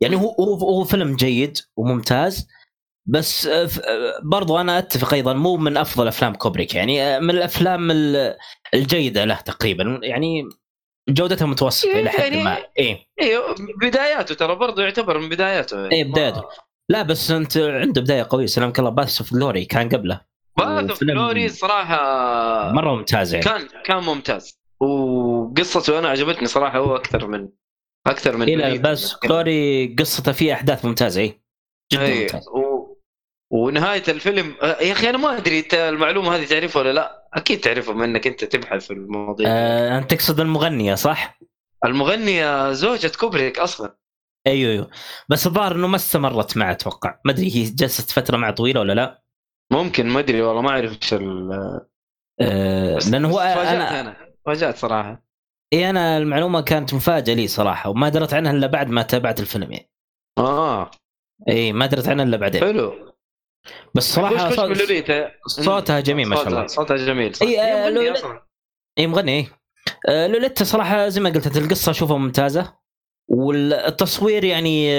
يعني 0.00 0.16
هو 0.16 0.30
هو 0.30 0.54
هو 0.54 0.84
فيلم 0.84 1.16
جيد 1.16 1.58
وممتاز 1.76 2.48
بس 3.06 3.48
برضو 4.22 4.60
أنا 4.60 4.78
أتفق 4.78 5.14
أيضا 5.14 5.32
مو 5.32 5.56
من 5.56 5.76
أفضل 5.76 6.08
أفلام 6.08 6.34
كوبريك 6.34 6.74
يعني 6.74 7.20
من 7.20 7.30
الأفلام 7.30 7.90
الجيدة 8.74 9.24
له 9.24 9.40
تقريبا 9.40 10.00
يعني 10.02 10.48
جودتها 11.08 11.46
متوسطة 11.46 12.00
إلى 12.00 12.10
حد 12.10 12.18
يعني 12.18 12.44
ما. 12.44 12.58
إيه. 12.78 13.06
أيوه 13.20 13.54
بداياته 13.80 14.34
ترى 14.34 14.54
برضه 14.54 14.82
يعتبر 14.82 15.18
من 15.18 15.28
بداياته. 15.28 15.80
يعني 15.80 15.94
إيه 15.94 16.04
بدايته 16.04 16.42
لا 16.88 17.02
بس 17.02 17.30
أنت 17.30 17.56
عنده 17.56 18.00
بداية 18.00 18.26
قوية 18.30 18.46
سلمك 18.46 18.78
الله 18.78 18.90
Path 18.90 19.20
of 19.20 19.34
Glory 19.34 19.64
كان 19.64 19.88
قبله. 19.88 20.20
Path 20.58 20.90
of 20.90 21.04
Glory 21.04 21.48
صراحة 21.48 22.72
مرة 22.72 22.94
ممتاز 22.94 23.34
يعني. 23.34 23.44
كان 23.44 23.68
كان 23.84 24.02
ممتاز. 24.02 24.60
وقصته 24.80 25.98
أنا 25.98 26.08
عجبتني 26.08 26.46
صراحة 26.46 26.78
هو 26.78 26.96
أكثر 26.96 27.26
من 27.26 27.48
أكثر 28.06 28.36
من 28.36 28.48
إلى 28.48 28.78
Path 28.78 29.12
Glory 29.24 29.94
قصته 29.98 30.32
فيها 30.32 30.54
أحداث 30.54 30.84
ممتازة. 30.84 31.20
اي 31.20 31.40
جدا 31.92 32.02
أيه. 32.02 32.22
ممتاز. 32.22 32.48
و... 32.48 32.96
ونهاية 33.50 34.02
الفيلم 34.08 34.54
يا 34.62 34.92
أخي 34.92 35.10
أنا 35.10 35.18
ما 35.18 35.36
أدري 35.36 35.58
أنت 35.58 35.74
المعلومة 35.74 36.36
هذه 36.36 36.44
تعرفها 36.44 36.82
ولا 36.82 36.92
لا. 36.92 37.28
أكيد 37.34 37.60
تعرفها 37.60 37.94
بما 37.94 38.04
إنك 38.04 38.26
أنت 38.26 38.44
تبحث 38.44 38.86
في 38.86 38.92
المواضيع. 38.92 39.48
آه، 39.48 39.98
أنت 39.98 40.14
تقصد 40.14 40.40
المغنية 40.40 40.94
صح؟ 40.94 41.38
المغنية 41.84 42.72
زوجة 42.72 43.12
كوبريك 43.18 43.58
أصلا. 43.58 43.96
أيوه 44.46 44.72
أيوه. 44.72 44.90
بس 45.28 45.46
الظاهر 45.46 45.74
إنه 45.74 45.86
ما 45.86 45.96
استمرت 45.96 46.56
معه 46.56 46.72
أتوقع. 46.72 47.20
ما 47.24 47.32
أدري 47.32 47.56
هي 47.56 47.62
جلست 47.62 48.10
فترة 48.10 48.36
معه 48.36 48.50
طويلة 48.50 48.80
ولا 48.80 48.92
لا. 48.92 49.22
ممكن 49.72 50.06
ما 50.06 50.20
أدري 50.20 50.42
والله 50.42 50.62
ما 50.62 50.70
أعرف 50.70 50.92
إيش 51.02 51.14
ال 51.14 51.52
آه 52.40 52.98
لأنه 53.10 53.28
هو 53.30 53.40
أنا 53.40 54.00
أنا. 54.00 54.16
تفاجأت 54.46 54.76
صراحة. 54.76 55.24
إي 55.74 55.90
أنا 55.90 56.18
المعلومة 56.18 56.60
كانت 56.60 56.94
مفاجأة 56.94 57.34
لي 57.34 57.48
صراحة 57.48 57.90
وما 57.90 58.08
دريت 58.08 58.34
عنها 58.34 58.52
إلا 58.52 58.66
بعد 58.66 58.88
ما 58.88 59.02
تابعت 59.02 59.40
الفيلم 59.40 59.72
يعني. 59.72 59.90
آه. 60.38 60.90
إي 61.48 61.72
ما 61.72 61.86
دريت 61.86 62.08
عنها 62.08 62.24
إلا 62.24 62.36
بعدين. 62.36 62.60
حلو. 62.60 63.14
بس 63.94 64.14
صراحة 64.14 64.50
صوت 64.50 64.78
صوتها 65.46 66.00
جميل 66.00 66.28
ما 66.28 66.36
شاء 66.36 66.48
الله. 66.48 66.66
صوتها 66.66 66.96
جميل 66.96 67.34
صح. 67.34 67.46
إي 67.46 67.60
آه 67.60 67.88
لوليتا 67.88 68.42
إي 68.98 69.06
مغني 69.06 69.38
إي. 69.38 69.46
آه 70.08 70.26
لوليتا 70.26 70.64
صراحة 70.64 71.08
زي 71.08 71.20
ما 71.20 71.30
قلت 71.30 71.56
القصة 71.56 71.90
أشوفها 71.90 72.16
ممتازة 72.16 72.74
والتصوير 73.28 74.44
يعني 74.44 74.90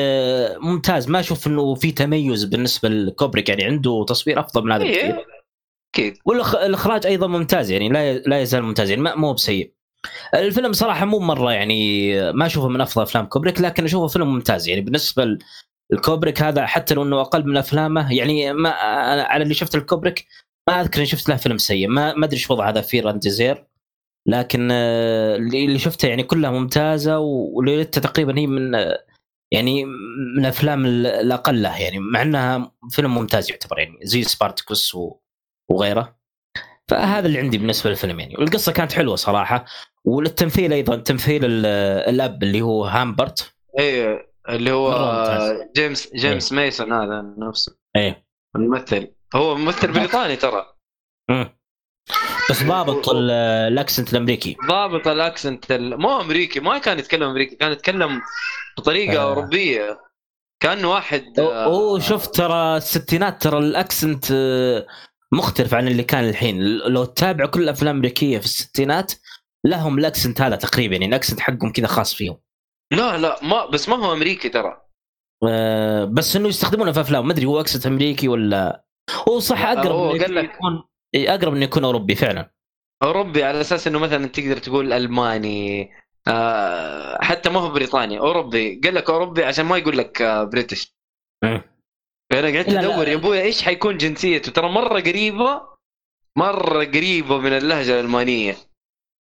ممتاز. 0.57 1.10
ما 1.10 1.19
أشوف 1.19 1.47
إنه 1.47 1.76
في 1.76 1.91
تميز 1.91 2.43
بالنسبة 2.43 2.89
لكوبريك 2.89 3.49
يعني 3.49 3.64
عنده 3.64 4.06
تصوير 4.07 4.39
أفضل 4.39 4.64
من 4.64 4.72
هذا 4.72 4.84
بكثير. 4.84 5.26
أكيد. 5.93 6.18
والاخراج 6.26 7.06
أيضا 7.06 7.27
ممتاز 7.27 7.72
يعني 7.72 7.89
لا 7.89 8.18
لا 8.18 8.41
يزال 8.41 8.64
ممتاز 8.64 8.89
يعني 8.89 9.02
مو 9.15 9.34
بسيء. 9.34 9.74
الفيلم 10.36 10.73
صراحة 10.73 11.06
مو 11.06 11.19
مرة 11.19 11.52
يعني 11.52 12.14
ما 12.32 12.45
أشوفه 12.45 12.68
من 12.68 12.82
أفضل 12.82 13.03
أفلام 13.03 13.26
كوبريك 13.26 13.61
لكن 13.61 13.84
أشوفه 13.84 14.07
فيلم 14.07 14.34
ممتاز. 14.34 14.68
يعني 14.69 14.82
بالنسبة 14.82 15.38
لكوبريك 15.91 16.41
هذا 16.41 16.65
حتى 16.65 16.94
لو 16.94 17.03
إنه 17.03 17.22
أقل 17.22 17.48
من 17.48 17.57
أفلامه 17.57 18.14
يعني 18.14 18.53
ما 18.53 18.69
على 18.69 19.44
اللي 19.44 19.53
شفت 19.53 19.76
لكوبريك 19.76 20.26
ما 20.69 20.82
أذكر 20.82 20.98
إني 20.98 21.06
شفت 21.06 21.30
له 21.30 21.36
فيلم 21.36 21.57
سيء. 21.57 21.88
ما 21.88 22.14
ما 22.14 22.26
أدري 22.26 22.38
إيش 22.38 22.52
وضع 22.52 22.69
هذا 22.69 22.82
Fear 22.81 22.99
and 22.99 23.22
Desire 23.22 23.67
لكن 24.27 24.72
اللي 24.72 25.80
شفته 25.80 26.07
يعني 26.07 26.23
كلها 26.23 26.52
ممتازة 26.52 27.19
ولوليتا 27.19 28.01
تقريبا 28.02 28.40
هي 28.40 28.48
من 28.48 28.73
يعني 29.52 29.86
من 29.86 30.45
الاقل 31.06 31.61
له 31.61 31.77
يعني 31.82 31.99
مع 31.99 32.22
إنها 32.22 32.72
فيلم 32.91 33.15
ممتاز 33.15 33.52
يعتبر 33.52 33.80
يعني 33.80 33.99
زي 34.03 34.23
سبارتكوس 34.23 34.98
وغيره. 35.69 36.18
فهذا 36.88 37.27
اللي 37.27 37.40
عندي 37.40 37.57
بالنسبة 37.57 37.90
للفيلم 37.90 38.19
يعني. 38.19 38.36
والقصة 38.36 38.72
كانت 38.72 38.91
حلوة 38.91 39.15
صراحة. 39.15 39.65
والتمثيل 40.05 40.73
أيضا 40.73 40.95
تمثيل 40.95 41.41
الأب 41.45 42.44
اللي 42.44 42.61
هو 42.61 42.86
هامبرت. 42.86 43.53
إيه 43.80 44.32
اللي 44.49 44.72
هو 44.72 45.68
جيمس 45.76 46.14
جيمس 46.15 46.53
أيه. 46.53 46.60
ميسون 46.60 46.94
هذا 46.94 47.36
نفسه. 47.38 47.77
إيه. 47.95 48.26
الممثل. 48.56 49.07
هو 49.36 49.56
ممثل 49.56 49.91
بريطاني 49.91 50.36
ترى. 50.36 50.65
بس 52.49 52.64
ضابط 52.64 53.10
ال 53.09 53.24
accent 53.24 54.13
الأمريكي. 54.14 54.56
ضابط 54.68 55.07
ال 55.07 55.17
accent 55.17 55.72
مو 55.72 56.22
أمريكي 56.22 56.60
ما 56.60 56.77
كان 56.77 56.99
يتكلم 56.99 57.23
أمريكي 57.23 57.56
كان 57.56 57.72
يتكلم 57.72 58.22
بطريقة 58.77 59.18
آه. 59.18 59.23
أوروبية. 59.23 59.99
كانه 60.60 60.91
واحد 60.91 61.40
هو 61.40 61.99
شوف 61.99 62.27
ترى 62.27 62.77
الستينات 62.77 63.41
ترى 63.41 63.57
ال 63.57 63.67
accent 63.67 64.26
آه، 64.32 64.88
مختلف 65.32 65.73
عن 65.73 65.88
اللي 65.88 66.03
كان 66.03 66.30
الحين. 66.30 66.60
لو 66.77 67.06
تتابع 67.06 67.45
كل 67.45 67.64
الأفلام 67.64 67.95
الأمريكية 67.95 68.38
في 68.38 68.45
الستينات 68.45 69.14
لهم 69.65 69.99
ال 69.99 70.05
accent 70.05 70.41
هذا 70.41 70.55
تقريبا 70.55 70.93
يعني 70.93 71.05
ال 71.05 71.10
accent 71.10 71.39
حقهم 71.39 71.71
كذا 71.71 71.87
خاص 71.87 72.13
فيهم. 72.13 72.37
لا 72.93 73.17
لا 73.17 73.39
ما 73.43 73.65
بس 73.65 73.89
ما 73.89 73.95
هو 73.95 74.13
أمريكي 74.13 74.49
ترى. 74.49 74.81
آه 75.47 76.05
بس 76.05 76.35
إنه 76.35 76.47
يستخدمونه 76.47 76.91
في 76.91 77.01
أفلام. 77.01 77.27
ما 77.27 77.33
أدري 77.33 77.45
هو 77.45 77.59
accent 77.59 77.85
أمريكي 77.85 78.27
ولا؟ 78.27 78.85
هو 79.29 79.39
صح 79.39 79.61
أقرب 79.61 79.91
هو 79.91 80.09
قال 80.09 80.35
لك 80.35 80.43
يكون 80.43 80.83
أقرب 81.15 81.53
إنه 81.53 81.63
يكون 81.63 81.83
أوروبي 81.83 82.15
فعلا. 82.15 82.51
أوروبي 83.03 83.43
على 83.43 83.61
أساس 83.61 83.87
إنه 83.87 83.99
مثلا 83.99 84.27
تقدر 84.27 84.57
تقول 84.57 84.93
ألماني 84.93 85.91
آه 86.27 87.17
حتى 87.21 87.49
ما 87.49 87.59
هو 87.59 87.69
بريطاني 87.69 88.19
أوروبي. 88.19 88.81
قال 88.83 88.95
لك 88.95 89.09
أوروبي 89.09 89.43
عشان 89.43 89.65
ما 89.65 89.77
يقول 89.77 89.97
لك 89.97 90.21
آه 90.21 90.43
بريتش 90.43 90.95
فأنا 92.31 92.57
قعدت 92.57 92.69
أدور 92.69 93.07
يا 93.07 93.15
أبوي 93.15 93.41
إيش 93.41 93.63
حيكون 93.63 93.97
جنسيته؟ 93.97 94.51
ترى 94.51 94.69
مرة 94.69 94.99
قريبة 94.99 95.61
مرة 96.37 96.85
قريبة 96.85 97.37
من 97.37 97.51
اللهجة 97.51 97.99
الألمانية. 97.99 98.55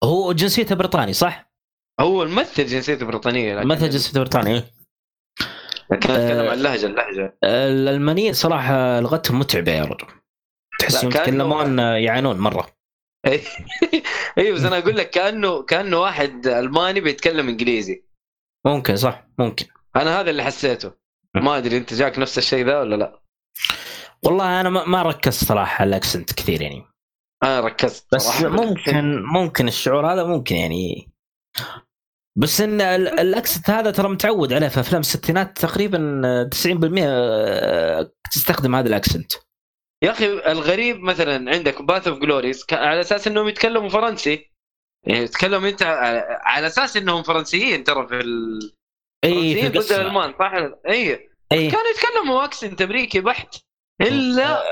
هو 0.04 0.32
جنسيته 0.32 0.74
بريطاني 0.74 1.12
صح؟ 1.12 1.54
هو 2.00 2.22
الممثل 2.22 2.66
جنسيته 2.66 3.06
بريطانية 3.06 3.60
الممثل 3.60 3.90
جنسيته 3.90 4.20
بريطاني 4.20 4.62
لكن 5.90 6.10
أتكلم 6.10 6.48
عن 6.48 6.58
اللهجة 6.58 6.86
اللهجة. 6.86 7.38
الالمانيين 7.44 8.32
صراحة 8.32 9.00
لغتهم 9.00 9.38
متعبة 9.38 9.72
يا 9.72 9.84
رجل. 9.84 10.06
تحسهم 10.78 11.10
يتكلمون 11.10 11.78
يعانون 11.78 12.38
مرة. 12.38 12.66
أيوه 14.38 14.54
بس 14.56 14.64
أنا 14.64 14.78
أقول 14.78 14.96
لك 14.96 15.10
كأنه 15.10 15.62
كأنه 15.62 16.00
واحد 16.00 16.46
ألماني 16.46 17.00
بيتكلم 17.00 17.48
إنجليزي. 17.48 18.04
ممكن 18.66 18.96
صح 18.96 19.26
ممكن. 19.38 19.66
أنا 19.96 20.20
هذا 20.20 20.30
اللي 20.30 20.44
حسيته. 20.44 20.92
ما 21.34 21.58
أدري 21.58 21.76
أنت 21.76 21.94
جاك 21.94 22.18
نفس 22.18 22.38
الشيء 22.38 22.66
ذا 22.66 22.80
ولا 22.80 22.96
لا؟ 22.96 23.20
والله 24.24 24.60
أنا 24.60 24.68
ما 24.68 25.02
ركزت 25.02 25.44
صراحة 25.44 25.82
على 25.82 25.88
ال 25.88 25.94
accent 25.94 26.32
كثير 26.32 26.62
يعني. 26.62 26.93
أنا 27.44 27.60
ركزت 27.60 28.14
بس 28.14 28.42
ممكن 28.42 29.22
ممكن 29.22 29.68
الشعور 29.68 30.12
هذا 30.12 30.24
ممكن 30.24 30.56
يعني 30.56 31.14
بس 32.36 32.60
إن 32.60 32.80
ال 32.80 32.93
accent 32.93 33.70
هذا 33.70 33.90
ترى 33.90 34.08
متعود 34.08 34.52
عليه 34.52 34.68
في 34.68 34.80
أفلام 34.80 35.00
الستينات 35.00 35.58
تقريبا 35.58 36.50
90% 36.54 37.02
آه، 37.02 38.12
تستخدم 38.32 38.74
هذا 38.74 38.88
ال 38.88 38.93
accent. 38.93 39.32
يا 40.04 40.10
أخي 40.10 40.26
الغريب 40.26 41.00
مثلا 41.00 41.50
عندك 41.50 41.82
Paths 41.82 42.08
of 42.08 42.18
Glory 42.18 42.64
على 42.72 43.00
أساس 43.00 43.26
إنهم 43.26 43.48
يتكلموا 43.48 43.88
فرنسي. 43.88 44.50
يعني 45.06 45.28
تتكلم 45.28 45.64
أنت 45.64 45.82
على 46.44 46.66
أساس 46.66 46.96
إنهم 46.96 47.22
فرنسيين 47.22 47.84
ترى 47.84 48.08
في 48.08 48.14
ال 48.14 48.60
اي 49.24 49.68
ضد 49.68 49.92
الألمان 49.92 50.34
صح؟ 50.38 50.52
اي 50.88 51.30
أي. 51.52 51.70
كانوا 51.70 51.86
يتكلموا 51.94 52.44
accent 52.44 52.82
أمريكي 52.82 53.20
بحت. 53.20 53.56
إلا 54.00 54.58
آه، 54.58 54.64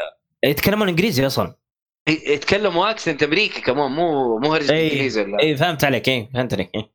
يتكلمون 0.44 0.88
إنجليزي 0.88 1.26
أصلا. 1.26 1.61
يتكلموا 2.08 2.90
accent 2.90 3.22
امريكي 3.22 3.60
كمان 3.60 3.90
مو 3.90 4.38
مو 4.38 4.54
هرج 4.54 4.72
انجليزي 4.72 5.22
ولا؟ 5.22 5.42
اي 5.42 5.56
فهمت 5.56 5.84
عليك 5.84 6.08
اي 6.08 6.28
فهمت 6.34 6.54
عليك 6.54 6.70
إيه. 6.74 6.92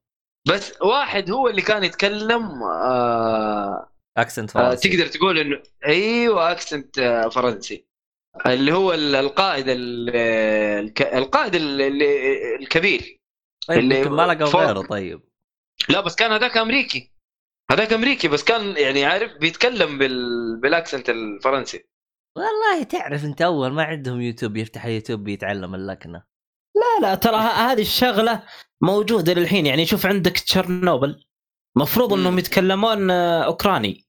بس 0.48 0.82
واحد 0.82 1.32
هو 1.32 1.48
اللي 1.48 1.62
كان 1.62 1.84
يتكلم 1.84 2.64
آه 2.64 3.90
accent 4.18 4.56
آه، 4.56 4.70
فرنسي. 4.70 4.88
آه 4.88 4.92
تقدر 4.92 5.08
تقول 5.08 5.40
انه 5.40 5.64
أيوه 5.86 6.52
accent 6.52 7.00
آه 7.00 7.30
فرنسي. 7.30 7.88
اللي 8.46 8.74
هو 8.74 8.94
القائد 8.94 9.66
القائد 11.02 11.52
الكبير. 12.62 13.22
طيب 13.68 13.80
اللي 13.80 14.04
ما 14.10 14.34
لقوا 14.34 14.66
غيره 14.66 14.82
طيب. 14.82 15.22
لا 15.90 16.02
بس 16.02 16.16
كان 16.16 16.32
هذاك 16.32 16.58
أمريكي. 16.58 17.12
هذاك 17.72 17.94
أمريكي 17.94 18.28
بس 18.28 18.44
كان 18.44 18.78
يعني 18.78 19.06
عارف 19.06 19.32
بيتكلم 19.38 19.98
بال... 19.98 20.60
بال 20.62 20.74
accent 20.74 21.10
الفرنسي. 21.10 21.86
والله 22.38 22.84
تعرف 22.84 23.26
انت 23.26 23.42
أول 23.42 23.72
ما 23.72 23.84
عندهم 23.84 24.22
يوتيوب 24.22 24.58
يفتح 24.58 24.86
يوتيوب 24.86 25.24
بيتعلم 25.24 25.76
اللكنة. 25.76 26.24
لا 26.76 27.08
لا 27.08 27.16
ترى 27.16 27.38
هذه 27.38 27.82
الشغلة 27.82 28.44
موجودة 28.82 29.34
للحين. 29.34 29.66
يعني 29.66 29.86
شوف 29.86 30.06
عندك 30.06 30.40
تشيرنوبل. 30.40 31.26
مفروض 31.78 32.14
إنهم 32.14 32.40
يتكلمون 32.40 33.12
أوكراني. 33.12 34.08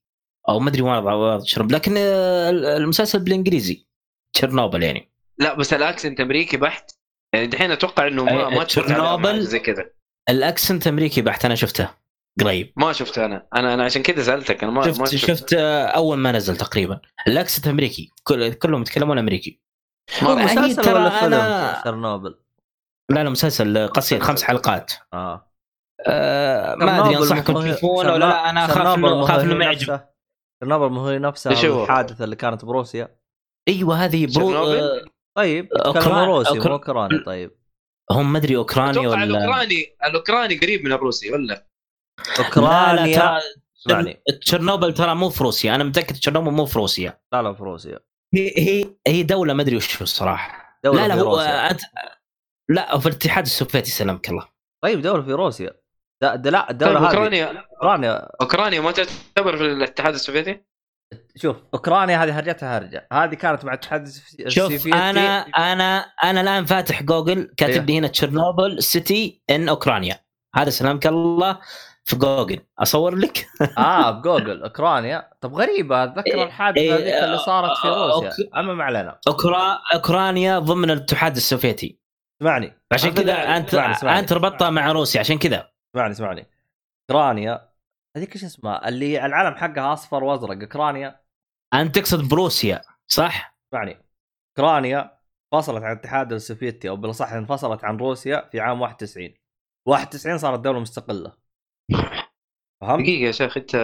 أو 0.49 0.61
ما 0.61 0.69
أدري 0.69 0.83
وش 0.83 1.45
هو 1.45 1.73
لكن 1.73 1.97
المسلسل 1.97 3.19
بالإنجليزي. 3.19 3.87
تشيرنوبل 4.33 4.83
يعني. 4.83 5.13
لا 5.39 5.55
بس 5.55 5.73
ال 5.73 5.80
accent 5.80 6.21
أمريكي 6.21 6.57
بحت. 6.57 6.91
يعني 7.35 7.47
دحين 7.47 7.71
أتوقع 7.71 8.07
إنه 8.07 8.25
ما 8.25 8.49
ما 8.49 8.65
تشيرنوبل 8.65 9.41
زي 9.41 9.59
كذا. 9.59 9.91
ال 10.29 10.37
accent 10.37 10.87
أمريكي 10.87 11.23
بحت. 11.23 11.45
أنا 11.45 11.55
شفته. 11.55 11.91
قريب. 12.41 12.73
ما 12.77 12.93
شفته 12.93 13.25
أنا. 13.25 13.47
أنا 13.57 13.75
أنا 13.75 13.85
عشان 13.85 14.03
كذا 14.03 14.23
سألتك 14.23 14.63
أنا 14.63 14.73
ما 14.73 14.87
شفت, 14.87 15.01
ما 15.01 15.07
شفت, 15.07 15.27
شفت 15.27 15.55
أول 15.55 16.19
ما 16.19 16.33
نزل 16.33 16.57
تقريبا. 16.57 17.01
ال 17.29 17.34
accent 17.34 17.67
أمريكي. 17.67 18.13
كل 18.25 18.53
كلهم 18.53 18.83
يتكلمون 18.83 19.19
أمريكي. 19.19 19.61
مسلسل 20.23 20.93
ولا 20.95 21.21
فيلم؟ 21.21 21.35
أنا... 21.35 22.35
لا 23.11 23.25
لا 23.25 23.31
مسلسل 23.31 23.89
قصير 23.89 24.21
خمس 24.21 24.43
حلقات. 24.43 24.93
آه, 25.13 25.51
آه 26.07 26.75
ما 26.75 27.05
أدري 27.05 27.17
أنصحكم 27.17 27.63
تشوفونه 27.63 28.13
ولا 28.13 28.19
لا 28.19 28.51
أنا 28.51 28.65
أخاف 28.65 28.99
انه 28.99 29.25
أخاف 29.25 29.45
إنه 29.45 29.55
ما 29.55 29.65
يعجب 29.65 30.01
تشيرنوبل 30.61 30.95
مو 30.95 31.07
هي 31.07 31.19
نفسها 31.19 31.83
الحادثة 31.83 32.25
اللي 32.25 32.37
كانت 32.37 32.65
بروسيا. 32.65 33.19
أيوه 33.69 34.05
هذه 34.05 34.27
برو 34.35 34.57
آه 34.57 35.05
طيب 35.37 35.73
أوكران... 35.73 36.29
روسي. 36.29 36.59
مو 36.59 36.65
أوكراني 36.65 37.19
طيب. 37.19 37.59
هم 38.11 38.33
ما 38.33 38.39
أدري 38.39 38.57
أوكراني 38.57 39.07
ولا 39.07 39.25
الاوكراني 39.25 39.97
الأوكراني 40.05 40.57
قريب 40.57 40.85
من 40.85 40.93
الروسي 40.93 41.33
ولا؟ 41.33 41.68
أوكرانيا. 42.39 43.41
يعني 43.91 44.23
تشيرنوبل 44.41 44.95
ترى 44.95 45.15
مو 45.15 45.29
في 45.29 45.45
روسيا. 45.45 45.75
أنا 45.75 45.85
متأكد 45.85 46.17
تشيرنوبل 46.17 46.51
مو 46.51 46.67
في 46.67 46.79
روسيا. 46.79 47.21
لا 47.33 47.43
لا 47.43 47.53
في 47.53 47.63
روسيا. 47.63 47.99
هي 48.35 48.53
هي 48.57 48.85
هي 49.07 49.23
دولة 49.23 49.55
ما 49.55 49.63
أدري 49.63 49.77
وش 49.77 50.03
الصراحة. 50.03 50.81
دولة 50.85 51.07
لا 51.07 51.15
لا 51.15 51.21
هو 51.21 51.39
أنت... 51.41 51.81
لا 52.69 52.99
في 52.99 53.07
الاتحاد 53.07 53.45
السوفيتي 53.45 53.91
سلمك 53.91 54.29
الله. 54.29 54.49
طيب 54.85 55.03
دولة 55.03 55.23
في 55.23 55.33
روسيا. 55.33 55.71
لا 56.23 56.37
لا 56.37 56.71
الدولة 56.71 56.95
طيب 56.95 57.05
أوكرانيا. 57.05 57.65
أوكرانيا. 57.83 58.29
أوكرانيا 58.41 58.81
ما 58.81 58.93
تعتبر 58.93 59.57
في 59.57 59.65
الاتحاد 59.65 60.15
السوفيتي؟ 60.15 60.65
شوف 61.37 61.57
أوكرانيا 61.75 62.25
هذه 62.25 62.39
هرجتها 62.39 62.79
هرجة. 62.79 63.09
هذه 63.13 63.35
كانت 63.35 63.65
مع 63.65 63.73
الاتحاد 63.73 64.07
السوفيتي 64.07 64.51
شوف 64.51 64.87
أنا 64.87 65.41
أنا 65.41 65.99
أنا 66.25 66.41
الآن 66.41 66.65
فاتح 66.65 67.03
جوجل 67.03 67.55
كاتب 67.57 67.73
إيه. 67.73 67.81
لي 67.81 67.99
هنا 67.99 68.09
تشيرنوبل 68.09 68.83
city 68.83 69.43
in 69.51 69.69
أوكرانيا. 69.69 70.21
هذا 70.55 70.71
سلمك 70.71 71.07
الله. 71.07 71.61
في 72.09 72.17
جوجل 72.17 72.61
أصور 72.79 73.15
لك؟ 73.15 73.47
آه 73.79 74.11
بجوجل 74.11 74.63
أوكرانيا. 74.63 75.31
طب 75.41 75.55
غريبه 75.55 76.05
أتذكر 76.05 76.27
إيه 76.27 76.45
الحادثة 76.45 76.81
إيه 76.81 76.95
هذيك 76.95 77.25
اللي 77.25 77.39
صارت 77.39 77.79
في 77.79 77.89
روسيا. 77.89 78.29
أوك... 78.29 78.57
أما 78.57 78.75
ما 78.75 78.85
علينا. 78.85 79.21
أوكرا... 79.29 79.79
أوكرانيا 79.95 80.59
ضمن 80.59 80.91
الاتحاد 80.91 81.37
السوفيتي. 81.37 81.99
اسمعني. 82.43 82.79
عشان 82.93 83.15
كذا 83.15 83.57
انت 83.57 83.75
أنت 84.05 84.33
ربطتها 84.33 84.71
مع 84.71 84.93
روسيا 84.93 85.21
عشان 85.21 85.39
كذا. 85.39 85.71
اسمعني 85.95 86.13
اسمعني. 86.13 86.47
أوكرانيا 87.11 87.69
هذيك 88.17 88.35
إيش 88.35 88.45
اسمها؟ 88.45 88.89
اللي 88.89 89.27
العلم 89.27 89.55
حقها 89.55 89.93
أصفر 89.93 90.25
وأزرق 90.25 90.61
أوكرانيا. 90.61 91.21
أنت 91.75 91.99
تقصد 91.99 92.29
بروسيا 92.29 92.83
صح؟ 93.07 93.59
اسمعني. 93.69 94.05
أوكرانيا 94.59 95.19
فصلت 95.53 95.83
عن 95.83 95.93
الاتحاد 95.93 96.33
السوفيتي 96.33 96.89
أو 96.89 96.97
بالأصح 96.97 97.33
انفصلت 97.33 97.85
عن 97.85 97.97
روسيا 97.97 98.49
في 98.53 98.61
عام 98.61 98.81
91 98.81 99.35
91 99.87 100.39
صارت 100.39 100.61
دولة 100.61 100.81
مستقلة. 100.81 101.48
فهمت؟ 102.81 103.03
دقيقة 103.03 103.27
يا 103.27 103.33
شيخ 103.33 103.57
أنت 103.57 103.75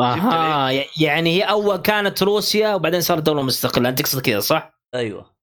أها 0.00 0.70
يعني 1.00 1.30
هي 1.36 1.42
أول 1.42 1.76
كانت 1.76 2.22
روسيا 2.22 2.74
وبعدين 2.74 3.00
صارت 3.00 3.22
دولة 3.22 3.42
مستقلة. 3.42 3.88
أنت 3.88 3.98
تقصد 3.98 4.20
كذا 4.20 4.40
صح؟ 4.40 4.80
أيوه. 4.94 5.34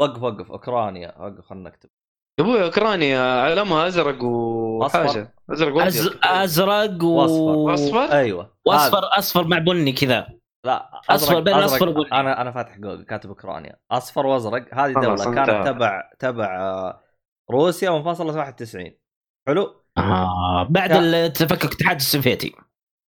وقف 0.00 0.22
وقف. 0.22 0.50
أوكرانيا. 0.50 1.14
وقف 1.18 1.44
خلنا 1.44 1.68
نكتب. 1.68 1.90
يا 2.40 2.44
أبوي 2.44 2.64
أوكرانيا 2.64 3.42
علمها 3.42 3.86
أزرق 3.86 4.24
وحاجه 4.24 5.34
أزرق 5.50 5.74
وأبيض. 5.74 5.86
أز... 5.86 6.18
أزرق 6.22 7.04
و... 7.04 7.06
وأصفر. 7.06 7.74
اصفر 7.74 8.12
أيوه. 8.12 8.56
وأصفر 8.66 8.98
هذا. 8.98 9.10
أصفر 9.18 9.46
مع 9.46 9.58
بني 9.58 9.92
كذا. 9.92 10.26
لا 10.66 11.00
أصفر 11.10 11.40
بين 11.40 11.54
الأصفر 11.54 11.88
والبني. 11.88 12.20
أنا 12.20 12.40
أنا 12.40 12.50
فاتح 12.50 12.78
جوجل 12.78 13.04
كاتب 13.04 13.28
أوكرانيا. 13.28 13.76
أصفر 13.90 14.26
وأزرق. 14.26 14.74
هذه 14.74 14.88
انتهى. 14.88 15.34
كانت 15.34 15.66
تبع 15.66 16.10
تبع 16.18 16.60
آه، 16.60 17.00
روسيا 17.50 17.90
وانفصلت 17.90 18.36
91 18.36 18.98
حلو؟ 19.48 19.77
آه 19.98 20.66
بعد 20.70 20.92
لا. 20.92 21.26
التفكك 21.26 21.64
الاتحاد 21.64 21.96
السوفيتي. 21.96 22.54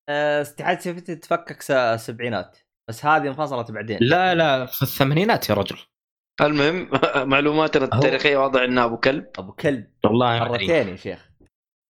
آه، 0.10 0.41
الاتحاد 0.41 0.78
السوفيتي 0.78 1.16
تفكك 1.16 1.61
س- 1.61 1.72
السبعينات 1.72 2.57
بس 2.90 3.06
هذه 3.06 3.28
انفصلت 3.28 3.72
بعدين. 3.72 3.98
لا 4.02 4.36
لا 4.36 4.66
في 4.66 4.82
الثمانينات 4.82 5.49
يا 5.49 5.56
رجل. 5.56 5.78
المهم 6.41 6.90
معلوماتنا 7.30 7.84
التاريخيه 7.86 8.38
واضح 8.38 8.61
إنها 8.61 8.86
أبو 8.86 8.98
كلب. 8.98 9.28
أبو 9.40 9.52
كلب. 9.52 9.88
والله. 10.06 10.40
مرتين 10.40 10.88
يا 10.88 10.95
شيخ. 10.95 11.30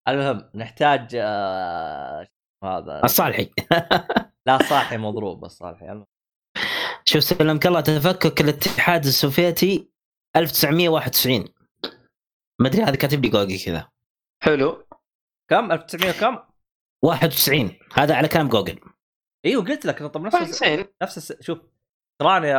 المهم 0.07 0.49
نحتاج 0.56 1.15
آه، 1.15 2.28
هذا؟ 2.64 3.02
الصالحي. 3.03 3.49
لا 4.48 4.57
صاحي 4.64 4.98
مضروب 4.98 5.45
الصالحي. 5.45 6.03
شوف 7.06 7.24
سلمك 7.24 7.68
الله 7.68 7.82
تفكك 7.82 8.41
الاتحاد 8.41 9.06
السوفيتي 9.06 9.90
1991 10.36 11.45
ما 12.61 12.68
أدري 12.68 12.84
هذا 12.84 12.95
كاتب 12.95 13.24
لي 13.26 13.30
جوجل 13.30 13.60
كذا. 13.65 13.90
حلو. 14.44 14.87
كم؟ 15.49 15.72
1900 15.72 16.11
كم 16.11 16.40
91 17.03 17.76
هذا 17.94 18.15
على 18.15 18.28
كلام 18.28 18.48
جوجل. 18.49 18.80
إيوه 19.45 19.65
قلت 19.65 19.86
لك 19.86 20.03
طب 20.03 20.22
نفس 20.22 20.36
الس- 20.36 20.61
91 20.61 20.94
نفس 21.03 21.18
الس... 21.18 21.41
شوف 21.41 21.60
اوكرانيا 22.22 22.57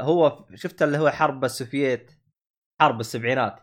هو 0.00 0.46
شفت 0.54 0.82
اللي 0.82 0.98
هو 0.98 1.10
حرب 1.10 1.44
السوفييت 1.44 2.12
حرب 2.80 3.00
السبعينات. 3.00 3.60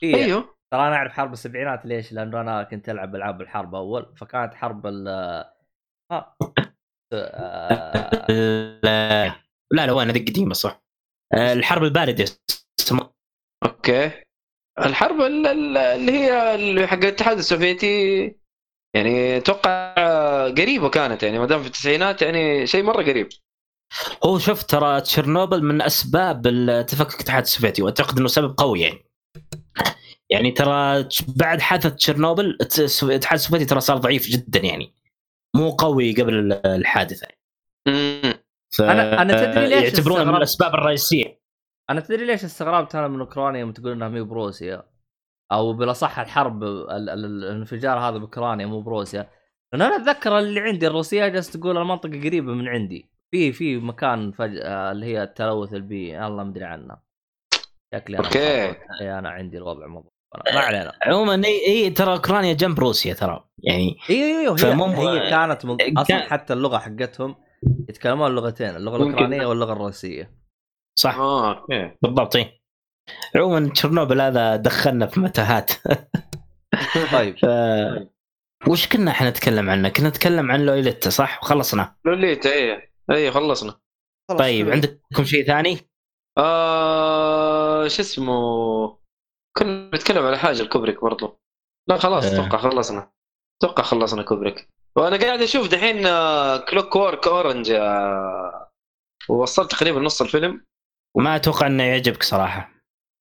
في 0.00 0.14
أيوه. 0.14 0.56
ترى 0.72 0.88
أنا 0.88 0.96
أعرف 0.96 1.12
حرب 1.12 1.32
السبعينات 1.32 1.86
ليش؟ 1.86 2.12
لأنه 2.12 2.40
أنا 2.40 2.62
كنت 2.62 2.88
ألعب 2.88 3.14
ألعاب 3.16 3.40
الحرب 3.40 3.74
أول 3.74 4.16
فكانت 4.16 4.54
حرب 4.54 4.86
ال 4.86 5.08
ها 6.12 6.36
آه، 7.12 8.20
لا 8.82 9.26
لا 9.72 9.86
لا 9.86 9.92
وين؟ 9.92 10.08
هذه 10.10 10.18
قديمة 10.18 10.54
صح. 10.54 10.82
الحرب 11.34 11.82
الباردة. 11.84 12.24
okay. 13.64 14.25
الحرب 14.84 15.20
ال- 15.20 15.46
ال- 15.46 15.76
اللي 15.76 16.12
هي 16.12 16.54
اللي 16.54 16.86
حق 16.86 16.96
الاتحاد 16.98 17.38
السوفيتي 17.38 18.22
يعني 18.94 19.36
أتوقع 19.36 19.94
قريبة 20.48 20.88
كانت 20.88 21.22
يعني 21.22 21.38
ما 21.38 21.46
دام 21.46 21.60
في 21.60 21.66
التسعينات 21.66 22.22
يعني 22.22 22.66
شيء 22.66 22.82
مرة 22.82 23.02
قريب. 23.02 23.28
هو 24.24 24.38
شوف 24.38 24.62
ترى 24.62 25.00
تشيرنوبل 25.00 25.62
من 25.64 25.82
أسباب 25.82 26.46
التفكك 26.46 27.14
الاتحاد 27.14 27.42
السوفيتي 27.42 27.82
وأعتقد 27.82 28.18
إنه 28.18 28.28
سبب 28.28 28.54
قوي 28.58 28.80
يعني. 28.80 28.98
يعني 30.30 30.50
ترى 30.50 31.08
بعد 31.36 31.60
حادثة 31.60 31.88
تشيرنوبل 31.88 32.58
الاتحاد 33.02 33.38
السوفيتي 33.38 33.64
ترى 33.64 33.80
صار 33.80 33.96
ضعيف 33.96 34.28
جدا 34.28 34.60
يعني. 34.60 34.94
مو 35.56 35.70
قوي 35.70 36.12
قبل 36.12 36.52
الحادثة 36.66 37.26
امم 37.88 38.34
ف... 38.76 38.82
أنا- 38.82 38.84
أنا 39.20 39.44
تدري 39.52 39.66
ليش 39.66 39.82
يعتبرونه 39.82 40.24
من؟ 40.24 40.36
الأسباب 40.36 40.74
الرئيسية. 40.74 41.40
أنا 41.90 42.00
تدري 42.00 42.26
ليش 42.26 42.44
استغربت 42.44 42.94
أنا 42.94 43.08
من 43.08 43.20
أوكرانيا 43.20 43.60
يوم 43.60 43.72
تقول 43.72 43.92
إنها 43.92 44.08
مي 44.08 44.20
بروسيا؟ 44.20 44.82
أو 45.52 45.72
بالأصح 45.72 46.18
الحرب 46.18 46.62
ال- 46.62 46.90
ال- 46.90 47.10
ال- 47.10 47.24
الانفجار 47.24 47.98
هذا 47.98 48.18
بأوكرانيا 48.18 48.66
مو 48.66 48.80
بروسيا. 48.80 49.30
لأن 49.72 49.82
أنا 49.82 49.96
أتذكر 49.96 50.38
اللي 50.38 50.60
عندي 50.60 50.86
الروسية 50.86 51.28
جالس 51.28 51.50
تقول 51.50 51.78
المنطقة 51.78 52.20
قريبة 52.20 52.52
من 52.52 52.68
عندي. 52.68 53.10
في 53.30 53.52
في 53.52 53.76
مكان 53.76 54.32
فجاه 54.32 54.92
اللي 54.92 55.06
هي 55.06 55.22
التلوث 55.22 55.74
البيئي 55.74 56.26
الله 56.26 56.44
مدري 56.44 56.64
عنه. 56.64 56.96
شكلي 57.94 58.18
أنا. 58.18 58.28
إيه، 58.36 59.18
أنا 59.18 59.28
عندي 59.28 59.58
الوضع 59.58 59.86
مضبوط 59.86 60.12
ما 60.54 60.60
علينا. 60.60 60.92
عموما 61.02 61.42
هي 61.46 61.68
هي 61.68 61.90
ترى 61.90 62.12
أوكرانيا 62.12 62.52
جنب 62.52 62.80
روسيا 62.80 63.14
ترى. 63.14 63.44
يعني 63.58 63.96
أيوه 64.10 64.58
أيوه 64.58 64.58
هي, 64.58 65.24
هي 65.24 65.30
كانت 65.30 65.66
من... 65.66 65.98
أصلا 65.98 66.18
حتى 66.18 66.52
اللغة 66.52 66.78
حقتهم 66.78 67.36
يتكلمون 67.88 68.30
اللغتين 68.30 68.76
اللغة. 68.76 68.96
الأوكرانية 68.96 69.46
واللغة 69.46 69.72
الروسية. 69.72 70.45
صح 70.98 71.18
آه 71.18 71.58
okay 71.58 71.96
بالضبط 72.02 72.36
إيه. 72.36 72.58
عموما 73.36 73.68
تشيرنوبل 73.72 74.20
هذا 74.20 74.56
دخلنا 74.56 75.06
في 75.06 75.20
متاهات 75.20 75.72
طيب 77.12 77.38
ف... 77.38 77.46
وش 78.68 78.88
كنا 78.88 79.10
إحنا 79.10 79.30
نتكلم 79.30 79.70
عنه؟ 79.70 79.88
كنا 79.88 80.08
نتكلم 80.08 80.50
عن 80.50 80.66
لوليتا 80.66 81.10
صح؟ 81.10 81.42
وخلصنا. 81.42 81.96
لوليتا 82.04 82.52
إيه 82.52 82.92
إيه 83.10 83.30
خلصنا 83.30 83.80
طيب 84.38 84.70
عندكم 84.70 85.24
شيء 85.24 85.46
ثاني؟ 85.46 85.78
آه 86.38 87.88
شو 87.88 88.02
اسمه 88.02 88.34
كنا 89.56 89.90
نتكلم 89.94 90.24
على 90.24 90.38
حاجة 90.38 90.60
الكوبريك 90.60 91.00
برضو 91.02 91.40
لا 91.88 91.96
خلاص 91.96 92.24
آه. 92.24 92.32
أتوقع 92.32 92.58
خلصنا 92.58 93.12
أتوقع 93.62 93.82
خلصنا 93.82 94.22
كوبريك 94.22 94.68
وأنا 94.96 95.16
قاعد 95.16 95.42
أشوف 95.42 95.68
دحين 95.68 96.02
Clockwork 96.64 97.26
Orange 97.26 97.72
ووصلت 99.28 99.70
تقريبا 99.70 100.00
نص 100.00 100.22
الفيلم 100.22 100.64
ما 101.16 101.36
أتوقع 101.36 101.66
إنه 101.66 101.82
يعجبك 101.82 102.22
صراحة. 102.22 102.70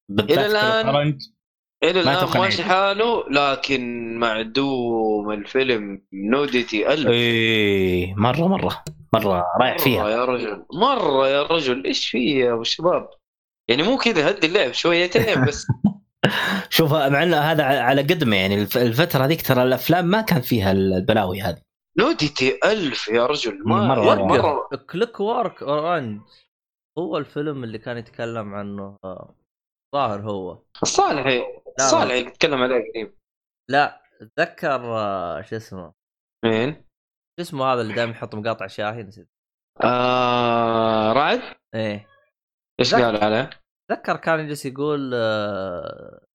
بالذات 0.09 0.49
Clock 0.51 0.95
Orange. 0.95 1.21
إلى 1.83 2.01
الآن 2.01 2.39
ماشي 2.41 2.63
حاله 2.63 3.23
لكن 3.29 4.13
معدوم 4.19 5.31
الفيلم 5.31 6.01
nudity 6.13 6.93
ألف 6.93 7.07
إيه 7.07 8.13
مرة 8.15 8.47
مرة 8.47 8.83
مرة 9.13 9.43
رايح 9.61 9.73
مرة 9.75 9.83
فيها. 9.83 10.09
يا 10.09 10.25
رجل 10.25 10.65
مرة 10.73 11.27
يا 11.27 11.43
رجل 11.43 11.85
إيش 11.85 12.07
في 12.09 12.39
يا 12.39 12.53
أبو 12.53 12.61
الشباب 12.61 13.09
يعني 13.69 13.83
مو 13.83 13.97
كذا 13.97 14.29
هدّي 14.29 14.47
اللعب 14.47 14.71
شويتين 14.73 15.45
بس 15.45 15.67
شوف 16.69 16.93
مع 16.93 17.23
انه 17.23 17.37
هذا 17.37 17.63
على 17.63 18.01
قدمه 18.01 18.35
يعني 18.35 18.55
الف- 18.61 18.77
الفترة 18.77 19.25
ذيك 19.25 19.41
ترى 19.41 19.63
الأفلام 19.63 20.05
ما 20.05 20.21
كان 20.21 20.41
فيها 20.41 20.71
البلاوي 20.71 21.41
هذه. 21.41 21.61
nudity 21.99 22.59
ألف 22.65 23.07
يا 23.07 23.25
رجل 23.25 23.59
ما 23.65 23.87
مرة 23.87 24.07
والله. 24.07 24.25
مرة 24.25 24.53
وقف 24.55 24.79
Clockwork 24.79 25.63
Orange 25.63 26.21
هو 26.97 27.17
الفيلم 27.17 27.63
اللي 27.63 27.77
كان 27.77 27.97
يتكلم 27.97 28.53
عنه 28.55 28.97
آه، 29.03 29.35
ظاهر 29.95 30.21
هو. 30.21 30.63
الصالحي 30.83 31.43
الصالحي 31.79 32.19
يتكلم 32.19 32.61
عليه 32.63 32.75
قريب. 32.91 33.17
لا 33.69 34.01
اتذكر 34.21 34.97
آه، 34.97 35.41
شو 35.41 35.55
اسمه؟ 35.55 35.93
مين؟ 36.45 36.73
شو 37.39 37.41
اسمه 37.41 37.65
هذا 37.65 37.81
اللي 37.81 37.93
دائما 37.93 38.11
يحط 38.11 38.35
مقاطع 38.35 38.67
شاهي؟ 38.67 39.03
نسيت. 39.03 39.29
آه 39.83 41.13
رعد؟ 41.13 41.41
إيه. 41.75 42.07
إيش. 42.79 42.95
قال 42.95 43.23
عليه؟ 43.23 43.49
اتذكر 43.91 44.17
كان 44.17 44.39
يجلس 44.39 44.65
يقول 44.65 45.11
آه، 45.13 46.25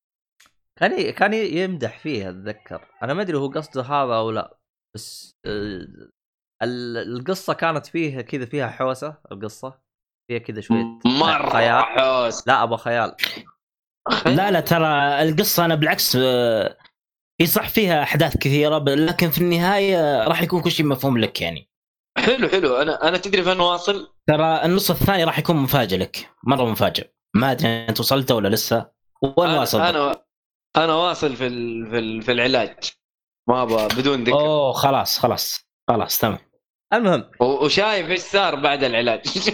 كان 0.78 1.10
كان 1.10 1.34
يمدح 1.34 1.98
فيه 1.98 2.30
أتذكر. 2.30 2.88
أنا 3.02 3.14
ما 3.14 3.22
أدري 3.22 3.36
هو 3.38 3.48
قصده 3.48 3.82
هذا 3.82 4.14
أو 4.16 4.30
لا 4.30 4.58
بس 4.96 5.32
آه، 5.46 5.86
ال- 6.62 6.96
القصة 7.16 7.54
كانت 7.54 7.86
فيه 7.86 8.20
كذا 8.20 8.46
فيها 8.46 8.68
حوسة 8.68 9.16
القصة. 9.32 9.80
فيها 10.31 10.39
كذا 10.39 10.61
شوية 10.61 10.98
مرة 11.05 11.51
خيال. 11.51 11.82
حوس. 11.82 12.48
لا 12.48 12.62
أبغى 12.62 12.78
خيال. 12.78 13.15
لا 14.27 14.51
لا 14.51 14.61
ترى 14.61 15.23
القصة 15.23 15.65
أنا 15.65 15.74
بالعكس 15.74 16.16
آه، 16.20 16.77
هي 17.40 17.47
صح 17.47 17.69
فيها 17.69 18.02
أحداث 18.02 18.36
كثيرة 18.36 18.78
لكن 18.78 19.31
في 19.31 19.39
النهاية 19.39 20.24
راح 20.24 20.43
يكون 20.43 20.62
كل 20.62 20.70
شيء 20.70 20.86
مفهوم 20.86 21.19
لك 21.19 21.40
يعني. 21.40 21.70
حلو 22.19 22.48
حلو. 22.48 22.77
أنا 22.77 23.09
أنا 23.09 23.19
تدري 23.19 23.43
فين 23.43 23.61
واصل؟ 23.61 24.12
ترى 24.27 24.65
النص 24.65 24.90
الثاني 24.90 25.24
راح 25.24 25.39
يكون 25.39 25.57
مفاجئ 25.57 25.97
لك 25.97 26.31
مرة 26.44 26.65
مفاجئ. 26.65 27.11
ما 27.35 27.51
أدري 27.51 27.69
أنت 27.89 28.01
وصلت 28.01 28.32
ولا 28.32 28.48
لسه. 28.48 28.90
وين 29.23 29.51
أنا 29.51 29.61
واصل؟ 29.61 29.81
أنا, 29.81 30.24
أنا 30.77 30.94
واصل 30.94 31.36
في 31.36 31.47
ال... 31.47 31.86
في, 31.90 31.98
ال... 31.98 32.23
في 32.23 32.32
العلاج. 32.32 32.90
ما 33.48 33.62
أبغى 33.62 33.89
بدون 33.98 34.24
ذكر. 34.24 34.32
أوه 34.32 34.73
خلاص 34.73 35.19
خلاص 35.19 35.66
خلاص 35.89 36.19
تمام. 36.19 36.39
المهم. 36.92 37.30
وشايف 37.40 38.10
إيش 38.10 38.20
صار 38.20 38.54
بعد 38.54 38.84
العلاج. 38.84 39.20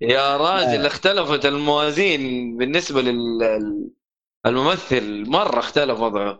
يا 0.00 0.36
راجل 0.36 0.86
اختلفت 0.86 1.46
الموازين 1.46 2.56
بالنسبة 2.56 3.02
للممثل 4.46 5.30
مرة 5.30 5.58
اختلف 5.58 6.00
وضعه. 6.00 6.38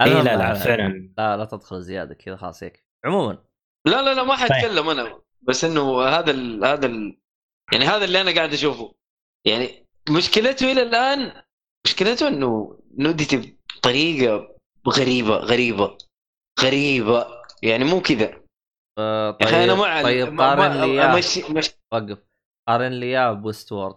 اي 0.00 0.14
لا 0.14 0.22
لا 0.22 0.50
آه، 0.50 0.54
فعلا. 0.54 1.12
لا 1.18 1.36
لا 1.36 1.44
تدخل 1.44 1.82
زيادة 1.82 2.14
كذا 2.14 2.36
خلاص 2.36 2.62
هيك. 2.62 2.84
عموما. 3.04 3.38
لا 3.86 4.02
لا 4.02 4.14
لا 4.14 4.22
ما 4.22 4.36
طيب. 4.36 4.52
حتكلم 4.52 4.88
أنا. 4.88 5.20
بس 5.42 5.64
إنه 5.64 6.02
هذا 6.02 6.30
ال 6.30 6.64
هذا 6.64 6.86
ال 6.86 7.20
يعني 7.72 7.84
هذا 7.84 8.04
اللي 8.04 8.20
أنا 8.20 8.34
قاعد 8.34 8.52
أشوفه. 8.52 8.94
يعني 9.44 9.86
مشكلته 10.10 10.72
إلى 10.72 10.82
الآن 10.82 11.42
مشكلته 11.86 12.28
إنه 12.28 12.78
نوديتي 12.98 13.56
بطريقة 13.76 14.56
غريبة 14.88 15.36
غريبة. 15.36 15.98
غريبة. 16.64 17.26
يعني 17.62 17.84
مو 17.84 18.00
كذا. 18.00 18.40
آه، 18.98 19.36
يا 19.40 19.46
أخي 19.46 19.64
أنا 19.64 19.72
طيب 19.74 19.78
مع 19.82 20.02
طيب 20.02 20.32
ما- 20.32 20.48
قارن 20.54 20.80
لي 20.80 21.16
مش 21.50 21.70
وقف. 21.92 22.18
قارن 22.68 22.92
لي 22.92 23.06
إياه 23.06 23.32
ب 23.32 23.72
Westworld. 23.72 23.96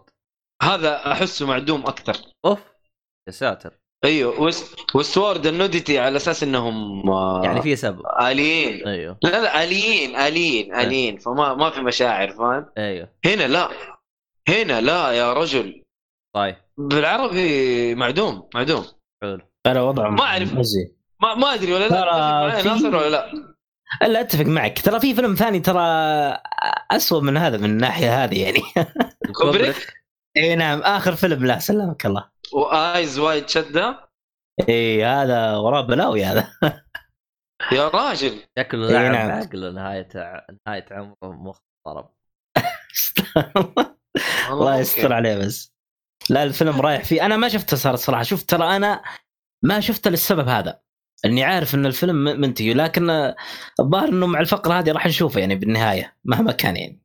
هذا 0.62 1.12
أحسه 1.12 1.46
معدوم 1.46 1.86
أكثر. 1.86 2.16
أوف 2.44 2.60
يا 3.28 3.32
ساتر. 3.32 3.78
أيوه 4.04 4.40
West 4.40 4.94
Westworld 4.96 5.46
ال 5.46 5.53
nudity 5.53 5.98
على 5.98 6.16
أساس 6.16 6.42
إنهم 6.42 7.08
آه، 7.10 7.44
يعني 7.44 7.62
في 7.62 7.76
سبب. 7.76 8.02
آليين. 8.20 8.86
أيوه. 8.88 9.18
لا 9.22 9.28
لا 9.42 9.62
آليين 9.64 10.16
آليين 10.16 10.74
آليين. 10.74 11.18
فما 11.18 11.54
ما 11.54 11.70
في 11.70 11.80
مشاعر 11.80 12.30
فاهم؟ 12.30 12.66
أيوه. 12.78 13.08
هنا 13.24 13.48
لا. 13.48 13.68
هنا 14.48 14.80
لا 14.80 15.12
يا 15.12 15.32
رجل. 15.32 15.82
طيب. 16.36 16.56
بالعربي 16.78 17.94
معدوم 17.94 18.48
معدوم. 18.54 18.84
حلو. 19.22 19.40
ترى 19.66 19.80
وضعه 19.80 20.08
ما 20.10 20.22
أعرف. 20.22 20.52
ما 21.24 21.34
ما 21.34 21.54
أدري 21.54 21.72
ولا 21.74 21.88
لا 21.88 22.62
في- 22.62 22.68
ناصر 22.68 22.96
ولا 22.96 23.08
لا. 23.10 23.32
لا 24.08 24.20
أتفق 24.20 24.44
معك. 24.44 24.78
ترى 24.80 25.00
في 25.00 25.14
فيلم 25.14 25.34
ثاني 25.34 25.60
ترى 25.60 25.80
اسوء 26.90 27.20
من 27.22 27.36
هذا 27.36 27.56
من 27.56 27.64
الناحية 27.64 28.24
هذه 28.24 28.42
يعني. 28.42 28.60
كوبريك؟ 29.42 29.94
إي 30.36 30.54
نعم 30.56 30.80
آخر 30.80 31.14
فيلم 31.14 31.46
لا 31.46 31.58
سلمك 31.58 32.06
الله. 32.06 32.30
Eyes 32.52 33.18
Wide 33.18 33.48
Shut 33.48 34.08
إي 34.68 35.04
هذا 35.04 35.56
وراه 35.56 35.80
بلاوي 35.80 36.24
هذا. 36.24 36.52
يا 37.72 37.88
راجل. 37.88 38.40
شكله 38.58 38.88
إي 38.88 38.92
لاعب 38.92 39.12
نعم. 39.12 39.30
عقله 39.30 39.70
نهاية 39.70 40.08
نهاية 40.66 40.86
عمره 40.90 41.16
مخ 41.22 41.58
ضرب 41.88 42.10
الله 44.50 44.76
يستر 44.78 45.12
عليه 45.12 45.38
بس. 45.38 45.74
لا 46.30 46.42
الفيلم 46.42 46.80
رايح 46.80 47.04
فيه. 47.04 47.26
أنا 47.26 47.36
ما 47.36 47.48
شفته 47.48 47.76
صار 47.76 47.94
الصراحه 47.94 48.22
شفت 48.22 48.50
ترى 48.50 48.76
أنا 48.76 49.02
ما 49.64 49.80
شفته 49.80 50.10
للسبب 50.10 50.48
هذا. 50.48 50.80
اني 51.24 51.44
عارف 51.44 51.74
إن 51.74 51.86
الفيلم 51.86 52.16
منتهي 52.24 52.74
لكن 52.74 53.10
الظاهر 53.80 54.08
إنه 54.08 54.26
مع 54.26 54.40
الفقرة 54.40 54.74
هذه 54.74 54.92
راح 54.92 55.06
نشوفه 55.06 55.40
يعني 55.40 55.54
بالنهاية 55.54 56.16
مهما 56.24 56.52
كان 56.52 56.76
يعني. 56.76 57.00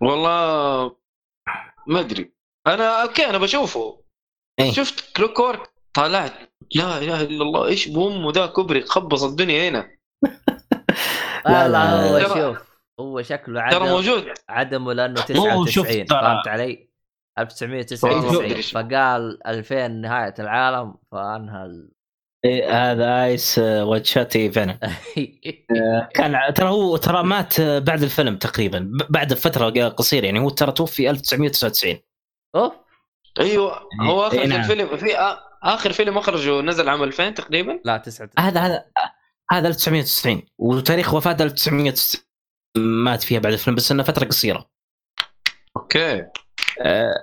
والله 0.00 0.96
ما 1.86 2.00
أدري. 2.00 2.32
أنا 2.66 3.02
okay 3.02 3.26
أنا 3.30 3.38
بشوفه. 3.38 4.00
إيه. 4.60 4.72
شفت 4.72 5.16
Clockwork؟ 5.16 5.70
طالعت. 5.94 6.32
لا 6.74 6.98
إله 6.98 7.20
إلا 7.22 7.42
الله 7.42 7.66
إيش 7.66 7.88
بامه 7.88 8.32
ذا 8.32 8.46
كوبري 8.46 8.82
خبص 8.82 9.22
الدنيا 9.22 9.68
هنا. 9.68 9.90
لا 11.46 11.68
لا، 11.68 12.08
هو 12.10 12.18
ترى- 12.20 12.34
شوف 12.38 12.58
هو 13.00 13.22
شكله 13.22 13.60
ترى 13.70 13.76
عدم 13.76 13.86
موجود. 13.86 14.24
عدمه 14.48 14.92
لأنه 14.92 15.20
هو 15.20 15.66
شوف 15.66 15.86
99 15.86 16.04
ترى- 16.06 16.08
فهمت 16.24 16.48
علي؟ 16.48 16.88
1999 17.38 18.36
والله. 18.36 18.60
فقال 18.62 19.46
2000 19.46 19.88
نهاية 19.88 20.34
العالم 20.38 20.94
فأنهى. 21.12 21.88
إيه 22.44 22.92
هذا 22.92 23.24
Eyes 23.24 23.58
Wide 23.58 24.04
Shut 24.04 24.50
فعلا 24.50 24.78
كان 26.14 26.54
ترى 26.54 26.68
هو 26.68 26.96
ترى 26.96 27.22
مات 27.22 27.60
آه، 27.60 27.78
بعد 27.78 28.02
الفيلم 28.02 28.36
تقريبا. 28.36 28.90
بعد 29.10 29.34
فترة 29.34 29.88
قصيرة 29.88 30.24
يعني. 30.24 30.40
هو 30.40 30.48
ترى 30.48 30.72
توفي 30.72 31.10
1999 31.10 32.00
اوف 32.54 32.72
أيوه. 33.40 33.80
هو 34.02 34.26
اخرج 34.26 34.38
إيه، 34.38 34.46
نعم. 34.46 34.60
الفيلم 34.60 34.96
في 34.96 35.38
آخر 35.62 35.92
فيلم 35.92 36.18
أخرجه 36.18 36.60
نزل 36.60 36.88
عام 36.88 37.02
2000 37.02 37.30
تقريبا؟ 37.30 37.80
لا 37.84 37.96
99 37.96 38.46
هذا 38.46 38.60
هذا 38.60 38.84
هذا 39.50 39.68
1990 39.68 40.42
وتاريخ 40.58 41.14
وفاته 41.14 41.42
1990 41.42 42.24
مات 42.76 43.22
فيها 43.22 43.38
بعد 43.38 43.52
الفيلم 43.52 43.76
بس 43.76 43.92
إنه 43.92 44.02
فترة 44.02 44.24
قصيرة. 44.24 44.70
okay. 45.76 46.26
آه، 46.80 47.14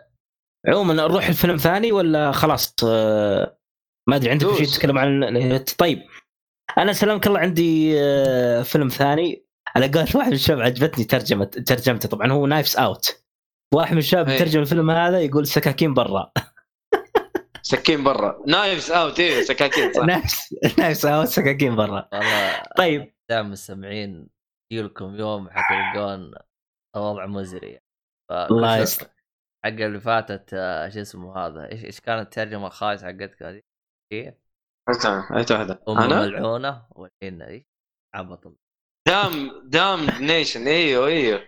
عموما 0.68 0.94
نروح 0.94 1.28
الفيلم 1.28 1.58
ثاني 1.58 1.92
ولا 1.92 2.32
خلاص؟ 2.32 2.76
آه، 2.84 3.61
ما 4.10 4.16
أدري 4.16 4.32
عندكم 4.32 4.56
شيء. 4.56 4.66
تتكلم 4.66 4.98
عن 4.98 5.64
طيب. 5.78 6.04
أنا 6.78 6.94
سلامك 6.94 7.28
الله 7.28 7.40
عندي 7.40 8.00
آه، 8.02 8.62
فيلم 8.62 8.88
ثاني. 8.88 9.46
على 9.76 9.88
قول 9.88 10.08
واحد 10.16 10.28
من 10.28 10.34
الشباب 10.34 10.62
عجبتني 10.62 11.06
ترجمة 11.06 11.46
ترجمته 11.46 12.10
طبعا 12.10 12.32
هو 12.32 12.48
Knives 12.48 12.78
Out 12.78 13.24
واحد 13.74 13.92
من 13.92 13.98
الشباب 13.98 14.30
إيه. 14.30 14.40
ترجم 14.40 14.60
الفيلم 14.60 14.92
هذا 14.92 15.22
يقول 15.22 15.48
سكاكين 15.48 15.94
برا. 15.94 16.32
سكين 17.62 18.04
برا. 18.04 18.44
Knives 18.48 18.92
Out 18.92 19.20
إيه 19.20 19.42
سكاكين 19.42 19.94
صح. 19.94 20.04
Knives 20.06 20.50
نايفز 20.78 21.06
اوت 21.06 21.28
سكاكين 21.28 21.76
برا. 21.76 22.10
طيب. 22.78 23.14
دام 23.30 23.46
المستمعين 23.46 24.30
يجي 24.72 24.82
لكم 24.84 25.16
يوم 25.16 25.50
حتلقون 25.50 26.32
الوضع 26.96 27.26
مزري. 27.26 27.80
الله 28.32 28.78
يستر. 28.78 29.08
حق 29.66 29.70
اللي 29.72 30.00
فاتت 30.00 30.50
آه، 30.54 30.90
شو 30.90 31.02
اسمه 31.02 31.38
هذا؟ 31.38 31.72
إيش 31.72 31.86
إيش 31.86 32.00
كانت 32.00 32.22
الترجمة 32.22 32.68
الخايسة 32.68 33.08
حقتك 33.08 33.44
هذه؟ 33.44 33.62
ايت 34.14 35.52
واحدة 35.52 35.84
ام 35.90 35.98
أنا؟ 35.98 36.22
ملعونه 36.22 36.86
والحين 36.92 37.42
إيش؟ 37.42 37.64
عبط. 38.16 38.58
دام 39.08 39.62
دام 39.66 40.00
نيشن 40.22 40.68
إيوه 40.68 41.08
إيوه. 41.08 41.40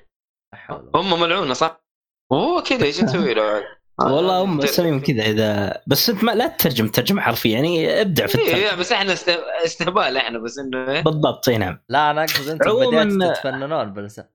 لا 0.70 0.92
هم 0.96 1.20
ملعونه 1.22 1.54
صح؟ 1.54 1.84
وهو 2.32 2.64
كذا 2.64 2.84
إيش 2.86 3.04
نسوي 3.04 3.34
له؟ 3.34 3.64
والله 4.02 4.60
تر- 4.60 4.66
سليم 4.68 5.00
كذا 5.02 5.24
إذا 5.24 5.82
بس 5.88 6.10
انت 6.10 6.24
ما 6.24 6.32
لا 6.32 6.48
تترجم 6.48 6.88
ترجمه 6.88 7.22
حرفيا. 7.22 7.52
يعني 7.52 8.02
ابدع 8.02 8.28
في 8.28 8.38
إيه 8.40 8.46
الترجمة. 8.46 8.70
إيه، 8.70 8.76
بس 8.76 8.92
إحنا 8.92 9.14
است- 9.14 9.30
استهبال 9.66 10.18
إحنا 10.18 10.40
بس 10.40 10.60
إنه 10.60 10.92
إيه. 10.92 11.02
بالضبط 11.02 11.50
إي 11.50 11.58
نعم. 11.58 11.80
لا 11.90 12.12
أنا 12.12 12.22
أقصد 12.24 12.50
أنتم 12.50 12.70
عموماً- 12.70 13.34
تتفننون 13.36 13.94
باللسان 13.94 14.30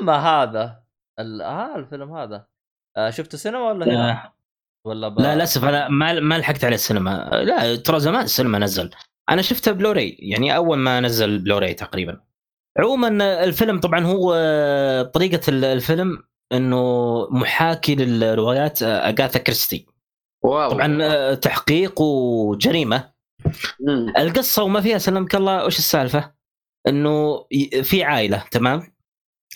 أما 0.00 0.16
هذا 0.16 0.84
ال... 1.20 1.42
ها 1.42 1.76
الفيلم 1.76 2.16
هذا. 2.16 2.46
آه 2.96 3.10
شفته 3.10 3.38
سينما 3.38 3.68
ولا 3.68 3.86
هنا؟ 3.86 4.32
آه، 4.86 4.88
ولا 4.88 5.08
ب... 5.08 5.20
لا 5.20 5.34
للأسف 5.34 5.64
أنا 5.64 5.88
ما 5.88 6.20
ما 6.20 6.38
لحقت 6.38 6.64
على 6.64 6.74
السينما 6.74 7.30
لا 7.32 7.76
ترى 7.76 8.00
زمان 8.00 8.24
السينما 8.24 8.58
نزل 8.58 8.90
أنا 9.30 9.42
شفته 9.42 9.72
بلوراي 9.72 10.16
يعني 10.20 10.56
أول 10.56 10.78
ما 10.78 11.00
نزل 11.00 11.38
بلوراي 11.38 11.74
تقريبا 11.74 12.20
عموما 12.78 13.44
الفيلم 13.44 13.80
طبعا 13.80 14.06
هو 14.06 14.32
طريقة 15.14 15.40
الفيلم 15.48 16.22
إنه 16.52 16.82
محاكي 17.30 17.94
للروايات 17.94 18.82
أغاثا 18.82 19.38
كريستي 19.38 19.86
واو 20.44 20.70
طبعا 20.70 21.34
تحقيق 21.34 22.00
وجريمة 22.00 23.14
مم. 23.80 24.12
القصة 24.18 24.62
وما 24.62 24.80
فيها 24.80 24.98
سلمك 24.98 25.34
الله 25.34 25.66
وش 25.66 25.78
السالفة؟ 25.78 26.34
إنه 26.88 27.46
في 27.82 28.04
عائلة 28.04 28.44
تمام؟ 28.50 28.94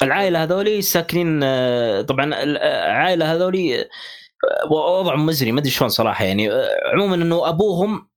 العائلة 0.02 0.42
هذولي 0.42 0.82
ساكنين 0.82 1.40
آه، 1.42 2.02
طبعا 2.02 2.42
العائله 2.42 3.34
هذولي 3.34 3.88
وضعهم 4.70 5.26
مزري 5.26 5.52
ما 5.52 5.60
أدري 5.60 5.70
شلون 5.70 5.88
صراحة 5.88 6.24
يعني 6.24 6.48
عموما 6.94 7.14
إنه 7.14 7.48
أبوهم 7.48 8.08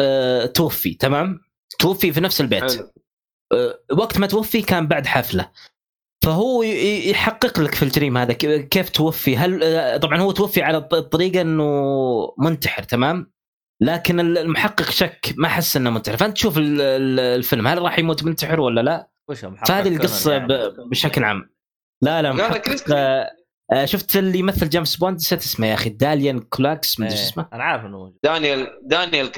آه، 0.00 0.46
توفي 0.46 0.94
تمام؟ 0.94 1.40
توفي 1.78 2.12
في 2.12 2.20
نفس 2.20 2.40
البيت 2.40 2.72
حلو. 2.72 2.92
آه، 3.52 3.78
وقت 3.92 4.18
ما 4.18 4.26
توفي 4.26 4.62
كان 4.62 4.86
بعد 4.86 5.06
حفلة 5.06 5.50
فهو 6.24 6.62
يحقق 6.62 7.60
لك 7.60 7.74
في 7.74 7.82
الجريم 7.82 8.18
هذا 8.18 8.32
كيف 8.32 8.88
توفي 8.88 9.36
هل 9.36 9.62
آه، 9.62 9.96
طبعا 9.96 10.20
هو 10.20 10.30
توفي 10.32 10.62
على 10.62 10.76
الط- 10.78 10.94
الطريقة 10.94 11.40
إنه 11.40 12.34
منتحر 12.38 12.82
تمام 12.82 13.32
لكن 13.82 14.20
ال- 14.20 14.38
المحقق 14.38 14.90
شك 14.90 15.34
ما 15.36 15.48
حس 15.48 15.76
إنه 15.76 15.90
منتحر 15.90 16.16
فأنت 16.16 16.32
تشوف 16.36 16.58
ال- 16.58 16.80
ال- 16.80 17.20
الفيلم 17.20 17.66
هل 17.66 17.82
راح 17.82 17.98
يموت 17.98 18.24
منتحر 18.24 18.60
ولا 18.60 18.80
لا 18.80 19.10
فهذه 19.68 19.88
القصة 19.96 20.32
يعني. 20.32 20.46
بشكل 20.90 21.24
عام 21.24 21.50
لا 22.02 22.22
لا 22.22 22.32
محقق. 22.32 22.86
آه، 23.72 23.82
آه، 23.82 23.84
شفت 23.84 24.16
اللي 24.16 24.38
يمثل 24.38 24.68
جيمس 24.68 24.96
بوند؟ 24.96 25.16
نسيت 25.16 25.42
اسمه 25.42 25.66
يا 25.66 25.74
أخي. 25.74 25.90
دانيال 25.90 26.40
كريج 26.40 27.00
ما 27.00 27.06
أدري 27.06 27.18
إيه، 27.18 27.24
اسمه. 27.24 27.48
أنا 27.52 27.64
عارف 27.64 27.84
إنه 27.84 28.14
دانيال 28.24 28.80
دانيال 28.82 29.30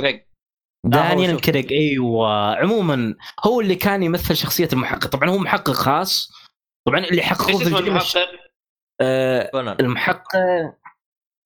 هو 0.87 0.91
دانيال 0.91 1.31
شوف. 1.31 1.41
كريج 1.41 1.73
أيوه. 1.73 2.57
عموما 2.57 3.15
هو 3.47 3.61
اللي 3.61 3.75
كان 3.75 4.03
يمثل 4.03 4.37
شخصية 4.37 4.69
المحقق. 4.73 5.07
طبعا 5.07 5.31
هو 5.31 5.39
محقق 5.39 5.71
خاص. 5.71 6.33
طبعا 6.87 6.99
اللي 6.99 7.19
يحققون 7.19 7.59
في 7.59 7.69
الجريمه 7.69 7.89
المحقق؟ 7.89 8.29
آه، 9.01 9.77
المحقق. 9.81 10.37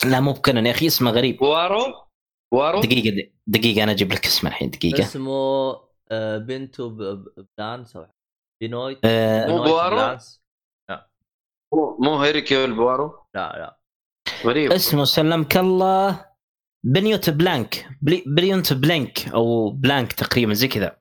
لا 0.05 0.20
مو 0.20 0.32
بكنن 0.32 0.66
يا 0.66 0.70
أخي 0.70 0.86
اسمه 0.86 1.11
غريب. 1.11 1.43
وارو؟ 1.43 1.94
وارو؟ 2.55 2.81
دقيقة 2.81 3.31
دقيقة 3.47 3.82
أنا 3.82 3.93
أجيب 3.93 4.12
لك 4.12 4.27
اسمه 4.27 4.51
الحين. 4.51 4.70
دقيقة. 4.70 5.01
اسمه 5.01 5.32
آه، 6.11 6.39
بنتو 6.39 6.89
بلانس 7.59 7.97
أو 7.97 8.06
بينويت. 8.62 8.98
آه، 9.05 9.47
بينويت 9.47 9.70
بوارو؟ 9.70 10.19
مو- 11.75 11.97
مو 12.01 12.17
هيريكيول 12.19 12.73
بوارو؟ 12.75 13.13
لا 13.35 13.41
لا. 13.57 13.79
غريب. 14.45 14.73
اسمه 14.73 15.05
سلمك 15.05 15.57
الله 15.57 16.25
بنيوت 16.85 17.31
بلانك 17.31 17.89
بلي 18.03 18.23
بليونت 18.27 18.73
بلانك 18.73 19.29
أو 19.29 19.71
بلانك 19.71 20.13
تقريبا 20.13 20.55
زي 20.55 20.69
كذا. 20.69 20.97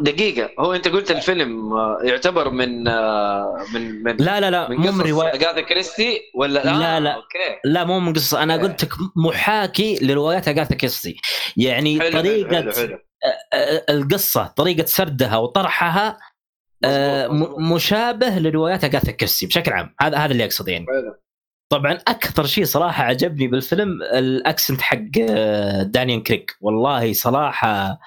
دقيقة. 0.00 0.50
هو 0.60 0.72
أنت 0.74 0.88
قلت 0.88 1.10
الفيلم 1.10 1.72
آه، 1.72 1.98
يعتبر 2.02 2.50
من 2.50 2.88
آه، 2.88 3.56
من 3.74 4.02
من 4.02 4.16
لا 4.16 4.40
لا 4.40 4.50
لا 4.50 4.68
من 4.70 4.76
مو 4.76 4.82
من 4.92 5.02
قصص 5.02 5.10
رواية. 5.10 5.28
اغاثا 5.28 5.60
كريستي 5.60 6.20
ولا 6.34 6.64
لا، 6.64 6.96
آه 6.96 6.98
لا. 6.98 7.14
أوكي. 7.14 7.60
لا 7.64 7.84
مو 7.84 8.00
من 8.00 8.12
قصه 8.12 8.42
أنا. 8.42 8.56
قلت 8.56 8.84
لك 8.84 8.92
محاكي 9.16 9.98
لروايات 10.06 10.48
اغاثا 10.48 10.74
كريستي. 10.74 11.16
يعني 11.56 12.00
حلو 12.00 12.12
طريقة 12.20 12.56
حلو 12.56 12.72
حلو. 12.72 12.98
القصة 13.90 14.46
طريقة 14.46 14.84
سردها 14.86 15.36
وطرحها 15.36 16.18
آه، 16.84 17.28
مشابه 17.58 18.38
لروايات 18.38 18.84
أغاثا 18.84 19.12
كريستي 19.12 19.46
بشكل 19.46 19.72
عام. 19.72 19.94
هذا 20.00 20.16
هذا 20.16 20.32
اللي 20.32 20.44
اقصد 20.44 20.68
يعني. 20.68 20.86
طبعا 21.72 21.92
أكثر 21.92 22.46
شيء 22.46 22.64
صراحة 22.64 23.04
عجبني 23.04 23.48
بالفيلم 23.48 24.02
ال 24.02 24.13
accent 24.13 24.80
حق 24.80 24.98
آه، 25.20 25.82
دانيال 25.82 26.22
كريج. 26.22 26.56
والله 26.60 27.12
صراحة 27.12 27.68
آه، 27.68 27.98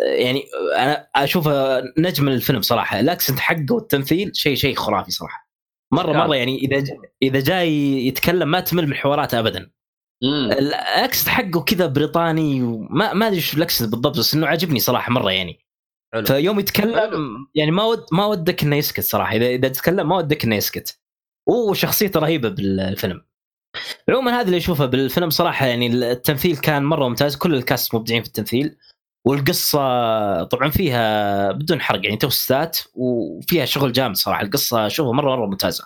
يعني 0.00 0.44
أنا 0.76 1.08
اشوفه 1.16 1.82
نجم 1.98 2.28
الفيلم 2.28 2.62
صراحة. 2.62 3.00
ال 3.00 3.05
accent 3.05 3.38
حقه 3.38 3.66
والتمثيل 3.70 4.36
شيء 4.36 4.54
شيء 4.54 4.74
خرافي 4.74 5.10
صراحة. 5.10 5.50
مره. 5.92 6.12
مرة 6.12 6.36
يعني 6.36 6.58
إذا 6.58 6.84
إذا 7.22 7.40
جاي 7.40 7.72
يتكلم 8.06 8.50
ما 8.50 8.60
تمل 8.60 8.86
من 8.86 8.94
حواراته 8.94 9.38
ابدا. 9.38 9.70
ال 10.22 10.37
accent 10.37 11.28
حقه 11.28 11.60
كذا 11.60 11.86
بريطاني 11.86 12.62
وما 12.62 13.12
ما 13.12 13.26
أدري 13.26 13.40
شو 13.40 13.56
ال 13.56 13.61
accent 13.61 13.88
بالضبط 13.88 14.18
بس 14.18 14.34
إنه 14.34 14.46
عجبني 14.46 14.80
صراحة 14.80 15.12
مرة 15.12 15.30
يعني. 15.30 15.69
حلو. 16.14 16.24
فيوم 16.24 16.60
يتكلم 16.60 17.00
حلو. 17.00 17.18
يعني 17.54 17.70
ما 17.70 17.84
ود 17.84 18.04
ما 18.12 18.26
ودك 18.26 18.62
انه 18.62 18.76
يسكت 18.76 19.00
صراحة. 19.00 19.36
اذا 19.36 19.46
إذا 19.46 19.68
تتكلم 19.68 20.08
ما 20.08 20.16
ودك 20.16 20.44
انه 20.44 20.56
يسكت 20.56 21.00
وشخصيته 21.48 22.20
رهيبة 22.20 22.48
بالفيلم. 22.48 23.22
عموما 24.08 24.40
هذا 24.40 24.46
اللي 24.46 24.56
أشوفه 24.56 24.86
بالفيلم 24.86 25.30
صراحة 25.30 25.66
يعني 25.66 25.86
التمثيل 25.86 26.56
كان 26.56 26.84
مرة 26.84 27.08
ممتاز. 27.08 27.36
كل 27.36 27.54
ال 27.54 27.62
cast 27.62 27.94
مبدعين 27.94 28.22
في 28.22 28.28
التمثيل. 28.28 28.76
والقصة 29.26 29.78
طبعا 30.44 30.70
فيها 30.70 31.52
بدون 31.52 31.80
حرق 31.80 32.04
يعني 32.04 32.16
twist 32.16 32.68
ات 32.68 32.78
وفيها 32.94 33.64
شغل 33.64 33.92
جامد 33.92 34.16
صراحة. 34.16 34.42
القصة 34.42 34.86
أشوفها 34.86 35.12
مره 35.12 35.36
مرة 35.36 35.46
ممتازة. 35.46 35.84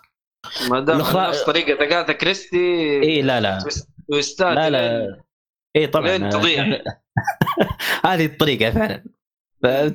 ما 0.70 0.80
دام 0.80 0.98
نفس 0.98 1.42
طريقة 1.42 1.84
اغاثا 1.84 2.12
كريستي 2.12 3.02
إي 3.02 3.22
لا 3.22 3.40
لا. 3.40 3.64
twist 4.10 4.49
ات 4.49 4.56
لا 4.56 4.70
لا. 4.70 5.20
إي 5.76 5.86
طبعا. 5.86 6.30
تضيع. 6.30 6.64
هذه 8.06 8.26
الطريقة 8.26 8.70
فعلا. 8.70 9.04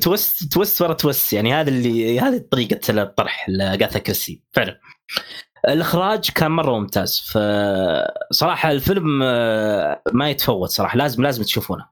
twist 0.01 0.53
twist 0.53 0.81
ورا 0.81 0.93
twist 0.93 1.33
يعني 1.33 1.53
هذا 1.53 1.69
اللي 1.69 2.19
هذه 2.19 2.45
طريقة 2.51 3.01
الطرح 3.01 3.49
لاغاثا 3.49 3.99
كريستي 3.99 4.43
فعلا. 4.51 4.79
الإخراج 5.67 6.29
كان 6.31 6.51
مرة 6.51 6.79
ممتاز 6.79 7.19
فصراحه 7.19 8.71
الفيلم 8.71 9.23
آه، 9.23 10.01
ما 10.13 10.29
يتفوت 10.29 10.69
صراحة 10.69 10.97
لازم 10.97 11.23
لازم 11.23 11.43
تشوفونه. 11.43 11.89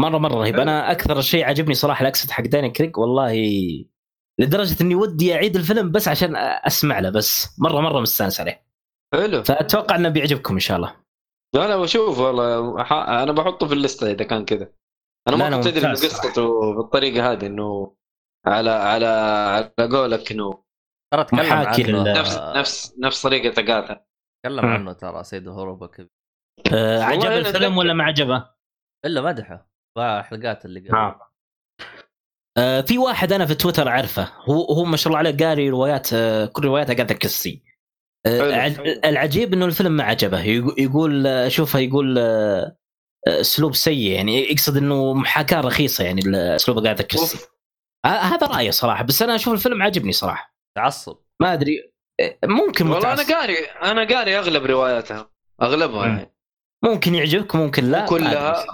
مرة 0.00 0.18
مرة 0.18 0.34
رهيب. 0.34 0.60
أنا 0.60 0.92
أكثر 0.92 1.20
شيء 1.20 1.44
عجبني 1.44 1.74
صراحة 1.74 2.02
ال 2.02 2.06
accent 2.06 2.30
حق 2.30 2.44
داني 2.44 2.70
كريج 2.70 2.98
والله 2.98 3.34
لدرجة 4.40 4.82
إني 4.82 4.94
ودي 4.94 5.34
أعيد 5.34 5.56
الفيلم 5.56 5.90
بس 5.90 6.08
عشان 6.08 6.36
أسمع 6.36 6.98
له 6.98 7.10
بس 7.10 7.60
مرة 7.60 7.80
مرة 7.80 8.00
مستانس 8.00 8.40
عليه. 8.40 8.66
حلو. 9.14 9.42
فأتوقع 9.42 9.96
إنه 9.96 10.08
بيعجبكم 10.08 10.54
إن 10.54 10.60
شاء 10.60 10.76
الله. 10.76 10.96
لا 11.54 11.68
لا 11.68 11.76
بشوف 11.76 12.18
والله. 12.18 12.80
أنا 13.22 13.32
بحطه 13.32 13.66
في 13.66 13.74
الليستة 13.74 14.10
إذا 14.10 14.24
كان 14.24 14.44
كذا. 14.44 14.68
أنا 15.28 15.36
ما 15.36 15.56
كنت 15.56 15.66
أدري 15.66 15.92
قصته 15.92 16.74
بالطريقة 16.74 17.32
هذه 17.32 17.46
إنه 17.46 17.96
على 18.46 18.70
على 18.70 19.06
على 19.06 19.88
قولك 19.92 20.32
إنه 20.32 20.62
ترى 21.12 21.24
تكلم 21.24 21.40
عنه. 21.40 22.20
نفس 22.20 22.38
نفس 22.38 22.94
نفس 22.98 23.22
طريقة 23.22 23.62
اغاثا 23.62 24.00
تكلم 24.42 24.66
عنه 24.66 24.92
ترى 24.92 25.24
سيد 25.24 25.48
هوروبا 25.48 25.86
كذا 25.86 26.08
أه 26.72 27.02
عجب 27.02 27.30
الفيلم 27.30 27.78
ولا 27.78 27.92
ما 27.92 28.04
عجبه؟ 28.04 28.50
إلا 29.04 29.20
مدحه. 29.20 29.70
حلقات 29.98 30.64
اللي 30.64 30.80
قبل. 30.80 30.96
آه. 30.96 31.20
آه 32.58 32.80
في 32.80 32.98
واحد 32.98 33.32
أنا 33.32 33.46
في 33.46 33.54
تويتر 33.54 33.88
أعرفه. 33.88 34.32
هو 34.50 34.64
هو 34.64 34.84
ما 34.84 34.96
شاء 34.96 35.08
الله 35.08 35.18
عليه 35.18 35.46
قاري 35.46 35.68
روايات 35.70 36.12
آه 36.12 36.46
كل 36.46 36.64
رواياته 36.64 36.94
قاعدة 36.94 37.14
كسي 37.14 37.62
آه 38.26 38.66
العجيب 39.04 39.52
إنه 39.52 39.64
الفيلم 39.66 39.92
ما 39.92 40.04
عجبه. 40.04 40.40
يقول 40.78 41.26
اشوفه 41.26 41.78
يقول 41.78 42.18
آه، 42.18 42.76
اسلوب 43.28 43.74
سيء 43.74 44.12
يعني 44.12 44.50
يقصد 44.50 44.76
إنه 44.76 45.14
محاكاة 45.14 45.60
رخيصة 45.60 46.04
يعني 46.04 46.20
اسلوبه 46.36 46.82
قاعدة 46.82 47.02
كسي 47.02 47.38
هذا 48.06 48.46
رأيي 48.46 48.72
صراحة 48.72 49.04
بس 49.04 49.22
أنا 49.22 49.34
أشوف 49.34 49.54
الفيلم 49.54 49.82
عجبني 49.82 50.12
صراحة. 50.12 50.56
تعصب. 50.76 51.16
ما 51.42 51.52
أدري 51.52 51.92
ممكن 52.44 52.86
والله 52.88 53.12
أنا 53.12 53.22
قاري 53.22 53.54
أنا 53.82 54.04
قاري 54.16 54.38
أغلب 54.38 54.66
رواياتها 54.66 55.30
أغلبها 55.62 56.06
يعني. 56.06 56.34
ممكن 56.84 57.14
يعجبك 57.14 57.56
ممكن 57.56 57.84
لا 57.84 58.06
كلها 58.06 58.66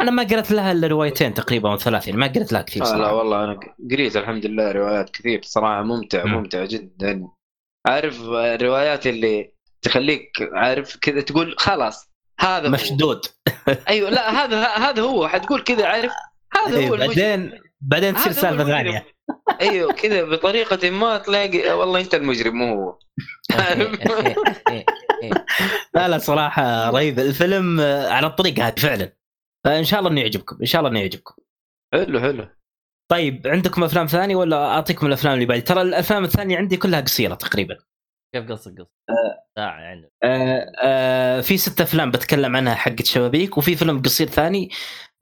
أنا 0.00 0.10
ما 0.10 0.22
قرأت 0.22 0.50
لها 0.50 0.72
إلا 0.72 0.88
روايتين 0.88 1.34
تقريبا 1.34 1.70
أو 1.70 1.76
ثلاث 1.76 2.06
يعني 2.08 2.20
ما 2.20 2.26
قرأت 2.26 2.52
لها 2.52 2.62
كثير 2.62 2.84
صراحة 2.84 3.00
آه 3.00 3.02
لا 3.02 3.10
والله 3.10 3.44
أنا 3.44 3.60
قريت 3.90 4.16
الحمد 4.16 4.46
لله 4.46 4.72
روايات 4.72 5.10
كثير 5.10 5.42
صراحة 5.42 5.82
ممتع 5.82 6.24
م. 6.24 6.28
ممتع 6.28 6.64
جدا. 6.64 7.28
عارف 7.86 8.20
الروايات 8.30 9.06
اللي 9.06 9.54
تخليك 9.82 10.30
عارف 10.52 10.96
كذا 10.96 11.20
تقول 11.20 11.54
خلاص 11.58 12.13
هذا 12.40 12.68
مشدود. 12.68 13.20
أيوه 13.88 14.10
لا 14.10 14.44
هذا 14.44 14.64
هذا 14.64 15.02
هو. 15.02 15.28
حتقول 15.28 15.62
كذا 15.62 15.86
عارف؟ 15.86 16.12
هذا 16.54 16.78
أيوة 16.78 16.96
هو 16.96 17.06
بعدين 17.06 17.52
بعدين 17.80 18.14
تصير 18.14 18.32
سالفة 18.32 18.64
ثانية. 18.64 19.06
أيوه 19.60 19.92
كذا 19.92 20.24
بطريقة 20.24 20.90
ما 20.90 21.18
تلاقي. 21.18 21.72
والله 21.72 22.00
أنت 22.00 22.14
المجرم 22.14 22.54
مو 22.54 22.74
هو. 22.74 22.98
لا 25.94 26.08
لا 26.08 26.18
صراحة 26.18 26.90
رهيب. 26.90 27.18
الفيلم 27.18 27.80
على 27.80 28.26
الطريقة 28.26 28.66
هذه 28.66 28.80
فعلا. 28.80 29.16
فإن 29.64 29.84
شاء 29.84 30.00
الله 30.00 30.10
إنه 30.10 30.20
يعجبكم 30.20 30.56
إن 30.60 30.66
شاء 30.66 30.80
الله 30.80 30.90
إنه 30.90 31.00
يعجبكم. 31.00 31.34
حلو 31.92 32.20
حلو. 32.20 32.48
طيب 33.10 33.46
عندكم 33.46 33.84
أفلام 33.84 34.06
ثانية 34.06 34.36
ولا 34.36 34.66
أعطيكم 34.66 35.06
الأفلام 35.06 35.34
اللي 35.34 35.46
بعد؟ 35.46 35.64
ترى 35.64 35.82
الأفلام 35.82 36.24
الثانية 36.24 36.56
عندي 36.56 36.76
كلها 36.76 37.00
قصيرة 37.00 37.34
تقريبا. 37.34 37.78
كيف 38.34 38.50
قصة 38.50 38.70
قصة؟ 38.70 38.90
آه. 39.10 39.44
ساعة 39.56 39.80
يعني. 39.80 40.10
آه 40.22 40.72
آه 40.82 41.40
في 41.40 41.56
ست 41.56 41.80
أفلام 41.80 42.10
بتكلم 42.10 42.56
عنها 42.56 42.74
حقت 42.74 43.06
شبابيك 43.06 43.58
وفي 43.58 43.76
فيلم 43.76 44.02
قصير 44.02 44.26
ثاني 44.26 44.70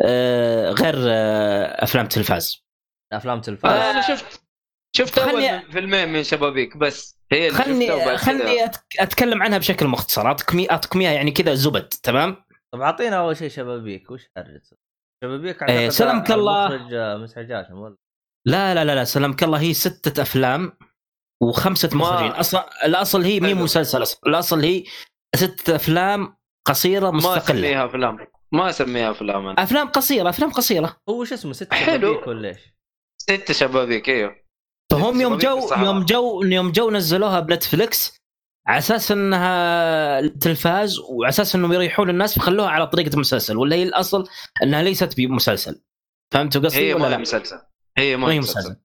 آه 0.02 0.70
غير 0.70 0.94
آه 0.97 1.84
أفلام 1.84 2.06
تلفاز. 2.06 2.64
أفلام 3.12 3.40
تلفاز. 3.40 3.72
آه 3.72 3.90
أنا 3.90 4.01
شفت 4.01 4.43
شفت 4.97 5.18
أول 5.18 5.72
فيلمين 5.72 6.09
من 6.12 6.22
شبابيك 6.22 6.76
بس. 6.76 7.18
هي 7.32 7.48
اللي 7.48 7.59
خلني 7.59 8.16
خلني 8.18 8.64
أتكلم 8.98 9.43
عنها 9.43 9.59
بشكل 9.59 9.86
مختصر. 9.86 10.26
اعطيكم 10.26 10.66
اعطيكم 10.70 11.01
اياها 11.01 11.12
يعني 11.12 11.30
كذا 11.30 11.55
زبد 11.55 11.89
تمام؟ 11.89 12.36
طب 12.74 12.80
أعطينا 12.80 13.16
أول 13.16 13.36
شيء 13.36 13.48
شبابيك. 13.48 14.10
وش 14.10 14.30
هرجة 14.36 14.62
شبابيك 15.24 15.62
إيه 15.62 15.89
سلمك 15.89 16.30
الله. 16.30 16.89
آه، 16.93 17.16
مسعد 17.16 17.66
ولا؟ 17.72 17.97
لا 18.47 18.74
لا 18.74 18.84
لا 18.84 18.94
لا 18.94 19.05
سلمك 19.05 19.44
الله. 19.44 19.60
هي 19.60 19.74
ستة 19.74 20.22
أفلام. 20.22 20.78
وخمسة 21.43 21.90
مخرجين. 21.93 22.31
أصلا 22.31 22.86
الأصل 22.86 23.23
هي 23.23 23.40
مي 23.40 23.55
مسلسل 23.55 24.05
الأصل 24.27 24.60
هي 24.60 24.85
ستة 25.36 25.77
أفلام 25.77 26.36
قصيرة 26.66 27.10
مستقلة. 27.10 27.35
ما 27.35 27.60
أسميها 27.60 27.86
أفلام. 27.86 28.19
ما 28.52 28.70
أسميها 28.70 29.10
أفلام 29.10 29.47
أنا. 29.47 29.62
أفلام 29.62 29.89
قصيرة 29.89 30.28
أفلام 30.28 30.52
قصيرة. 30.52 30.97
هو 31.09 31.24
شو 31.24 31.35
اسمه 31.35 31.52
ستة 31.52 31.77
شبابيك 31.77 32.27
ولا 32.27 32.48
إيش؟ 32.48 32.59
ستة 33.23 33.55
شبابيك 33.55 34.09
إيوه. 34.09 34.36
فهم 34.93 35.20
يوم 35.20 35.36
جو 35.36 35.69
يوم 35.77 36.05
جو 36.05 36.43
يوم 36.43 36.73
جو 36.73 36.90
نزلوها 36.90 37.40
بنتفلكس 37.40 38.16
على 38.66 38.78
أساس 38.78 39.12
إنها 39.12 40.20
تلفاز 40.27 40.98
وعلى 40.98 41.28
أساس 41.28 41.55
إنهم 41.55 41.73
يريحون 41.73 42.10
الناس 42.10 42.39
فخلوها 42.39 42.69
على 42.69 42.86
طريقة 42.86 43.14
المسلسل 43.14 43.56
ولا 43.56 43.77
هي 43.77 43.82
الأصل 43.82 44.28
إنها 44.62 44.82
ليست 44.82 45.16
بمسلسل. 45.16 45.82
فهمتوا 46.32 46.60
قصدي 46.60 46.81
هي 46.81 46.94
ولا 46.94 47.09
لا؟ 47.09 47.19
مسلسل. 47.19 47.56
هي 47.98 48.16
ما 48.16 48.32
هي 48.32 48.39
مسلسل. 48.39 48.77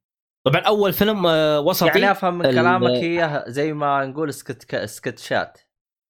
طبعا 0.49 0.61
أول 0.61 0.94
فيلم 0.94 1.28
آه، 1.28 1.60
وسطي 1.60 1.88
يعني 1.88 2.11
أفهم 2.11 2.38
من 2.38 2.52
كلامك 2.52 2.90
هي 2.90 3.44
زي 3.48 3.74
ما 3.74 4.06
نقول 4.06 4.34
سكت 4.34 4.86
سكتشات 4.86 5.60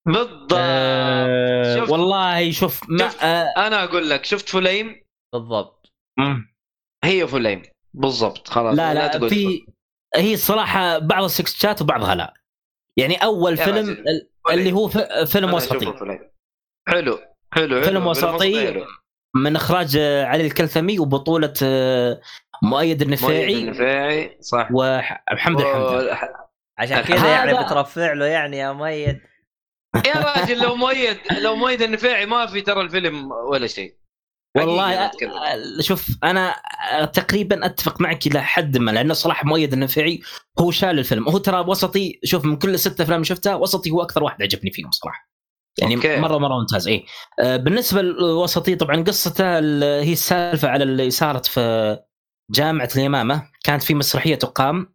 بالضبط. 0.07 0.53
آه 0.57 1.91
والله 1.91 2.51
شوف 2.51 2.89
ما 2.89 2.97
شفت 2.97 3.23
آه 3.23 3.68
أنا 3.68 3.84
أقول 3.84 4.09
لك 4.09 4.26
شفت 4.26 4.49
فليم؟ 4.49 5.01
بالضبط. 5.34 5.93
مم. 6.19 6.55
هي 7.03 7.27
فليم. 7.27 7.61
بالضبط. 7.93 8.47
خلاص 8.47 8.77
لا 8.77 8.93
لا, 8.93 9.18
لا 9.18 9.30
في 9.30 9.65
هي 10.15 10.34
الصراحة 10.34 10.97
بعض 10.97 11.23
السكتشات 11.23 11.81
وبعضها 11.81 12.15
لا. 12.15 12.34
يعني 12.97 13.15
أول 13.15 13.57
فيلم 13.57 14.05
اللي 14.51 14.72
هو 14.72 14.88
فيلم 15.26 15.53
وسطي. 15.53 15.85
حلو 16.88 17.19
حلو, 17.53 17.76
حلو. 17.76 17.81
فيلم 17.81 18.07
وسطي 18.07 18.85
من 19.35 19.55
إخراج 19.55 19.97
علي 19.97 20.45
الكلثمي 20.45 20.99
وبطولة 20.99 21.53
آه، 21.64 22.22
مؤيد 22.63 23.01
النفاعي 23.01 23.45
مؤيد 23.45 23.57
النفاعي 23.57 24.38
صح. 24.41 24.67
ومحمد 24.71 25.61
الحمد. 25.61 26.17
عشان 26.79 27.01
كذا 27.01 27.27
يعني 27.27 27.53
بترفع 27.53 28.13
له 28.13 28.25
يعني 28.25 28.57
يا 28.57 28.71
مؤيد. 28.71 29.19
يا 30.05 30.13
راجل 30.13 30.63
لو 30.63 30.75
مؤيد 30.75 31.17
لو 31.41 31.55
مؤيد 31.55 31.81
النفاعي 31.81 32.25
ما 32.25 32.45
في 32.45 32.61
ترى 32.61 32.81
الفيلم 32.81 33.31
ولا 33.31 33.67
شيء. 33.67 33.97
والله 34.57 35.11
شوف 35.79 36.09
أنا 36.23 36.55
تقريبا 37.13 37.65
أتفق 37.65 38.01
معك 38.01 38.27
إلى 38.27 38.43
حد 38.43 38.77
ما 38.77 38.91
لأنه 38.91 39.13
صراحة 39.13 39.45
مؤيد 39.45 39.73
النفعي 39.73 40.21
هو 40.59 40.71
شال 40.71 40.99
الفيلم. 40.99 41.29
هو 41.29 41.38
ترى 41.38 41.59
وسطي 41.59 42.19
شوف 42.23 42.45
من 42.45 42.57
كل 42.57 42.73
الست 42.73 43.01
أفلام 43.01 43.23
شفتها 43.23 43.55
وسطي 43.55 43.91
هو 43.91 44.01
أكثر 44.01 44.23
واحد 44.23 44.41
عجبني 44.43 44.71
فيهم 44.71 44.91
صراحة. 44.91 45.29
يعني 45.79 45.95
أوكي. 45.95 46.19
مرة 46.19 46.38
مرة 46.38 46.59
ممتاز 46.59 46.88
اي 46.88 47.05
بالنسبة 47.39 48.01
للوسطي 48.01 48.75
طبعا 48.75 49.03
قصته 49.03 49.59
هي 50.01 50.13
السالفة 50.13 50.69
على 50.69 50.84
اللي 50.84 51.09
صارت 51.09 51.45
في 51.45 51.99
جامعة 52.52 52.90
اليمامة 52.95 53.49
كانت 53.64 53.84
في 53.84 53.94
مسرحية 53.94 54.36
تقام. 54.36 54.94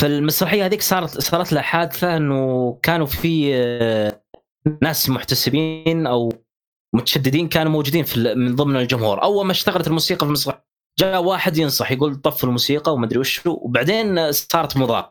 فالمسرحية 0.00 0.66
هذيك 0.66 0.82
صارت 0.82 1.20
صارت 1.20 1.52
لها 1.52 1.62
حادثة 1.62 2.16
إنه 2.16 2.72
كانوا 2.82 3.06
في 3.06 3.54
آه، 3.54 4.22
ناس 4.82 5.10
محتسبين 5.10 6.06
أو 6.06 6.32
متشددين 6.94 7.48
كانوا 7.48 7.72
موجودين 7.72 8.04
في 8.04 8.34
من 8.34 8.56
ضمن 8.56 8.76
الجمهور. 8.76 9.22
أول 9.22 9.46
ما 9.46 9.52
اشتغلت 9.52 9.86
الموسيقى 9.86 10.18
في 10.18 10.26
المسرح 10.26 10.62
جاء 10.98 11.22
واحد 11.22 11.56
ينصح 11.56 11.90
يقول 11.90 12.14
طف 12.14 12.44
الموسيقى 12.44 12.94
وما 12.94 13.06
أدري 13.06 13.18
وش 13.18 13.46
وبعدين 13.46 14.32
صارت 14.32 14.76
مضاد 14.76 15.04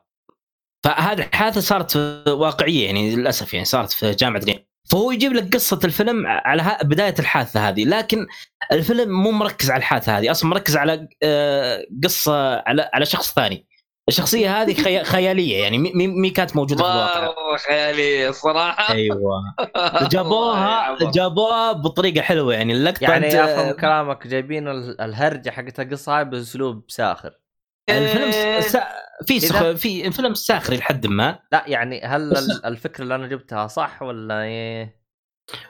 فهذه 0.84 1.22
الحادثة 1.22 1.62
صارت 1.62 1.96
واقعية 2.28 2.86
يعني 2.86 3.16
للأسف 3.16 3.54
يعني 3.54 3.66
صارت 3.66 3.92
في 3.92 4.12
جامعة 4.12 4.44
دين 4.44 4.71
فهو 4.90 5.12
يجيب 5.12 5.34
لك 5.34 5.54
قصة 5.54 5.80
الفيلم 5.84 6.28
على 6.28 6.78
بداية 6.84 7.16
الحادثة 7.20 7.70
هذه 7.70 7.86
لكن 7.86 8.28
الفيلم 8.72 9.10
مو 9.24 9.32
مركز 9.32 9.72
على 9.72 9.80
الحادثة 9.80 10.18
هذه 10.18 10.32
أصلا 10.32 10.50
مركز 10.50 10.78
على 10.78 11.08
آه، 11.24 11.86
قصة 12.04 12.56
على 12.60 12.90
على 12.94 13.06
شخص 13.06 13.34
ثاني. 13.34 13.68
الشخصية 14.10 14.62
هذه 14.62 14.74
خي... 14.74 15.04
خيالية 15.14 15.64
يعني 15.64 15.78
مي, 15.78 16.08
مي 16.08 16.30
كانت 16.30 16.56
موجودة 16.56 16.84
في 16.84 16.90
الواقع. 16.90 17.22
مره 17.26 17.58
خيالية 17.58 18.30
الصراحة. 18.30 18.94
أيوه. 18.94 19.42
جابوها 20.12 20.98
جابوها 21.12 21.72
بطريقة 21.72 22.22
حلوة 22.22 22.54
يعني 22.54 22.74
اللقطه 22.74 23.04
يعني. 23.04 23.44
افهم 23.44 23.72
كلامك 23.72 24.28
جايبين 24.28 24.68
الهرجة 25.00 25.50
حقت 25.50 25.80
القصة 25.80 26.18
هاي 26.18 26.26
بأسلوب 26.26 26.84
ساخر. 26.88 27.41
الفيلم. 27.90 28.32
سا... 28.62 28.88
في 29.28 29.40
سخ... 29.40 29.72
في 29.72 30.08
الفيلم 30.08 30.34
ساخري 30.34 30.78
لحد 30.78 31.08
ما 31.08 31.40
لا 31.52 31.64
يعني 31.68 32.02
هل 32.02 32.34
الفكرة 32.66 33.04
اللي 33.04 33.16
أنا 33.16 33.28
جبتها 33.28 33.68
صح 33.68 34.02
ولا 34.02 34.42
إيه؟ 34.44 35.02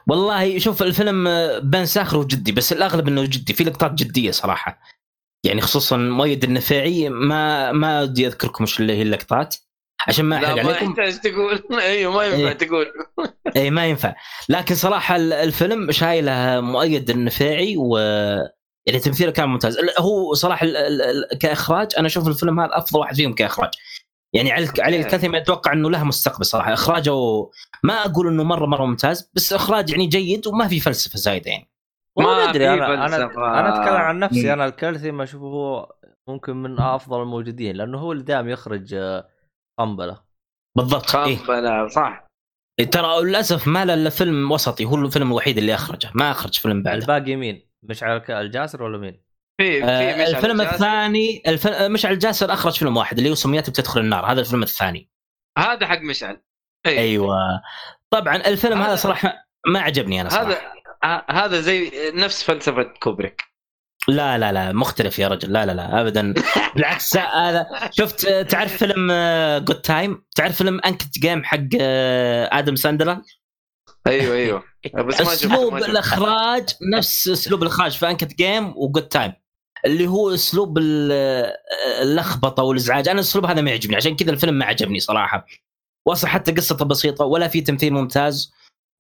والله 0.08 0.60
شوف 0.60 0.84
الفيلم 0.84 1.28
آه، 1.28 1.60
بين 1.60 1.86
ساخر 1.86 2.18
وجدي 2.18 2.52
بس 2.52 2.74
الأغلب 2.74 3.08
إنه 3.08 3.24
جدي 3.26 3.54
في 3.54 3.64
لقطات 3.64 3.94
جدية 3.94 4.32
صراحة 4.32 4.82
يعني 5.46 5.62
خصوصا 5.62 5.98
مؤيد 5.98 6.44
النفاعي 6.44 7.10
ما 7.10 7.72
ما 7.72 8.02
ودي 8.02 8.28
أذكركم 8.28 8.64
إيش 8.64 8.80
اللي 8.80 8.94
هي 8.98 9.02
اللقطات 9.02 9.56
عشان 10.08 10.26
ما 10.26 10.36
أحرق 10.38 10.56
لا 10.56 10.64
ما 10.64 10.70
عليكم 10.70 10.90
يحتاج 10.90 11.20
تقول 11.20 11.64
أيوه 11.82 12.14
ما 12.14 12.24
ينفع 12.26 12.38
إيه. 12.50 12.54
تقول 12.54 12.86
اي 13.56 13.70
ما 13.72 13.86
ينفع 13.88 14.16
لكن 14.50 14.76
صراحة 14.76 15.16
ال- 15.16 15.34
الفيلم 15.34 15.92
شايله 15.92 16.62
مؤيد 16.62 17.10
النفاعي 17.10 17.76
و 17.78 17.98
يعني 18.88 19.00
تمثيله 19.00 19.32
كان 19.32 19.50
ممتاز 19.50 19.78
هو 20.00 20.34
صراحة 20.34 20.66
ال... 20.66 20.78
ال... 20.78 21.02
ال... 21.02 21.38
كإخراج 21.38 21.88
أنا 21.98 22.08
أشوف 22.08 22.28
الفيلم 22.28 22.60
هذا 22.60 22.78
أفضل 22.78 23.00
واحد 23.00 23.16
فيهم 23.16 23.34
كإخراج 23.34 23.72
يعني 24.36 24.52
علي 24.52 24.68
علي 24.80 24.98
الكثير 25.00 25.38
أتوقع 25.38 25.74
إنه 25.74 25.90
له 25.90 26.04
مستقبل 26.04 26.46
صراحة 26.46 26.74
إخراجه 26.74 27.12
ما 27.84 27.94
أقول 27.94 28.28
إنه 28.28 28.44
مره 28.44 28.66
مرة 28.66 28.86
ممتاز 28.86 29.32
بس 29.34 29.54
إخراج 29.54 29.90
يعني 29.90 30.08
جيد 30.08 30.48
وما 30.48 30.68
في 30.68 30.80
فلسفة 30.80 31.18
زايدة 31.18 31.52
يعني 31.52 31.72
ما 32.18 32.50
أدري 32.50 32.70
أنا 32.74 33.06
أنا. 33.06 33.26
أنا 33.60 33.82
أتكلم 33.82 33.96
عن 33.96 34.20
نفسي. 34.20 34.54
أنا 34.54 34.66
الكالثي 34.66 35.12
ما 35.12 35.24
أشوفه 35.24 35.46
هو 35.46 35.96
ممكن 36.28 36.56
من 36.56 36.80
أفضل 36.80 37.22
الموجودين 37.22 37.76
لأنه 37.76 37.98
هو 37.98 38.12
اللي 38.12 38.24
دائما 38.24 38.52
يخرج 38.52 38.94
آه، 38.94 39.30
قنبلة 39.80 40.22
بالضبط 40.78 41.16
إيه. 41.16 41.38
خنبلة 41.38 41.88
صح 41.88 42.28
ترى 42.92 43.22
للأسف 43.22 43.68
ما 43.68 43.86
له 43.86 43.94
إلا 43.94 44.10
فيلم 44.10 44.52
وسطي 44.52 44.86
هو 44.86 44.96
الفيلم 44.96 45.28
الوحيد 45.28 45.58
اللي 45.58 45.76
أخرجه 45.76 46.12
ما 46.16 46.32
أخرج 46.32 46.60
فيلم 46.60 46.84
بعده 46.84 46.98
الباقي 46.98 47.36
مين؟ 47.36 47.71
مشعل 47.84 48.22
الجاسر 48.30 48.84
ولا 48.84 48.98
مين؟ 48.98 49.22
في 49.58 49.80
في 49.82 49.86
آه 49.86 50.28
الفيلم 50.28 50.62
الجاسر. 50.62 50.76
الثاني 50.76 51.44
الف... 51.48 51.68
مشعل 51.68 52.14
الجاسر 52.14 52.54
أخرج 52.54 52.74
فيلم 52.78 52.98
واحد 52.98 53.18
اللي 53.18 53.30
هو 53.30 53.36
سميته 53.36 53.72
بتدخل 53.72 54.00
النار 54.02 54.26
هذا 54.32 54.40
الفيلم 54.40 54.64
الثاني. 54.64 55.10
هذا 55.58 55.88
حق 55.88 56.00
مشعل. 56.02 56.42
أيوة. 56.86 57.00
أيوه. 57.00 57.36
طبعا 58.12 58.36
الفيلم 58.36 58.78
هذا 58.78 58.88
هذا- 58.88 58.96
صراحة 58.96 59.48
ما 59.68 59.80
عجبني 59.80 60.22
أنا 60.22 60.30
صراحة. 60.30 60.46
هذا 60.48 60.62
ه- 61.04 61.32
هذا 61.32 61.62
زي 61.62 61.92
نفس 62.16 62.44
فلسفة 62.44 62.84
كوبريك. 62.84 63.44
لا 64.08 64.38
لا 64.38 64.52
لا 64.52 64.72
مختلف 64.72 65.20
يا 65.20 65.28
رجل. 65.28 65.54
لا 65.54 65.66
لا 65.66 65.72
لا 65.72 66.02
ابدا. 66.02 66.34
بالعكس 66.76 67.18
هذا 67.18 67.68
شفت 67.92 68.26
آه، 68.26 68.42
تعرف 68.42 68.78
فيلم 68.78 69.08
Good 69.66 69.82
Time 69.82 70.24
تعرف 70.36 70.56
فيلم 70.58 70.82
Uncut 70.86 71.20
Gems 71.20 71.44
حق 71.44 71.58
آه، 71.82 72.50
آدم 72.60 72.76
ساندلر؟ 72.76 73.22
أيوه 74.08 74.36
أيوه. 74.36 74.64
بس 74.96 75.22
ما 75.22 75.36
شفت 75.36 75.46
أسلوب. 75.46 75.76
الإخراج 75.78 76.70
نفس 76.94 77.28
أسلوب 77.28 77.62
الإخراج 77.64 77.92
في 77.92 78.10
Uncut 78.10 78.34
Gems 78.36 78.74
و 78.78 78.84
Good 78.84 79.08
Time 79.08 79.34
اللي 79.86 80.08
هو 80.08 80.34
أسلوب 80.34 80.78
ال- 80.78 81.54
اللخبطة 82.02 82.64
والإزعاج. 82.64 83.08
أنا 83.08 83.20
الأسلوب 83.20 83.46
هذا 83.46 83.62
ما 83.62 83.70
يعجبني. 83.70 83.96
عشان 83.96 84.16
كذا 84.16 84.32
الفيلم 84.32 84.54
ما 84.54 84.66
عجبني 84.66 85.00
صراحة. 85.00 85.46
وأصلا 86.08 86.30
حتى 86.30 86.52
قصته 86.52 86.86
بسيطة 86.86 87.26
ولا 87.26 87.48
في 87.48 87.62
تمثيل 87.62 87.94
ممتاز. 87.94 88.52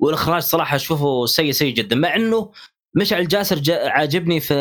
والإخراج 0.01 0.41
صراحة 0.41 0.75
أشوفه 0.75 1.25
سيء 1.25 1.51
سيء 1.51 1.73
جدا. 1.73 1.95
مع 1.95 2.15
إنه 2.15 2.51
مشعل 2.95 3.27
جاسر 3.27 3.55
جا- 3.59 3.89
عاجبني 3.89 4.39
في 4.39 4.53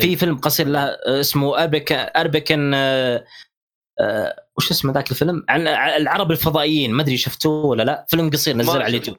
في 0.00 0.16
فيلم 0.16 0.38
قصير 0.38 0.68
له 0.68 0.80
اسمه 1.06 1.62
اربكن 1.62 1.96
اربكن 2.16 2.74
آه، 4.00 4.02
آه، 4.02 4.36
وش 4.58 4.70
اسمه 4.70 4.92
ذاك 4.92 5.10
الفيلم؟ 5.10 5.44
عن 5.48 5.66
العرب 5.68 6.30
الفضائيين. 6.30 6.92
ما 6.92 7.02
أدري 7.02 7.16
شفتوه 7.16 7.64
ولا 7.66 7.82
لا. 7.82 8.06
فيلم 8.08 8.30
قصير 8.30 8.56
نزل 8.56 8.70
على. 8.70 8.86
اليوتيوب. 8.86 9.16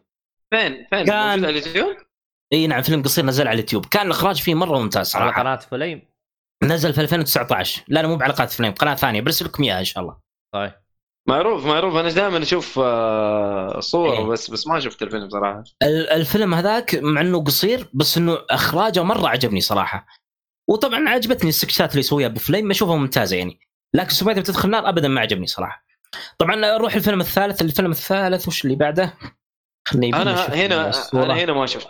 فين؟ 0.53 0.85
فين؟ 0.89 1.05
كان- 1.05 1.09
على 1.15 1.49
اليوتيوب؟ 1.49 1.95
إي 2.53 2.67
نعم 2.67 2.81
فيلم 2.81 3.03
قصير 3.03 3.25
نزل 3.25 3.47
على 3.47 3.53
اليوتيوب. 3.53 3.85
كان 3.85 4.05
الإخراج 4.05 4.41
فيه 4.41 4.55
مرة 4.55 4.79
ممتاز 4.79 5.15
على 5.15 5.25
صراحة. 5.25 5.41
قناة 5.41 5.55
فليم؟ 5.55 6.01
نزل 6.63 6.93
في 6.93 7.01
2019 7.01 7.83
لا 7.87 8.01
لا 8.01 8.07
مو 8.07 8.15
بعلاقات 8.15 8.51
فيلم 8.51 8.71
قناة 8.71 8.95
ثانية. 8.95 9.21
برسل 9.21 9.45
لكم 9.45 9.63
إياها 9.63 9.79
إن 9.79 9.83
شاء 9.85 10.03
الله. 10.03 10.17
طيب. 10.53 10.71
معروف 11.27 11.65
معروف. 11.65 11.95
أنا 11.95 12.09
دائما 12.09 12.41
أشوف 12.41 12.79
آه، 12.83 13.79
صوره 13.79 14.11
إيه. 14.19 14.25
بس 14.25 14.51
بس 14.51 14.67
ما 14.67 14.79
شفت 14.79 15.01
الفيلم 15.01 15.29
صراحة. 15.29 15.63
ال- 15.83 16.09
الفيلم 16.09 16.53
هذاك 16.53 16.95
مع 16.95 17.21
إنه 17.21 17.43
قصير 17.43 17.89
بس 17.93 18.17
إنه 18.17 18.37
إخراجه 18.49 19.03
مرة 19.03 19.27
عجبني 19.27 19.61
صراحة. 19.61 20.07
وطبعا 20.69 21.09
عجبتني 21.09 21.49
السكشات 21.49 21.89
اللي 21.89 21.99
يسويها 21.99 22.27
ابو 22.27 22.39
فليم 22.39 22.69
أشوفها 22.71 22.95
ممتازة 22.95 23.37
يعني. 23.37 23.59
لكن 23.93 24.09
سميته 24.09 24.41
بتدخل 24.41 24.65
النار 24.65 24.89
ابدا 24.89 25.07
ما 25.07 25.21
عجبني 25.21 25.47
صراحة. 25.47 25.85
طبعا 26.37 26.55
نروح 26.55 26.95
الفيلم 26.95 27.21
الثالث 27.21 27.61
الفيلم 27.61 27.91
الثالث 27.91 28.47
وش 28.47 28.65
اللي 28.65 28.75
بعده؟ 28.75 29.13
خليني 29.87 30.21
أنا 30.21 30.45
هنا 30.45 30.89
الصورة. 30.89 31.23
أنا 31.23 31.33
هنا 31.33 31.53
ما 31.53 31.65
شفت. 31.65 31.87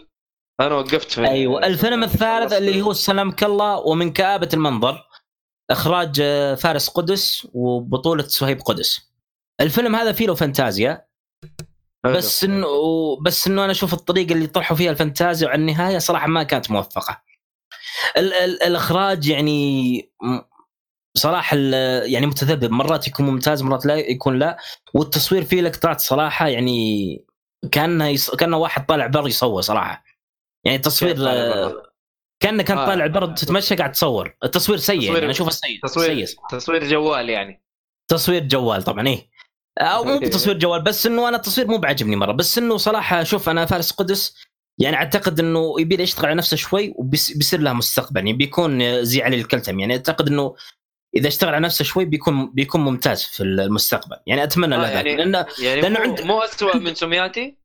أنا 0.60 0.76
وقفت 0.76 1.12
في 1.12 1.28
أيوه 1.28 1.66
الفيلم 1.66 2.04
الثالث 2.04 2.54
اللي 2.54 2.82
هو 2.82 2.94
سلامك 2.94 3.44
الله 3.44 3.78
ومن 3.78 4.14
كآبة 4.14 4.50
المنظر. 4.54 5.08
إخراج 5.72 6.20
آه، 6.22 6.56
فارس 6.56 6.90
قدس 6.90 7.48
وبطولة 7.54 8.24
صهيب 8.24 8.62
قدس. 8.62 9.12
الفيلم 9.62 9.96
هذا 9.96 10.12
فيه 10.12 10.28
له 10.28 10.36
فانتازيا. 10.36 11.06
بس 12.06 12.44
إنه 12.44 12.68
بس 13.22 13.48
إنه 13.48 13.64
أنا 13.64 13.72
أشوف 13.72 13.94
الطريقة 13.94 14.34
اللي 14.34 14.48
طرحوا 14.48 14.78
فيها 14.78 14.92
الفانتازيا 14.92 15.48
وعلى 15.48 15.60
النهاية 15.60 15.98
صراحة 15.98 16.28
ما 16.28 16.44
كانت 16.44 16.72
موفقة. 16.72 17.22
ال 18.18 18.34
ال 18.34 18.64
الإخراج 18.64 19.28
يعني 19.28 20.12
صراحة 21.18 21.58
يعني 22.04 22.26
متذبذب. 22.26 22.72
مرات 22.72 23.08
يكون 23.08 23.26
ممتاز 23.26 23.64
مرات 23.64 23.86
لا 23.86 23.96
يكون 23.96 24.40
لا. 24.40 24.58
والتصوير 24.94 25.44
فيه 25.44 25.62
لقطات 25.62 26.00
صراحة 26.02 26.48
يعني 26.48 27.26
كأنه 27.72 28.08
يص... 28.08 28.32
كأنه 28.36 28.58
واحد 28.58 28.86
طالع 28.86 29.08
بر 29.08 29.28
يصور 29.28 29.62
صراحة. 29.62 30.04
يعني 30.66 30.78
التصوير 30.78 31.16
آه، 31.20 31.84
كأنه 32.40 32.64
كان 32.64 32.78
آه. 32.78 32.86
طالع 32.86 33.08
بر 33.08 33.26
تتمشى 33.26 33.76
قاعد 33.76 33.92
تصور، 33.92 34.36
التصوير 34.44 34.78
سيء 34.78 35.00
تصوير- 35.00 35.14
يعني 35.14 35.24
أنا 35.24 35.32
أشوفه 35.32 35.52
سيء 35.52 35.80
تصوير 35.84 36.26
سيء 36.26 36.38
تصوير 36.50 36.88
جوال 36.90 37.30
يعني. 37.30 37.64
تصوير 38.08 38.44
جوال 38.44 38.84
طبعا 38.84 39.08
إيه. 39.08 39.30
أو 39.80 40.04
مو 40.04 40.14
أوكي. 40.14 40.26
بتصوير 40.26 40.58
جوال 40.58 40.82
بس 40.82 41.06
إنه 41.06 41.28
أنا 41.30 41.38
التصوير 41.38 41.68
مو 41.68 41.78
بعجبني 41.78 42.16
مرة. 42.16 42.32
بس 42.32 42.58
إنه 42.58 42.78
صراحة 42.78 43.24
شوف 43.24 43.50
أنا 43.50 43.66
فارس 43.66 43.92
قدس 43.92 44.36
يعني 44.80 44.96
أعتقد 44.96 45.40
إنه 45.40 45.76
يبي 45.80 46.04
يشتغل 46.04 46.26
على 46.26 46.36
نفسه 46.36 46.58
شوي 46.58 46.94
وبيصير 46.96 47.60
له 47.60 47.74
مستقبل. 47.74 48.18
يعني 48.18 48.34
بيكون 48.34 49.04
زي 49.04 49.22
علي 49.22 49.36
الكلتم. 49.36 49.80
يعني 49.80 49.94
أعتقد 49.94 50.28
إنه 50.28 50.56
إذا 51.16 51.28
اشتغل 51.28 51.54
على 51.54 51.64
نفسه 51.66 51.86
شوي 51.86 52.06
بيكون 52.06 52.52
بيكون 52.54 52.82
ممتاز 52.82 53.24
في 53.24 53.44
المستقبل. 53.44 54.18
يعني 54.28 54.44
أتمنى 54.44 54.76
آه، 54.76 54.78
له 54.78 54.88
ذلك 54.88 54.96
يعني- 54.96 55.16
لأنه 55.16 55.46
يعني 55.62 55.82
لأنه 55.82 56.00
مو, 56.00 56.06
عند- 56.06 56.22
مو 56.22 56.40
اسوء 56.40 56.78
من 56.78 56.96
سمياتي 56.96 57.58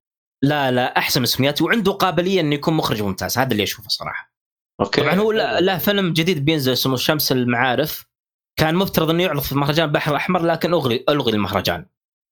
لا 0.45 0.71
لا 0.71 0.99
أحسن 0.99 1.21
من 1.21 1.27
سمياتي 1.27 1.65
وعنده 1.65 1.93
قابلية 1.93 2.41
إنه 2.41 2.55
يكون 2.55 2.75
مخرج 2.75 3.03
ممتاز. 3.03 3.39
هذا 3.39 3.53
اللي 3.53 3.63
أشوفه 3.63 3.89
صراحة. 3.89 4.35
أوكي. 4.81 5.01
طبعا 5.01 5.15
هو 5.15 5.33
له 5.33 5.79
فيلم 5.79 6.13
جديد 6.13 6.45
بينزل 6.45 6.73
اسمه 6.73 6.97
شمس 6.97 7.33
المعارف. 7.33 8.07
كان 8.59 8.75
مفترض 8.75 9.11
إنه 9.11 9.23
يعرض 9.23 9.41
في 9.43 9.55
مهرجان 9.55 9.89
البحر 9.89 10.11
الأحمر 10.11 10.43
لكن 10.43 10.75
الغي 10.75 11.05
ألغي 11.09 11.33
المهرجان. 11.33 11.87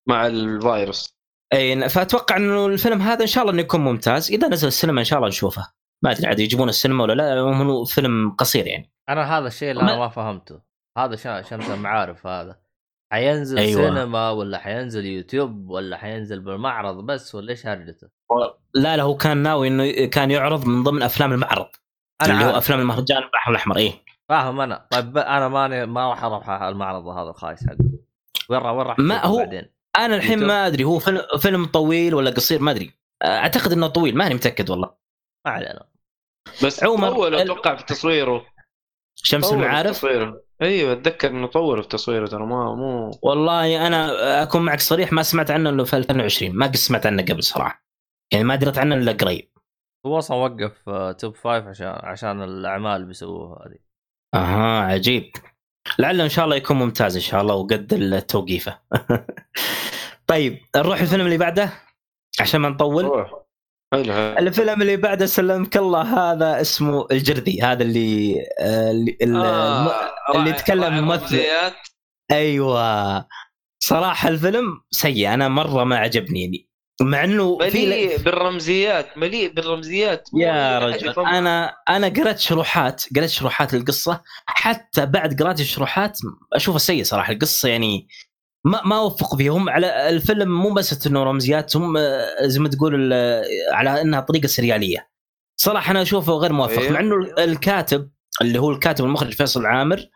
مع 0.09 0.27
الفيروس. 0.27 1.19
إي 1.53 1.89
فأتوقع 1.89 2.36
إنه 2.36 2.66
الفيلم 2.66 3.03
هذا 3.03 3.23
إن 3.23 3.27
شاء 3.27 3.43
الله 3.43 3.55
إنه 3.55 3.62
يكون 3.62 3.81
ممتاز. 3.81 4.31
إذا 4.32 4.49
نزل 4.49 4.69
السينما 4.69 5.01
إن 5.01 5.05
شاء 5.05 5.19
الله 5.19 5.28
نشوفه. 5.28 5.73
ما 6.05 6.11
أدري 6.11 6.27
عاد 6.27 6.40
يجيبون 6.40 6.69
السينما 6.69 7.03
ولا 7.05 7.12
لا؟ 7.12 7.39
هو 7.39 7.85
فيلم 7.85 8.31
قصير 8.31 8.66
يعني. 8.66 8.93
أنا 9.09 9.39
هذا 9.39 9.47
الشيء 9.47 9.70
اللي 9.70 9.82
أنا 9.82 9.97
ما 9.97 10.09
فهمته. 10.09 10.68
هذا 11.05 11.16
شا- 11.16 11.43
شمس 11.43 11.70
المعارف 11.70 12.27
هذا. 12.27 12.57
حينزل 13.12 13.59
أيوة. 13.59 13.83
سينما 13.95 14.31
ولا 14.31 14.59
حينزل 14.59 15.07
يوتيوب 15.07 15.70
ولا 15.70 15.97
حينزل 15.97 16.41
بالمعرض 16.41 17.07
بس 17.07 17.35
ولا 17.35 17.51
إيش 17.51 17.66
هرجته؟ 17.66 18.09
لا 18.75 18.97
لا 18.97 19.03
هو 19.03 19.16
كان 19.16 19.37
ناوي 19.39 19.69
إنه 19.69 20.07
كان 20.07 20.31
يعرض 20.31 20.66
من 20.66 20.83
ضمن 20.83 21.03
أفلام 21.03 21.33
المعرض. 21.33 21.69
أنا 22.23 22.33
اللي 22.35 22.45
هو 22.45 22.59
أفلام 22.59 22.81
المهرجان 22.81 23.23
البحر 23.23 23.51
الأحمر 23.51 23.77
إيه. 23.77 23.93
فاهم 24.29 24.61
أنا. 24.61 24.87
طيب 24.91 25.19
أنا 25.19 25.49
ماني 25.49 25.87
ما 25.87 26.11
راح 26.11 26.25
أروح 26.25 26.51
المعرض 26.51 27.07
هذا 27.07 27.31
الخايس 27.31 27.66
حقه. 27.66 27.79
وين 28.51 28.61
راح 28.61 28.73
وين 28.73 28.87
راح 28.87 28.99
ما 28.99 29.27
هو- 29.27 29.37
بعدين؟ 29.37 29.70
أنا 29.97 30.16
الحين 30.16 30.33
يوتيوب؟ 30.33 30.49
ما 30.49 30.66
أدري 30.66 30.85
هو 30.85 30.99
فيلم 30.99 31.23
فيلم 31.39 31.65
طويل 31.65 32.15
ولا 32.15 32.31
قصير؟ 32.31 32.62
ما 32.62 32.70
أدري. 32.70 32.93
أعتقد 33.25 33.73
إنه 33.73 33.87
طويل 33.87 34.16
ماني 34.16 34.35
متأكد 34.35 34.70
والله. 34.70 34.91
ما 35.47 35.53
علينا. 35.53 35.85
بس 36.65 36.85
عمر، 36.85 37.11
طول 37.12 37.35
أتوقع 37.35 37.75
في 37.77 37.85
تصويره. 37.85 38.47
شمس 39.15 39.53
المعارف؟ 39.53 39.91
تصويره. 39.91 40.41
أيوه 40.62 40.93
أتذكر 40.93 41.30
إنه 41.30 41.47
طور 41.47 41.82
في 41.82 41.89
تصويره 41.89 42.26
ترى 42.26 42.47
ما 42.47 42.74
مو 42.74 43.10
والله 43.22 43.86
أنا 43.86 44.43
أكون 44.43 44.62
معك 44.64 44.80
صريح 44.80 45.12
ما 45.12 45.22
سمعت 45.22 45.51
عنه 45.51 45.70
إلا 45.70 45.85
في 45.85 45.97
2020 45.97 46.56
ما 46.56 46.66
قد 46.66 46.76
سمعت 46.76 47.06
عنه 47.06 47.22
قبل 47.22 47.43
صراحة. 47.43 47.85
يعني 48.32 48.44
ما 48.44 48.56
دريت 48.56 48.78
عنه 48.78 48.94
إلا 48.94 49.12
قريب. 49.12 49.51
هو 50.06 50.18
أصلا 50.18 50.36
وقف 50.36 50.89
آه، 50.89 51.12
توب 51.12 51.35
فايف 51.36 51.66
عشان 51.66 51.86
عشان 51.86 52.43
الأعمال 52.43 52.97
اللي 52.97 53.06
بيسووها 53.06 53.66
هذه 53.66 53.78
أها 54.35 54.80
عجيب. 54.82 55.30
لعله 55.98 56.24
إن 56.24 56.28
شاء 56.28 56.44
الله 56.44 56.56
يكون 56.56 56.76
ممتاز 56.76 57.16
إن 57.16 57.22
شاء 57.22 57.40
الله 57.43 57.55
وقد 57.55 57.93
التوقيفة. 57.93 58.78
طيب 60.26 60.59
نروح 60.76 61.01
الفيلم 61.01 61.24
اللي 61.26 61.39
بعده 61.39 61.72
عشان 62.40 62.60
ما 62.60 62.68
نطول. 62.68 63.05
روح. 63.05 63.48
حلو. 63.93 64.12
الفيلم 64.12 64.82
اللي 64.82 64.97
بعده 64.97 65.27
سلمك 65.27 65.77
الله 65.77 66.02
هذا 66.02 66.60
اسمه 66.60 67.06
الجردي 67.10 67.62
هذا 67.62 67.82
اللي 67.82 68.36
آه، 68.60 68.90
اللي, 68.90 69.16
آه، 69.23 70.10
اللي 70.35 70.51
يتكلم 70.51 70.82
راعي 70.82 71.01
ممثل. 71.01 71.40
أيوه. 72.31 73.27
صراحة 73.82 74.28
الفيلم 74.28 74.81
سيء 74.90 75.35
أنا 75.35 75.48
مرة 75.48 75.85
ما 75.85 75.97
عجبني 75.98 76.40
يعني. 76.40 76.69
مع 77.01 77.24
إنه 77.24 77.59
مليء 77.59 78.19
بالرمزيات 78.19 79.19
مليء 79.19 79.52
بالرمزيات. 79.52 80.28
يا 80.35 80.78
رجل 80.78 81.27
أنا 81.27 81.74
أنا 81.89 82.09
قرأت 82.09 82.39
شروحات 82.39 83.05
قرأت 83.16 83.28
شروحات 83.28 83.74
القصة. 83.74 84.23
حتى 84.47 85.06
بعد 85.06 85.43
قراءة 85.43 85.60
الشروحات 85.60 86.19
اشوفها 86.52 86.78
سيء 86.78 87.05
صراحة. 87.05 87.32
القصة 87.32 87.69
يعني 87.69 88.09
ما 88.64 88.82
ما 88.85 89.01
وفقوا 89.01 89.39
فيهم. 89.39 89.68
على 89.68 90.09
الفيلم 90.09 90.48
مو 90.62 90.70
بس 90.70 91.06
انه 91.06 91.22
رمزيات 91.22 91.76
هم 91.76 91.98
زي 92.43 92.60
ما 92.60 92.68
تقول 92.68 93.12
على 93.72 94.01
إنها 94.01 94.20
طريقة 94.20 94.47
سريالية. 94.47 95.10
صراحة 95.60 95.90
أنا 95.90 96.02
أشوفه 96.02 96.32
غير 96.32 96.52
موفق 96.52 96.82
إيه؟ 96.82 96.90
مع 96.90 97.01
إنه 97.01 97.16
الكاتب 97.39 98.10
اللي 98.40 98.59
هو 98.59 98.70
الكاتب 98.70 99.05
المخرج 99.05 99.32
فيصل 99.32 99.66
عامر 99.66 100.06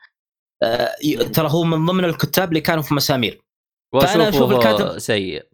آه، 0.62 0.94
ترى 1.32 1.48
هو 1.50 1.64
من 1.64 1.86
ضمن 1.86 2.04
الكتاب 2.04 2.48
اللي 2.48 2.60
كانوا 2.60 2.82
في 2.82 2.94
مسامير. 2.94 3.44
فأنا 3.92 4.28
أشوف 4.28 4.52
الكاتب 4.52 4.98
سيء. 4.98 5.48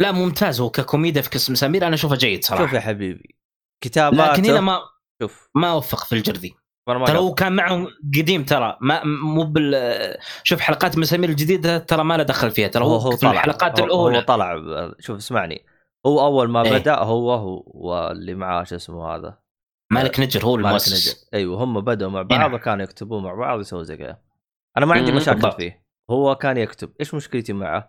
لا 0.00 0.12
ممتاز 0.12 0.60
هو 0.60 0.70
ككوميديا 0.70 1.22
في 1.22 1.30
قسم 1.30 1.52
مسامير 1.52 1.86
أنا 1.86 1.94
أشوفه 1.94 2.16
جيد 2.16 2.44
صراحة. 2.44 2.64
شوف 2.64 2.72
يا 2.72 2.80
حبيبي. 2.80 3.36
كتاباته 3.84 4.32
لكن 4.32 4.44
هنا 4.44 4.60
ما 4.60 4.80
شوف. 5.22 5.48
ما 5.54 5.72
وفق 5.72 6.04
في 6.04 6.14
الجردي 6.14 6.54
ترى 6.86 7.18
هو 7.18 7.34
كان 7.34 7.52
معهم 7.52 7.88
قديم 8.18 8.44
ترى. 8.44 8.78
ما 8.80 9.04
مو 9.04 9.44
بال 9.44 10.16
شوف 10.42 10.60
حلقات 10.60 10.98
مسامير 10.98 11.30
الجديدة 11.30 11.78
ترى 11.78 12.04
ما 12.04 12.16
له 12.16 12.22
دخل 12.22 12.50
فيها. 12.50 12.68
ترى 12.68 12.84
هو, 12.84 12.96
هو 12.96 13.10
في 13.10 13.16
طلع. 13.16 13.30
الحلقات 13.30 13.80
الأولى. 13.80 14.18
هو 14.18 14.22
طلع. 14.22 14.62
شوف 14.98 15.16
اسمعني. 15.16 15.66
هو 16.06 16.26
أول 16.26 16.48
ما 16.48 16.62
إيه؟ 16.62 16.78
بدأ 16.78 16.98
هو 16.98 17.32
هو 17.32 17.64
واللي 17.66 18.34
معاه 18.34 18.64
شو 18.64 18.76
اسمه 18.76 19.14
هذا؟ 19.14 19.38
مالك 19.92 20.20
نجر 20.20 20.44
هو 20.44 20.56
المؤسس. 20.56 21.28
أيوه 21.34 21.64
هم 21.64 21.80
بدأوا 21.80 22.10
مع 22.10 22.22
بعض 22.22 22.52
وكانوا 22.52 22.84
يكتبون 22.84 23.22
مع 23.22 23.34
بعض 23.34 23.58
ويسووا 23.58 23.82
زي 23.82 23.96
كذا. 23.96 24.18
أنا 24.76 24.86
ما 24.86 24.94
عندي 24.94 25.12
مشاكل 25.12 25.40
بالضبط. 25.40 25.56
فيه. 25.56 25.86
هو 26.10 26.34
كان 26.34 26.56
يكتب. 26.56 26.92
إيش 27.00 27.14
مشكلتي 27.14 27.52
معه؟ 27.52 27.88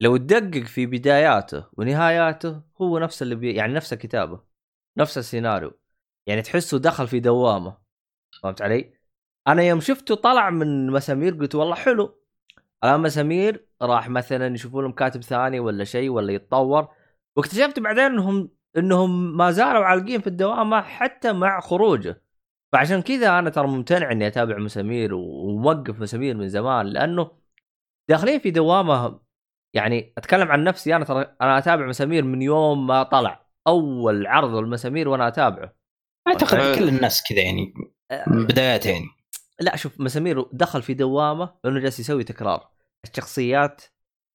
لو 0.00 0.16
تدقق 0.16 0.62
في 0.64 0.86
بداياته 0.86 1.64
ونهاياته 1.72 2.60
هو 2.82 2.98
نفس 2.98 3.22
اللي 3.22 3.34
بي... 3.34 3.54
يعني 3.54 3.72
نفس 3.72 3.94
كتابه 3.94 4.40
نفس 4.98 5.18
السيناريو. 5.18 5.72
يعني 6.26 6.42
تحسه 6.42 6.78
دخل 6.78 7.08
في 7.08 7.20
دوامة. 7.20 7.85
فهمت 8.42 8.62
علي؟ 8.62 8.92
أنا 9.48 9.62
يوم 9.62 9.80
شفته 9.80 10.14
طلع 10.14 10.50
من 10.50 10.90
مسامير 10.90 11.34
قلت 11.34 11.54
والله 11.54 11.74
حلو. 11.74 12.22
الآن 12.84 13.00
مسامير 13.00 13.66
راح 13.82 14.08
مثلا 14.08 14.54
يشوفوا 14.54 14.82
لهم 14.82 14.92
كاتب 14.92 15.22
ثاني 15.22 15.60
ولا 15.60 15.84
شيء 15.84 16.10
ولا 16.10 16.32
يتطور. 16.32 16.88
واكتشفت 17.36 17.78
بعدين 17.78 18.04
إنهم 18.04 18.50
إنهم 18.76 19.36
ما 19.36 19.50
زالوا 19.50 19.84
عالقين 19.84 20.20
في 20.20 20.26
الدوامة 20.26 20.80
حتى 20.80 21.32
مع 21.32 21.60
خروجه. 21.60 22.22
فعشان 22.72 23.02
كذا 23.02 23.38
أنا 23.38 23.50
ترى 23.50 23.66
ممتنع 23.66 24.12
إني 24.12 24.26
أتابع 24.26 24.58
مسامير 24.58 25.14
وموقف 25.14 26.00
مسامير 26.00 26.36
من 26.36 26.48
زمان 26.48 26.86
لأنه 26.86 27.30
داخلين 28.08 28.40
في 28.40 28.50
دوامة 28.50 29.20
يعني 29.74 30.12
أتكلم 30.18 30.48
عن 30.48 30.64
نفسي 30.64 30.96
أنا 30.96 31.04
ترى 31.04 31.36
أنا 31.40 31.58
أتابع 31.58 31.86
مسامير 31.86 32.24
من 32.24 32.42
يوم 32.42 32.86
ما 32.86 33.02
طلع. 33.02 33.46
أول 33.66 34.26
عرض 34.26 34.54
المسامير 34.54 35.08
وأنا 35.08 35.28
أتابعه. 35.28 35.76
أعتقد 36.28 36.78
كل 36.78 36.88
الناس 36.88 37.22
كذا 37.28 37.40
يعني 37.40 37.74
من 38.26 38.46
بدايات 38.46 38.86
يعني 38.86 39.06
لا 39.60 39.76
شوف 39.76 40.00
مسامير 40.00 40.46
دخل 40.52 40.82
في 40.82 40.94
دوامة 40.94 41.54
لأنه 41.64 41.80
جالس 41.80 42.00
يسوي 42.00 42.24
تكرار. 42.24 42.70
الشخصيات 43.04 43.82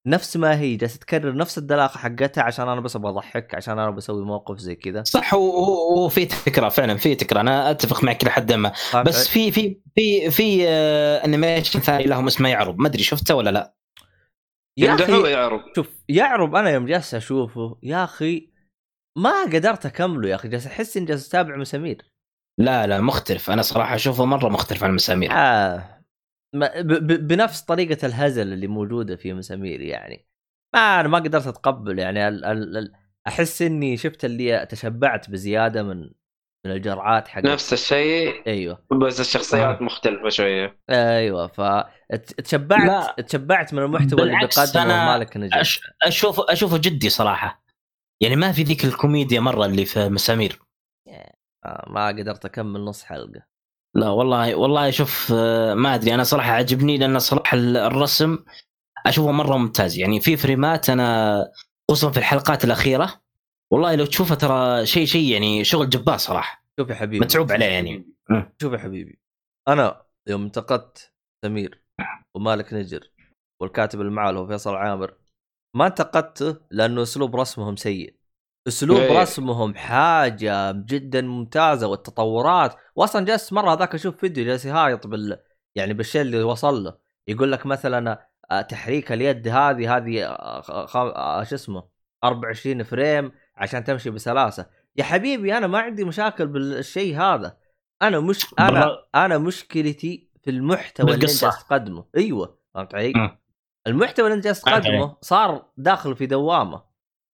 نفس 0.08 0.38
ما 0.38 0.60
هي 0.60 0.76
جالسة 0.76 1.00
تكرر 1.00 1.36
نفس 1.36 1.58
الدلاخة 1.58 1.98
حقتها 1.98 2.44
عشان 2.44 2.70
أنا 2.70 2.82
بس 2.82 2.96
أبغى 2.96 3.12
أضحك 3.12 3.56
عشان 3.56 3.80
أنا 3.80 3.92
بسوي 3.92 4.26
موقف 4.26 4.58
زي 4.58 4.76
كذا. 4.76 5.04
صح 5.04 5.34
وفي 5.34 6.26
تكرار 6.26 6.70
فعلا 6.70 6.98
في 6.98 7.16
تكرار. 7.16 7.42
أنا 7.42 7.72
أتفق 7.72 8.04
معك 8.04 8.24
لحد 8.24 8.54
ما. 8.54 8.72
بس 9.06 9.28
في 9.28 9.52
في 9.52 9.82
في 9.96 10.32
في 10.32 10.68
انيميشن 11.26 11.80
ثاني 11.80 12.04
لهم 12.04 12.28
اسمه 12.28 12.50
يعرب. 12.50 12.80
ما 12.80 12.88
أدري 12.88 13.04
شفته 13.04 13.36
ولا 13.36 13.50
لا؟ 13.50 13.76
يا 14.78 14.96
أخي 14.96 15.32
يعرب. 15.32 15.62
شوف 15.76 15.88
يعرب 16.10 16.56
أنا 16.56 16.70
يوم 16.70 16.86
جالس 16.86 17.14
أشوفه 17.14 17.78
يا 17.84 18.04
أخي 18.04 18.52
ما 19.18 19.44
قدرت 19.44 19.86
أكمله 19.86 20.30
يا 20.30 20.36
أخي. 20.36 20.48
جالس 20.48 20.68
أحس 20.68 20.98
إني 20.98 21.06
جالس 21.06 21.28
أتابع 21.28 21.56
مسامير. 21.56 22.11
لا 22.62 22.88
لا 22.88 23.02
مختلف. 23.02 23.50
أنا 23.50 23.62
صراحة 23.62 23.96
أشوفه 23.96 24.26
مرة 24.26 24.50
مختلف 24.50 24.84
عن 24.84 24.94
مسامير. 24.96 25.32
آه. 25.34 26.04
بنفس 27.02 27.62
طريقة 27.62 28.06
الهزل 28.06 28.54
اللي 28.54 28.68
موجودة 28.68 29.16
في 29.16 29.34
مسامير 29.34 29.82
يعني. 29.82 30.28
ما 30.76 31.00
أنا 31.00 31.08
ما 31.08 31.20
قدرت 31.20 31.48
أتقبل 31.48 32.00
يعني 32.00 32.28
ال 32.28 32.46
ال 32.46 32.78
ال 32.78 32.94
أحس 33.28 33.62
إني 33.62 33.98
شفت 33.98 34.26
اللي 34.26 34.66
تشبعت 34.66 35.30
بزيادة 35.30 35.84
من 35.84 36.10
من 36.66 36.72
الجرعات 36.72 37.28
حق 37.28 37.44
نفس 37.44 37.74
الشيء. 37.74 38.48
أيوه. 38.48 38.86
بس 38.92 39.20
الشخصيات 39.20 39.78
آه. 39.78 39.84
مختلفة 39.84 40.30
شوية. 40.30 40.80
أيوه. 40.90 41.48
فتشبعت 41.48 43.20
تشبعت 43.20 43.74
من 43.74 43.84
المحتوى 43.84 44.22
اللي 44.22 44.38
بيقدمه 44.40 45.06
مالك 45.06 45.38
نجم 45.38 45.60
أش... 45.60 45.82
أشوف 46.04 46.40
أشوفه 46.40 46.78
جدي 46.78 47.10
صراحة. 47.10 47.64
يعني 48.22 48.36
ما 48.36 48.52
في 48.52 48.64
ذيك 48.64 48.86
الكوميديا 48.86 49.40
مرة 49.40 49.66
اللي 49.66 49.86
في 49.86 50.10
مسامير. 50.10 50.60
ما 51.88 52.08
قدرت 52.08 52.46
أكمل 52.46 52.82
نص 52.82 53.04
حلقة. 53.04 53.42
لا 53.96 54.10
والله 54.10 54.56
والله 54.56 54.92
شوف 54.92 55.34
آه، 55.36 55.74
ما 55.74 55.96
أدري 55.96 56.14
أنا 56.14 56.24
صراحة 56.24 56.52
عجبني 56.52 56.98
لأن 56.98 57.20
صراحة 57.20 57.58
الرسم 57.58 58.40
أشوفه 59.06 59.32
مرة 59.32 59.58
ممتاز. 59.58 59.98
يعني 59.98 60.20
في 60.20 60.38
فريمات 60.38 60.90
أنا 60.90 61.52
خصوصا 61.92 62.12
في 62.12 62.18
الحلقات 62.18 62.64
الأخيرة 62.64 63.22
والله 63.72 63.96
لو 63.96 64.06
تشوفه 64.06 64.36
ترى 64.36 64.86
شيء 64.86 65.06
شيء 65.06 65.32
يعني 65.32 65.64
شغل 65.64 65.90
جبار 65.90 66.18
صراحة. 66.18 66.66
شوف 66.80 66.90
يا 66.90 66.96
حبيبي. 66.96 67.26
متعوب 67.26 67.52
عليه 67.52 67.66
يعني. 67.66 68.14
شوف 68.62 68.74
يا 68.74 68.78
حبيبي. 68.78 69.20
أنا 69.68 70.06
يوم 70.28 70.44
انتقدت 70.44 71.14
سمير 71.46 71.84
ومالك 72.36 72.74
نجر 72.74 73.12
والكاتب 73.62 74.02
اللي 74.02 74.12
معاه 74.12 74.30
اللي 74.30 74.40
هو 74.40 74.48
فيصل 74.48 74.76
عامر 74.76 75.14
ما 75.76 75.88
انتقدته 75.88 76.58
لأنه 76.72 77.02
أسلوب 77.02 77.36
رسمهم 77.36 77.76
سيء. 77.76 78.21
اسلوب 78.68 78.98
إيه. 78.98 79.22
رسمهم 79.22 79.76
حاجة 79.76 80.72
جدا 80.72 81.22
ممتازة 81.22 81.88
والتطورات. 81.88 82.76
واصلا 82.96 83.26
جالس 83.26 83.54
مرة 83.54 83.74
هذاك 83.74 83.96
أشوف 83.96 84.18
فيديو 84.18 84.46
جالس 84.46 84.66
يهايط 84.66 85.08
بال 85.08 85.40
يعني 85.76 85.94
بالشيء 85.94 86.22
اللي 86.22 86.44
وصل 86.44 86.84
له. 86.84 86.98
يقول 87.28 87.52
لك 87.52 87.66
مثلا 87.66 88.28
آه، 88.52 88.62
تحريك 88.62 89.12
اليد 89.12 89.48
هذه 89.48 89.98
هذه 89.98 90.26
آه، 90.26 90.86
آه، 90.96 91.44
شو 91.44 91.56
اسمه 91.56 91.84
24 92.24 92.84
فريم 92.84 93.32
عشان 93.56 93.84
تمشي 93.84 94.10
بسلاسة. 94.10 94.66
يا 94.96 95.04
حبيبي 95.04 95.58
أنا 95.58 95.68
ما 95.68 95.80
عندي 95.80 96.04
مشاكل 96.04 96.48
بالشيء 96.48 97.18
هذا. 97.18 97.58
أنا 98.02 98.20
مش 98.20 98.46
أنا 98.60 99.06
أنا 99.16 99.38
مشكلتي 99.38 100.30
في 100.44 100.50
المحتوى 100.50 101.14
اللي 101.14 101.26
أنت 101.26 101.46
تقدمه. 101.46 102.06
أيوه 102.18 102.60
فهمت 102.74 102.96
علي؟ 102.96 103.14
المحتوى 103.88 104.26
اللي 104.26 104.38
أنت 104.38 104.48
تقدمه 104.48 105.18
صار 105.22 105.66
داخل 105.78 106.16
في 106.16 106.26
دوامة. 106.26 106.84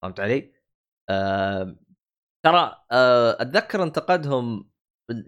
فهمت 0.02 0.20
علي؟ 0.20 0.55
آه 1.10 1.76
ترى 2.44 2.76
آه 2.92 3.36
أتذكر 3.40 3.82
انتقدهم 3.82 4.70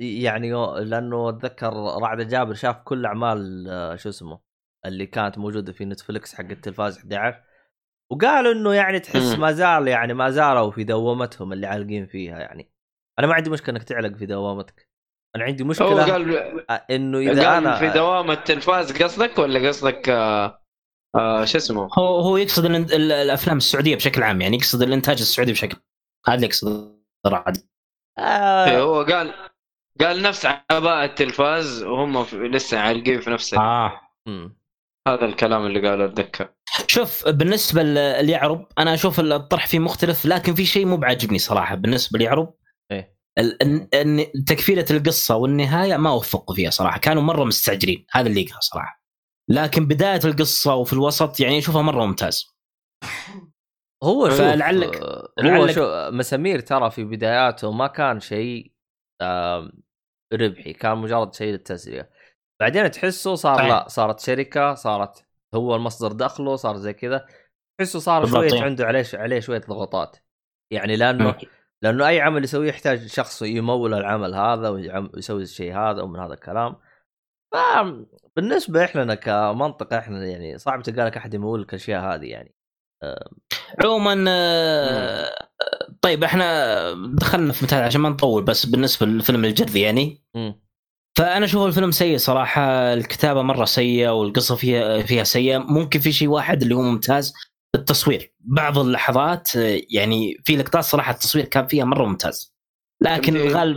يعني 0.00 0.52
لأنه 0.84 1.28
أتذكر 1.28 1.72
رعد 2.02 2.20
جابر 2.20 2.54
شاف 2.54 2.76
كل 2.76 3.06
أعمال 3.06 3.66
آه 3.68 3.96
شو 3.96 4.08
اسمه 4.08 4.40
اللي 4.86 5.06
كانت 5.06 5.38
موجودة 5.38 5.72
في 5.72 5.84
نتفلكس 5.84 6.34
حق 6.34 6.44
التلفاز 6.44 6.98
11 6.98 7.42
وقالوا 8.12 8.52
إنه 8.52 8.74
يعني 8.74 9.00
تحس 9.00 9.38
ما 9.38 9.52
زال 9.52 9.88
يعني 9.88 10.14
ما 10.14 10.30
زالوا 10.30 10.70
في 10.70 10.84
دوامتهم 10.84 11.52
اللي 11.52 11.66
عالقين 11.66 12.06
فيها 12.06 12.38
يعني. 12.38 12.72
أنا 13.18 13.26
ما 13.26 13.34
عندي 13.34 13.50
مشكلة 13.50 13.76
إنك 13.76 13.82
تعلق 13.82 14.16
في 14.16 14.26
دوامتك. 14.26 14.88
أنا 15.36 15.44
عندي 15.44 15.64
مشكلة 15.64 16.04
قال 16.04 16.64
إنه 16.90 17.18
إذا 17.18 17.50
قال 17.50 17.66
أنا 17.66 17.78
في 17.78 17.88
دوامة 17.88 18.32
التلفاز 18.32 19.02
قصدك 19.02 19.38
ولا 19.38 19.68
قصدك 19.68 20.08
آه 20.08 20.57
آه 21.16 21.44
شو 21.44 21.58
اسمه؟ 21.58 21.88
هو 21.98 22.20
هو 22.20 22.36
يقصد 22.36 22.64
الأفلام 22.64 23.56
السعودية 23.56 23.96
بشكل 23.96 24.22
عام 24.22 24.40
يعني 24.40 24.56
يقصد 24.56 24.82
الإنتاج 24.82 25.20
السعودي 25.20 25.52
بشكل 25.52 25.76
هذا 26.26 26.34
اللي 26.34 26.46
يقصد 26.46 26.98
رعد 27.26 27.56
آه. 28.18 28.80
هو 28.80 29.02
قال 29.02 29.34
قال 30.00 30.22
نفس 30.22 30.46
عباءة 30.70 31.04
التلفاز 31.04 31.82
وهم 31.82 32.26
لسه 32.32 32.78
عالقين 32.78 33.20
في 33.20 33.30
نفس 33.30 33.54
آه. 33.54 34.00
هذا 35.08 35.24
الكلام 35.24 35.66
اللي 35.66 35.88
قاله 35.88 36.04
أتذكر. 36.04 36.48
شوف 36.86 37.28
بالنسبة 37.28 37.82
ليعرب 38.20 38.66
أنا 38.78 38.94
أشوف 38.94 39.20
الطرح 39.20 39.66
فيه 39.66 39.78
مختلف 39.78 40.26
لكن 40.26 40.54
في 40.54 40.64
شيء 40.64 40.86
مو 40.86 40.96
بعاجبني 40.96 41.38
صراحة 41.38 41.74
بالنسبة 41.74 42.18
ليعرب. 42.18 42.54
إيه. 42.92 43.18
تكفيلة 44.46 44.84
القصة 44.90 45.36
والنهاية 45.36 45.96
ما 45.96 46.10
وفقوا 46.10 46.56
فيها 46.56 46.70
صراحة 46.70 46.98
كانوا 46.98 47.22
مرة 47.22 47.44
مستعجلين. 47.44 48.06
هذا 48.10 48.28
اللي 48.28 48.40
يقهر 48.40 48.60
صراحة. 48.60 49.02
لكن 49.50 49.86
بداية 49.86 50.20
القصة 50.24 50.74
وفي 50.74 50.92
الوسط 50.92 51.40
يعني 51.40 51.58
أشوفها 51.58 51.82
مرة 51.82 52.04
ممتاز. 52.04 52.58
هو 54.04 54.30
فلعلك 54.30 55.02
هو 55.40 55.66
شو 55.66 56.10
مسامير 56.10 56.60
ترى 56.60 56.90
في 56.90 57.04
بداياته 57.04 57.72
ما 57.72 57.86
كان 57.86 58.20
شيء 58.20 58.72
ربحي 60.34 60.72
كان 60.72 60.98
مجرد 60.98 61.34
شيء 61.34 61.52
للتسلية. 61.52 62.10
بعدين 62.60 62.90
تحسه 62.90 63.34
صار 63.34 63.68
لا 63.68 63.88
صارت 63.88 64.20
شركة 64.20 64.74
صارت 64.74 65.26
هو 65.54 65.76
المصدر 65.76 66.12
دخله 66.12 66.56
صار 66.56 66.76
زي 66.76 66.92
كذا. 66.92 67.26
تحسه 67.78 67.98
صار 67.98 68.26
شوية 68.26 68.62
عنده 68.62 68.86
عليه 68.86 69.04
عليه 69.14 69.40
شوية 69.40 69.60
ضغوطات. 69.60 70.16
يعني 70.72 70.96
لأنه 70.96 71.38
لأنه 71.84 72.08
أي 72.08 72.20
عمل 72.20 72.44
يسويه 72.44 72.68
يحتاج 72.68 73.06
شخص 73.06 73.42
يمول 73.42 73.94
العمل 73.94 74.34
هذا 74.34 74.68
ويسوي 74.68 75.42
الشيء 75.42 75.76
هذا 75.76 76.02
ومن 76.02 76.20
هذا 76.20 76.34
الكلام. 76.34 76.76
بالنسبة 78.38 78.84
إحنا 78.84 79.14
كمنطقة 79.14 79.98
إحنا 79.98 80.26
يعني 80.26 80.58
صعب 80.58 80.82
تلقى 80.82 81.06
لك 81.06 81.16
أحد 81.16 81.34
يمول 81.34 81.62
لك 81.62 81.74
الأشياء 81.74 82.04
هذه 82.04 82.24
يعني. 82.24 82.54
عموما 83.84 84.24
آه، 84.28 85.48
طيب 86.02 86.24
إحنا 86.24 86.92
دخلنا 87.14 87.52
في 87.52 87.64
مثال 87.64 87.82
عشان 87.82 88.00
ما 88.00 88.08
نطول 88.08 88.44
بس 88.44 88.66
بالنسبة 88.66 89.06
للفيلم 89.06 89.44
الجرذي 89.44 89.80
يعني. 89.80 90.24
مم. 90.36 90.60
فأنا 91.18 91.44
أشوف 91.44 91.66
الفيلم 91.66 91.90
سيء 91.90 92.16
صراحة 92.18 92.62
الكتابة 92.94 93.42
مرة 93.42 93.64
سيئة 93.64 94.10
والقصة 94.10 94.56
فيها 94.56 95.02
فيها 95.02 95.24
سيئة. 95.24 95.58
ممكن 95.58 96.00
في 96.00 96.12
شيء 96.12 96.28
واحد 96.28 96.62
اللي 96.62 96.74
هو 96.74 96.82
ممتاز 96.82 97.34
التصوير. 97.74 98.34
بعض 98.40 98.78
اللحظات 98.78 99.56
آه، 99.56 99.80
يعني 99.90 100.36
في 100.44 100.56
لقطات 100.56 100.84
صراحة 100.84 101.12
التصوير 101.12 101.44
كان 101.44 101.66
فيها 101.66 101.84
مرة 101.84 102.06
ممتاز. 102.06 102.54
لكن 103.02 103.32
تمثيل. 103.32 103.46
الغالب 103.46 103.76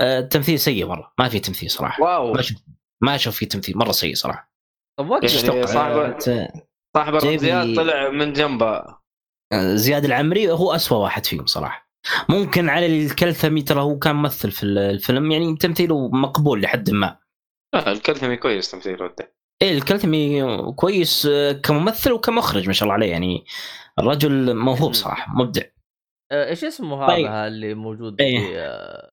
آه، 0.00 0.18
التمثيل 0.18 0.58
سيء 0.58 0.86
مرة. 0.86 1.12
ما 1.18 1.28
في 1.28 1.38
تمثيل 1.38 1.70
صراحة. 1.70 2.02
واو. 2.02 2.32
ما 2.32 2.42
ما 3.02 3.14
أشوف 3.14 3.36
في 3.36 3.46
تمثيل 3.46 3.78
مرة 3.78 3.92
سيء 3.92 4.14
صراحة. 4.14 4.52
طب 4.98 5.10
وقت 5.10 5.22
يعني؟ 5.22 5.66
صاحب- 6.96 7.14
آه، 7.14 7.64
لي- 7.64 7.76
طلع 7.76 8.08
من 8.10 8.32
جنبه. 8.32 8.82
زياد 9.74 10.04
العمري 10.04 10.50
هو 10.50 10.74
أسوأ 10.74 10.98
واحد 10.98 11.26
فيهم 11.26 11.46
صراحة. 11.46 11.88
ممكن 12.28 12.68
علي 12.68 13.06
الكلثمي 13.06 13.62
ترى 13.62 13.80
هو 13.80 13.98
كان 13.98 14.16
ممثل 14.16 14.50
في 14.50 14.62
الفيلم 14.62 15.30
يعني 15.32 15.56
تمثيله 15.56 16.08
مقبول 16.08 16.62
لحد 16.62 16.90
ما. 16.90 17.18
لا 17.74 17.92
الكلثمي 17.92 18.36
كويس 18.36 18.70
تمثيله 18.70 19.14
إيه 19.62 19.72
الكلثمي 19.78 20.42
كويس 20.76 21.26
آه، 21.26 21.52
كممثل 21.52 22.12
وكمخرج 22.12 22.66
ما 22.66 22.72
شاء 22.72 22.82
الله 22.84 22.94
عليه 22.94 23.10
يعني 23.10 23.44
الرجل 23.98 24.54
موهوب. 24.56 24.92
صراحة 24.92 25.32
مبدع. 25.36 25.62
آه، 26.32 26.48
إيش 26.48 26.64
اسمه 26.64 27.04
هذا 27.04 27.06
طيب. 27.14 27.26
اللي 27.26 27.74
موجود 27.74 28.20
إيه. 28.20 28.38
في 28.38 28.58
آه، 28.58 29.10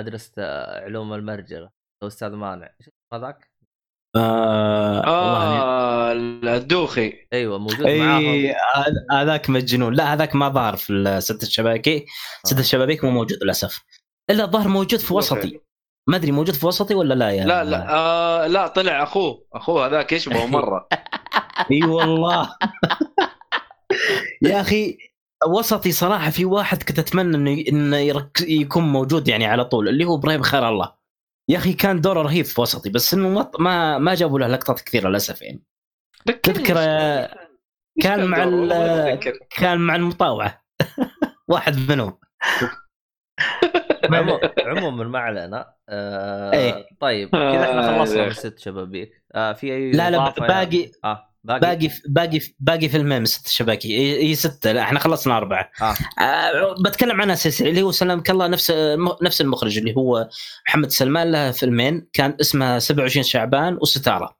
مدرسة 0.00 0.32
آه، 0.38 0.84
علوم 0.84 1.12
المرجلة؟ 1.12 1.70
الاستاذ 2.02 2.30
مانع. 2.30 2.66
إيش 2.80 2.90
هذاك؟ 3.12 3.50
آه 4.16 5.00
آه 5.06 6.12
الدوخي. 6.12 7.12
أيوه 7.32 7.58
موجود 7.58 7.86
إي 7.86 8.00
معاهم. 8.00 8.46
هذا- 8.74 9.06
هذاك 9.22 9.50
مجنون. 9.50 9.94
لا 9.94 10.12
هذاك 10.14 10.34
ما 10.34 10.48
ظهر 10.48 10.76
في 10.76 10.92
الست 10.92 11.42
الشباكي 11.42 12.06
ست 12.44 12.56
آه. 12.56 12.60
الشبابيك 12.60 13.04
مو 13.04 13.10
موجود 13.10 13.38
للأسف. 13.42 13.80
إلا 14.30 14.44
الظاهر 14.44 14.68
موجود 14.68 15.00
في 15.00 15.14
وسطي. 15.14 15.60
ما 16.08 16.16
أدري 16.16 16.32
موجود 16.32 16.54
في 16.54 16.66
وسطي 16.66 16.94
ولا 16.94 17.14
لا 17.14 17.30
يا 17.30 17.44
لا 17.44 17.64
لا 17.64 17.86
آه 17.94 18.46
لا 18.46 18.66
طلع 18.66 19.02
أخوه. 19.02 19.44
أخوه 19.54 19.86
هذاك 19.86 20.12
يشبهه 20.12 20.46
مرة. 20.56 20.88
إي 21.72 21.84
والله. 21.84 22.50
يا 24.42 24.60
أخي 24.60 24.98
وسطي 25.48 25.92
صراحة 25.92 26.30
في 26.30 26.44
واحد 26.44 26.82
كنت 26.82 26.98
أتمنى 26.98 27.36
انه 27.36 27.64
إنه 27.68 27.96
يرك... 27.96 28.40
يكون 28.40 28.82
موجود 28.82 29.28
يعني 29.28 29.46
على 29.46 29.64
طول 29.64 29.88
اللي 29.88 30.04
هو 30.04 30.14
إبراهيم 30.16 30.42
خير 30.42 30.68
الله. 30.68 30.99
يا 31.50 31.58
أخي 31.58 31.72
كان 31.72 32.00
دوره 32.00 32.22
رهيب 32.22 32.44
في 32.44 32.60
وسطي 32.60 32.90
بس 32.90 33.14
إنه 33.14 33.28
ما 33.28 33.50
ما, 33.58 33.98
ما 33.98 34.14
جابوا 34.14 34.38
له 34.38 34.46
لقطات 34.46 34.80
كثيرة 34.80 35.08
للأسف 35.08 35.42
يعني. 35.42 35.62
تذكر 36.42 36.74
كان 38.02 38.24
مع 38.26 38.42
ال- 38.44 39.20
كان 39.50 39.78
مع 39.80 39.96
المطاوعة. 39.96 40.64
واحد 41.48 41.76
منهم. 41.92 42.18
عمو- 44.04 44.40
عموما 44.66 45.04
ما 45.04 45.18
علينا. 45.18 45.74
آه 45.88 46.52
إيه. 46.52 46.86
طيب 47.00 47.28
كذا 47.30 47.64
إحنا 47.70 47.94
آه، 47.94 47.98
خلصنا 47.98 48.24
من 48.24 48.32
ست 48.32 48.58
شبابيك. 48.58 49.24
آه 49.34 49.52
في 49.52 49.72
أي 49.74 49.90
لا 49.92 50.10
لا 50.10 50.30
باقي 50.30 50.76
يعني؟ 50.76 50.92
آه. 51.04 51.29
باقي, 51.44 51.60
باقي 51.60 51.90
باقي 52.08 52.40
باقي 52.60 52.88
فيلمين 52.88 53.18
من 53.18 53.24
ست 53.24 53.48
شباكي. 53.48 53.98
هي 53.98 54.28
هي 54.30 54.34
ستة 54.34 54.72
لا 54.72 54.82
إحنا 54.82 54.98
خلصنا 54.98 55.36
أربعة. 55.36 55.70
آه. 55.82 55.94
آه 56.22 56.74
بتكلم 56.84 57.20
عنها 57.20 57.34
سلسله 57.34 57.68
اللي 57.70 57.82
هو 57.82 57.90
سلامك 57.90 58.30
الله 58.30 58.46
نفس 58.46 58.72
نفس 59.22 59.40
المخرج 59.40 59.78
اللي 59.78 59.96
هو 59.96 60.28
محمد 60.68 60.90
سلمان. 60.90 61.30
له 61.32 61.50
فيلمين 61.50 62.06
كان 62.12 62.36
اسمها 62.40 62.78
27 62.78 63.22
شعبان 63.24 63.78
وستارة. 63.82 64.36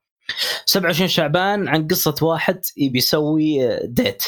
27 0.66 1.08
شعبان 1.08 1.68
عن 1.68 1.86
قصة 1.86 2.14
واحد 2.22 2.60
يبي 2.76 2.98
يسوي 2.98 3.78
date 3.84 4.22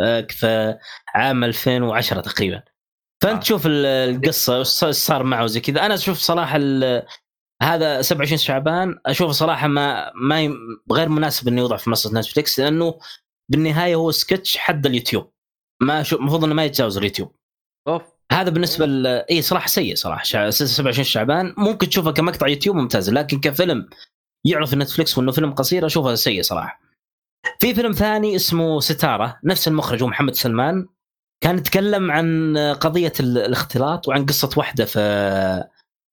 آه، 0.00 0.26
في 0.30 0.74
عام 1.14 1.44
2010 1.44 2.20
تقريبا. 2.20 2.62
فأنت 3.22 3.36
آه. 3.36 3.40
تشوف 3.40 3.66
ال- 3.66 3.86
القصة 3.86 4.60
وش 4.60 4.66
صار 4.90 5.22
معه 5.22 5.46
زي 5.46 5.60
كذا. 5.60 5.86
أنا 5.86 5.94
أشوف 5.94 6.18
صراحة 6.18 6.58
هذا 7.64 8.02
27 8.02 8.38
شعبان 8.38 8.98
اشوفه 9.06 9.32
صراحة 9.32 9.66
ما 9.68 10.12
ما 10.14 10.42
ي- 10.44 10.54
غير 10.92 11.08
مناسب 11.08 11.48
إنه 11.48 11.60
يوضع 11.60 11.76
في 11.76 11.90
منصة 11.90 12.18
نتفلكس 12.18 12.60
لأنه 12.60 12.98
بالنهاية 13.50 13.94
هو 13.94 14.10
سكتش 14.10 14.56
حق 14.56 14.86
اليوتيوب. 14.86 15.30
ما 15.82 16.02
شو 16.02 16.16
المفروض 16.16 16.44
إنه 16.44 16.54
ما 16.54 16.64
يتجاوز 16.64 16.96
اليوتيوب. 16.98 17.34
أوف. 17.88 18.02
هذا 18.32 18.50
بالنسبة 18.50 18.86
ل 18.86 19.06
إي 19.06 19.42
صراحة 19.42 19.66
سيء 19.66 19.94
صراحة. 19.94 20.24
شع- 20.24 20.50
27 20.50 21.04
شعبان 21.04 21.54
ممكن 21.58 21.88
تشوفه 21.88 22.10
كمقطع 22.12 22.48
يوتيوب 22.48 22.76
ممتاز 22.76 23.10
لكن 23.10 23.40
كفيلم 23.40 23.88
يعرض 24.46 24.68
في 24.68 24.76
نتفلكس 24.76 25.18
وإنه 25.18 25.32
فيلم 25.32 25.52
قصير 25.54 25.86
أشوفه 25.86 26.14
سيء 26.14 26.42
صراحة. 26.42 26.80
في 27.60 27.74
فيلم 27.74 27.92
ثاني 27.92 28.36
اسمه 28.36 28.80
ستارة 28.80 29.38
نفس 29.44 29.68
المخرج 29.68 30.02
هو 30.02 30.08
محمد 30.08 30.34
سلمان. 30.34 30.86
كان 31.42 31.58
يتكلم 31.58 32.10
عن 32.10 32.56
قضية 32.80 33.12
ال- 33.20 33.38
الاختلاط 33.38 34.08
وعن 34.08 34.26
قصة 34.26 34.50
واحدة 34.56 34.84
في 34.84 35.64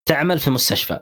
تعمل 0.09 0.39
في 0.39 0.49
مستشفى. 0.51 0.99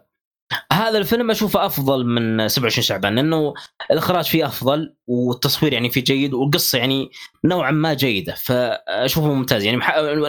هذا 0.74 0.98
الفيلم 0.98 1.32
أشوفه 1.32 1.66
أفضل 1.66 2.06
من 2.06 2.48
27 2.48 2.84
شعبان 2.84 3.16
لأنه 3.16 3.54
الإخراج 3.92 4.26
فيه 4.26 4.46
أفضل 4.46 4.96
والتصوير 5.08 5.74
يعني 5.74 5.90
فيه 5.90 6.04
جيد 6.04 6.34
والقصة 6.34 6.78
يعني 6.78 7.12
نوعا 7.44 7.72
ما 7.72 7.94
جيدة 7.94 8.36
فأشوفه 8.36 9.34
ممتاز. 9.34 9.64
يعني 9.64 9.80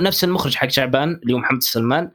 نفس 0.01 0.25
المخرج 0.25 0.55
حق 0.55 0.69
شعبان 0.69 1.21
اللي 1.23 1.35
هو 1.35 1.39
محمد 1.39 1.63
سلمان 1.63 2.11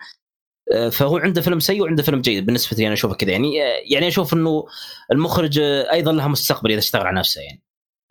آه، 0.73 0.89
فهو 0.89 1.17
عنده 1.17 1.41
فيلم 1.41 1.59
سيء 1.59 1.81
وعنده 1.81 2.03
فيلم 2.03 2.21
جيد 2.21 2.45
بالنسبة 2.45 2.77
لي 2.77 2.85
أنا 2.85 2.93
أشوفه 2.93 3.15
كذا. 3.15 3.31
يعني 3.31 3.63
آه، 3.63 3.81
يعني 3.85 4.07
أشوف 4.07 4.33
إنه 4.33 4.65
المخرج 5.11 5.59
آه، 5.59 5.91
أيضا 5.91 6.11
له 6.11 6.27
مستقبل 6.27 6.71
إذا 6.71 6.79
اشتغل 6.79 7.07
على 7.07 7.19
نفسه 7.19 7.41
يعني. 7.41 7.61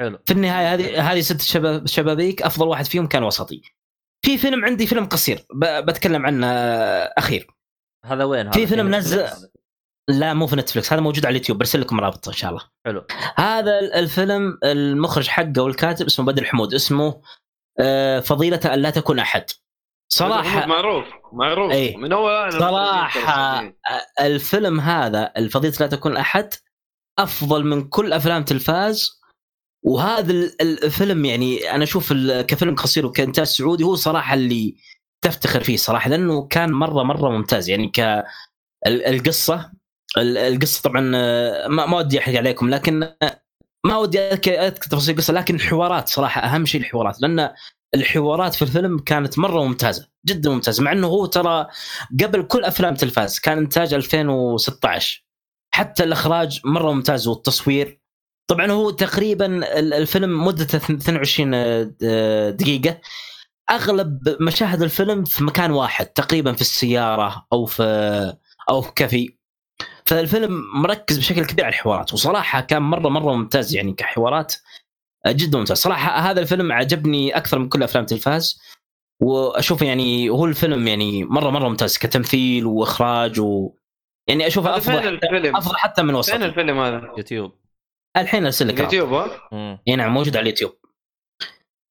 حلو. 0.01 0.19
في 0.27 0.33
النهاية 0.33 0.75
هذه 0.75 1.13
هذه 1.13 1.21
ست 1.21 1.41
شباب 1.41 1.87
شبابيك 1.87 2.43
أفضل 2.43 2.69
واحد 2.69 2.85
فيهم 2.85 3.07
كان 3.07 3.23
وسطي. 3.23 3.63
في 4.25 4.39
فيلم 4.39 4.65
عندي 4.65 4.87
فيلم 4.87 5.07
قصير 5.07 5.47
بتكلم 5.55 6.27
عنه 6.27 6.47
أخير. 7.19 7.47
هذا 8.05 8.25
وين؟ 8.25 8.47
هذا 8.47 8.53
في 8.53 8.67
فيلم 8.67 8.95
نزل-؟ 8.95 9.29
لا 10.09 10.35
مو 10.35 10.47
في 10.47 10.57
نتفلكس 10.57 10.93
هذا 10.93 11.03
موجود 11.03 11.27
على 11.27 11.33
اليوتيوب 11.33 11.59
برسل 11.59 11.81
لكم 11.81 12.01
رابط 12.01 12.29
إن 12.29 12.35
شاء 12.35 12.51
الله. 12.51 12.63
حلو. 12.87 13.05
هذا 13.37 13.79
الفيلم 13.79 14.59
المخرج 14.65 15.29
حقه 15.29 15.63
والكاتب 15.63 16.07
اسمه 16.07 16.27
بدر 16.27 16.45
حمود 16.45 16.75
اسمه 16.75 17.23
آه، 17.81 18.21
فضيلة 18.21 18.61
أن 18.75 18.79
لا 18.79 18.91
تكون 18.91 19.19
أحد. 19.19 19.45
صراحة 20.13 20.67
معروف 20.67 21.05
معروف. 21.33 21.73
إيه. 21.73 21.97
من 21.97 22.13
اول 22.13 22.53
صراحة 22.53 23.73
الفيلم 24.21 24.81
هذا 24.81 25.33
الفضيلة 25.37 25.75
لا 25.81 25.87
تكون 25.87 26.17
أحد 26.17 26.55
أفضل 27.19 27.65
من 27.67 27.89
كل 27.89 28.13
أفلام 28.13 28.45
تلفاز. 28.45 29.21
وهذا 29.85 30.33
ال- 30.33 30.85
الفيلم 30.85 31.25
يعني 31.25 31.71
أنا 31.71 31.85
أشوف 31.85 32.13
كفيلم 32.49 32.75
قصير 32.75 33.07
وكإنتاج 33.07 33.47
سعودي 33.47 33.85
هو 33.85 33.95
صراحة 33.95 34.35
اللي 34.35 34.77
تفتخر 35.25 35.61
فيه 35.65 35.77
صراحة 35.77 36.11
لأنه 36.11 36.47
كان 36.47 36.73
مرة 36.73 37.03
مرة 37.03 37.31
ممتاز. 37.31 37.69
يعني 37.69 37.89
ك 37.89 38.01
ال- 38.87 39.05
القصة 39.07 39.73
ال- 40.19 40.39
القصة 40.39 40.83
طبعا 40.83 41.13
آه، 41.15 41.69
ما 41.69 41.97
ودي 41.97 42.19
أحرق 42.19 42.37
عليكم 42.39 42.71
لكن 42.71 43.03
آه، 43.03 43.43
ما 43.87 43.97
ودي 43.97 44.19
أذكر 44.21 44.69
تفاصيل 44.71 45.15
القصة 45.15 45.33
لكن 45.33 45.55
الحوارات 45.55 46.09
صراحة 46.09 46.41
أهم 46.41 46.67
شيء 46.67 46.81
الحوارات 46.81 47.21
لأن 47.23 47.51
الحوارات 47.95 48.55
في 48.55 48.63
الفيلم 48.63 48.99
كانت 48.99 49.39
مرة 49.39 49.65
ممتازة 49.65 50.09
جدا 50.27 50.51
ممتازة 50.51 50.83
مع 50.83 50.93
إنه 50.93 51.07
هو 51.07 51.27
ترى 51.27 51.67
قبل 52.23 52.43
كل 52.43 52.65
أفلام 52.65 52.95
تلفاز 52.95 53.39
كان 53.39 53.59
إنتاج 53.59 53.95
2016 53.95 55.25
حتى 55.75 56.05
الإخراج 56.05 56.61
مرة 56.65 56.93
ممتاز 56.93 57.29
والتصوير. 57.29 58.01
طبعا 58.51 58.71
هو 58.71 58.91
تقريبا 58.91 59.47
ال- 59.79 59.95
الفيلم 59.95 60.45
مدته 60.45 60.77
22 60.77 61.51
دقيقة. 62.57 63.01
أغلب 63.71 64.37
مشاهد 64.41 64.83
الفيلم 64.83 65.25
في 65.25 65.45
مكان 65.45 65.71
واحد 65.71 66.07
تقريبا 66.07 66.53
في 66.53 66.61
السيارة 66.61 67.47
أو 67.53 67.65
في 67.67 67.83
أو 68.71 68.83
في 68.83 68.93
كافي 68.97 69.37
فالفيلم 70.09 70.63
مركز 70.75 71.19
بشكل 71.19 71.47
كبير 71.47 71.65
على 71.65 71.73
الحوارات 71.73 72.13
وصراحة 72.13 72.61
كان 72.61 72.83
مرة 72.83 73.09
مرة 73.09 73.35
ممتاز 73.35 73.75
يعني 73.75 73.93
كحوارات 73.93 74.55
جدا 75.27 75.59
ممتاز 75.59 75.77
صراحة 75.77 76.11
هذا 76.31 76.41
الفيلم 76.41 76.73
عجبني 76.73 77.37
أكثر 77.37 77.59
من 77.59 77.69
كل 77.69 77.83
أفلام 77.83 78.07
تلفاز 78.07 78.61
وأشوف 79.23 79.83
يعني 79.83 80.31
هو 80.31 80.45
الفيلم 80.45 80.89
يعني 80.89 81.25
مرة 81.25 81.51
مرة 81.51 81.69
ممتاز 81.69 81.99
كتمثيل 81.99 82.67
وإخراج 82.67 83.41
و 83.41 83.71
يعني 84.29 84.47
اشوفه 84.47 84.71
هذا 84.71 84.79
فين 84.79 84.95
افضل 84.95 85.09
الفيلم؟ 85.09 85.57
أفضل 85.57 85.77
حتى 85.77 86.03
من 86.03 86.09
فين 86.09 86.17
وسط 86.17 86.35
الفيلم 86.35 86.79
هذا؟ 86.79 87.13
يوتيوب 87.17 87.53
الحين 88.17 88.45
أرسل 88.45 88.69
لك 88.69 88.81
رابط. 88.81 88.95
اليوتيوب 88.95 89.13
ها؟ 89.13 89.81
إي 89.89 89.97
نعم 89.97 90.15
موجود 90.15 90.37
على 90.37 90.43
اليوتيوب 90.43 90.73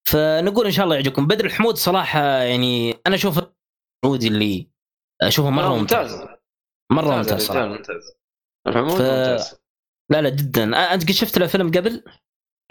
فنقول 0.07 0.65
إن 0.65 0.71
شاء 0.71 0.85
الله 0.85 0.95
يعجبكم 0.95 1.27
بدر 1.27 1.45
الحمود 1.45 1.75
صراحة 1.75 2.19
يعني 2.19 2.95
أنا 3.07 3.15
أشوف 3.15 3.39
السعودي 3.39 4.27
اللي 4.27 4.67
أشوفه 5.21 5.49
مرة 5.49 5.65
آه، 5.65 5.77
ممتاز 5.77 6.27
مرة 6.93 7.15
ممتاز 7.15 7.41
صراحة. 7.41 7.67
ممتاز 7.67 8.13
ف- 8.65 8.77
ممتاز. 8.77 9.61
لا 10.11 10.21
لا 10.21 10.29
جدا. 10.29 10.93
أنت 10.93 11.03
قد 11.03 11.11
شفت 11.11 11.37
له 11.37 11.47
فيلم 11.47 11.71
قبل؟ 11.71 12.03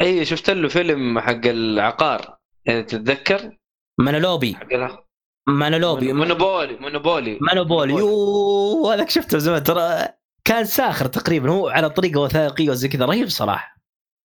إي 0.00 0.24
شفت 0.24 0.50
له 0.50 0.68
فيلم 0.68 1.20
حق 1.20 1.46
العقار. 1.46 2.38
يعني 2.66 2.82
تتذكر؟ 2.82 3.58
مانولوبي. 4.00 4.54
حق 4.54 5.02
مانولوبي. 5.48 6.12
مونوبولي 6.12 6.76
مونوبولي. 6.76 7.38
مانوبولي 7.40 7.92
يوه 7.92 8.94
هذاك 8.94 9.10
شفته 9.10 9.38
زمان. 9.38 9.62
ترى 9.62 10.08
كان 10.44 10.64
ساخر 10.64 11.06
تقريبا 11.06 11.50
هو 11.50 11.68
على 11.68 11.90
طريقة 11.90 12.20
وثائقية 12.20 12.70
وزي 12.70 12.88
كذا. 12.88 13.04
رهيب 13.04 13.28
صراحة. 13.28 13.76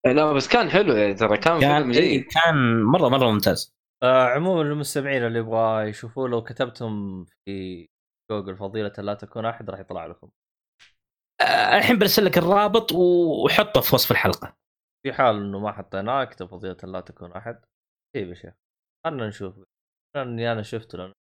لا 0.06 0.34
بس 0.34 0.48
كان 0.48 0.70
حلو 0.70 0.94
يعني 0.94 1.14
ترى 1.14 1.38
كان, 1.38 1.60
كان 1.60 1.82
فيلم 1.82 1.92
إيه 1.92 2.18
جيد. 2.18 2.26
كان 2.32 2.84
مرة 2.84 3.10
مرة 3.10 3.32
ممتاز. 3.32 3.78
آه 4.04 4.26
عموما 4.26 4.62
المستمعين 4.62 5.26
اللي 5.26 5.40
يبغى 5.40 5.90
يشوفوا 5.90 6.28
لو 6.28 6.44
كتبتم 6.44 7.26
في 7.46 7.88
جوجل 8.32 8.58
فضيلة 8.58 8.94
لا 8.98 9.14
تكون 9.14 9.46
أحد 9.46 9.70
راح 9.70 9.80
يطلع 9.80 10.06
لكم. 10.06 10.30
آه، 11.42 11.78
الحين 11.78 12.00
برسل 12.00 12.26
لك 12.26 12.38
الرابط 12.38 12.92
وحطه 12.92 13.82
في 13.82 13.96
وصف 13.96 14.12
الحلقة. 14.12 14.58
في 15.06 15.14
حال 15.14 15.36
إنه 15.36 15.60
ما 15.60 15.72
حطيناه 15.72 16.24
أكتب 16.24 16.46
فضيلة 16.48 16.78
لا 16.84 17.02
تكون 17.02 17.32
أحد. 17.32 17.66
طيب 18.16 18.30
يا 18.30 18.34
شيخ 18.34 18.54
خلنا 19.06 19.28
نشوف. 19.28 19.56
لاني 20.16 20.52
أنا 20.52 20.62
شفته 20.62 20.98
لأنه 20.98 21.14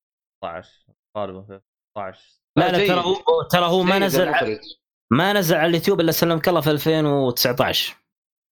16 0.44 0.92
غالبا 1.18 1.42
في 1.42 1.60
16 1.96 2.40
لا 2.58 2.72
لا 2.72 2.86
ترى 2.86 3.00
هو 3.00 3.42
ترى 3.42 3.66
هو 3.66 3.82
ما 3.82 3.98
نزل 3.98 4.32
ما 5.12 5.32
نزل 5.32 5.56
على 5.56 5.66
اليوتيوب 5.66 6.00
إلا 6.00 6.12
سلمك 6.12 6.48
الله 6.48 6.60
في 6.60 6.70
2019 6.70 7.96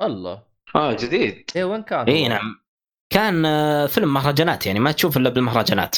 الله. 0.03 0.43
آه 0.77 0.93
جديد. 0.93 1.51
إيه 1.57 1.65
وين 1.65 1.83
كان؟ 1.83 2.07
إي 2.07 2.29
نعم. 2.29 2.65
كان 3.13 3.47
آه، 3.47 3.87
فيلم 3.87 4.15
مهرجانات 4.15 4.67
يعني 4.67 4.81
ما 4.81 4.93
تشوف 4.93 5.17
إلا 5.17 5.31
بالمهرجانات. 5.31 5.97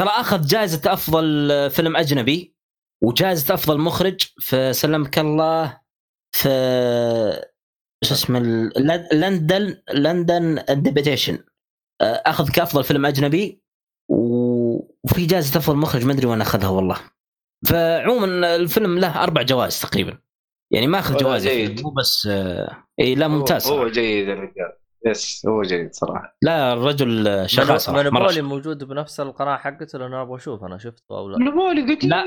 ترى 0.00 0.08
أخذ 0.08 0.46
جائزة 0.46 0.92
أفضل 0.92 1.48
فيلم 1.70 1.96
أجنبي 1.96 2.56
وجائزة 3.02 3.54
أفضل 3.54 3.80
مخرج 3.80 4.20
في 4.38 4.72
سلمك 4.72 5.18
الله 5.18 5.80
في 6.32 6.48
شو 8.04 8.14
اسمه 8.14 8.38
لندن 9.12 9.82
لندن 9.94 10.64
ديبيتيشن 10.70 11.44
أخذ 12.02 12.48
كأفضل 12.50 12.84
فيلم 12.84 13.06
أجنبي 13.06 13.62
وفي 14.08 15.26
جائزة 15.26 15.58
أفضل 15.58 15.76
مخرج 15.76 16.04
ما 16.04 16.12
أدري 16.12 16.26
وين 16.26 16.40
أخذها 16.40 16.68
والله. 16.68 17.00
فعموما 17.66 18.56
الفيلم 18.56 18.98
له 18.98 19.22
أربع 19.22 19.42
جوائز 19.42 19.80
تقريبا. 19.80 20.18
يعني 20.72 20.86
ما 20.86 20.98
أخذ 20.98 21.16
جوائز 21.16 21.80
مو 21.82 21.90
بس 21.90 22.26
إي 23.00 23.14
لا 23.14 23.28
ممتاز 23.28 23.66
هو, 23.66 23.78
هو 23.78 23.88
جيد 23.88 24.28
الرجال 24.28 24.72
yes 25.06 25.46
هو 25.46 25.62
جيد 25.62 25.94
صراحة. 25.94 26.36
لا 26.42 26.72
الرجل 26.72 27.44
شغال 27.48 27.80
صراحة 27.80 28.02
مونوبولي 28.02 28.42
موجود 28.42 28.84
بنفس 28.84 29.20
القناة 29.20 29.56
حقته 29.56 29.98
لأنه 29.98 30.22
أبغى 30.22 30.36
أشوف 30.36 30.64
أنا 30.64 30.78
شفته 30.78 31.18
أو 31.18 31.28
لا. 31.28 31.38
مونوبولي 31.38 31.94
قديم. 31.94 32.10
لا 32.10 32.24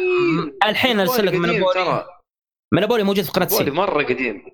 الحين 0.69 0.99
ارسل 0.99 1.25
لك 1.25 1.33
مونوبولي. 1.33 2.05
مونوبولي 2.73 3.03
موجود 3.03 3.23
في 3.23 3.31
قناة 3.31 3.47
سي. 3.47 3.71
مرة 3.71 4.03
قديم. 4.03 4.45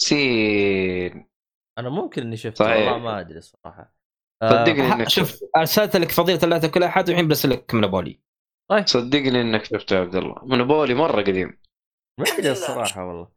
سين. 0.00 1.28
أنا 1.78 1.88
ممكن 1.88 2.22
إني 2.22 2.36
شفته 2.36 2.64
والله 2.64 2.98
ما 2.98 3.20
أدري 3.20 3.38
الصراحه 3.38 3.96
صدقني 4.44 4.92
إنك 4.92 5.08
شوف 5.08 5.40
أرسلت 5.56 5.96
لك 5.96 6.10
فضيلة 6.10 6.48
لا 6.48 6.58
تاكل 6.58 6.82
أحد 6.82 7.08
والحين 7.08 7.28
برسل 7.28 7.50
لك 7.50 7.74
مونوبولي. 7.74 8.20
طيب. 8.70 8.86
صدقني 8.86 9.40
إنك 9.40 9.64
شفته 9.64 9.96
يا 9.96 10.00
عبد 10.00 10.14
الله. 10.16 10.34
مونوبولي 10.42 10.94
مرة 10.94 11.22
قديم. 11.22 11.58
ما 12.20 12.26
أدري 12.38 12.50
الصراحة 12.52 13.04
والله. 13.04 13.28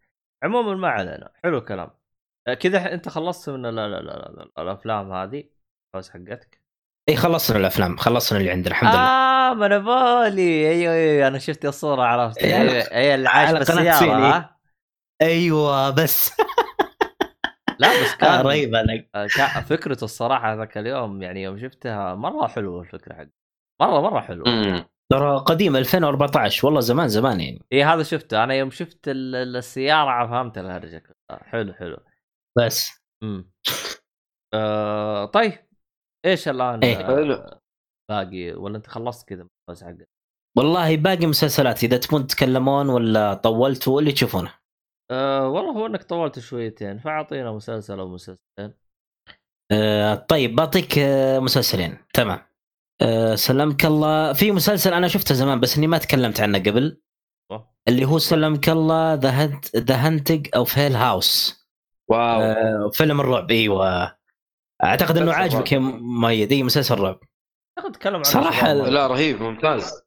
عموما 0.43 0.75
ما 0.75 0.87
علينا. 0.87 1.31
حلو 1.43 1.61
كلام 1.61 1.87
آه، 1.87 1.98
كذا 2.53 2.93
انت 2.93 3.09
خلصت 3.09 3.49
من 3.49 3.61
لا 3.61 3.71
لا 3.71 3.87
لا, 3.87 4.01
لا, 4.01 4.49
لا 4.55 4.63
الأفلام 4.63 5.11
هذه؟ 5.13 5.43
الفوز 5.95 6.09
حقتك؟ 6.09 6.61
إي 7.09 7.15
خلصنا 7.15 7.57
الأفلام 7.57 7.97
خلصنا 7.97 8.39
اللي 8.39 8.51
عندنا 8.51 8.71
الحمد 8.71 8.89
لله. 8.89 8.99
آه 8.99 9.53
مونوبولي 9.53 10.69
أيوه 10.69 10.93
أيوه 10.93 11.27
أنا 11.27 11.39
شفت 11.39 11.65
الصورة 11.65 12.01
عرفت. 12.03 12.37
أيوه 12.37 12.73
أيوه 12.73 13.15
اللي 13.15 13.29
عايش 13.29 13.51
بالسيارة 13.51 14.55
أيوه 15.21 15.89
بس. 15.89 16.31
لا 17.79 17.87
بس 18.01 18.15
كان 18.15 18.31
آه 18.31 18.41
رهيب 18.41 18.75
أنا. 18.75 19.05
آه، 19.15 19.27
فكرته 19.61 20.03
الصراحة 20.03 20.53
ذاك 20.55 20.77
اليوم 20.77 21.21
يعني 21.21 21.43
يوم 21.43 21.59
شفتها 21.59 22.15
مرة 22.15 22.47
حلوة 22.47 22.81
الفكرة 22.81 23.13
حق 23.13 23.27
مرة 23.81 24.01
مرة 24.01 24.21
حلوة. 24.21 24.85
ترى 25.11 25.37
قديم 25.37 25.75
2014 25.75 26.65
والله 26.67 26.79
زمان 26.79 27.07
زمان 27.07 27.39
يعني. 27.39 27.65
إي 27.73 27.83
هذا 27.83 28.03
شفته. 28.03 28.43
أنا 28.43 28.53
يوم 28.53 28.71
شفت 28.71 28.99
السيارة 29.07 30.27
فهمت 30.27 30.57
الهرجة. 30.57 31.03
حلو 31.31 31.73
حلو. 31.73 31.97
بس. 32.57 32.91
امم. 33.23 33.51
آه 34.53 35.25
طيب. 35.25 35.53
إيش 36.25 36.47
الآن 36.47 36.79
إيه. 36.83 36.95
آه 36.95 37.59
باقي؟ 38.09 38.51
ولا 38.51 38.77
أنت 38.77 38.87
خلصت 38.87 39.27
كذا 39.27 39.47
بس 39.69 39.83
حقك؟ 39.83 40.09
والله 40.57 40.95
باقي 40.95 41.25
مسلسلات. 41.25 41.83
إذا 41.83 41.97
تبون 41.97 42.27
تتكلمون 42.27 42.89
ولا 42.89 43.33
طولتوا 43.33 43.99
اللي 43.99 44.11
تشوفونه. 44.11 44.53
أه 45.11 45.47
والله 45.47 45.71
هو 45.71 45.85
إنك 45.85 46.03
طولت 46.03 46.39
شويتين 46.39 46.99
فأعطينا 46.99 47.51
مسلسل 47.51 47.99
أو 47.99 48.07
مسلسلين 48.07 48.73
أه 49.71 50.15
طيب 50.15 50.55
بعطيك 50.55 50.99
آه، 50.99 51.39
مسلسلين. 51.39 51.97
تمام. 52.13 52.39
أه 53.01 53.35
سلمك 53.35 53.85
الله. 53.85 54.33
في 54.33 54.51
مسلسل 54.51 54.93
أنا 54.93 55.07
شفته 55.07 55.35
زمان 55.35 55.59
بس 55.59 55.77
إني 55.77 55.87
ما 55.87 55.97
تكلمت 55.97 56.39
عنه 56.39 56.59
قبل. 56.59 57.01
أوه. 57.51 57.75
اللي 57.87 58.05
هو 58.05 58.17
سلمك 58.17 58.69
الله 58.69 59.13
The 59.13 60.07
Haunting 60.07 60.49
of 60.55 60.77
Hill 60.77 60.95
House 60.95 61.58
واو. 62.09 62.41
أه 62.41 62.89
فيلم 62.93 63.21
الرعب 63.21 63.51
إيوه. 63.51 64.15
أعتقد 64.83 65.17
إنه 65.17 65.33
عاجبك 65.33 65.71
يا 65.71 65.79
مؤيد 65.99 66.51
اي 66.51 66.63
مسلسل 66.63 66.99
رعب. 66.99 67.19
اعتقد 67.77 67.91
تكلم 67.91 68.15
عن 68.15 68.23
صراحة 68.23 68.73
لا 68.73 69.07
رهيب 69.07 69.41
ممتاز. 69.41 70.01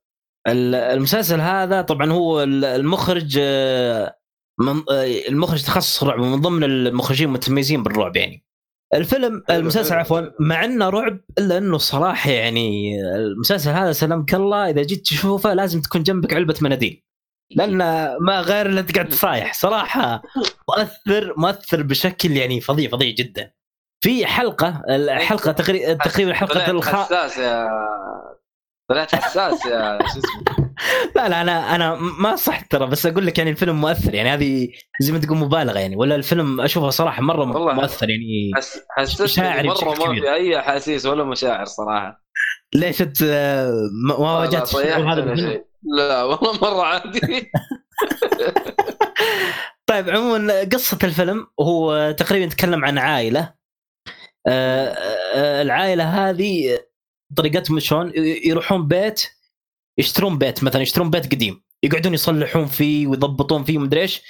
المسلسل 0.49 1.41
هذا 1.41 1.83
طبعا 1.83 2.13
هو 2.13 2.43
المخرج 2.43 3.39
آه، 3.43 4.19
من 4.61 4.83
المخرج 5.29 5.63
تخصص 5.63 6.05
رعب 6.05 6.21
ومن 6.21 6.41
ضمن 6.41 6.65
المخرجين 6.65 7.29
المتميزين 7.29 7.83
بالرعب 7.83 8.17
يعني. 8.17 8.45
الفيلم 8.95 9.43
المسلسل 9.51 9.95
عفوا 9.95 10.21
مع 10.41 10.65
إنه 10.65 10.89
رعب 10.89 11.21
إلا 11.39 11.59
إنه 11.59 11.79
صراحة 11.79 12.31
يعني 12.31 13.01
المسلسل 13.15 13.71
هذا 13.71 13.93
سلامك 13.93 14.35
الله 14.35 14.71
إذا 14.71 14.83
جيت 14.83 15.01
تشوفه 15.03 15.55
لازم 15.55 15.81
تكون 15.81 16.03
جنبك 16.03 16.35
علبة 16.35 16.55
مناديل. 16.61 17.03
لأن 17.57 17.79
ما 18.21 18.41
غير 18.41 18.67
الا 18.67 18.81
أنت 18.81 18.95
قاعد 18.95 19.09
تصايح 19.09 19.55
صراحة 19.55 20.23
مؤثر 20.69 21.35
مؤثر 21.37 21.83
بشكل 21.83 22.31
يعني 22.31 22.61
فظيع 22.61 22.91
فظيع 22.91 23.11
جدا. 23.11 23.53
في 24.05 24.27
حلقة 24.27 24.83
الحلقة 24.89 25.53
تقريبا 25.53 25.95
تقريبا 25.95 26.31
الحلقة 26.31 26.71
الخ... 26.71 26.89
حساس 26.89 27.39
يا 27.39 27.69
طلعت 28.91 29.15
حساس 29.15 29.67
يا 29.67 29.99
شو 30.13 30.19
اسمه؟ 30.19 30.73
لا 31.17 31.29
لا 31.29 31.41
أنا 31.41 31.75
أنا 31.75 31.95
ما 31.95 32.37
صح 32.37 32.61
ترى 32.61 32.87
بس 32.87 33.07
أقول 33.07 33.27
لك 33.27 33.39
يعني 33.39 33.51
الفيلم 33.51 33.81
مؤثر. 33.81 34.15
يعني 34.15 34.29
هذه 34.29 34.69
زي 35.01 35.13
ما 35.13 35.19
تقول 35.19 35.39
مبالغة 35.39 35.79
يعني 35.79 35.97
ولا 35.97 36.15
الفيلم 36.15 36.61
أشوفه 36.61 36.91
صراحة 36.91 37.23
مرة 37.23 37.45
مؤثر 37.75 38.11
يعني. 38.11 38.51
حسستني 38.91 39.69
مرة 39.69 39.95
ما 40.07 40.15
في 40.15 40.35
أي 40.35 40.59
أحاسيس 40.59 41.07
ولا 41.07 41.25
مشاعر 41.25 41.65
صراحة. 41.65 42.23
ليش 42.75 43.03
أنت 43.03 43.23
ما 44.09 44.15
واجهت 44.15 44.77
هذا 44.77 45.63
لا 45.83 46.23
والله 46.23 46.53
مرة 46.53 46.83
عادي. 46.83 47.21
طيب 49.87 50.11
عموما 50.11 50.65
قصة 50.65 50.99
الفيلم 51.05 51.47
هو 51.61 52.11
تقريبا 52.19 52.45
يتكلم 52.45 52.85
عن 52.85 52.99
عائلة. 52.99 53.55
آه، 54.47 54.89
آه، 55.35 55.63
العائلة 55.63 56.05
هذه 56.05 56.79
طريقتهم 57.37 57.81
شلون؟ 57.81 58.13
يروحون 58.17 58.89
بيت 58.89 59.27
يشترون 59.99 60.39
بيت 60.39 60.65
مثلا 60.65 60.83
يشترون 60.83 61.11
بيت 61.11 61.33
قديم. 61.33 61.63
يقعدون 61.83 62.15
يصلحون 62.15 62.67
فيه 62.67 63.07
ويضبطون 63.07 63.65
فيه 63.65 63.79
ومدري 63.79 64.01
إيش. 64.01 64.23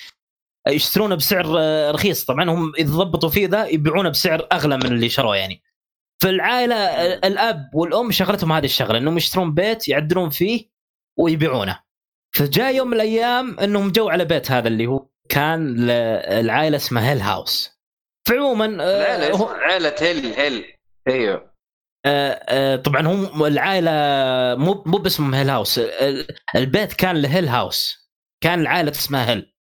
يشترونه 0.69 1.15
بسعر 1.15 1.59
آه، 1.59 1.91
رخيص. 1.91 2.25
طبعا 2.25 2.51
هم 2.51 2.73
اذا 2.79 2.95
ضبطوا 2.95 3.29
فيه 3.29 3.47
ذا 3.47 3.67
يبيعونه 3.67 4.09
بسعر 4.09 4.49
أغلى 4.53 4.77
من 4.77 4.87
اللي 4.87 5.09
شروه 5.09 5.37
يعني. 5.37 5.63
فالعائلة 6.23 6.77
الأب 7.15 7.71
والأم 7.75 8.11
شغلتهم 8.11 8.53
هذه 8.53 8.65
الشغلة 8.65 8.99
إنهم 8.99 9.17
يشترون 9.17 9.55
بيت 9.55 9.89
يعدلون 9.89 10.31
فيه 10.31 10.72
ويبيعونه. 11.19 11.79
فجاء 12.35 12.75
يوم 12.75 12.89
من 12.89 12.95
الأيام 12.95 13.61
إنهم 13.61 13.91
جو 13.91 14.09
على 14.09 14.25
بيت 14.25 14.51
هذا 14.51 14.69
اللي 14.69 14.87
هو 14.87 15.09
كان 15.29 15.77
العائلة 15.91 16.77
اسمها 16.77 17.11
هيل 17.11 17.21
هاوس 17.21 17.81
فعموما 18.29 18.67
العائلة 18.67 19.37
هو... 19.37 19.47
عائله 19.47 19.95
هيل 20.01 20.27
هيل 20.27 20.65
أيوه. 21.09 21.53
آه، 22.07 22.41
آه، 22.49 22.77
طبعا 22.77 23.07
هم 23.07 23.45
العائلة 23.45 23.91
مو 24.65 24.83
مو 24.87 24.99
باسمهم 24.99 25.35
Hill 25.35 25.51
House 25.51 25.81
البيت 26.57 26.93
كان 26.93 27.23
ل 27.23 27.28
Hill 27.28 27.49
House 27.49 28.11
كان 28.43 28.61
العائلة 28.61 28.91
اسمها 28.91 29.31
هيل 29.31 29.55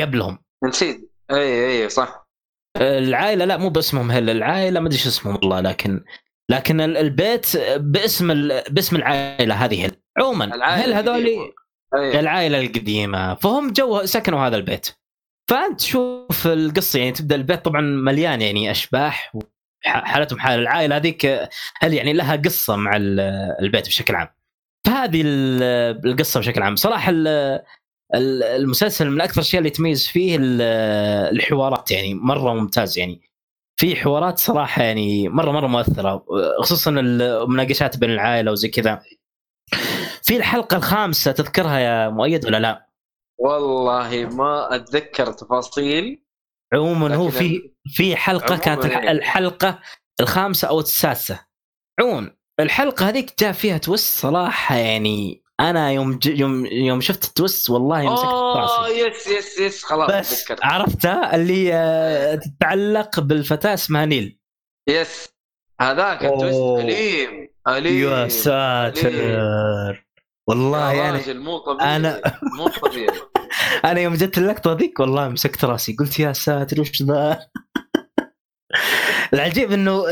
قبلهم. 0.00 0.38
نسيت. 0.64 1.12
اي 1.30 1.82
اي 1.82 1.88
صح. 1.88 2.28
العائلة 2.76 3.44
لا 3.44 3.56
مو 3.56 3.68
باسمهم 3.68 4.10
هيل 4.10 4.30
العائلة 4.30 4.80
ما 4.80 4.86
أدري 4.88 4.98
شو 4.98 5.08
اسمهم 5.08 5.34
والله 5.34 5.60
لكن 5.60 6.04
لكن 6.50 6.80
البيت 6.80 7.56
باسم 7.76 8.48
باسم 8.70 8.96
العائلة 8.96 9.54
هذه 9.54 9.90
عموما 10.18 10.76
هيل 10.80 10.92
هذولي 10.92 11.52
العائله 11.94 12.60
القديمة 12.60 13.34
فهم 13.34 13.72
جو 13.72 14.04
سكنوا 14.04 14.46
هذا 14.46 14.56
البيت. 14.56 14.88
فأنت 15.50 15.80
تشوف 15.80 16.46
القصة 16.46 16.98
يعني 16.98 17.12
تبدأ 17.12 17.34
البيت 17.34 17.64
طبعا 17.64 17.80
مليان 17.80 18.40
يعني 18.40 18.70
أشباح 18.70 19.32
حالتهم 19.84 20.38
حال 20.38 20.60
العائلة 20.60 20.96
هذيك 20.96 21.26
هل 21.78 21.94
يعني 21.94 22.12
لها 22.12 22.36
قصة 22.36 22.76
مع 22.76 22.92
البيت 23.60 23.86
بشكل 23.86 24.14
عام. 24.14 24.28
فهذه 24.86 25.22
القصة 25.24 26.40
بشكل 26.40 26.62
عام. 26.62 26.76
صراحة 26.76 27.12
المسلسل 28.14 29.10
من 29.10 29.20
أكثر 29.20 29.40
الاشياء 29.40 29.58
اللي 29.58 29.68
يتميز 29.68 30.06
فيه 30.06 30.38
الحوارات 31.30 31.90
يعني 31.90 32.14
مرة 32.14 32.54
ممتاز 32.54 32.98
يعني. 32.98 33.31
في 33.82 33.96
حوارات 33.96 34.38
صراحة 34.38 34.82
يعني 34.82 35.28
مرة 35.28 35.50
مرة 35.50 35.66
مؤثرة 35.66 36.24
خصوصا 36.60 36.90
المناقشات 36.90 37.96
بين 37.96 38.10
العائلة 38.10 38.52
وزي 38.52 38.68
كذا. 38.68 39.02
في 40.22 40.36
الحلقة 40.36 40.76
الخامسة 40.76 41.32
تذكرها 41.32 41.78
يا 41.78 42.08
مؤيد 42.08 42.46
ولا 42.46 42.60
لا؟ 42.60 42.86
والله 43.38 44.26
ما 44.26 44.74
أتذكر 44.74 45.32
تفاصيل. 45.32 46.24
عموما 46.74 47.14
هو 47.14 47.28
في 47.30 47.72
في 47.86 48.16
حلقة 48.16 48.56
كانت 48.56 48.84
الحلقة 48.84 49.80
الخامسة 50.20 50.68
أو 50.68 50.80
السادسة. 50.80 51.40
عون 52.00 52.36
الحلقة 52.60 53.08
هذيك 53.08 53.34
جاء 53.40 53.52
فيها 53.52 53.78
twist 53.78 54.20
صراحة 54.20 54.76
يعني 54.76 55.41
أنا 55.62 55.90
يوم 55.90 56.18
ج... 56.18 56.26
يوم 56.26 56.66
يوم 56.66 57.00
شفت 57.00 57.24
ال 57.24 57.32
twist 57.32 57.70
والله 57.70 58.12
مسكت 58.12 58.26
راسي. 58.26 59.00
yes 59.00 59.26
yes 59.26 59.58
yes 59.58 59.84
خلاص 59.84 60.10
بس. 60.10 60.52
عرفتها 60.62 61.34
اللي 61.36 61.74
آه، 61.74 62.34
تتعلق 62.34 63.20
بالفتاة 63.20 63.74
اسمها 63.74 64.04
نيل. 64.06 64.38
yes. 64.88 65.28
هذاك 65.80 66.24
ال 66.24 66.34
twist 66.34 66.84
أليم 66.84 67.48
أليم 67.68 68.08
يا 68.08 68.28
ساتر. 68.28 70.04
والله 70.48 70.92
يا 70.92 71.12
راجل 71.12 71.40
مو 71.40 71.58
طبيعي. 71.58 71.96
أنا 71.96 72.20
مو 72.58 72.68
طبيعي. 72.68 73.18
أنا 73.84 74.00
يوم 74.00 74.14
جت 74.14 74.38
اللقطة 74.38 74.72
ذيك 74.72 75.00
والله 75.00 75.28
مسكت 75.28 75.64
راسي. 75.64 75.96
قلت 75.98 76.20
يا 76.20 76.32
ساتر 76.32 76.80
وش 76.80 77.02
ذا؟ 77.02 77.38
العجيب 79.34 79.72
إنه 79.72 80.04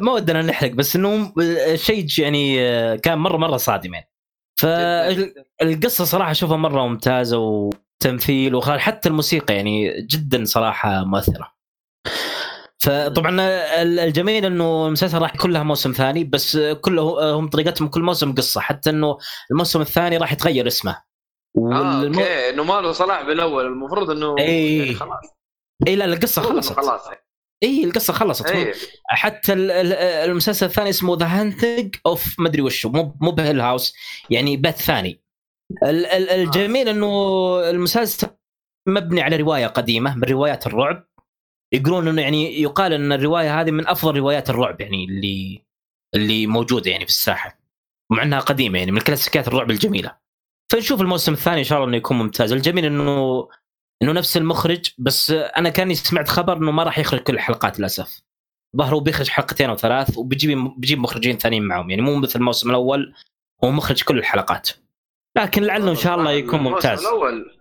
ما 0.00 0.12
ودنا 0.12 0.42
نحرق 0.42 0.70
بس 0.70 0.96
إنه 0.96 1.32
الشيء 1.38 2.06
يعني 2.18 2.58
كان 2.98 3.18
مرة 3.18 3.36
مرة 3.36 3.56
صادم 3.56 3.94
يعني 3.94 4.13
فالقصة 4.56 6.04
صراحة 6.04 6.30
أشوفها 6.30 6.56
مرة 6.56 6.86
ممتازة 6.86 7.38
وتمثيل 7.38 8.54
وحتى 8.54 9.08
الموسيقى 9.08 9.54
يعني 9.54 10.02
جدا 10.02 10.44
صراحة 10.44 11.04
مؤثرة. 11.04 11.54
فطبعا 12.78 13.36
الجميل 13.82 14.44
إنه 14.44 14.86
المسلسل 14.86 15.18
راح 15.18 15.34
يكون 15.34 15.52
لها 15.52 15.62
موسم 15.62 15.92
ثاني 15.92 16.24
بس 16.24 16.58
كله 16.80 17.34
هم 17.34 17.48
طريقتهم 17.48 17.88
كل 17.88 18.02
موسم 18.02 18.34
قصة 18.34 18.60
حتى 18.60 18.90
إنه 18.90 19.18
الموسم 19.50 19.80
الثاني 19.80 20.16
راح 20.16 20.32
يتغير 20.32 20.66
اسمه. 20.66 21.02
والمو... 21.54 21.82
آه، 21.82 22.06
أوكي 22.06 22.50
إنه 22.50 22.64
ما 22.64 22.80
له 22.80 22.92
صلة 22.92 23.22
بالأول 23.22 23.66
المفروض 23.66 24.10
إنه 24.10 24.34
اي 24.38 24.78
يعني 24.78 24.94
خلاص. 24.94 25.36
اي 25.86 25.96
لا 25.96 26.04
القصة 26.04 26.42
خلصت. 26.42 26.72
خلاص. 26.72 27.00
إي 27.64 27.84
القصة 27.84 28.12
خلصت. 28.12 28.46
أيه. 28.46 28.74
حتى 29.08 29.52
المسلسل 29.52 30.66
الثاني 30.66 30.90
اسمه 30.90 31.16
The 31.16 31.26
Haunting 31.26 31.94
of 32.06 32.40
مدري 32.40 32.62
وشو 32.62 32.88
مو 32.88 33.16
مو 33.20 33.30
بهيل 33.30 33.60
هاوس 33.60 33.94
يعني 34.30 34.56
بث 34.56 34.82
ثاني. 34.82 35.20
الجميل 35.82 36.88
إنه 36.88 37.10
المسلسل 37.70 38.28
مبني 38.88 39.22
على 39.22 39.36
رواية 39.36 39.66
قديمة 39.66 40.14
من 40.14 40.24
روايات 40.24 40.66
الرعب. 40.66 41.08
يقولون 41.74 42.08
إنه 42.08 42.22
يعني 42.22 42.62
يقال 42.62 42.92
إن 42.92 43.12
الرواية 43.12 43.60
هذه 43.60 43.70
من 43.70 43.88
أفضل 43.88 44.16
روايات 44.16 44.50
الرعب 44.50 44.80
يعني 44.80 45.04
اللي 45.04 45.64
اللي 46.14 46.46
موجودة 46.46 46.90
يعني 46.90 47.04
في 47.04 47.10
الساحة. 47.10 47.60
مع 48.12 48.22
إنها 48.22 48.40
قديمة 48.40 48.78
يعني 48.78 48.92
من 48.92 49.00
كلاسيكيات 49.00 49.48
الرعب 49.48 49.70
الجميلة. 49.70 50.16
فنشوف 50.72 51.00
الموسم 51.00 51.32
الثاني 51.32 51.58
إن 51.58 51.64
شاء 51.64 51.78
الله 51.78 51.88
إنه 51.88 51.96
يكون 51.96 52.18
ممتاز. 52.18 52.52
الجميل 52.52 52.84
إنه 52.84 53.48
إنه 54.04 54.12
نفس 54.12 54.36
المخرج 54.36 54.90
بس 54.98 55.30
أنا 55.30 55.68
كاني 55.68 55.94
سمعت 55.94 56.28
خبر 56.28 56.56
إنه 56.56 56.70
ما 56.70 56.82
راح 56.82 56.98
يخرج 56.98 57.20
كل 57.20 57.34
الحلقات 57.34 57.78
للأسف. 57.78 58.22
ظهره 58.76 59.00
بيخرج 59.00 59.28
حلقتين 59.28 59.70
أو 59.70 59.76
ثلاث 59.76 60.18
وبيجيب 60.18 60.74
بيجيب 60.76 60.98
مخرجين 60.98 61.38
ثانيين 61.38 61.62
معهم. 61.62 61.90
يعني 61.90 62.02
مو 62.02 62.16
مثل 62.16 62.38
الموسم 62.38 62.70
الأول 62.70 63.14
هو 63.64 63.70
مخرج 63.70 64.02
كل 64.02 64.18
الحلقات. 64.18 64.70
لكن 65.36 65.62
لعله 65.62 65.90
إن 65.90 65.96
شاء 65.96 66.18
الله 66.18 66.32
يكون 66.32 66.60
ممتاز. 66.60 67.00
الأول 67.00 67.58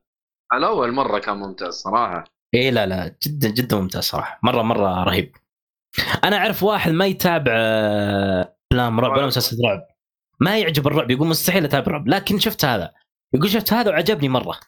الأول 0.53 0.91
مرة 0.91 1.20
كان 1.20 1.38
ممتاز 1.38 1.74
صراحة. 1.74 2.24
اي 2.56 2.72
لا 2.72 2.86
لا 2.86 3.15
جدا 3.24 3.49
جدا 3.49 3.78
ممتاز 3.78 4.03
صراحة. 4.03 4.40
مرة 4.44 4.61
مرة 4.61 5.03
رهيب. 5.03 5.36
أنا 6.24 6.38
أعرف 6.38 6.64
واحد 6.64 6.91
ما 6.91 7.06
يتابع 7.06 7.52
آه، 7.56 8.56
أفلام 8.72 8.99
رعب 8.99 9.11
ولا 9.11 9.26
مسلسل 9.26 9.57
رعب. 9.65 9.88
ما 10.40 10.57
يعجب 10.57 10.88
الرعب 10.88 11.11
يقول 11.11 11.28
مستحيل 11.28 11.65
أتابع 11.65 11.91
رعب. 11.91 12.07
لكن 12.07 12.40
شفت 12.40 12.65
هذا. 12.65 12.94
يقول 13.34 13.49
شفت 13.49 13.74
هذا 13.74 13.91
وعجبني 13.91 14.30
مرة. 14.30 14.60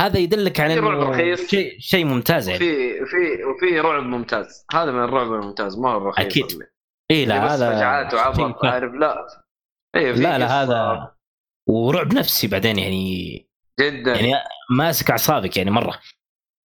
هذا 0.00 0.18
يدلك 0.18 0.60
على 0.60 0.78
إنه 0.78 1.34
شيء 1.34 1.76
شيء 1.78 2.04
ممتاز 2.04 2.48
يعني. 2.48 2.58
في 2.58 2.92
في 3.06 3.44
وفي 3.44 3.80
رعب 3.80 4.02
ممتاز. 4.02 4.66
هذا 4.72 4.90
من 4.90 5.04
الرعب 5.04 5.32
الممتاز 5.32 5.78
ما 5.78 5.90
هو 5.90 5.98
الرخيص 5.98 6.26
أكيد. 6.26 6.46
إي 7.10 7.24
لا 7.24 7.54
هذا 7.54 7.74
فجعات 7.74 8.14
وعبط 8.14 8.64
عارف 8.64 8.92
لا. 8.92 9.26
إي 9.96 10.12
لا 10.12 10.38
لا 10.38 10.62
هذا 10.62 11.10
ورعب 11.68 12.14
نفسي 12.14 12.46
بعدين 12.46 12.78
يعني. 12.78 13.48
جدا. 13.80 14.14
يعني 14.14 14.34
ماسك 14.70 15.10
أعصابك 15.10 15.56
يعني 15.56 15.70
مرة. 15.70 15.98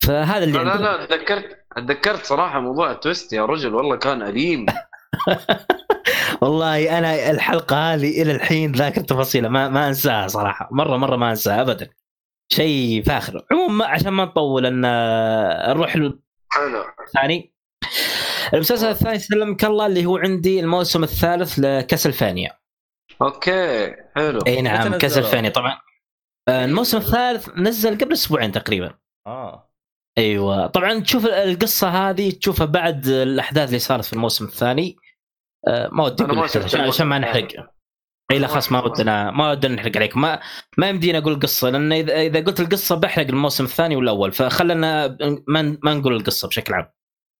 فهذا 0.03 0.43
اللي 0.43 0.57
لا 0.57 0.77
لا 0.77 1.05
تذكرت 1.05 1.65
تذكرت 1.75 2.25
صراحة 2.25 2.59
موضوع 2.59 2.91
ال 2.91 2.98
twist 2.98 3.33
يا 3.33 3.45
رجل 3.45 3.75
والله 3.75 3.95
كان 3.95 4.21
أليم. 4.21 4.65
والله 6.41 6.97
أنا 6.97 7.31
الحلقة 7.31 7.93
هذه 7.93 8.21
إلى 8.21 8.31
الحين 8.31 8.71
ذاكر 8.71 9.01
تفاصيلها 9.01 9.49
ما 9.49 9.69
ما 9.69 9.87
أنساها 9.87 10.27
صراحة. 10.27 10.69
مرة 10.71 10.97
مرة 10.97 11.15
ما 11.15 11.29
أنساها 11.29 11.61
ابدا. 11.61 11.89
شيء 12.51 13.03
فاخر. 13.03 13.45
عموما 13.51 13.85
عشان 13.85 14.09
ما 14.09 14.25
نطول 14.25 14.65
أن 14.65 14.81
نروح 15.69 15.95
الثاني 17.07 17.55
المسلسل 18.53 18.87
الثاني 18.87 19.19
سلمك 19.19 19.65
الله 19.65 19.85
اللي 19.85 20.05
هو 20.05 20.17
عندي 20.17 20.59
الموسم 20.59 21.03
الثالث 21.03 21.59
لكاسلفانيا. 21.59 22.51
أوكي 23.21 23.95
حلو. 24.15 24.39
إي 24.47 24.61
نعم 24.61 24.97
كاسلفانيا 24.97 25.49
طبعا. 25.49 25.79
آه، 26.47 26.65
الموسم 26.65 26.97
الثالث 26.97 27.49
نزل 27.57 27.97
قبل 27.97 28.13
أسبوعين 28.13 28.51
تقريبا. 28.51 28.93
آه. 29.27 29.71
أيوه. 30.17 30.67
طبعا 30.67 30.99
تشوف 30.99 31.25
القصة 31.25 31.87
هذه 31.87 32.31
تشوفها 32.31 32.65
بعد 32.65 33.07
الأحداث 33.07 33.67
اللي 33.67 33.79
صارت 33.79 34.05
في 34.05 34.13
الموسم 34.13 34.45
الثاني. 34.45 34.95
آه، 35.67 35.89
ما 35.91 36.03
ودي 36.03 36.23
أقول 36.23 36.39
عشان 36.87 37.07
ما 37.07 37.19
نحرق. 37.19 37.74
اي 38.31 38.39
لا 38.39 38.47
خلاص 38.47 38.71
ما 38.71 38.83
ودنا 38.83 39.31
ما 39.31 39.51
ودنا 39.51 39.75
نحرق 39.75 39.97
عليك. 39.97 40.17
ما 40.17 40.39
ما 40.77 40.89
يمدينا 40.89 41.17
أقول 41.17 41.33
القصة 41.33 41.69
لأن 41.69 41.93
اذا 41.93 42.21
إذا 42.21 42.39
قلت 42.39 42.59
القصة 42.59 42.95
بحرق 42.95 43.27
الموسم 43.27 43.63
الثاني 43.63 43.95
والأول. 43.95 44.31
فخلنا 44.31 45.17
ما 45.47 45.77
ما 45.83 45.93
نقول 45.93 46.15
القصة 46.15 46.47
بشكل 46.47 46.73
عام. 46.73 46.91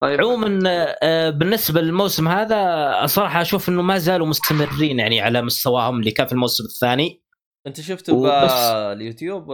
طيب. 0.02 0.22
عموما 0.22 0.60
آه، 1.04 1.30
بالنسبة 1.30 1.82
للموسم 1.82 2.28
هذا 2.28 3.06
صراحة 3.06 3.42
أشوف 3.42 3.70
إنه 3.70 3.82
ما 3.82 3.98
زالوا 3.98 4.28
مستمرين 4.28 5.00
يعني 5.00 5.22
على 5.22 5.42
مستواهم 5.42 6.00
اللي 6.00 6.12
كان 6.12 6.28
في 6.28 6.34
الموسم 6.34 6.64
الثاني. 6.64 7.24
أنت 7.68 7.82
شفته 7.82 8.22
باليوتيوب 8.22 9.52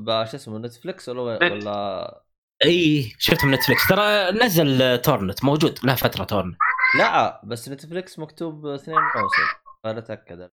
بش 0.00 0.34
اسمه 0.34 0.58
نتفلكس 0.58 1.08
ولا 1.08 1.20
ولا 1.20 2.22
اي 2.64 3.12
شفته 3.18 3.46
من 3.46 3.54
نتفلكس 3.54 3.88
ترى 3.88 4.30
نزل 4.30 4.98
تورنت 4.98 5.44
موجود 5.44 5.78
له 5.84 5.94
فترة 5.94 6.24
تورنت. 6.24 6.56
لا 6.98 7.40
بس 7.44 7.68
نتفلكس 7.68 8.18
مكتوب 8.18 8.66
اثنين 8.66 8.96
موسم 8.96 9.42
أنا 9.84 9.98
أتأكد. 9.98 10.50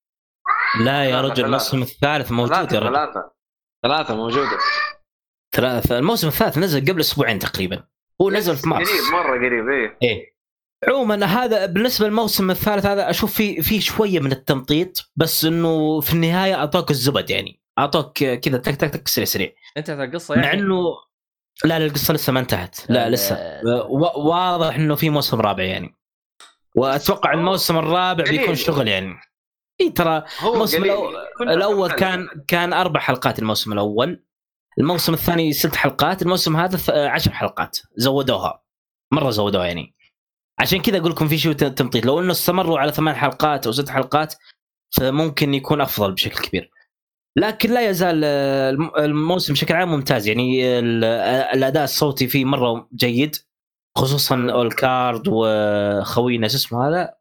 لا 0.80 1.04
يا 1.04 1.20
رجل 1.20 1.44
الموسم 1.44 1.82
الثالث 1.82 2.32
موجود 2.32 2.54
ثلاثة 2.54 2.76
يا 2.76 2.80
رجل. 2.80 2.94
ثلاثة. 2.94 3.30
ثلاثة 3.82 4.14
موجودة. 4.14 4.58
ثلاثة 5.52 5.98
الموسم 5.98 6.28
الثالث 6.28 6.58
نزل 6.58 6.80
قبل 6.80 7.00
أسبوعين 7.00 7.38
تقريبا. 7.38 7.84
هو 8.22 8.30
نزل 8.30 8.56
في 8.56 8.68
مارس. 8.68 8.88
قريب 8.88 9.12
مرة 9.12 9.38
قريب 9.38 9.68
إيه. 9.68 9.98
إيه. 10.02 10.36
عموما 10.88 11.24
هذا 11.24 11.66
بالنسبة 11.66 12.06
للموسم 12.06 12.50
الثالث 12.50 12.86
هذا 12.86 13.10
أشوف 13.10 13.34
في 13.34 13.62
في 13.62 13.80
شوية 13.80 14.20
من 14.20 14.32
التمطيط 14.32 15.12
بس 15.16 15.44
إنه 15.44 16.00
في 16.00 16.12
النهاية 16.12 16.54
أعطوك 16.54 16.90
الزبد 16.90 17.30
يعني. 17.30 17.60
أعطوك 17.78 18.12
كذا 18.24 18.58
تك 18.58 18.76
تك 18.76 18.90
تك 18.90 19.08
سريع 19.08 19.24
سريع. 19.26 19.52
انتهت 19.76 20.08
القصة 20.08 20.34
يعني؟ 20.34 20.46
مع 20.46 20.52
إنه 20.52 20.82
لا 21.64 21.78
لا 21.78 21.86
القصة 21.86 22.14
لسه 22.14 22.32
ما 22.32 22.40
انتهت. 22.40 22.90
لا 22.90 23.10
لسه. 23.10 23.60
واضح 24.16 24.74
إنه 24.74 24.94
في 24.94 25.10
موسم 25.10 25.40
رابع 25.40 25.62
يعني. 25.62 25.94
وأتوقع 26.76 27.32
الموسم 27.32 27.78
الرابع 27.78 28.24
بيكون 28.24 28.54
شغل 28.54 28.88
يعني. 28.88 29.14
اي 29.80 29.90
ترى 29.90 30.24
الموسم 30.42 30.84
الأول 31.40 31.92
كان 31.92 32.28
كان 32.48 32.72
أربع 32.72 33.00
حلقات 33.00 33.38
الموسم 33.38 33.72
الأول. 33.72 34.24
الموسم 34.78 35.14
الثاني 35.14 35.52
ست 35.52 35.76
حلقات 35.76 36.22
الموسم 36.22 36.56
هذا 36.56 37.08
عشر 37.08 37.30
حلقات. 37.30 37.78
زودوها. 37.96 38.62
مرة 39.12 39.30
زودوها 39.30 39.66
يعني. 39.66 39.94
عشان 40.58 40.82
كذا 40.82 40.98
أقول 40.98 41.10
لكم 41.10 41.28
في 41.28 41.38
شيء 41.38 41.52
تمطيط. 41.52 42.06
لو 42.06 42.20
إنه 42.20 42.32
استمروا 42.32 42.78
على 42.78 42.92
ثمان 42.92 43.14
حلقات 43.14 43.66
أو 43.66 43.72
ست 43.72 43.88
حلقات 43.88 44.34
فممكن 44.96 45.54
يكون 45.54 45.80
أفضل 45.80 46.12
بشكل 46.12 46.48
كبير. 46.48 46.70
لكن 47.36 47.70
لا 47.70 47.90
يزال 47.90 48.24
الموسم 48.98 49.52
بشكل 49.52 49.74
عام 49.74 49.90
ممتاز. 49.90 50.28
يعني 50.28 50.78
الأداء 51.54 51.84
الصوتي 51.84 52.28
فيه 52.28 52.44
مرة 52.44 52.88
جيد 52.94 53.36
خصوصا 53.98 54.46
ألوكارد 54.50 55.22
وخوينا 55.28 56.48
شو 56.48 56.56
اسمه 56.56 56.88
هذا؟ 56.88 57.14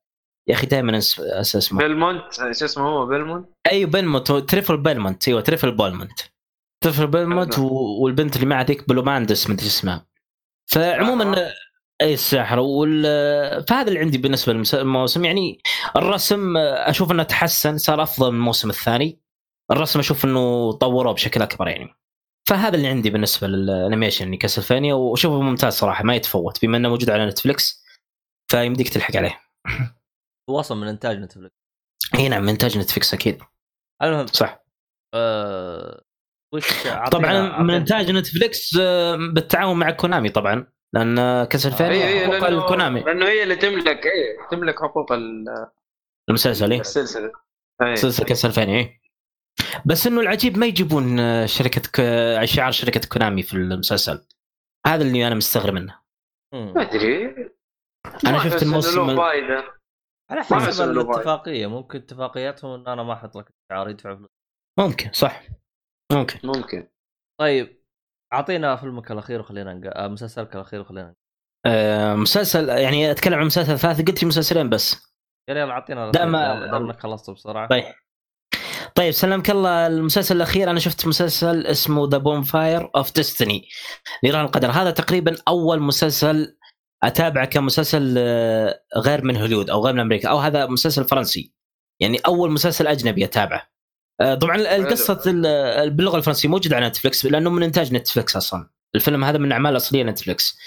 يا 0.48 0.54
أخي 0.54 0.68
دائما 0.68 0.98
اسمه 0.98 1.80
بيلمونت 1.80 2.34
شو 2.34 2.66
اسمه 2.66 2.88
هو؟ 2.88 3.06
بيلمونت؟ 3.06 3.50
أيوه 3.72 3.90
بيلمونت. 3.90 4.32
تريفل 4.32 4.78
بيلمونت. 4.78 5.28
أيوه 5.28 5.42
تريفل 5.42 5.72
بيلمونت. 5.72 6.20
تريفل 6.84 7.08
بيلمونت 7.08 7.60
والبنت 8.00 8.36
اللي 8.36 8.48
معها 8.48 8.64
ذيك 8.64 8.90
بلوماندس 8.90 9.50
مدري 9.50 9.68
اسمها. 9.68 10.08
فعموما 10.72 11.52
اي 12.02 12.14
الساحر. 12.14 12.60
وال... 12.60 13.04
فهذا 13.68 13.88
اللي 13.88 14.00
عندي 14.00 14.18
بالنسبة 14.18 14.54
للموسم. 14.54 15.26
يعني 15.26 15.62
الرسم 15.96 16.58
أشوف 16.58 17.12
إنه 17.12 17.24
تحسن 17.24 17.78
صار 17.78 18.04
أفضل 18.04 18.32
من 18.32 18.38
الموسم 18.38 18.70
الثاني. 18.70 19.22
الرسم 19.72 20.00
أشوف 20.00 20.26
إنه 20.26 20.72
طوروه 20.72 21.14
بشكل 21.14 21.42
أكبر 21.42 21.68
يعني. 21.68 21.96
فهذا 22.48 22.76
اللي 22.76 22.88
عندي 22.88 23.10
بالنسبة 23.10 23.48
للأنيميشن 23.48 24.26
يعني 24.26 24.38
كاسلفانيا 24.38 24.94
وأشوفه 24.94 25.42
ممتاز 25.42 25.74
صراحة 25.74 26.04
ما 26.04 26.16
يتفوت 26.16 26.66
بما 26.66 26.78
إنه 26.78 26.90
موجود 26.90 27.10
على 27.10 27.26
نتفلكس 27.26 27.84
فيمديك 28.52 28.90
تلحق 28.90 29.16
عليه. 29.16 29.40
هو 30.50 30.60
أصلا 30.60 30.78
من 30.78 30.88
إنتاج 30.88 31.18
نتفلكس 31.20 31.56
إي 32.16 32.30
نعم 32.30 32.44
من 32.44 32.50
إنتاج 32.50 32.78
نتفلكس 32.78 33.14
أكيد. 33.14 33.42
المهم 34.04 34.28
صح. 34.28 34.64
أه... 35.14 36.04
وش 36.54 36.88
طبعا 37.12 37.60
من 37.64 37.74
إنتاج 37.74 38.12
نتفلكس 38.12 38.78
آه، 38.82 39.16
بالتعاون 39.34 39.78
مع 39.80 39.92
كونامي 39.92 40.30
طبعا 40.30 40.68
لأن 40.94 41.44
كاسلفانيا 41.46 42.28
حقوق 42.28 42.48
الكونامي. 42.48 43.00
لأنه 43.00 43.26
هي 43.26 43.44
اللي 43.44 43.56
تملك 43.56 44.06
إيه 44.06 44.38
تملك 44.52 44.80
حقوق 44.80 45.12
المسلسل 46.30 46.72
إيه؟ 46.72 46.80
السلسله 46.80 47.32
سلسله 47.94 48.26
كاس 48.26 48.46
2000 48.46 48.62
إيه 48.64 49.02
بس 49.86 50.08
إنه 50.08 50.22
العجيب 50.22 50.58
ما 50.58 50.66
يجيبون 50.66 51.20
آه، 51.20 51.46
شركة 51.46 51.82
ك... 51.82 52.02
شعار 52.46 52.72
شركة 52.72 53.08
كونامي 53.10 53.44
في 53.44 53.54
المسلسل. 53.54 54.28
هذا 54.88 55.04
اللي 55.04 55.28
أنا 55.28 55.36
مستغرب 55.36 55.74
منه. 55.74 56.00
ما 56.54 56.82
أدري. 56.82 57.36
أنا 58.26 58.44
شفت 58.44 58.64
الموسم 58.64 59.10
ال- 59.10 59.64
على 60.32 60.44
حسب. 60.44 60.90
الاتفاقية. 60.90 61.68
ممكن 61.68 62.00
اتفاقياتهم 62.00 62.72
إن 62.72 62.88
أنا 62.88 63.04
ما 63.04 63.14
أحط 63.14 63.38
لك 63.38 63.46
شعار 63.72 63.90
يدفع 63.90 64.16
فلوس. 64.16 64.30
ممكن 64.80 65.12
صح. 65.14 65.44
ممكن. 66.12 66.40
ممكن. 66.44 66.88
طيب 67.40 67.84
أعطينا 68.34 68.76
فيلمك 68.76 69.12
الأخير 69.12 69.40
وخلينا 69.40 69.74
نق... 69.74 69.98
آه، 69.98 70.08
مسلسلك 70.08 70.56
الأخير 70.56 70.82
وخلينا 70.82 71.10
نق... 71.10 71.16
آه 71.66 72.16
مسلسل 72.16 72.70
يعني 72.70 73.12
أتكلم 73.12 73.40
عن 73.40 73.46
مسلسل 73.46 73.80
ثلاثة 73.80 74.06
قلت 74.06 74.24
لي 74.24 74.28
مسلسلين 74.28 74.70
بس. 74.70 75.14
يلا 75.50 75.62
يلا 75.62 75.72
أعطينا 75.72 76.12
دام 76.12 76.36
انك 76.36 77.00
خلصت 77.00 77.30
بسرعة. 77.30 77.68
طيب. 77.68 77.84
طيب 78.96 79.12
سلمك 79.12 79.50
الله. 79.50 79.88
المسلسل 79.88 80.36
الأخير 80.36 80.70
أنا 80.70 80.80
شفت 80.80 81.08
مسلسل 81.08 81.68
اسمه 81.68 82.10
The 82.10 82.18
Bonfire 82.18 82.90
of 82.96 83.16
Destiny 83.16 83.68
نيران 84.24 84.46
القدر. 84.46 84.72
هذا 84.72 84.92
تقريبا 84.92 85.36
أول 85.48 85.82
مسلسل 85.82 86.58
أتابعه 87.07 87.45
كمسلسل 87.45 88.15
آه، 88.18 88.82
غير 88.98 89.23
من 89.23 89.38
هوليود 89.38 89.69
أو 89.69 89.86
غير 89.86 89.94
من 89.94 89.99
أمريكا 89.99 90.30
أو 90.30 90.38
هذا 90.38 90.65
مسلسل 90.65 91.06
فرنسي. 91.06 91.53
يعني 91.99 92.18
أول 92.26 92.52
مسلسل 92.52 92.88
أجنبي 92.88 93.26
أتابعه. 93.26 93.61
آه، 94.22 94.36
طبعا 94.36 94.56
القصة 94.56 95.22
ال- 95.27 95.90
باللغة 95.90 96.18
الفرنسية 96.18 96.49
موجود 96.49 96.73
على 96.73 96.88
نتفلكس 96.88 97.26
لأنه 97.26 97.49
من 97.49 97.64
إنتاج 97.64 97.94
نتفلكس 97.94 98.36
أصلا. 98.36 98.69
الفيلم 98.95 99.23
هذا 99.23 99.38
من 99.38 99.45
الاعمال 99.45 99.72
الاصليه 99.72 100.03
نتفلكس 100.03 100.57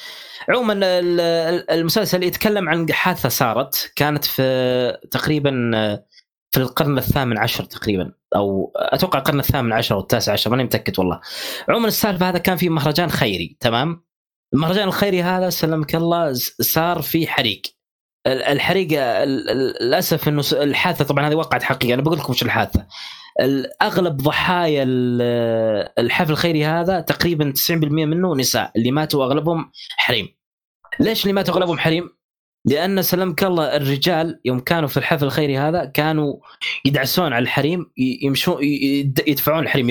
عموما 0.48 0.72
ال- 0.72 1.20
ال- 1.20 1.70
المسلسل 1.70 2.22
يتكلم 2.22 2.68
عن 2.68 2.92
حادثة 2.92 3.28
صارت 3.28 3.92
كانت 3.96 4.24
في 4.24 4.98
تقريبا 5.10 5.70
آه، 5.74 6.04
في 6.50 6.60
القرن 6.60 6.98
الثامن 6.98 7.38
عشر 7.38 7.64
تقريبا 7.64 8.12
أو 8.36 8.72
أتوقع 8.76 9.18
القرن 9.18 9.40
الثامن 9.40 9.72
عشر 9.72 9.94
أو 9.94 10.00
التاسع 10.00 10.32
عشر 10.32 10.50
ماني 10.50 10.64
متأكد 10.64 10.98
والله. 10.98 11.20
عموما 11.68 11.88
السالفة 11.88 12.28
هذا 12.28 12.38
كان 12.38 12.56
في 12.56 12.68
مهرجان 12.68 13.10
خيري 13.10 13.56
تمام؟ 13.60 14.02
المهرجان 14.54 14.88
الخيري 14.88 15.22
هذا 15.22 15.50
سلمك 15.50 15.94
الله 15.94 16.32
صار 16.60 17.02
في 17.02 17.26
حريق. 17.26 17.62
ال- 18.26 18.42
الحريق 18.42 18.88
ال- 18.92 19.50
ال- 19.50 19.74
للأسف 19.86 20.28
إنه 20.28 20.42
الحادثة 20.52 21.04
طبعا 21.04 21.28
هذه 21.28 21.34
وقعت 21.34 21.62
حقيقة 21.62 21.94
أنا 21.94 22.02
بقول 22.02 22.18
لكم 22.18 22.32
وش 22.32 22.42
الحادثة. 22.42 22.86
ال- 23.40 23.82
اغلب 23.82 24.16
ضحايا 24.16 24.82
ال- 24.82 25.88
الحفل 25.98 26.32
الخيري 26.32 26.64
هذا 26.64 27.00
تقريبا 27.00 27.50
90% 27.52 28.04
منه 28.06 28.36
نساء 28.36 28.72
اللي 28.76 28.90
ماتوا 28.90 29.24
أغلبهم 29.24 29.70
حريم. 29.96 30.28
ليش 31.00 31.22
اللي 31.22 31.32
ماتوا 31.32 31.54
أغلبهم 31.54 31.78
حريم؟ 31.78 32.10
لأن 32.64 33.02
سلمك 33.02 33.44
الله 33.44 33.76
الرجال 33.76 34.40
يوم 34.44 34.60
كانوا 34.60 34.88
في 34.88 34.96
الحفل 34.96 35.24
الخيري 35.24 35.58
هذا 35.58 35.84
كانوا 35.84 36.34
يدعسون 36.84 37.32
على 37.32 37.42
الحريم 37.42 37.90
يمشون 38.22 38.58
يدفعون 39.26 39.62
الحريم 39.62 39.90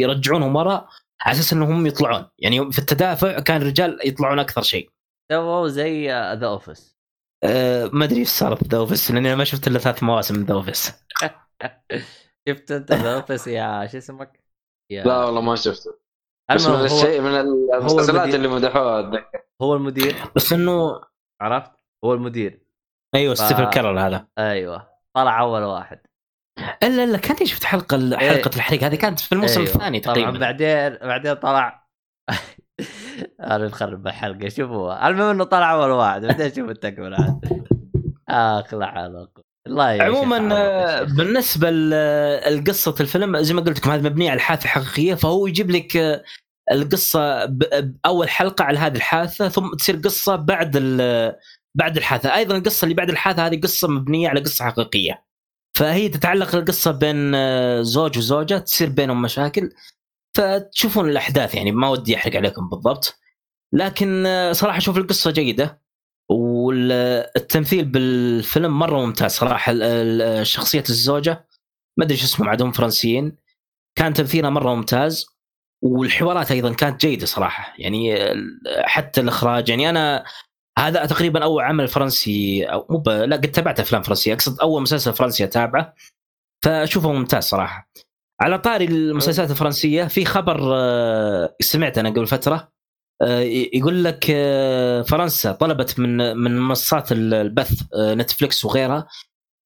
يرجعونهم 0.00 0.56
وراء 0.56 0.88
على 1.22 1.34
أساس 1.34 1.52
إنهم 1.52 1.86
يطلعون. 1.86 2.28
يعني 2.38 2.72
في 2.72 2.78
التدافع 2.78 3.40
كان 3.40 3.62
الرجال 3.62 3.98
يطلعون 4.04 4.38
أكثر 4.38 4.62
شيء. 4.62 4.90
سووا 5.32 5.68
زي 5.68 6.08
ذا 6.12 6.46
اوفيس 6.46 6.98
أه 7.44 7.90
ما 7.92 8.04
أدري 8.04 8.18
إيش 8.20 8.28
صار 8.28 8.56
في 8.56 8.64
The 8.68 8.78
Office 8.78 9.10
لأني 9.10 9.28
أنا 9.28 9.36
ما 9.36 9.44
شفت 9.44 9.66
إلا 9.68 9.78
ثلاث 9.78 10.02
مواسم 10.02 10.36
من 10.36 10.44
The 10.44 10.54
Office 10.54 10.92
شفت 12.48 12.70
أنت 12.70 12.92
The 12.92 13.14
Office 13.16 13.46
يا 13.46 13.86
شو 13.86 13.98
اسمك؟ 13.98 14.40
يا. 14.92 15.04
لا 15.04 15.24
والله 15.24 15.40
ما 15.40 15.56
شفته. 15.56 15.98
بس 16.54 16.66
من 16.66 16.74
المهم 16.74 16.88
هو 16.88 16.96
الشيء 16.96 17.20
من 17.20 17.34
المسلسلات 17.74 18.08
المدير. 18.20 18.34
اللي 18.34 18.48
مدحوها. 18.48 19.00
اتذكر 19.00 19.42
هو 19.62 19.74
المدير. 19.74 20.14
بس 20.36 20.52
إنه 20.52 21.00
عرفت؟ 21.40 21.72
هو 22.04 22.14
المدير. 22.14 22.60
أيوه 23.14 23.34
ف- 23.34 23.38
ستيفن 23.38 23.70
كارل 23.70 23.98
هذا. 23.98 24.26
أيوه. 24.38 24.88
طلع 25.16 25.40
أول 25.40 25.62
واحد. 25.62 26.00
إلا 26.82 27.04
إلا 27.04 27.18
كاني 27.18 27.46
شفت 27.46 27.64
حلقة 27.64 28.16
حلقة 28.16 28.50
الحريق 28.56 28.84
هذه 28.84 28.94
كانت 28.94 29.20
في 29.20 29.32
الموسم 29.32 29.60
أيوة. 29.60 29.74
الثاني 29.74 30.00
طبعا 30.00 30.14
تقريبا. 30.14 30.38
بعدين 30.38 31.08
بعدين 31.08 31.34
طلع. 31.34 31.88
أنا 33.40 33.66
نخرب 33.66 34.06
الحلقة 34.06 34.48
شوفوا. 34.48 35.08
المهم 35.08 35.30
إنه 35.30 35.44
طلع 35.44 35.72
أول 35.72 35.90
واحد 35.90 36.26
بعدين 36.26 36.54
شوف 36.54 36.70
التكملة. 36.70 37.40
عاد 38.28 38.64
اخ 38.64 38.74
لعنه 38.74 39.28
الله 39.66 40.02
عموما. 40.02 41.02
بالنسبة 41.02 41.70
لقصه 42.50 42.94
الفيلم 43.00 43.38
زي 43.38 43.54
ما 43.54 43.60
قلت 43.60 43.78
لكم 43.78 43.90
هذه 43.90 44.02
مبنية 44.02 44.30
على 44.30 44.40
حادثه 44.40 44.68
حقيقيه 44.68 45.14
فهو 45.14 45.46
يجيب 45.46 45.70
لك 45.70 45.96
آه، 45.96 46.22
القصة 46.72 47.44
باول 48.04 48.28
حلقة 48.28 48.64
على 48.64 48.78
هذه 48.78 48.96
الحادثة 48.96 49.48
ثم 49.48 49.74
تصير 49.74 49.96
قصة 49.96 50.36
بعد 50.36 50.76
بعد 51.74 51.96
الحادثة. 51.96 52.34
أيضا 52.34 52.56
القصة 52.56 52.84
اللي 52.84 52.94
بعد 52.94 53.10
الحادثة 53.10 53.46
هذه 53.46 53.60
قصة 53.60 53.88
مبنية 53.88 54.28
على 54.28 54.40
قصة 54.40 54.64
حقيقية. 54.64 55.27
فهي 55.76 56.08
تتعلق 56.08 56.54
القصة 56.54 56.90
بين 56.90 57.34
آه، 57.34 57.82
زوج 57.82 58.18
وزوجة 58.18 58.58
تصير 58.58 58.88
بينهم 58.88 59.22
مشاكل. 59.22 59.70
فتشوفون 60.36 61.10
الأحداث 61.10 61.54
يعني 61.54 61.72
ما 61.72 61.88
ودي 61.88 62.16
أحرق 62.16 62.36
عليكم 62.36 62.68
بالضبط. 62.68 63.18
لكن 63.72 64.26
آه، 64.26 64.52
صراحة 64.52 64.78
أشوف 64.78 64.96
القصة 64.98 65.30
جيدة 65.30 65.82
والتمثيل 66.30 67.84
بالفيلم 67.84 68.78
مرة 68.78 69.06
ممتاز 69.06 69.30
صراحة. 69.30 69.72
شخصية 70.42 70.84
الزوجة 70.88 71.48
ما 71.98 72.04
أدري 72.04 72.16
شو 72.16 72.24
اسمهم 72.24 72.48
عندهم 72.48 72.72
فرنسيين. 72.72 73.36
كان 73.98 74.14
تمثيلها 74.14 74.50
مرة 74.50 74.74
ممتاز 74.74 75.26
والحوارات 75.82 76.50
أيضا 76.50 76.72
كانت 76.72 77.00
جيدة 77.06 77.26
صراحة. 77.26 77.74
يعني 77.78 78.18
حتى 78.84 79.20
الإخراج. 79.20 79.68
يعني 79.68 79.90
أنا 79.90 80.24
هذا 80.78 81.06
تقريبا 81.06 81.44
أول 81.44 81.62
عمل 81.62 81.88
فرنسي 81.88 82.64
أو 82.64 82.86
مو 82.90 83.02
لا 83.06 83.36
قد 83.36 83.50
تابعت 83.50 83.80
أفلام 83.80 84.02
فرنسية. 84.02 84.34
أقصد 84.34 84.60
أول 84.60 84.82
مسلسل 84.82 85.12
فرنسي 85.12 85.44
أتابعه 85.44 85.94
فأشوفه 86.64 87.12
ممتاز 87.12 87.44
صراحة. 87.44 87.90
على 88.40 88.58
طاري 88.58 88.84
المسلسلات 88.84 89.50
الفرنسية 89.50 90.04
في 90.04 90.24
خبر 90.24 90.74
آه، 90.74 91.56
سمعت 91.60 91.98
أنا 91.98 92.10
قبل 92.10 92.26
فترة 92.26 92.72
آه، 93.22 93.40
يقول 93.72 94.04
لك 94.04 94.26
آه، 94.30 95.02
فرنسا 95.02 95.52
طلبت 95.52 95.98
من 95.98 96.36
من 96.36 96.60
منصات 96.60 97.12
البث 97.12 97.82
نتفلكس 97.96 98.64
وغيرها 98.64 99.08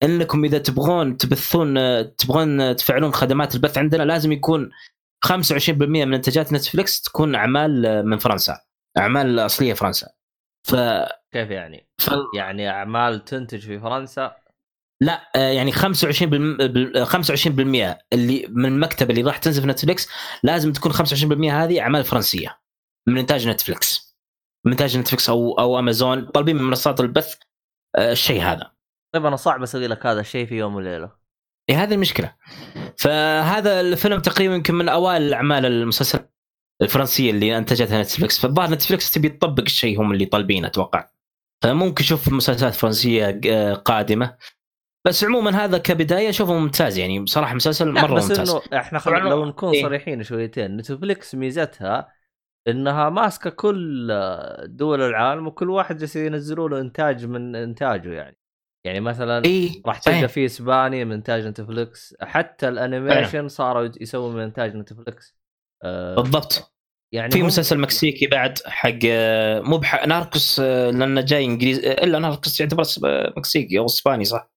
إنكم 0.03 0.45
إذا 0.45 0.59
تبغون 0.59 1.17
تبثون 1.17 1.77
تبغون 2.17 2.77
تفعلون 2.77 3.13
خدمات 3.13 3.55
البث 3.55 3.79
عندنا 3.79 4.03
لازم 4.03 4.33
يكون 4.33 4.71
25% 5.27 5.71
من 5.71 6.15
إنتاجات 6.15 6.53
نتفلكس 6.53 7.03
تكون 7.03 7.35
أعمال 7.35 8.03
من 8.07 8.19
فرنسا 8.19 8.61
أعمال 8.99 9.39
أصلية 9.39 9.75
فرنسا. 9.75 10.22
ف... 10.65 10.75
كيف 11.33 11.51
يعني؟ 11.51 11.89
ف... 11.99 12.11
يعني 12.37 12.71
أعمال 12.71 13.25
تنتج 13.25 13.67
في 13.67 13.81
فرنسا؟ 13.81 14.37
لا 15.01 15.31
آه، 15.37 15.49
يعني 15.51 15.73
25 15.73 16.31
بالم... 16.31 16.57
بال- 16.57 17.07
25% 17.07 17.97
اللي 18.13 18.47
من 18.51 18.65
المكتبه 18.67 19.11
اللي 19.11 19.23
راح 19.23 19.39
تنزل 19.39 19.63
في 19.63 19.69
نتفلكس 19.69 20.09
لازم 20.43 20.73
تكون 20.73 20.93
25% 20.93 21.53
هذه 21.53 21.81
أعمال 21.81 22.05
فرنسية 22.05 22.61
من 23.09 23.19
إنتاج 23.19 23.49
نتفلكس 23.49 24.17
من 24.67 24.73
إنتاج 24.73 24.99
نتفلكس 24.99 25.29
أو 25.31 25.59
أو 25.59 25.79
أمازون 25.79 26.25
طالبين 26.27 26.57
من 26.57 26.63
منصات 26.63 27.01
البث 27.01 27.35
آه، 27.97 28.13
الشيء 28.13 28.43
هذا. 28.43 28.73
طيب 29.15 29.27
أنا 29.27 29.37
صعب 29.37 29.63
أسوي 29.63 29.87
لك 29.87 30.07
هذا 30.07 30.21
الشيء 30.21 30.47
في 30.47 30.55
يوم 30.55 30.75
وليلة. 30.75 31.13
إيه 31.71 31.83
هذه 31.83 31.95
المشكلة. 31.95 32.35
فهذا 32.99 33.81
الفيلم 33.81 34.21
تقريبا 34.21 34.55
يمكن 34.55 34.75
من 34.75 34.89
أوائل 34.89 35.23
الأعمال 35.23 35.67
المسلسل 35.67 36.29
الفرنسية 36.83 37.31
اللي 37.31 37.59
أنتجتها 37.59 38.03
نتفلكس 38.03 38.41
فالظاهر 38.41 38.71
نتفلكس 38.71 39.11
تبي 39.11 39.29
تطبق 39.29 39.63
الشيء 39.63 40.01
هم 40.01 40.13
اللي 40.13 40.25
طالبينه 40.25 40.67
أتوقع. 40.67 41.09
فممكن 41.63 42.03
نشوف 42.05 42.29
مسلسلات 42.29 42.75
فرنسية 42.75 43.41
آه، 43.47 43.75
قادمة. 43.75 44.37
بس 45.07 45.25
عموما 45.25 45.65
هذا 45.65 45.79
كبداية 45.79 46.29
أشوفه 46.29 46.55
ممتاز 46.55 46.99
يعني. 46.99 47.19
بصراحة 47.19 47.55
مسلسل 47.55 47.93
مرة 47.93 48.15
بس 48.15 48.31
ممتاز. 48.31 48.51
إنه 48.51 48.63
إحنا 48.81 48.99
خل... 48.99 49.13
لو 49.13 49.45
نكون 49.45 49.75
إيه. 49.75 49.83
صريحين 49.83 50.23
شويتين 50.23 50.77
نتفليكس 50.77 51.35
ميزتها 51.35 52.09
إنها 52.69 53.11
ماسكة 53.11 53.51
كل 53.51 54.09
دول 54.65 55.03
العالم 55.03 55.47
وكل 55.47 55.71
واحد 55.71 55.99
جالس 55.99 56.17
ينزلوا 56.17 56.69
له 56.69 56.81
إنتاج 56.81 57.27
من 57.27 57.57
إنتاجه 57.57 58.13
يعني. 58.13 58.39
يعني 58.85 59.01
مثلا 59.01 59.45
اي 59.45 59.83
راح 59.87 59.99
تلقى. 59.99 60.29
في 60.29 60.45
إسباني 60.45 61.05
من 61.05 61.13
إنتاج 61.13 61.47
نتفليكس. 61.47 62.15
حتى 62.21 62.69
الأنيميشن 62.69 63.49
صاروا 63.49 63.89
يسووا 64.01 64.33
من 64.33 64.41
إنتاج 64.41 64.77
نتفليكس. 64.77 65.37
آه 65.85 66.15
بالضبط. 66.15 66.72
يعني 67.13 67.31
في 67.33 67.41
هم- 67.41 67.47
مسلسل 67.47 67.79
مكسيكي 67.79 68.27
بعد 68.27 68.59
حق 68.67 68.99
آه، 69.07 69.61
مو 69.61 69.77
بحق 69.79 70.07
ناركوس 70.07 70.61
آه، 70.61 70.91
لأنه 70.91 71.21
جاي 71.21 71.45
انجليزي 71.45 71.91
آه، 71.91 72.05
إلا 72.05 72.19
ناركوس 72.19 72.61
يعتبر 72.61 72.83
مكسيكي 73.37 73.79
أو 73.79 73.85
إسباني 73.87 74.25
صح؟ 74.25 74.51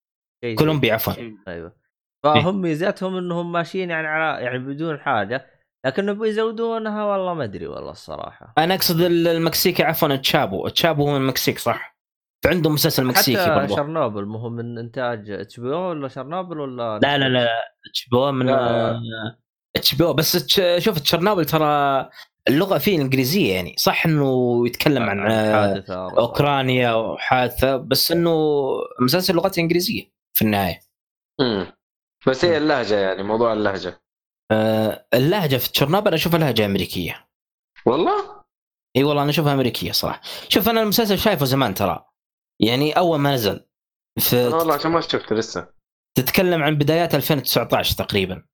شيء 0.43 0.49
زي- 0.51 0.55
كولومبيا 0.55 0.93
عفوا. 0.93 1.13
أيوه. 1.47 1.75
فهم 2.23 2.61
ميزتهم 2.61 3.17
إنهم 3.17 3.51
ماشيين 3.51 3.89
يعني 3.89 4.07
على 4.07 4.43
يعني 4.43 4.59
بدون 4.59 4.99
حاجة 4.99 5.45
لكن 5.85 6.19
بيزودونها 6.19 7.03
والله 7.05 7.33
ما 7.33 7.43
أدري 7.43 7.67
والله 7.67 7.91
الصراحة. 7.91 8.53
أنا 8.57 8.75
أقصد 8.75 9.01
ال- 9.01 9.27
المكسيكي 9.27 9.83
عفوا 9.83 10.15
تشابو 10.15 10.67
تشابو 10.67 11.03
هو 11.07 11.11
من 11.11 11.21
المكسيك 11.21 11.59
صح؟ 11.59 11.97
فعندهم 12.45 12.73
مسلسل 12.73 13.05
مكسيكي 13.05 13.41
حتى 13.41 13.55
برضو. 13.55 13.75
شرنوبل 13.75 14.25
مو 14.25 14.37
هو 14.37 14.49
من 14.49 14.77
إنتاج 14.77 15.29
HBO 15.31 15.89
ولا 15.89 16.07
شرنوبل 16.07 16.59
ولا 16.59 16.99
لا 17.03 17.17
لا 17.17 17.29
لا 17.29 17.47
تشابو 17.93 18.31
من 18.31 18.45
لا. 18.45 19.01
HBO 19.75 20.13
بس 20.13 20.31
تش- 20.45 20.83
شوف 20.85 20.99
تشرنوبل 20.99 21.45
ترى 21.45 22.09
اللغة 22.47 22.77
فيه 22.77 22.95
الانجليزيه 22.95 23.53
يعني. 23.53 23.75
صح 23.77 24.05
إنه 24.05 24.63
يتكلم 24.67 25.03
عن 25.03 25.31
آه، 25.31 25.67
حادثة 25.67 26.17
أوكرانيا 26.17 26.93
وحادثه 26.93 27.77
بس 27.77 28.11
إنه 28.11 28.31
مسلسل 29.01 29.33
لغته 29.35 29.59
إنجليزية 29.59 30.11
في 30.33 30.41
النهاية. 30.41 30.79
امم 31.41 31.71
بس 32.27 32.45
هي 32.45 32.57
اللهجة 32.57 32.95
يعني 32.95 33.23
موضوع 33.23 33.53
اللهجة. 33.53 34.01
آه 34.51 35.05
اللهجة 35.13 35.57
في 35.57 35.71
تشيرنوبل 35.71 36.13
اشوفها 36.13 36.39
لهجة 36.39 36.65
أمريكية. 36.65 37.27
والله؟ 37.85 38.43
إي 38.95 39.03
والله 39.03 39.21
أنا 39.21 39.29
أشوفها 39.31 39.53
أمريكية 39.53 39.91
صراحة. 39.91 40.21
شوف 40.49 40.69
أنا 40.69 40.81
المسلسل 40.81 41.17
شايفه 41.19 41.45
زمان 41.45 41.73
ترى. 41.73 42.05
يعني 42.61 42.91
أول 42.97 43.19
ما 43.19 43.33
نزل. 43.33 43.65
في 44.19 44.47
والله 44.47 44.73
عشان 44.73 44.91
ما 44.91 45.01
شفته 45.01 45.35
لسه. 45.35 45.67
تتكلم 46.17 46.63
عن 46.63 46.75
بدايات 46.75 47.15
2019 47.15 47.95
تقريبا. 47.95 48.45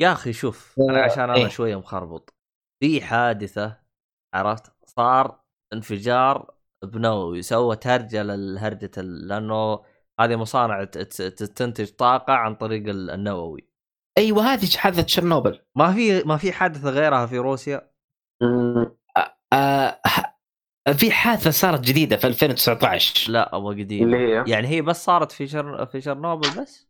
يا 0.00 0.12
أخي 0.12 0.32
شوف 0.32 0.74
أنا 0.90 1.02
عشان 1.02 1.22
أنا 1.22 1.34
إيه؟ 1.34 1.48
شوية 1.48 1.76
مخربط. 1.76 2.34
في 2.80 3.00
حادثة 3.00 3.76
عرفت؟ 4.34 4.72
صار 4.86 5.40
انفجار 5.72 6.54
بنووي 6.84 7.42
سوى 7.42 7.78
هرجة 7.84 8.22
للهرجه 8.22 8.90
لأنه 8.96 9.80
هذه 10.20 10.36
مصانع 10.36 10.84
تنتج 10.84 11.90
طاقة 11.90 12.32
عن 12.32 12.54
طريق 12.54 12.88
النووي. 12.88 13.68
أيوه 14.18 14.42
هذه 14.42 14.76
حادثة 14.76 15.02
تشيرنوبل. 15.02 15.60
ما 15.74 15.92
في 15.92 16.22
ما 16.22 16.36
في 16.36 16.52
حادثة 16.52 16.90
غيرها 16.90 17.26
في 17.26 17.38
روسيا؟ 17.38 17.90
آه 19.52 20.00
في 20.92 21.10
حادثة 21.10 21.50
صارت 21.50 21.80
جديدة 21.80 22.16
في 22.16 22.26
2019 22.26 23.32
لا 23.32 23.56
أبغى 23.56 23.82
قديم 23.82 24.14
يعني 24.46 24.68
هي 24.68 24.82
بس 24.82 25.04
صارت 25.04 25.32
في 25.32 25.46
شر... 25.46 25.86
في 25.86 26.00
شرنوبل 26.00 26.48
بس؟ 26.60 26.88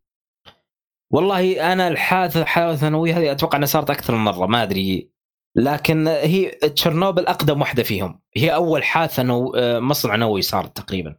والله 1.10 1.72
أنا 1.72 1.88
الحادثة 1.88 2.44
حادثة 2.44 2.88
نووية 2.88 3.18
هذه 3.18 3.32
أتوقع 3.32 3.56
إنها 3.58 3.66
صارت 3.66 3.90
أكثر 3.90 4.14
من 4.14 4.24
مرة 4.24 4.46
ما 4.46 4.62
أدري 4.62 5.10
لكن 5.58 6.08
هي 6.08 6.50
تشيرنوبل 6.50 7.26
أقدم 7.26 7.60
واحدة 7.60 7.82
فيهم. 7.82 8.20
هي 8.36 8.54
أول 8.54 8.84
حادثة 8.84 9.22
نو... 9.22 9.54
آه، 9.56 9.78
مصنع 9.78 10.16
نووي 10.16 10.42
صارت 10.42 10.76
تقريبا. 10.76 11.16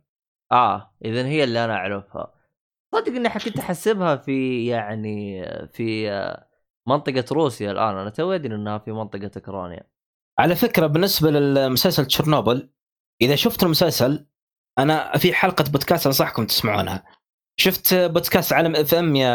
آه 0.51 0.95
اذا 1.05 1.25
هي 1.25 1.43
اللي 1.43 1.65
أنا 1.65 1.73
أعرفها. 1.73 2.33
صدق 2.95 3.07
إني 3.07 3.29
كنت 3.29 3.59
أحسبها 3.59 4.15
في 4.15 4.65
يعني 4.65 5.45
في 5.73 6.11
آه، 6.11 6.47
منطقة 6.87 7.25
روسيا 7.31 7.71
الآن. 7.71 7.97
أنا 7.97 8.09
تو 8.09 8.31
أدري 8.31 8.55
إنها 8.55 8.77
في 8.77 8.91
منطقة 8.91 9.31
أوكرانيا. 9.37 9.83
على 10.39 10.55
فكرة 10.55 10.87
بالنسبة 10.87 11.31
للمسلسل 11.31 12.05
تشيرنوبل 12.05 12.69
إذا 13.21 13.35
شفت 13.35 13.63
المسلسل 13.63 14.27
أنا 14.79 15.17
في 15.17 15.33
حلقة 15.33 15.65
بودكاست 15.71 16.05
أنصحكم 16.05 16.45
تسمعونها. 16.45 17.03
شفت 17.57 17.93
بودكاست 17.93 18.53
علم 18.53 18.75
FM 18.75 19.15
يا 19.15 19.29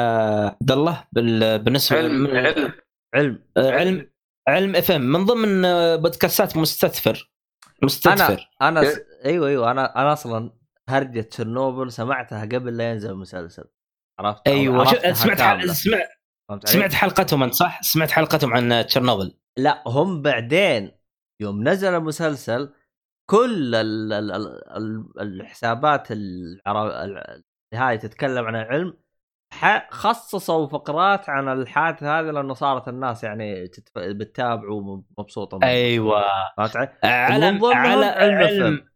عبد 0.46 0.72
الله؟ 0.72 1.04
بالنسبة 1.56 1.98
علم 1.98 2.26
علم. 2.26 2.72
علم. 3.14 3.42
علم. 3.56 4.13
علم 4.48 4.76
FM 4.76 5.00
من 5.00 5.24
ضمن 5.24 5.62
بودكاستات 5.96 6.56
مستثفر. 6.56 7.30
مستثفر. 7.82 8.50
أنا 8.62 8.80
أنا 8.80 8.92
أيوه 9.24 9.48
أيوه. 9.48 9.70
أنا 9.70 10.02
أنا 10.02 10.12
أصلا 10.12 10.50
هرجة 10.88 11.20
تشيرنوبل 11.20 11.92
سمعتها 11.92 12.40
قبل 12.40 12.76
لا 12.76 12.90
ينزل 12.90 13.10
المسلسل. 13.10 13.64
عرفت؟ 14.20 14.48
أيوه 14.48 15.12
سمعت 15.12 15.40
حل... 15.40 15.74
سمعت 15.74 16.08
سمعت 16.64 16.92
حلقتهم 16.92 17.42
انت 17.42 17.54
صح؟ 17.54 17.82
سمعت 17.82 18.10
حلقتهم 18.10 18.54
عن 18.54 18.86
تشيرنوبل. 18.86 19.38
لا 19.58 19.82
هم 19.86 20.22
بعدين 20.22 20.90
يوم 21.42 21.68
نزل 21.68 21.94
المسلسل 21.94 22.74
كل 23.30 23.74
ال 23.74 24.12
ال 24.12 24.32
ال 24.76 25.20
الحسابات 25.20 26.08
هاي 27.74 27.98
تتكلم 27.98 28.44
عن 28.44 28.56
العلم 28.56 28.98
خصصوا 29.90 30.68
فقرات 30.68 31.30
عن 31.30 31.48
الحادثه 31.48 32.20
هذه 32.20 32.24
لأنه 32.24 32.54
صارت 32.54 32.88
الناس 32.88 33.24
يعني 33.24 33.68
تتف... 33.68 33.92
بتتابع 33.98 34.68
ومبسوطه 34.68 35.58
أيوه. 35.62 36.24
علم 37.04 37.64
على 37.64 38.04
علم 38.04 38.36
علم. 38.36 38.88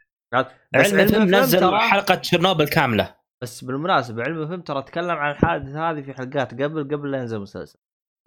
علم 0.74 1.34
نزل 1.34 1.76
حلقة 1.76 2.14
تشيرنوبل 2.14 2.68
كاملة. 2.68 3.18
بس 3.42 3.64
بالمناسبة 3.64 4.22
علم 4.22 4.46
فيلم 4.48 4.60
ترى 4.60 4.82
تكلم 4.82 5.10
عن 5.10 5.30
الحادثه 5.30 5.90
هذه 5.90 6.00
في 6.00 6.14
حلقات 6.14 6.62
قبل 6.62 6.84
قبل 6.84 7.10
لا 7.10 7.18
ينزل 7.18 7.36
المسلسل 7.36 7.78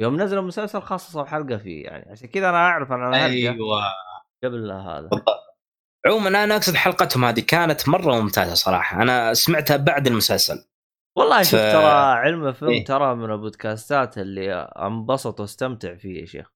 يوم 0.01 0.21
نزل 0.21 0.37
المسلسل 0.37 0.81
خصصوا 0.81 1.25
حلقة 1.25 1.57
فيه 1.57 1.85
يعني. 1.85 2.11
عشان 2.11 2.27
كذا 2.27 2.49
أنا 2.49 2.57
أعرف 2.57 2.91
عن 2.91 3.13
أيوه. 3.13 3.81
قبل 4.43 4.71
هذا. 4.71 5.09
عموما 6.05 6.43
أنا 6.43 6.55
أقصد 6.55 6.75
حلقتهم 6.75 7.25
هذه 7.25 7.39
كانت 7.39 7.89
مرة 7.89 8.19
ممتازة 8.21 8.53
صراحة. 8.53 9.01
أنا 9.01 9.33
سمعتها 9.33 9.77
بعد 9.77 10.07
المسلسل. 10.07 10.70
والله 11.17 11.43
شوف 11.43 11.59
ف... 11.59 11.63
ترى 11.63 11.91
علم 11.91 12.47
الفيلم 12.47 12.71
إيه؟ 12.71 12.85
ترى 12.85 13.15
من 13.15 13.31
البودكاستات 13.31 14.17
اللي 14.17 14.53
انبسط 14.53 15.39
واستمتع 15.39 15.95
فيه 15.95 16.21
يا 16.21 16.25
شيخ. 16.25 16.51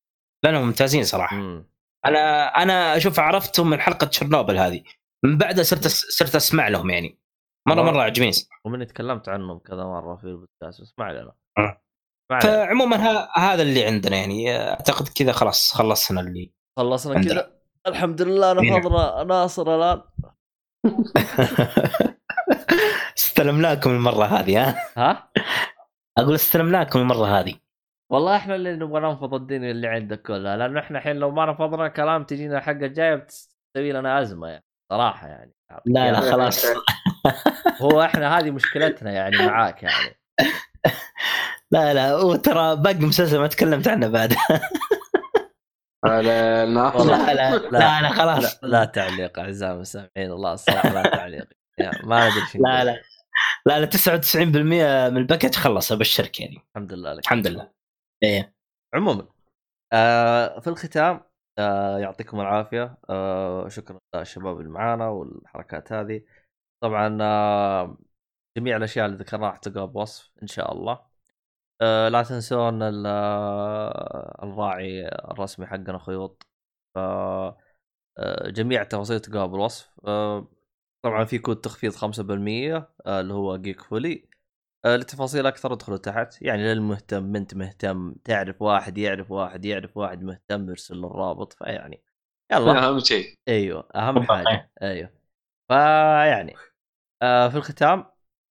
لانهم 0.46 0.66
ممتازين 0.66 1.04
صراحة. 1.04 1.36
م. 1.36 1.68
أنا 2.06 2.48
أنا 2.48 2.98
أشوف 2.98 3.20
عرفتهم 3.20 3.70
من 3.70 3.80
حلقة 3.80 4.08
تشيرنوبل 4.08 4.58
هذه. 4.58 4.84
من 5.26 5.38
بعدها 5.38 5.64
صرت 5.64 5.88
صرت 5.88 6.36
أسمع 6.36 6.68
لهم 6.68 6.90
يعني. 6.90 7.20
مرة 7.68 7.82
مرة 7.82 8.02
عجبين 8.02 8.32
ومن 8.66 8.88
تكلمت 8.88 9.30
عنهم 9.30 9.60
كذا 9.60 9.84
مرة 9.84 10.16
في 10.16 10.24
البودكاست 10.24 10.82
اسمع 10.82 11.12
لنا 11.12 11.34
فعموما 12.42 13.28
هذا 13.38 13.62
اللي 13.62 13.86
عندنا 13.86 14.18
يعني. 14.18 14.58
أعتقد 14.58 15.08
كذا 15.08 15.32
خلاص 15.32 15.74
خلصنا 15.74 16.22
اللي 16.22 16.54
خلصنا 16.78 17.22
كذا. 17.24 17.52
الحمد 17.88 18.22
لله 18.22 18.54
نفضنا 18.54 19.24
ناصر 19.24 19.76
الآن. 19.76 20.02
استلمناكم 23.18 23.90
المرة 23.90 24.26
هذه 24.26 24.70
ها؟ 24.70 24.76
ها؟ 24.98 25.30
أقول 26.18 26.36
استلمناكم 26.36 27.00
المرة 27.00 27.40
هذه. 27.40 27.56
والله 28.12 28.36
إحنا 28.36 28.56
اللي 28.56 28.76
نبغى 28.76 29.02
ننفض 29.02 29.34
الدين 29.34 29.64
اللي 29.64 29.88
عندك 29.88 30.22
كلها 30.22 30.58
لأنه 30.58 30.80
إحنا 30.80 30.98
الحين 30.98 31.16
لو 31.16 31.32
ما 31.32 31.46
نفضنا 31.46 31.88
كلام 31.88 32.24
تجينا 32.24 32.58
الحلقة 32.58 32.86
الجايه 32.86 33.16
بتسوي 33.16 33.92
لنا 33.92 34.22
أزمة 34.22 34.48
يعني 34.48 34.66
صراحة 34.92 35.28
يعني. 35.28 35.56
لا 35.86 36.12
لا 36.12 36.20
خلاص. 36.20 36.66
هو 37.82 38.02
إحنا 38.02 38.40
هذه 38.40 38.52
مشكلتنا 38.52 39.12
يعني 39.12 39.38
معاك 39.38 39.84
يعني. 39.84 40.20
لا 41.72 41.94
لا 41.94 42.16
وترى 42.16 42.76
باقي 42.76 43.00
مسلسل 43.00 43.40
ما 43.40 43.48
تكلمت 43.48 43.88
عنه 43.88 44.08
بعد. 44.08 44.36
لا 46.06 46.22
لا 46.22 46.66
لا 46.66 46.92
لا, 47.72 48.02
لا 48.02 48.10
خلاص. 48.10 48.64
لا, 48.64 48.68
لا 48.68 48.86
تعليق 48.86 49.40
أعزائي 49.40 49.74
المستمعين 49.74 50.32
الله 50.32 50.54
الصراحة 50.54 50.90
لا 50.90 51.04
تعليق. 51.04 51.48
ما 51.80 52.28
أدري 52.28 52.42
لا 52.56 52.84
لا. 52.84 53.02
لا 53.66 53.80
لا 53.80 53.86
99% 53.86 55.10
من 55.10 55.18
الباكج 55.18 55.56
خلص 55.56 55.92
أبشرك 55.92 56.40
يعني. 56.40 56.58
الحمد 56.70 56.94
لله 56.94 57.14
لك. 57.14 57.20
الحمد 57.20 57.48
لله. 57.48 57.72
إيه. 58.24 58.56
عموما 58.94 59.28
آه 59.94 60.60
في 60.60 60.68
الختام 60.68 61.22
آه 61.60 62.00
يعطيكم 62.00 62.40
العافية 62.42 62.98
آه 63.10 63.68
شكرا 63.68 64.00
للشباب 64.16 64.60
اللي 64.60 64.70
معانا 64.72 65.08
والحركات 65.08 65.92
هذه. 65.94 66.22
طبعا 66.84 67.18
آه 67.22 67.98
جميع 68.58 68.78
الأشياء 68.78 69.06
اللي 69.06 69.18
ذكرناها 69.18 69.58
تلقاها 69.58 69.86
بوصف 69.86 70.32
إن 70.42 70.48
شاء 70.48 70.74
الله. 70.74 71.00
آه 71.82 72.10
لا 72.10 72.24
تنسون 72.24 72.82
آه، 73.06 74.40
الراعي 74.44 75.08
الرسمي 75.08 75.66
حقنا 75.68 75.98
خيوط. 76.00 76.48
آه 76.98 77.58
جميع 78.46 78.82
التفاصيل 78.82 79.20
تلقاها 79.20 79.46
بالوصف 79.46 79.90
آه 80.08 80.48
طبعا 81.06 81.26
في 81.26 81.38
كود 81.40 81.56
تخفيض 81.62 81.94
5% 81.94 82.00
آه 83.06 83.22
اللي 83.22 83.34
هو 83.34 83.58
جيك 83.58 83.82
فولي. 83.82 84.30
آه 84.86 84.96
لتفاصيل 84.96 85.48
أكثر 85.48 85.74
ادخلوا 85.74 85.98
تحت. 85.98 86.42
يعني 86.42 86.74
للمهتم 86.74 87.36
انت 87.36 87.56
مهتم 87.56 88.14
تعرف 88.24 88.62
واحد 88.62 88.98
يعرف 88.98 89.32
واحد 89.32 89.66
يعرف 89.66 89.98
واحد 89.98 90.24
مهتم 90.24 90.70
يرسل 90.70 90.98
له 90.98 91.08
الرابط. 91.08 91.54
فيعني 91.54 92.04
يلا. 92.52 92.72
أهم 92.88 93.00
شيء. 93.00 93.34
أيوه 93.48 93.90
أهم 93.96 94.24
حاجة. 94.24 94.72
أيوه. 94.82 95.10
فيعني 95.70 96.54
آه 97.22 97.50
في 97.50 97.58
الختام 97.58 98.06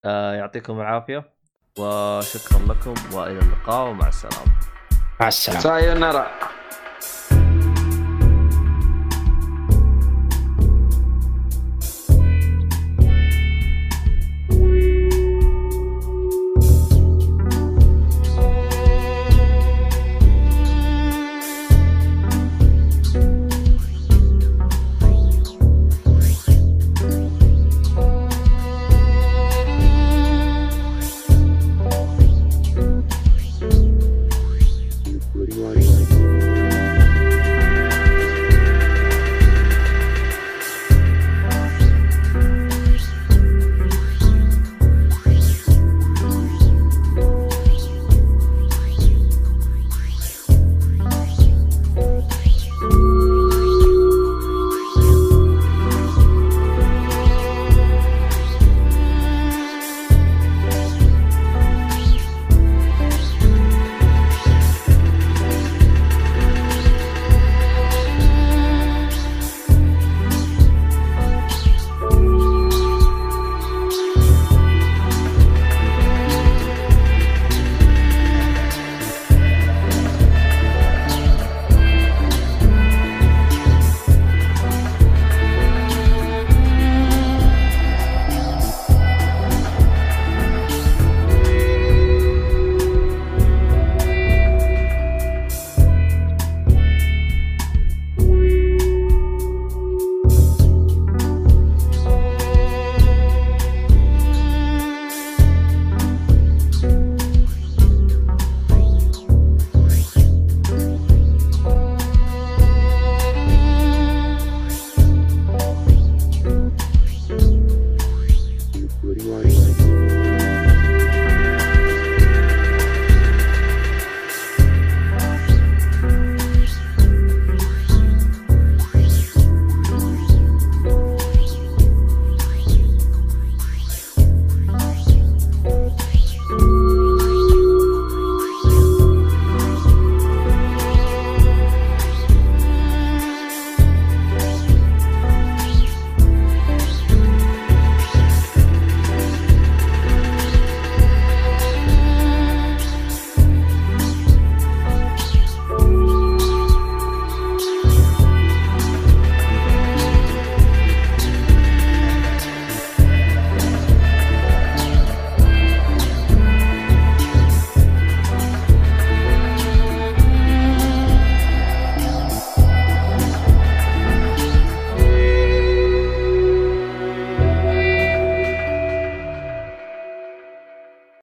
آه 0.05 0.35
يعطيكم 0.35 0.81
العافية 0.81 1.35
وشكرا 1.79 2.59
لكم 2.59 2.95
وإلى 3.17 3.39
اللقاء 3.39 3.91
ومع 3.91 4.09
السلامة. 4.09 4.53
مع 5.21 5.29
السلامة. 5.29 5.61
سايونارا. 5.61 6.54